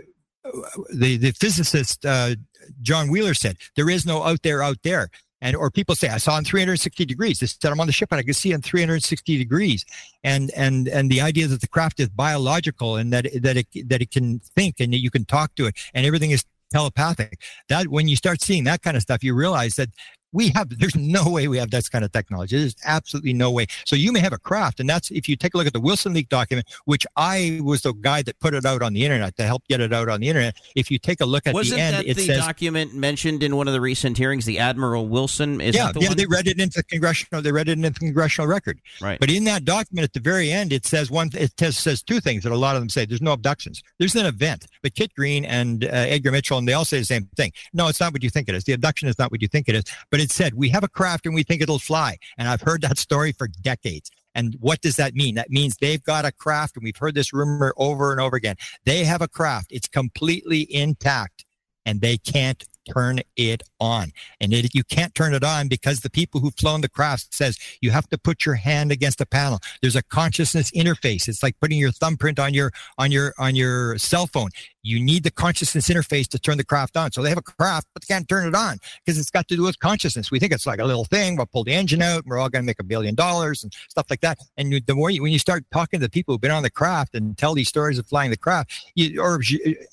the, 0.92 1.16
the 1.16 1.32
physicist, 1.32 2.06
uh, 2.06 2.36
John 2.82 3.10
Wheeler 3.10 3.34
said, 3.34 3.56
there 3.74 3.90
is 3.90 4.06
no 4.06 4.22
out 4.22 4.42
there, 4.42 4.62
out 4.62 4.78
there. 4.82 5.10
And 5.40 5.54
or 5.54 5.70
people 5.70 5.94
say 5.94 6.08
I 6.08 6.16
saw 6.18 6.38
in 6.38 6.44
360 6.44 7.04
degrees. 7.04 7.40
They 7.40 7.46
said 7.46 7.70
I'm 7.70 7.80
on 7.80 7.86
the 7.86 7.92
ship 7.92 8.10
and 8.10 8.18
I 8.18 8.22
could 8.22 8.36
see 8.36 8.52
in 8.52 8.62
360 8.62 9.38
degrees. 9.38 9.84
And 10.24 10.50
and 10.56 10.88
and 10.88 11.10
the 11.10 11.20
idea 11.20 11.46
that 11.46 11.60
the 11.60 11.68
craft 11.68 12.00
is 12.00 12.08
biological 12.08 12.96
and 12.96 13.12
that 13.12 13.26
that 13.42 13.56
it 13.56 13.66
that 13.88 14.00
it 14.00 14.10
can 14.10 14.40
think 14.54 14.76
and 14.80 14.92
that 14.92 15.00
you 15.00 15.10
can 15.10 15.24
talk 15.24 15.54
to 15.56 15.66
it 15.66 15.76
and 15.92 16.06
everything 16.06 16.30
is 16.30 16.44
telepathic. 16.72 17.40
That 17.68 17.88
when 17.88 18.08
you 18.08 18.16
start 18.16 18.40
seeing 18.40 18.64
that 18.64 18.82
kind 18.82 18.96
of 18.96 19.02
stuff, 19.02 19.22
you 19.22 19.34
realize 19.34 19.76
that 19.76 19.90
we 20.36 20.48
have 20.48 20.68
there's 20.78 20.96
no 20.96 21.28
way 21.28 21.48
we 21.48 21.58
have 21.58 21.70
that 21.70 21.90
kind 21.90 22.04
of 22.04 22.12
technology 22.12 22.58
there's 22.58 22.76
absolutely 22.84 23.32
no 23.32 23.50
way 23.50 23.66
so 23.84 23.96
you 23.96 24.12
may 24.12 24.20
have 24.20 24.32
a 24.32 24.38
craft 24.38 24.80
and 24.80 24.88
that's 24.88 25.10
if 25.10 25.28
you 25.28 25.36
take 25.36 25.54
a 25.54 25.56
look 25.56 25.66
at 25.66 25.72
the 25.72 25.80
wilson 25.80 26.12
leak 26.14 26.28
document 26.28 26.66
which 26.84 27.06
i 27.16 27.58
was 27.62 27.82
the 27.82 27.92
guy 27.94 28.22
that 28.22 28.38
put 28.40 28.54
it 28.54 28.64
out 28.64 28.82
on 28.82 28.92
the 28.92 29.04
internet 29.04 29.36
to 29.36 29.42
help 29.42 29.66
get 29.68 29.80
it 29.80 29.92
out 29.92 30.08
on 30.08 30.20
the 30.20 30.28
internet 30.28 30.54
if 30.74 30.90
you 30.90 30.98
take 30.98 31.20
a 31.20 31.26
look 31.26 31.46
at 31.46 31.54
Wasn't 31.54 31.76
the 31.76 31.82
end 31.82 31.96
that 31.96 32.06
it 32.06 32.16
the 32.16 32.26
says 32.26 32.38
document 32.38 32.94
mentioned 32.94 33.42
in 33.42 33.56
one 33.56 33.66
of 33.66 33.74
the 33.74 33.80
recent 33.80 34.16
hearings 34.16 34.44
the 34.44 34.58
admiral 34.58 35.08
wilson 35.08 35.60
is 35.60 35.74
yeah, 35.74 35.92
the 35.92 36.00
yeah, 36.00 36.08
one? 36.08 36.16
they 36.16 36.26
read 36.26 36.46
it 36.46 36.60
into 36.60 36.78
the 36.78 36.82
congressional. 36.84 37.42
They 37.42 37.52
read 37.52 37.68
it 37.68 37.72
into 37.72 37.90
the 37.90 37.98
congressional 37.98 38.48
record. 38.48 38.80
Right. 39.00 39.18
But 39.18 39.30
in 39.30 39.44
that 39.44 39.64
document, 39.64 40.04
at 40.04 40.12
the 40.12 40.20
very 40.20 40.50
end, 40.50 40.72
it 40.72 40.86
says 40.86 41.10
one. 41.10 41.30
It 41.34 41.52
says, 41.58 41.76
says 41.76 42.02
two 42.02 42.20
things 42.20 42.42
that 42.44 42.52
a 42.52 42.56
lot 42.56 42.76
of 42.76 42.82
them 42.82 42.88
say. 42.88 43.06
There's 43.06 43.22
no 43.22 43.32
abductions. 43.32 43.82
There's 43.98 44.14
an 44.14 44.26
event. 44.26 44.66
But 44.82 44.94
Kit 44.94 45.14
Green 45.14 45.44
and 45.44 45.84
uh, 45.84 45.88
Edgar 45.88 46.32
Mitchell, 46.32 46.58
and 46.58 46.66
they 46.66 46.72
all 46.72 46.84
say 46.84 46.98
the 46.98 47.04
same 47.04 47.28
thing. 47.36 47.52
No, 47.72 47.88
it's 47.88 48.00
not 48.00 48.12
what 48.12 48.22
you 48.22 48.30
think 48.30 48.48
it 48.48 48.54
is. 48.54 48.64
The 48.64 48.72
abduction 48.72 49.08
is 49.08 49.18
not 49.18 49.30
what 49.30 49.42
you 49.42 49.48
think 49.48 49.68
it 49.68 49.74
is. 49.74 49.84
But 50.10 50.20
it 50.26 50.32
said 50.32 50.54
we 50.54 50.68
have 50.70 50.82
a 50.82 50.88
craft 50.88 51.24
and 51.24 51.34
we 51.34 51.44
think 51.44 51.62
it'll 51.62 51.78
fly. 51.78 52.18
And 52.36 52.48
I've 52.48 52.60
heard 52.60 52.82
that 52.82 52.98
story 52.98 53.30
for 53.30 53.46
decades. 53.46 54.10
And 54.34 54.56
what 54.60 54.80
does 54.82 54.96
that 54.96 55.14
mean? 55.14 55.36
That 55.36 55.50
means 55.50 55.76
they've 55.76 56.02
got 56.02 56.26
a 56.26 56.32
craft, 56.32 56.76
and 56.76 56.84
we've 56.84 56.96
heard 56.96 57.14
this 57.14 57.32
rumor 57.32 57.72
over 57.78 58.12
and 58.12 58.20
over 58.20 58.36
again. 58.36 58.56
They 58.84 59.04
have 59.04 59.22
a 59.22 59.28
craft. 59.28 59.68
It's 59.70 59.88
completely 59.88 60.66
intact, 60.74 61.46
and 61.86 62.02
they 62.02 62.18
can't 62.18 62.62
turn 62.92 63.20
it 63.36 63.62
on. 63.80 64.12
And 64.40 64.52
it, 64.52 64.74
you 64.74 64.84
can't 64.84 65.14
turn 65.14 65.34
it 65.34 65.44
on 65.44 65.68
because 65.68 66.00
the 66.00 66.10
people 66.10 66.40
who've 66.40 66.54
flown 66.54 66.80
the 66.80 66.88
craft 66.88 67.34
says 67.34 67.58
you 67.80 67.90
have 67.90 68.08
to 68.08 68.18
put 68.18 68.46
your 68.46 68.54
hand 68.54 68.92
against 68.92 69.18
the 69.18 69.26
panel. 69.26 69.60
There's 69.82 69.96
a 69.96 70.02
consciousness 70.02 70.70
interface. 70.70 71.28
It's 71.28 71.42
like 71.42 71.58
putting 71.60 71.78
your 71.78 71.92
thumbprint 71.92 72.38
on 72.38 72.54
your 72.54 72.72
on 72.98 73.10
your 73.10 73.34
on 73.38 73.54
your 73.54 73.98
cell 73.98 74.26
phone. 74.26 74.50
You 74.82 75.00
need 75.00 75.24
the 75.24 75.32
consciousness 75.32 75.88
interface 75.88 76.28
to 76.28 76.38
turn 76.38 76.58
the 76.58 76.64
craft 76.64 76.96
on. 76.96 77.10
So 77.10 77.20
they 77.20 77.28
have 77.28 77.38
a 77.38 77.42
craft, 77.42 77.88
but 77.92 78.02
they 78.02 78.12
can't 78.12 78.28
turn 78.28 78.46
it 78.46 78.54
on 78.54 78.78
because 79.04 79.18
it's 79.18 79.30
got 79.30 79.48
to 79.48 79.56
do 79.56 79.64
with 79.64 79.78
consciousness. 79.80 80.30
We 80.30 80.38
think 80.38 80.52
it's 80.52 80.66
like 80.66 80.78
a 80.78 80.84
little 80.84 81.04
thing. 81.04 81.36
We'll 81.36 81.46
pull 81.46 81.64
the 81.64 81.74
engine 81.74 82.02
out. 82.02 82.22
And 82.22 82.26
we're 82.26 82.38
all 82.38 82.48
going 82.48 82.62
to 82.62 82.66
make 82.66 82.78
a 82.78 82.84
billion 82.84 83.16
dollars 83.16 83.64
and 83.64 83.72
stuff 83.88 84.06
like 84.10 84.20
that. 84.20 84.38
And 84.56 84.72
the 84.86 84.94
more 84.94 85.10
you, 85.10 85.22
when 85.22 85.32
you 85.32 85.40
start 85.40 85.64
talking 85.72 85.98
to 86.00 86.08
people 86.08 86.34
who've 86.34 86.40
been 86.40 86.52
on 86.52 86.62
the 86.62 86.70
craft 86.70 87.16
and 87.16 87.36
tell 87.36 87.54
these 87.54 87.68
stories 87.68 87.98
of 87.98 88.06
flying 88.06 88.30
the 88.30 88.36
craft, 88.36 88.72
you, 88.94 89.20
or 89.20 89.40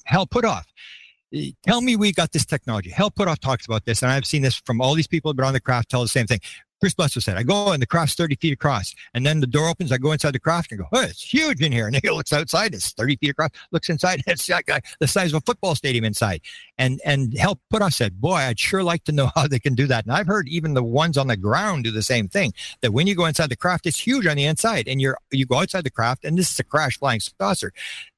hell, 0.06 0.28
put 0.28 0.46
off 0.46 0.68
tell 1.66 1.82
me 1.82 1.96
we 1.96 2.12
got 2.12 2.32
this 2.32 2.46
technology. 2.46 2.90
Hal 2.90 3.12
Puthoff 3.12 3.40
talks 3.40 3.66
about 3.66 3.86
this, 3.86 4.02
and 4.02 4.12
I've 4.12 4.26
seen 4.26 4.42
this 4.42 4.56
from 4.66 4.82
all 4.82 4.94
these 4.94 5.08
people 5.08 5.34
on 5.44 5.54
the 5.54 5.60
craft 5.60 5.90
tell 5.90 6.02
the 6.02 6.08
same 6.08 6.28
thing. 6.28 6.40
Chris 6.84 6.94
Bledsoe 6.94 7.22
said, 7.22 7.38
I 7.38 7.44
go 7.44 7.72
and 7.72 7.82
the 7.82 7.88
craft's 7.88 8.16
30 8.16 8.36
feet 8.36 8.52
across. 8.52 8.94
And 9.14 9.26
then 9.26 9.40
the 9.40 9.48
door 9.48 9.70
opens, 9.70 9.94
I 9.94 9.98
go 9.98 10.12
inside 10.12 10.34
the 10.34 10.40
craft 10.40 10.70
and 10.74 10.82
go, 10.82 10.88
oh, 10.92 11.02
it's 11.04 11.24
huge 11.24 11.62
in 11.62 11.72
here. 11.72 11.88
And 11.94 11.96
he 11.96 12.10
looks 12.10 12.34
outside, 12.34 12.74
it's 12.74 12.92
30 12.92 13.16
feet 13.16 13.30
across, 13.30 13.52
looks 13.72 13.88
inside, 13.88 14.22
it's 14.28 14.50
like 14.50 14.70
the 15.00 15.08
size 15.08 15.32
of 15.32 15.38
a 15.38 15.46
football 15.46 15.76
stadium 15.76 16.04
inside. 16.04 16.42
And 16.78 17.00
and 17.06 17.38
Hal 17.38 17.58
Puthoff 17.72 17.94
said, 17.94 18.20
boy, 18.20 18.36
I'd 18.36 18.60
sure 18.60 18.84
like 18.84 19.06
to 19.06 19.14
know 19.14 19.32
how 19.36 19.48
they 19.48 19.60
can 19.60 19.76
do 19.76 19.88
that. 19.88 20.04
And 20.04 20.14
I've 20.14 20.28
heard 20.28 20.50
even 20.50 20.74
the 20.74 20.84
ones 20.84 21.18
on 21.18 21.28
the 21.28 21.38
ground 21.38 21.86
do 21.86 21.92
the 21.92 22.02
same 22.02 22.28
thing, 22.28 22.52
that 22.82 22.92
when 22.92 23.08
you 23.08 23.16
go 23.16 23.28
inside 23.28 23.50
the 23.50 23.56
craft, 23.56 23.86
it's 23.86 24.06
huge 24.06 24.28
on 24.28 24.36
the 24.36 24.44
inside. 24.44 24.90
And 24.90 25.00
you're 25.00 25.18
you 25.32 25.46
go 25.46 25.60
outside 25.60 25.86
the 25.86 25.90
craft, 25.90 26.26
and 26.26 26.38
this 26.38 26.52
is 26.52 26.60
a 26.60 26.66
crash 26.66 27.00
flying 27.00 27.22
saucer. 27.22 27.72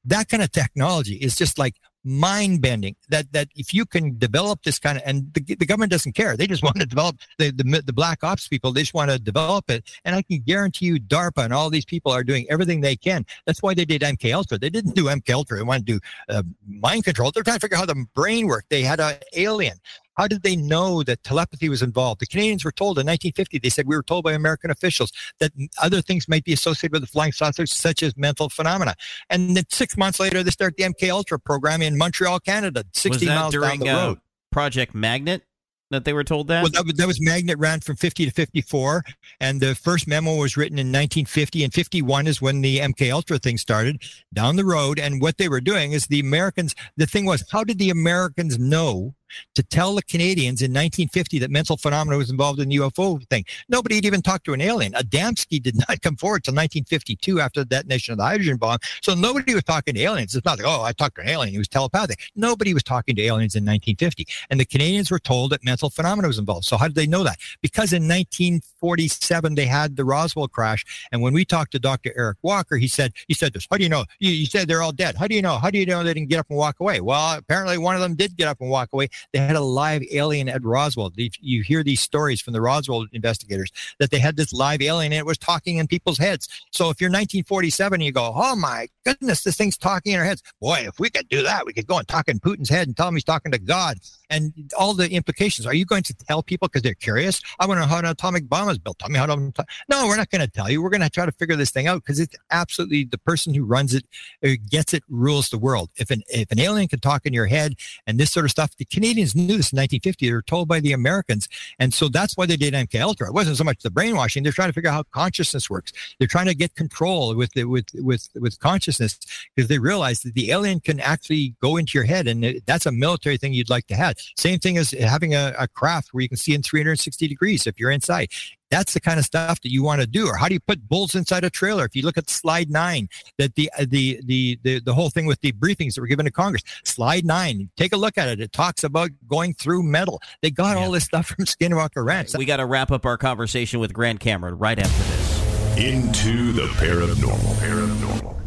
That 0.06 0.28
kind 0.28 0.42
of 0.42 0.52
technology 0.52 1.18
is 1.18 1.36
just 1.36 1.60
like 1.60 1.76
mind 2.06 2.62
bending 2.62 2.96
that 3.10 3.32
that 3.34 3.50
if 3.56 3.74
you 3.74 3.86
can 3.86 4.18
develop 4.18 4.62
this 4.64 4.78
kind 4.78 4.98
of 4.98 5.04
and 5.06 5.34
the, 5.34 5.56
the 5.56 5.66
government 5.66 5.92
doesn't 5.92 6.14
care. 6.14 6.38
They 6.38 6.48
just 6.48 6.64
want 6.68 6.80
to 6.80 6.86
develop 6.86 7.18
the, 7.40 7.52
the 7.52 7.82
the 7.86 7.94
black 7.94 8.24
ops 8.24 8.48
people 8.48 8.72
they 8.72 8.82
just 8.82 8.94
want 8.94 9.12
to 9.12 9.20
develop 9.20 9.70
it. 9.70 9.84
And 10.06 10.16
i 10.16 10.22
can 10.22 10.40
guarantee 10.42 10.86
you 10.86 11.00
darpa 11.00 11.44
and 11.44 11.54
all 11.54 11.70
these 11.70 11.86
people 11.86 12.12
are 12.12 12.24
doing 12.24 12.46
everything 12.50 12.82
they 12.82 12.96
can. 12.96 13.26
That's 13.46 13.62
why 13.62 13.74
they 13.74 13.86
did 13.86 14.02
mk 14.02 14.34
ultra. 14.34 14.58
They 14.60 14.70
didn't 14.70 14.96
do 14.96 15.06
mk 15.06 15.34
ultra. 15.34 15.58
They 15.58 15.64
wanted 15.64 15.88
to 15.88 15.94
do 15.94 16.00
uh, 16.30 16.44
mind 16.68 17.04
control. 17.04 17.32
They're 17.32 17.44
trying 17.44 17.58
to 17.58 17.62
figure 17.62 17.78
out 17.78 17.82
how 17.82 17.94
the 17.94 18.06
brain 18.14 18.48
worked 18.48 18.70
they 18.70 18.84
had 18.84 19.00
an 19.00 19.16
alien 19.34 19.78
how 20.18 20.28
did 20.28 20.44
they 20.44 20.56
know 20.56 21.04
that 21.04 21.24
telepathy 21.24 21.70
was 21.70 21.82
involved? 21.82 22.22
The 22.22 22.26
Canadians 22.26 22.64
were 22.64 22.72
told 22.72 22.98
in 22.98 23.06
1950, 23.06 23.60
they 23.60 23.70
said 23.70 23.88
we 23.88 23.96
were 23.96 24.04
told 24.04 24.24
by 24.24 24.34
American 24.34 24.72
officials 24.72 25.12
that 25.40 25.52
other 25.82 26.02
things 26.02 26.28
might 26.28 26.44
be 26.44 26.54
associated 26.54 26.94
with 26.94 27.02
the 27.02 27.08
flying 27.08 27.32
saucers, 27.32 27.74
such 27.74 28.04
as 28.04 28.16
mental 28.18 28.50
phenomena. 28.50 28.96
And 29.30 29.56
then 29.56 29.66
six 29.70 29.98
months 29.98 30.20
later, 30.20 30.44
they 30.44 30.52
start 30.52 30.76
the 30.78 30.84
MK 30.84 31.10
Ultra 31.10 31.40
program 31.40 31.82
in 31.82 31.98
Montreal, 31.98 32.40
Canada, 32.40 32.86
60 32.94 33.26
miles 33.28 33.54
during 33.54 33.80
down 33.80 33.80
the 33.80 33.86
road. 33.86 34.18
Uh, 34.18 34.22
Project 34.52 34.96
Magnet 34.96 35.44
that 35.92 36.06
they 36.06 36.14
were 36.14 36.24
told 36.24 36.48
that? 36.48 36.64
Well, 36.64 36.72
that 36.72 36.86
was, 36.86 36.94
that 36.96 37.08
was 37.08 37.22
Magnet 37.22 37.58
ran 37.58 37.80
from 37.80 37.96
50 37.96 38.26
to 38.26 38.32
54, 38.32 39.04
and 39.40 39.62
the 39.62 39.76
first 39.76 40.08
memo 40.08 40.36
was 40.36 40.58
written 40.58 40.78
in 40.78 40.88
1950, 40.88 41.64
and 41.64 41.74
51 41.74 42.28
is 42.28 42.42
when 42.42 42.62
the 42.62 42.80
MK 42.80 43.12
Ultra 43.12 43.38
thing 43.38 43.58
started 43.58 44.02
down 44.34 44.56
the 44.56 44.66
road. 44.66 45.00
And 45.00 45.22
what 45.22 45.38
they 45.38 45.48
were 45.48 45.62
doing 45.62 45.92
is 45.92 46.08
the 46.08 46.20
Americans. 46.20 46.76
The 46.98 47.06
thing 47.06 47.26
was, 47.26 47.44
how 47.52 47.64
did 47.64 47.80
the 47.80 47.90
Americans 47.90 48.58
know 48.58 49.16
to 49.56 49.64
tell 49.64 49.96
the 49.96 50.04
Canadians 50.04 50.62
in 50.62 50.72
1950 50.72 51.40
that 51.40 51.52
mental 51.52 51.78
phenomena 51.78 52.18
was 52.18 52.30
involved 52.30 52.60
in 52.60 52.70
the 52.70 52.78
UFO 52.78 53.26
thing. 53.30 53.46
Nobody 53.70 53.96
had 53.96 54.06
even 54.06 54.22
talked 54.22 54.46
to 54.46 54.54
an 54.54 54.62
alien. 54.62 54.94
Adamski 54.94 55.62
did 55.62 55.76
not 55.88 56.02
come 56.02 56.16
forward 56.16 56.44
till 56.44 56.54
1952 56.54 57.40
after 57.40 57.62
the 57.62 57.66
detonation 57.66 58.14
of 58.14 58.18
the 58.18 58.24
hydrogen 58.24 58.58
bomb. 58.58 58.80
So 59.02 59.14
nobody 59.14 59.54
was 59.54 59.64
talking 59.64 59.96
to 59.96 60.02
aliens. 60.02 60.36
It's 60.36 60.46
not 60.46 60.60
like, 60.60 60.68
oh, 60.68 60.84
I 60.84 60.92
talked 60.92 61.16
to 61.16 61.22
an 61.22 61.30
alien. 61.30 61.52
He 61.52 61.58
was 61.58 61.68
telepathic. 61.68 62.20
Nobody 62.36 62.74
was 62.74 62.84
talking 62.84 63.16
to 63.16 63.22
aliens 63.22 63.56
in 63.56 63.64
1950. 63.64 64.28
And 64.50 64.60
the 64.60 64.66
Canadians 64.66 65.12
were 65.12 65.20
told 65.20 65.52
that 65.52 65.64
mental 65.64 65.90
phenomena 65.90 66.28
was 66.28 66.40
involved. 66.40 66.66
So 66.66 66.78
how 66.78 66.88
did 66.88 66.96
they 66.96 67.08
know 67.08 67.24
that? 67.24 67.38
Because 67.62 67.94
in 67.94 68.04
1947 68.04 69.56
they 69.56 69.66
had 69.66 69.96
the 69.96 70.06
Roswell 70.06 70.48
crash. 70.48 70.86
And 71.12 71.22
when 71.22 71.34
we 71.34 71.46
talked 71.46 71.72
to 71.74 71.80
Dr. 71.80 72.14
Eric 72.16 72.38
Walker, 72.42 72.78
he 72.78 72.88
said, 72.88 73.14
he 73.28 73.34
said 73.34 73.54
this, 73.54 73.68
how 73.70 73.78
do 73.78 73.84
you 73.84 73.90
know? 73.90 74.06
You, 74.20 74.32
you 74.32 74.46
said 74.46 74.68
they're 74.68 74.82
all 74.82 74.92
dead. 74.92 75.16
How 75.16 75.28
do 75.28 75.36
you 75.36 75.42
know? 75.42 75.58
How 75.58 75.70
do 75.70 75.78
you 75.78 75.86
know 75.86 76.04
they 76.04 76.14
didn't 76.14 76.30
get 76.30 76.40
up 76.40 76.48
and 76.50 76.58
walk 76.58 76.80
away? 76.80 77.02
Well, 77.02 77.38
apparently 77.38 77.78
one 77.78 77.96
of 77.96 78.02
them 78.02 78.16
did 78.16 78.38
get 78.38 78.48
up 78.48 78.62
and 78.62 78.70
walk 78.70 78.90
away 78.94 79.10
they 79.34 79.40
had 79.40 79.56
a 79.56 79.62
live 79.62 80.04
alien 80.12 80.50
at 80.50 80.64
Roswell. 80.64 81.12
You 81.16 81.64
hear 81.64 81.84
these 81.84 82.02
stories 82.02 82.42
from 82.42 82.54
the 82.54 82.62
Roswell 82.62 83.06
investigators 83.12 83.72
that 84.00 84.12
they 84.12 84.20
had 84.20 84.38
this 84.38 84.54
live 84.54 84.82
alien 84.82 85.12
and 85.12 85.20
it 85.20 85.26
was 85.26 85.38
talking 85.38 85.78
in 85.78 85.88
people's 85.88 86.18
heads. 86.18 86.48
So 86.72 86.90
if 86.90 87.00
you're 87.00 87.10
1947 87.10 87.96
and 87.96 88.04
you 88.04 88.12
go, 88.12 88.34
oh 88.36 88.56
my 88.56 88.88
goodness, 89.06 89.44
this 89.44 89.56
thing's 89.56 89.78
talking 89.78 90.14
in 90.14 90.20
our 90.20 90.26
heads. 90.26 90.42
Boy, 90.62 90.86
if 90.88 91.00
we 91.00 91.10
could 91.10 91.30
do 91.30 91.44
that, 91.44 91.66
we 91.66 91.74
could 91.74 91.88
go 91.88 91.98
and 91.98 92.08
talk 92.08 92.28
in 92.28 92.40
Putin's 92.40 92.70
head 92.70 92.88
and 92.88 92.98
tell 92.98 93.08
him 93.08 93.16
he's 93.16 93.24
talking 93.24 93.52
to 93.52 93.60
God 93.60 93.98
and 94.30 94.54
all 94.78 94.94
the 94.94 95.10
implications. 95.12 95.66
Are 95.66 95.74
you 95.74 95.86
going 95.86 96.04
to 96.04 96.14
tell 96.14 96.44
people 96.44 96.68
because 96.68 96.82
they're 96.82 96.94
curious? 96.96 97.42
I 97.60 97.66
want 97.66 97.78
to 97.78 97.82
know 97.82 97.88
how 97.88 98.00
an 98.00 98.06
atomic 98.06 98.50
bomb 98.50 98.70
is 98.70 98.78
built. 98.78 99.00
Tell 99.00 99.10
me 99.10 99.20
how 99.20 99.28
to. 99.28 99.54
No, 99.90 100.08
we're 100.08 100.18
not 100.18 100.30
going 100.30 100.42
to 100.42 100.48
tell 100.48 100.70
you. 100.70 100.82
We're 100.82 100.90
going 100.90 101.02
to 101.02 101.10
try 101.10 101.26
to 101.26 101.32
figure 101.32 101.56
this 101.56 101.72
thing 101.72 101.88
out 101.88 102.04
because 102.04 102.20
it's 102.20 102.36
absolutely 102.52 103.06
the 103.06 103.18
person 103.18 103.54
who 103.54 103.64
runs 103.64 103.94
it, 103.94 104.06
uh, 104.44 104.52
gets 104.70 104.94
it, 104.94 105.04
rules 105.10 105.50
the 105.50 105.58
world. 105.58 105.90
If 105.98 106.12
an 106.12 106.24
if 106.28 106.52
an 106.52 106.60
alien 106.60 106.88
can 106.88 107.00
talk 107.00 107.26
in 107.26 107.34
your 107.34 107.46
head 107.46 107.76
and 108.08 108.20
this 108.20 108.32
sort 108.32 108.46
of 108.46 108.52
stuff, 108.52 108.76
the 108.78 108.86
Canadians 109.06 109.36
knew 109.36 109.58
this 109.58 109.72
in 109.72 109.78
1950. 109.78 110.28
They 110.28 110.34
were 110.34 110.42
told 110.42 110.68
by 110.68 110.80
the 110.80 110.92
Americans, 110.92 111.48
and 111.78 111.94
so 111.94 112.08
that's 112.08 112.36
why 112.36 112.48
they 112.48 112.58
did 112.58 112.74
MK 112.74 113.00
Ultra. 113.02 113.28
It 113.28 113.36
wasn't 113.36 113.58
so 113.58 113.64
much 113.64 113.84
the 113.84 113.92
brainwashing. 113.92 114.42
They're 114.42 114.52
trying 114.52 114.70
to 114.70 114.74
figure 114.74 114.90
out 114.90 114.94
how 114.94 115.04
consciousness 115.12 115.70
works. 115.70 115.94
They're 116.18 116.28
trying 116.28 116.48
to 116.48 116.56
get 116.56 116.74
control 116.74 117.36
with 117.36 117.52
the, 117.54 117.66
with 117.66 117.86
with 117.94 118.30
with 118.34 118.60
consciousness 118.60 119.20
because 119.56 119.70
they 119.70 119.78
realize 119.78 120.22
that 120.22 120.34
the 120.34 120.50
alien 120.50 120.80
can 120.80 121.00
actually 121.00 121.54
go 121.62 121.78
into 121.78 122.00
your 122.00 122.06
head, 122.06 122.28
and 122.28 122.62
that's 122.66 122.88
a 122.88 122.92
military 122.92 123.38
thing 123.38 123.54
you'd 123.54 123.70
like 123.70 123.86
to 123.88 123.96
have. 123.96 124.16
Same 124.38 124.58
thing 124.58 124.76
as 124.80 124.90
having 124.90 125.36
a, 125.36 125.54
a 125.60 125.68
craft 125.68 126.12
where 126.12 126.24
you 126.24 126.30
can 126.30 126.38
see 126.38 126.56
in 126.56 126.64
360 126.64 127.28
degrees 127.28 127.68
if 127.68 127.80
you're 127.80 127.92
inside. 127.92 128.30
That's 128.72 128.94
the 128.94 129.00
kind 129.00 129.20
of 129.20 129.26
stuff 129.26 129.62
that 129.62 129.72
you 129.72 129.84
want 129.84 130.02
to 130.02 130.08
do. 130.08 130.28
Or 130.28 130.38
how 130.38 130.48
do 130.48 130.54
you 130.54 130.60
put 130.60 130.88
bulls 130.88 131.16
inside 131.16 131.44
a 131.44 131.50
trailer? 131.50 131.86
If 131.86 131.96
you 131.96 132.04
look 132.04 132.18
at 132.18 132.30
slide 132.30 132.70
nine, 132.70 133.10
that 133.38 133.56
the 133.56 133.70
uh, 133.78 133.86
the 133.88 134.20
the 134.26 134.60
the, 134.64 134.80
the 134.80 134.94
whole 134.94 135.10
thing 135.10 135.26
with 135.26 135.42
the 135.42 135.52
briefings 135.54 135.96
that 135.96 136.02
were 136.02 136.08
given 136.08 136.26
to 136.26 136.32
Congress, 136.32 136.64
slide 136.84 137.26
nine, 137.26 137.70
take 137.78 137.94
a 137.94 137.98
look 137.98 138.18
at 138.18 138.28
it. 138.28 138.40
It 138.40 138.52
talks 138.52 138.84
about 138.84 139.12
going 139.28 139.54
through 139.54 139.84
metal. 139.84 140.22
They 140.42 140.52
got 140.52 140.78
yeah. 140.78 140.84
all 140.84 140.92
this 140.92 141.06
stuff 141.06 141.28
from 141.28 141.46
Skinwalker 141.46 142.06
Ranch. 142.06 142.36
We 142.36 142.46
got 142.46 142.58
to 142.58 142.66
wrap 142.66 142.92
up 142.92 143.06
our 143.06 143.18
conversation 143.18 143.80
with 143.80 143.94
Grant 143.94 144.20
Cameron 144.20 144.58
right 144.58 144.80
after 144.80 145.04
this. 145.04 145.78
Into 145.78 146.54
the 146.54 146.68
paranormal. 146.68 147.56
Paranormal. 147.56 148.45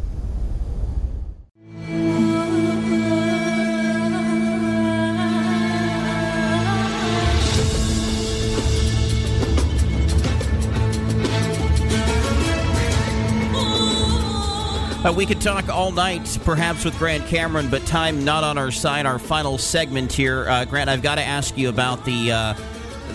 Uh, 15.01 15.13
we 15.13 15.25
could 15.25 15.39
talk 15.39 15.69
all 15.69 15.93
night, 15.93 16.37
perhaps 16.43 16.83
with 16.83 16.97
Grant 16.99 17.25
Cameron, 17.27 17.69
but 17.69 17.85
time 17.85 18.25
not 18.25 18.43
on 18.43 18.57
our 18.57 18.69
side. 18.69 19.05
Our 19.05 19.17
final 19.17 19.57
segment 19.57 20.11
here, 20.11 20.45
uh, 20.49 20.65
Grant. 20.65 20.89
I've 20.89 21.01
got 21.01 21.15
to 21.15 21.23
ask 21.23 21.57
you 21.57 21.69
about 21.69 22.03
the 22.03 22.33
uh, 22.33 22.53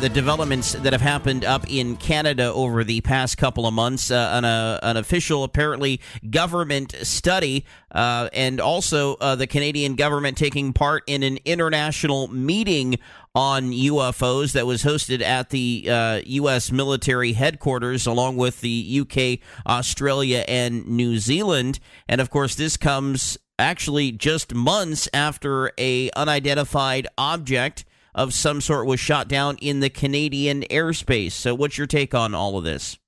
the 0.05 0.11
developments 0.11 0.73
that 0.73 0.93
have 0.93 1.01
happened 1.01 1.47
up 1.47 1.65
in 1.67 1.97
Canada 1.97 2.53
over 2.53 2.85
the 2.85 3.01
past 3.01 3.39
couple 3.39 3.67
of 3.67 3.73
months. 3.73 4.11
Uh, 4.11 4.33
an, 4.35 4.45
uh, 4.45 4.79
an 4.83 4.99
official, 4.99 5.45
apparently, 5.45 5.99
government 6.29 6.95
study, 7.01 7.65
uh, 7.91 8.29
and 8.35 8.61
also 8.61 9.15
uh, 9.15 9.35
the 9.35 9.47
Canadian 9.47 9.95
government 9.95 10.37
taking 10.37 10.75
part 10.75 11.05
in 11.07 11.23
an 11.23 11.39
international 11.47 12.29
meeting 12.29 12.99
on 13.35 13.71
UFOs 13.71 14.53
that 14.53 14.67
was 14.67 14.85
hosted 14.85 15.23
at 15.23 15.49
the 15.49 15.89
uh, 15.89 16.21
U.S. 16.27 16.71
military 16.71 17.33
headquarters, 17.33 18.07
along 18.07 18.37
with 18.37 18.61
the 18.61 18.69
U.K., 18.69 19.41
Australia, 19.67 20.45
and 20.47 20.87
New 20.87 21.17
Zealand. 21.17 21.81
And 22.07 22.21
of 22.21 22.29
course, 22.29 22.57
this 22.57 22.77
comes 22.77 23.39
actually 23.59 24.13
just 24.13 24.55
months 24.55 25.09
after 25.15 25.73
a 25.79 26.11
unidentified 26.11 27.07
object 27.17 27.87
of 28.15 28.35
some 28.35 28.61
sort 28.61 28.87
was 28.87 29.01
shot 29.01 29.29
down 29.29 29.57
in 29.59 29.81
the 29.81 29.91
Canadian 29.91 30.63
airspace. 30.71 31.33
So, 31.33 31.55
what's 31.55 31.79
your 31.79 31.87
take 31.87 32.15
on 32.15 32.35
all 32.35 32.59
of 32.59 32.65
this? 32.65 32.99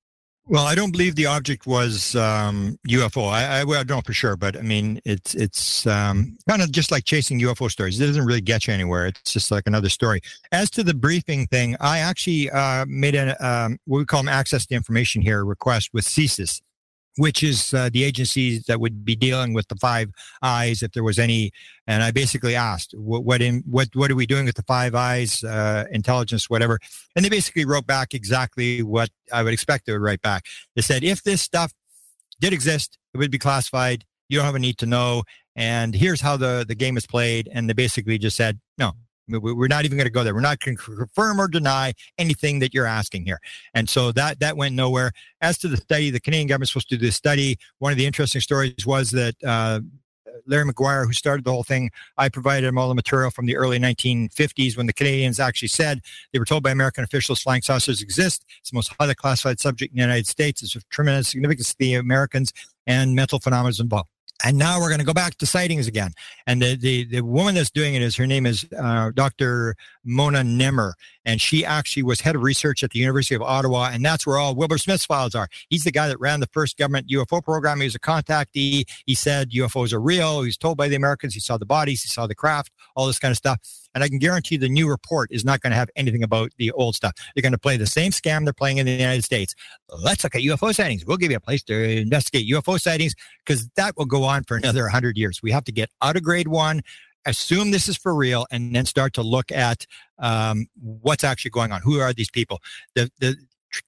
Well, 0.48 0.64
I 0.64 0.76
don't 0.76 0.92
believe 0.92 1.16
the 1.16 1.26
object 1.26 1.66
was 1.66 2.14
um, 2.14 2.78
UFO. 2.88 3.28
I, 3.28 3.60
I, 3.60 3.64
well, 3.64 3.80
I, 3.80 3.82
don't 3.82 3.96
know 3.96 4.02
for 4.02 4.12
sure, 4.12 4.36
but 4.36 4.56
I 4.56 4.62
mean, 4.62 5.00
it's 5.04 5.34
it's 5.34 5.88
um, 5.88 6.38
kind 6.48 6.62
of 6.62 6.70
just 6.70 6.92
like 6.92 7.04
chasing 7.04 7.40
UFO 7.40 7.68
stories. 7.68 8.00
It 8.00 8.06
doesn't 8.06 8.24
really 8.24 8.40
get 8.40 8.68
you 8.68 8.72
anywhere. 8.72 9.06
It's 9.06 9.32
just 9.32 9.50
like 9.50 9.64
another 9.66 9.88
story. 9.88 10.20
As 10.52 10.70
to 10.70 10.84
the 10.84 10.94
briefing 10.94 11.48
thing, 11.48 11.74
I 11.80 11.98
actually 11.98 12.48
uh, 12.50 12.86
made 12.86 13.16
a 13.16 13.34
um, 13.44 13.78
what 13.86 13.98
we 13.98 14.04
call 14.04 14.20
them 14.20 14.28
access 14.28 14.66
to 14.66 14.76
information 14.76 15.20
here 15.20 15.44
request 15.44 15.90
with 15.92 16.04
CSIS, 16.04 16.60
which 17.16 17.42
is 17.42 17.72
uh, 17.74 17.88
the 17.92 18.04
agency 18.04 18.60
that 18.66 18.80
would 18.80 19.04
be 19.04 19.16
dealing 19.16 19.52
with 19.52 19.68
the 19.68 19.76
five 19.76 20.10
eyes 20.42 20.82
if 20.82 20.92
there 20.92 21.04
was 21.04 21.18
any. 21.18 21.50
And 21.86 22.02
i 22.02 22.10
basically 22.10 22.54
asked 22.54 22.94
what 22.96 23.24
what 23.24 23.40
in 23.42 23.62
what 23.66 23.88
what 23.94 24.10
are 24.10 24.16
we 24.16 24.26
doing 24.26 24.46
with 24.46 24.56
the 24.56 24.62
five 24.62 24.94
eyes 24.94 25.44
uh, 25.44 25.84
intelligence 25.90 26.50
whatever? 26.50 26.78
And 27.14 27.24
they 27.24 27.28
basically 27.28 27.64
wrote 27.64 27.86
back 27.86 28.14
exactly 28.14 28.82
what 28.82 29.10
i 29.32 29.42
would 29.42 29.52
expect 29.52 29.86
they 29.86 29.92
would 29.92 30.02
write 30.02 30.22
back. 30.22 30.44
They 30.74 30.82
said 30.82 31.04
if 31.04 31.22
this 31.22 31.42
stuff 31.42 31.72
did 32.40 32.52
exist 32.52 32.98
it 33.14 33.18
would 33.18 33.30
be 33.30 33.38
classified. 33.38 34.04
You 34.28 34.38
don't 34.38 34.46
have 34.46 34.54
a 34.54 34.58
need 34.58 34.78
to 34.78 34.86
know. 34.86 35.22
And 35.54 35.94
here's 35.94 36.20
how 36.20 36.36
the 36.36 36.64
the 36.66 36.74
game 36.74 36.96
is 36.96 37.06
played. 37.06 37.48
And 37.52 37.68
they 37.68 37.72
basically 37.72 38.18
just 38.18 38.36
said 38.36 38.60
no 38.78 38.92
we're 39.28 39.68
not 39.68 39.84
even 39.84 39.96
going 39.96 40.06
to 40.06 40.12
go 40.12 40.24
there. 40.24 40.34
We're 40.34 40.40
not 40.40 40.60
going 40.60 40.76
to 40.76 40.82
confirm 40.82 41.40
or 41.40 41.48
deny 41.48 41.92
anything 42.18 42.58
that 42.60 42.72
you're 42.72 42.86
asking 42.86 43.24
here. 43.24 43.40
And 43.74 43.88
so 43.88 44.12
that 44.12 44.40
that 44.40 44.56
went 44.56 44.74
nowhere. 44.74 45.12
As 45.40 45.58
to 45.58 45.68
the 45.68 45.76
study, 45.76 46.10
the 46.10 46.20
Canadian 46.20 46.48
government's 46.48 46.72
supposed 46.72 46.88
to 46.90 46.96
do 46.96 47.06
this 47.06 47.16
study. 47.16 47.58
One 47.78 47.92
of 47.92 47.98
the 47.98 48.06
interesting 48.06 48.40
stories 48.40 48.86
was 48.86 49.10
that 49.12 49.34
uh, 49.44 49.80
Larry 50.46 50.64
Maguire, 50.64 51.06
who 51.06 51.12
started 51.12 51.44
the 51.44 51.50
whole 51.50 51.62
thing, 51.62 51.90
I 52.16 52.28
provided 52.28 52.66
him 52.66 52.78
all 52.78 52.88
the 52.88 52.94
material 52.94 53.30
from 53.30 53.46
the 53.46 53.56
early 53.56 53.78
1950s 53.78 54.76
when 54.76 54.86
the 54.86 54.92
Canadians 54.92 55.40
actually 55.40 55.68
said 55.68 56.00
they 56.32 56.38
were 56.38 56.44
told 56.44 56.62
by 56.62 56.70
American 56.70 57.04
officials 57.04 57.42
flying 57.42 57.62
saucers 57.62 58.02
exist. 58.02 58.44
It's 58.60 58.70
the 58.70 58.76
most 58.76 58.92
highly 58.98 59.14
classified 59.14 59.60
subject 59.60 59.92
in 59.92 59.96
the 59.96 60.02
United 60.02 60.26
States. 60.26 60.62
It's 60.62 60.74
of 60.74 60.88
tremendous 60.88 61.28
significance 61.28 61.70
to 61.70 61.76
the 61.78 61.94
Americans 61.94 62.52
and 62.86 63.14
mental 63.14 63.40
phenomena 63.40 63.74
involved. 63.80 64.10
And 64.44 64.58
now 64.58 64.80
we're 64.80 64.88
going 64.88 65.00
to 65.00 65.06
go 65.06 65.14
back 65.14 65.36
to 65.36 65.46
sightings 65.46 65.86
again. 65.86 66.12
And 66.46 66.60
the, 66.60 66.76
the, 66.76 67.04
the 67.04 67.20
woman 67.22 67.54
that's 67.54 67.70
doing 67.70 67.94
it 67.94 68.02
is 68.02 68.16
her 68.16 68.26
name 68.26 68.44
is 68.44 68.66
uh, 68.78 69.10
Dr. 69.14 69.76
Mona 70.04 70.40
Nemer. 70.40 70.92
And 71.24 71.40
she 71.40 71.64
actually 71.64 72.02
was 72.02 72.20
head 72.20 72.36
of 72.36 72.42
research 72.42 72.82
at 72.84 72.90
the 72.90 72.98
University 72.98 73.34
of 73.34 73.42
Ottawa. 73.42 73.90
And 73.92 74.04
that's 74.04 74.26
where 74.26 74.36
all 74.36 74.54
Wilbur 74.54 74.78
Smith's 74.78 75.06
files 75.06 75.34
are. 75.34 75.48
He's 75.70 75.84
the 75.84 75.90
guy 75.90 76.06
that 76.08 76.20
ran 76.20 76.40
the 76.40 76.46
first 76.48 76.76
government 76.76 77.08
UFO 77.08 77.42
program. 77.42 77.80
He 77.80 77.86
was 77.86 77.94
a 77.94 78.00
contactee. 78.00 78.84
He 79.06 79.14
said 79.14 79.50
UFOs 79.50 79.92
are 79.92 80.00
real. 80.00 80.42
He 80.42 80.48
was 80.48 80.56
told 80.56 80.76
by 80.76 80.88
the 80.88 80.96
Americans. 80.96 81.34
He 81.34 81.40
saw 81.40 81.56
the 81.56 81.66
bodies. 81.66 82.02
He 82.02 82.08
saw 82.08 82.26
the 82.26 82.34
craft, 82.34 82.72
all 82.94 83.06
this 83.06 83.18
kind 83.18 83.32
of 83.32 83.38
stuff. 83.38 83.58
And 83.96 84.04
I 84.04 84.10
can 84.10 84.18
guarantee 84.18 84.58
the 84.58 84.68
new 84.68 84.90
report 84.90 85.32
is 85.32 85.42
not 85.42 85.62
going 85.62 85.70
to 85.70 85.76
have 85.76 85.88
anything 85.96 86.22
about 86.22 86.52
the 86.58 86.70
old 86.72 86.94
stuff. 86.94 87.14
They're 87.34 87.40
going 87.40 87.52
to 87.52 87.58
play 87.58 87.78
the 87.78 87.86
same 87.86 88.12
scam 88.12 88.44
they're 88.44 88.52
playing 88.52 88.76
in 88.76 88.84
the 88.84 88.92
United 88.92 89.24
States. 89.24 89.54
Let's 89.88 90.22
look 90.22 90.34
at 90.34 90.42
UFO 90.42 90.74
sightings. 90.74 91.06
We'll 91.06 91.16
give 91.16 91.30
you 91.30 91.38
a 91.38 91.40
place 91.40 91.62
to 91.62 91.98
investigate 92.00 92.46
UFO 92.52 92.78
sightings 92.78 93.14
because 93.38 93.70
that 93.76 93.96
will 93.96 94.04
go 94.04 94.24
on 94.24 94.44
for 94.44 94.58
another 94.58 94.82
100 94.82 95.16
years. 95.16 95.42
We 95.42 95.50
have 95.50 95.64
to 95.64 95.72
get 95.72 95.88
out 96.02 96.14
of 96.14 96.22
grade 96.22 96.48
one, 96.48 96.82
assume 97.24 97.70
this 97.70 97.88
is 97.88 97.96
for 97.96 98.14
real, 98.14 98.46
and 98.50 98.76
then 98.76 98.84
start 98.84 99.14
to 99.14 99.22
look 99.22 99.50
at 99.50 99.86
um, 100.18 100.66
what's 100.78 101.24
actually 101.24 101.52
going 101.52 101.72
on. 101.72 101.80
Who 101.80 101.98
are 101.98 102.12
these 102.12 102.30
people? 102.30 102.60
The, 102.96 103.10
the, 103.20 103.34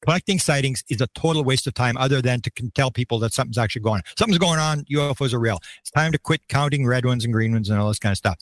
collecting 0.04 0.38
sightings 0.38 0.84
is 0.88 1.02
a 1.02 1.06
total 1.08 1.44
waste 1.44 1.66
of 1.66 1.74
time 1.74 1.98
other 1.98 2.22
than 2.22 2.40
to 2.40 2.50
tell 2.74 2.90
people 2.90 3.18
that 3.18 3.34
something's 3.34 3.58
actually 3.58 3.82
going 3.82 3.98
on. 3.98 4.02
Something's 4.16 4.38
going 4.38 4.58
on. 4.58 4.84
UFOs 4.84 5.34
are 5.34 5.38
real. 5.38 5.58
It's 5.80 5.90
time 5.90 6.12
to 6.12 6.18
quit 6.18 6.48
counting 6.48 6.86
red 6.86 7.04
ones 7.04 7.24
and 7.24 7.32
green 7.32 7.52
ones 7.52 7.68
and 7.68 7.78
all 7.78 7.88
this 7.88 7.98
kind 7.98 8.12
of 8.12 8.16
stuff. 8.16 8.38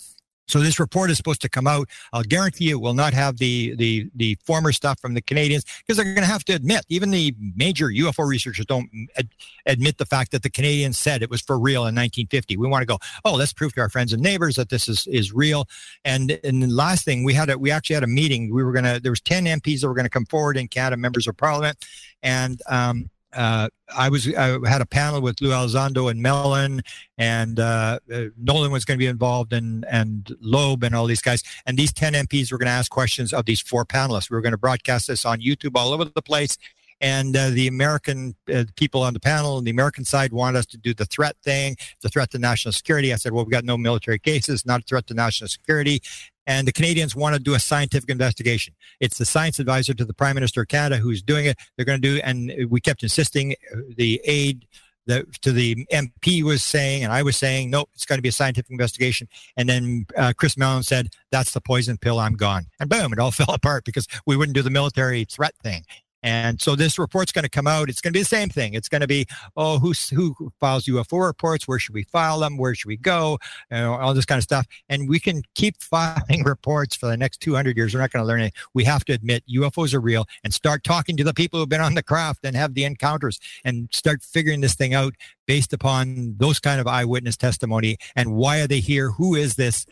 So 0.48 0.60
this 0.60 0.78
report 0.78 1.10
is 1.10 1.16
supposed 1.16 1.42
to 1.42 1.48
come 1.48 1.66
out. 1.66 1.88
I'll 2.12 2.22
guarantee 2.22 2.68
you 2.68 2.76
it 2.76 2.80
will 2.80 2.94
not 2.94 3.12
have 3.14 3.38
the 3.38 3.74
the 3.76 4.08
the 4.14 4.36
former 4.44 4.72
stuff 4.72 5.00
from 5.00 5.14
the 5.14 5.20
Canadians 5.20 5.64
because 5.80 5.96
they're 5.96 6.04
going 6.04 6.16
to 6.16 6.24
have 6.24 6.44
to 6.44 6.54
admit. 6.54 6.84
Even 6.88 7.10
the 7.10 7.34
major 7.56 7.88
UFO 7.88 8.26
researchers 8.26 8.66
don't 8.66 8.88
ad- 9.18 9.28
admit 9.66 9.98
the 9.98 10.06
fact 10.06 10.30
that 10.32 10.42
the 10.42 10.50
Canadians 10.50 10.98
said 10.98 11.22
it 11.22 11.30
was 11.30 11.40
for 11.40 11.58
real 11.58 11.82
in 11.82 11.94
1950. 11.94 12.56
We 12.56 12.68
want 12.68 12.82
to 12.82 12.86
go, 12.86 12.98
oh, 13.24 13.34
let's 13.34 13.52
prove 13.52 13.74
to 13.74 13.80
our 13.80 13.88
friends 13.88 14.12
and 14.12 14.22
neighbors 14.22 14.56
that 14.56 14.68
this 14.68 14.88
is 14.88 15.06
is 15.08 15.32
real. 15.32 15.68
And 16.04 16.38
and 16.44 16.62
the 16.62 16.68
last 16.68 17.04
thing 17.04 17.24
we 17.24 17.34
had 17.34 17.50
a 17.50 17.58
we 17.58 17.70
actually 17.70 17.94
had 17.94 18.04
a 18.04 18.08
meeting. 18.08 18.52
We 18.52 18.62
were 18.62 18.72
gonna 18.72 19.00
there 19.00 19.12
was 19.12 19.20
10 19.20 19.44
MPs 19.44 19.80
that 19.80 19.88
were 19.88 19.94
going 19.94 20.04
to 20.04 20.10
come 20.10 20.26
forward 20.26 20.56
in 20.56 20.68
Canada, 20.68 20.96
members 20.96 21.26
of 21.26 21.36
Parliament, 21.36 21.84
and 22.22 22.60
um, 22.68 23.10
uh, 23.36 23.68
I 23.94 24.08
was 24.08 24.26
I 24.34 24.58
had 24.66 24.80
a 24.80 24.86
panel 24.86 25.20
with 25.20 25.40
Lou 25.40 25.50
Elizondo 25.50 26.10
and 26.10 26.20
Mellon, 26.20 26.82
and 27.18 27.60
uh, 27.60 28.00
uh, 28.12 28.24
Nolan 28.36 28.72
was 28.72 28.84
going 28.84 28.98
to 28.98 29.02
be 29.02 29.06
involved, 29.06 29.52
and 29.52 29.84
and 29.88 30.34
Loeb 30.40 30.82
and 30.82 30.94
all 30.94 31.06
these 31.06 31.20
guys. 31.20 31.42
And 31.66 31.78
these 31.78 31.92
ten 31.92 32.14
MPs 32.14 32.50
were 32.50 32.58
going 32.58 32.66
to 32.66 32.72
ask 32.72 32.90
questions 32.90 33.32
of 33.32 33.44
these 33.44 33.60
four 33.60 33.84
panelists. 33.84 34.30
We 34.30 34.36
were 34.36 34.40
going 34.40 34.52
to 34.52 34.58
broadcast 34.58 35.06
this 35.06 35.24
on 35.24 35.40
YouTube 35.40 35.76
all 35.76 35.92
over 35.92 36.04
the 36.06 36.22
place. 36.22 36.56
And 37.00 37.36
uh, 37.36 37.50
the 37.50 37.66
American 37.66 38.34
uh, 38.52 38.64
people 38.76 39.02
on 39.02 39.12
the 39.12 39.20
panel, 39.20 39.58
and 39.58 39.66
the 39.66 39.70
American 39.70 40.04
side 40.04 40.32
wanted 40.32 40.58
us 40.58 40.66
to 40.66 40.78
do 40.78 40.94
the 40.94 41.04
threat 41.04 41.36
thing, 41.42 41.76
the 42.02 42.08
threat 42.08 42.30
to 42.30 42.38
national 42.38 42.72
security. 42.72 43.12
I 43.12 43.16
said, 43.16 43.32
well, 43.32 43.44
we've 43.44 43.52
got 43.52 43.64
no 43.64 43.76
military 43.76 44.18
cases, 44.18 44.64
not 44.64 44.80
a 44.80 44.84
threat 44.84 45.06
to 45.08 45.14
national 45.14 45.48
security 45.48 46.00
and 46.46 46.66
the 46.66 46.72
Canadians 46.72 47.16
want 47.16 47.34
to 47.34 47.40
do 47.40 47.54
a 47.54 47.58
scientific 47.58 48.08
investigation. 48.08 48.74
It's 49.00 49.18
the 49.18 49.24
science 49.24 49.58
advisor 49.58 49.94
to 49.94 50.04
the 50.04 50.14
Prime 50.14 50.34
Minister 50.34 50.62
of 50.62 50.68
Canada 50.68 50.96
who's 50.96 51.22
doing 51.22 51.46
it. 51.46 51.58
They're 51.76 51.84
going 51.84 52.00
to 52.00 52.08
do, 52.08 52.20
and 52.22 52.70
we 52.70 52.80
kept 52.80 53.02
insisting 53.02 53.56
uh, 53.72 53.80
the 53.96 54.20
aid 54.24 54.66
that 55.06 55.24
to 55.42 55.52
the 55.52 55.86
MP 55.92 56.42
was 56.42 56.62
saying, 56.62 57.04
and 57.04 57.12
I 57.12 57.22
was 57.22 57.36
saying, 57.36 57.70
nope, 57.70 57.88
it's 57.94 58.04
going 58.04 58.18
to 58.18 58.22
be 58.22 58.28
a 58.28 58.32
scientific 58.32 58.70
investigation. 58.70 59.28
And 59.56 59.68
then 59.68 60.06
uh, 60.16 60.32
Chris 60.36 60.56
Mellon 60.56 60.82
said, 60.82 61.10
that's 61.30 61.52
the 61.52 61.60
poison 61.60 61.96
pill. 61.96 62.18
I'm 62.18 62.34
gone. 62.34 62.66
And 62.80 62.90
boom, 62.90 63.12
it 63.12 63.18
all 63.20 63.30
fell 63.32 63.54
apart 63.54 63.84
because 63.84 64.08
we 64.26 64.36
wouldn't 64.36 64.56
do 64.56 64.62
the 64.62 64.70
military 64.70 65.24
threat 65.24 65.54
thing. 65.62 65.84
And 66.22 66.60
so 66.60 66.74
this 66.74 66.98
report's 66.98 67.32
going 67.32 67.44
to 67.44 67.48
come 67.48 67.66
out. 67.66 67.88
It's 67.88 68.00
going 68.00 68.12
to 68.12 68.16
be 68.16 68.22
the 68.22 68.26
same 68.26 68.48
thing. 68.48 68.74
It's 68.74 68.88
going 68.88 69.00
to 69.00 69.06
be, 69.06 69.26
oh, 69.56 69.78
who 69.78 69.92
who 70.14 70.52
files 70.58 70.86
UFO 70.86 71.24
reports? 71.24 71.68
Where 71.68 71.78
should 71.78 71.94
we 71.94 72.04
file 72.04 72.40
them? 72.40 72.58
Where 72.58 72.74
should 72.74 72.88
we 72.88 72.96
go? 72.96 73.38
You 73.70 73.78
know, 73.78 73.94
all 73.94 74.14
this 74.14 74.24
kind 74.24 74.38
of 74.38 74.42
stuff. 74.42 74.66
And 74.88 75.08
we 75.08 75.20
can 75.20 75.42
keep 75.54 75.76
filing 75.80 76.42
reports 76.44 76.96
for 76.96 77.06
the 77.06 77.16
next 77.16 77.40
200 77.40 77.76
years. 77.76 77.94
We're 77.94 78.00
not 78.00 78.10
going 78.10 78.22
to 78.22 78.26
learn 78.26 78.40
anything. 78.40 78.60
We 78.74 78.84
have 78.84 79.04
to 79.06 79.12
admit 79.12 79.44
UFOs 79.48 79.94
are 79.94 80.00
real 80.00 80.26
and 80.42 80.52
start 80.52 80.84
talking 80.84 81.16
to 81.16 81.24
the 81.24 81.34
people 81.34 81.60
who've 81.60 81.68
been 81.68 81.80
on 81.80 81.94
the 81.94 82.02
craft 82.02 82.44
and 82.44 82.56
have 82.56 82.74
the 82.74 82.84
encounters 82.84 83.38
and 83.64 83.88
start 83.92 84.22
figuring 84.22 84.60
this 84.60 84.74
thing 84.74 84.94
out 84.94 85.14
based 85.46 85.72
upon 85.72 86.34
those 86.38 86.58
kind 86.58 86.80
of 86.80 86.86
eyewitness 86.86 87.36
testimony 87.36 87.96
and 88.16 88.34
why 88.34 88.60
are 88.60 88.66
they 88.66 88.80
here? 88.80 89.10
Who 89.12 89.34
is 89.34 89.54
this? 89.54 89.86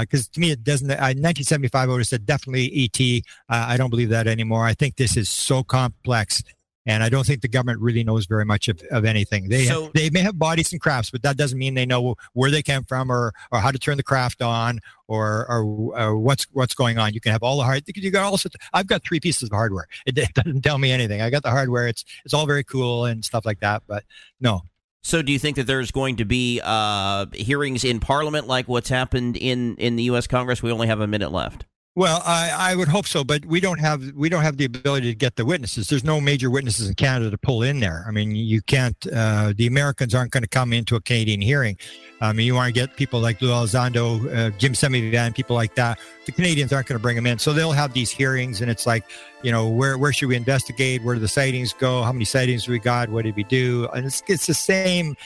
Because 0.00 0.26
uh, 0.26 0.30
to 0.32 0.40
me 0.40 0.50
it 0.50 0.64
doesn't. 0.64 0.90
Uh, 0.90 1.14
1975, 1.14 1.88
I 1.88 1.92
would 1.92 1.98
have 1.98 2.06
said 2.06 2.26
definitely 2.26 2.70
ET. 2.74 3.22
Uh, 3.48 3.66
I 3.68 3.76
don't 3.76 3.90
believe 3.90 4.10
that 4.10 4.26
anymore. 4.26 4.64
I 4.64 4.74
think 4.74 4.96
this 4.96 5.16
is 5.16 5.28
so 5.28 5.62
complex 5.62 6.42
and 6.86 7.02
I 7.02 7.08
don't 7.08 7.26
think 7.26 7.42
the 7.42 7.48
government 7.48 7.80
really 7.80 8.04
knows 8.04 8.26
very 8.26 8.44
much 8.44 8.68
of, 8.68 8.80
of 8.92 9.04
anything. 9.04 9.48
They 9.48 9.66
So- 9.66 9.90
they 9.92 10.08
may 10.10 10.20
have 10.20 10.38
bodies 10.38 10.72
and 10.72 10.80
crafts, 10.80 11.10
but 11.10 11.22
that 11.22 11.36
doesn't 11.36 11.58
mean 11.58 11.74
they 11.74 11.84
know 11.84 12.14
where 12.32 12.50
they 12.50 12.62
came 12.62 12.84
from 12.84 13.10
or 13.10 13.32
or 13.50 13.58
how 13.58 13.72
to 13.72 13.78
turn 13.78 13.96
the 13.96 14.02
craft 14.04 14.40
on 14.40 14.80
or 15.08 15.46
or, 15.50 15.64
or 15.98 16.18
what's 16.18 16.44
what's 16.52 16.74
going 16.74 16.96
on. 16.98 17.12
You 17.12 17.20
can 17.20 17.32
have 17.32 17.42
all 17.42 17.56
the 17.58 17.64
hard. 17.64 17.82
You 17.86 18.10
got 18.10 18.24
all 18.24 18.38
sorts. 18.38 18.56
I've 18.72 18.86
got 18.86 19.02
three 19.02 19.18
pieces 19.20 19.44
of 19.44 19.50
hardware. 19.52 19.88
It, 20.06 20.16
it 20.16 20.32
doesn't 20.34 20.62
tell 20.62 20.78
me 20.78 20.92
anything. 20.92 21.20
I 21.20 21.30
got 21.30 21.42
the 21.42 21.50
hardware. 21.50 21.88
It's 21.88 22.04
it's 22.24 22.32
all 22.32 22.46
very 22.46 22.62
cool 22.64 23.04
and 23.04 23.24
stuff 23.24 23.44
like 23.44 23.60
that. 23.60 23.82
But 23.88 24.04
no, 24.40 24.62
So, 25.06 25.22
do 25.22 25.30
you 25.30 25.38
think 25.38 25.54
that 25.54 25.68
there's 25.68 25.92
going 25.92 26.16
to 26.16 26.24
be 26.24 26.60
uh, 26.64 27.26
hearings 27.32 27.84
in 27.84 28.00
Parliament 28.00 28.48
like 28.48 28.66
what's 28.66 28.88
happened 28.88 29.36
in, 29.36 29.76
in 29.76 29.94
the 29.94 30.02
U.S. 30.02 30.26
Congress? 30.26 30.64
We 30.64 30.72
only 30.72 30.88
have 30.88 30.98
a 30.98 31.06
minute 31.06 31.30
left. 31.30 31.64
Well, 31.96 32.20
I, 32.26 32.50
I 32.54 32.76
would 32.76 32.88
hope 32.88 33.06
so, 33.06 33.24
but 33.24 33.46
we 33.46 33.58
don't 33.58 33.80
have 33.80 34.12
we 34.14 34.28
don't 34.28 34.42
have 34.42 34.58
the 34.58 34.66
ability 34.66 35.08
to 35.08 35.14
get 35.14 35.36
the 35.36 35.46
witnesses. 35.46 35.88
There's 35.88 36.04
no 36.04 36.20
major 36.20 36.50
witnesses 36.50 36.90
in 36.90 36.94
Canada 36.94 37.30
to 37.30 37.38
pull 37.38 37.62
in 37.62 37.80
there. 37.80 38.04
I 38.06 38.10
mean, 38.10 38.36
you 38.36 38.60
can't. 38.60 38.94
Uh, 39.10 39.54
the 39.56 39.66
Americans 39.66 40.14
aren't 40.14 40.30
going 40.30 40.42
to 40.42 40.48
come 40.48 40.74
into 40.74 40.94
a 40.96 41.00
Canadian 41.00 41.40
hearing. 41.40 41.78
I 42.20 42.34
mean, 42.34 42.46
you 42.46 42.54
want 42.54 42.66
to 42.66 42.78
get 42.78 42.96
people 42.96 43.20
like 43.20 43.40
Lou 43.40 43.48
Elizondo, 43.48 44.26
uh, 44.30 44.50
Jim 44.58 44.74
Semivan, 44.74 45.34
people 45.34 45.56
like 45.56 45.74
that. 45.76 45.98
The 46.26 46.32
Canadians 46.32 46.70
aren't 46.70 46.86
going 46.86 46.98
to 46.98 47.02
bring 47.02 47.16
them 47.16 47.26
in, 47.26 47.38
so 47.38 47.54
they'll 47.54 47.72
have 47.72 47.94
these 47.94 48.10
hearings, 48.10 48.60
and 48.60 48.70
it's 48.70 48.86
like, 48.86 49.04
you 49.42 49.50
know, 49.50 49.66
where 49.66 49.96
where 49.96 50.12
should 50.12 50.28
we 50.28 50.36
investigate? 50.36 51.02
Where 51.02 51.14
do 51.14 51.20
the 51.22 51.28
sightings 51.28 51.72
go? 51.72 52.02
How 52.02 52.12
many 52.12 52.26
sightings 52.26 52.68
we 52.68 52.78
got? 52.78 53.08
What 53.08 53.24
did 53.24 53.36
we 53.36 53.44
do? 53.44 53.88
And 53.94 54.04
it's 54.04 54.22
it's 54.28 54.46
the 54.46 54.54
same 54.54 55.16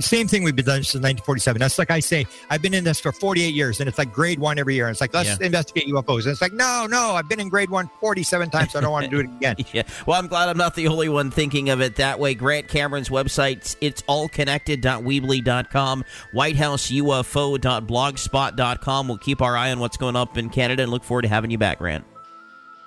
same 0.00 0.26
thing 0.28 0.42
we've 0.42 0.56
been 0.56 0.64
doing 0.64 0.82
since 0.82 0.94
1947. 1.02 1.60
That's 1.60 1.78
like 1.78 1.90
I 1.90 2.00
say, 2.00 2.26
I've 2.50 2.62
been 2.62 2.74
in 2.74 2.84
this 2.84 3.00
for 3.00 3.12
48 3.12 3.54
years, 3.54 3.80
and 3.80 3.88
it's 3.88 3.98
like 3.98 4.12
grade 4.12 4.38
one 4.38 4.58
every 4.58 4.74
year. 4.74 4.86
And 4.86 4.92
it's 4.92 5.00
like, 5.00 5.14
let's 5.14 5.28
Yeah. 5.28 5.36
investigate 5.46 5.86
UFOs. 5.88 6.24
And 6.24 6.32
it's 6.32 6.40
like, 6.42 6.52
no, 6.52 6.86
no, 6.88 7.12
I've 7.14 7.28
been 7.28 7.40
in 7.40 7.48
grade 7.48 7.70
one 7.70 7.88
47 8.00 8.50
times, 8.50 8.72
so 8.72 8.78
I 8.78 8.82
don't 8.82 8.90
want 8.92 9.04
to 9.04 9.10
do 9.10 9.20
it 9.20 9.26
again. 9.26 9.56
Yeah. 9.72 9.82
Well, 10.06 10.18
I'm 10.20 10.26
glad 10.28 10.48
I'm 10.48 10.56
not 10.58 10.74
the 10.74 10.88
only 10.88 11.08
one 11.08 11.30
thinking 11.30 11.70
of 11.70 11.80
it 11.80 11.96
that 11.96 12.18
way. 12.20 12.34
Grant 12.34 12.68
Cameron's 12.68 13.08
website, 13.08 13.76
it's 13.80 14.02
allconnected.weebly.com, 14.02 16.04
whitehouseufo.blogspot.com. 16.34 19.08
We'll 19.08 19.18
keep 19.18 19.42
our 19.42 19.56
eye 19.56 19.70
on 19.72 19.78
what's 19.80 19.96
going 19.96 20.16
up 20.16 20.36
in 20.38 20.50
Canada 20.50 20.82
and 20.82 20.92
look 20.92 21.04
forward 21.04 21.22
to 21.22 21.28
having 21.28 21.50
you 21.50 21.58
back, 21.58 21.78
Grant. 21.78 22.04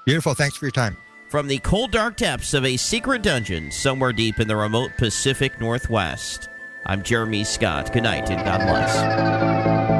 Beautiful. 0.05 0.33
Thanks 0.33 0.55
for 0.57 0.65
your 0.65 0.71
time. 0.71 0.95
From 1.29 1.47
the 1.47 1.57
cold, 1.59 1.91
dark 1.91 2.15
depths 2.15 2.53
of 2.53 2.63
a 2.63 2.77
secret 2.77 3.21
dungeon 3.21 3.69
somewhere 3.71 4.13
deep 4.13 4.39
in 4.39 4.47
the 4.47 4.55
remote 4.55 4.91
Pacific 4.97 5.59
Northwest, 5.59 6.47
I'm 6.89 7.03
Jeremy 7.03 7.43
Scott. 7.43 7.91
Good 7.91 8.03
night 8.03 8.29
and 8.31 8.41
God 8.45 8.59
bless. 8.59 9.96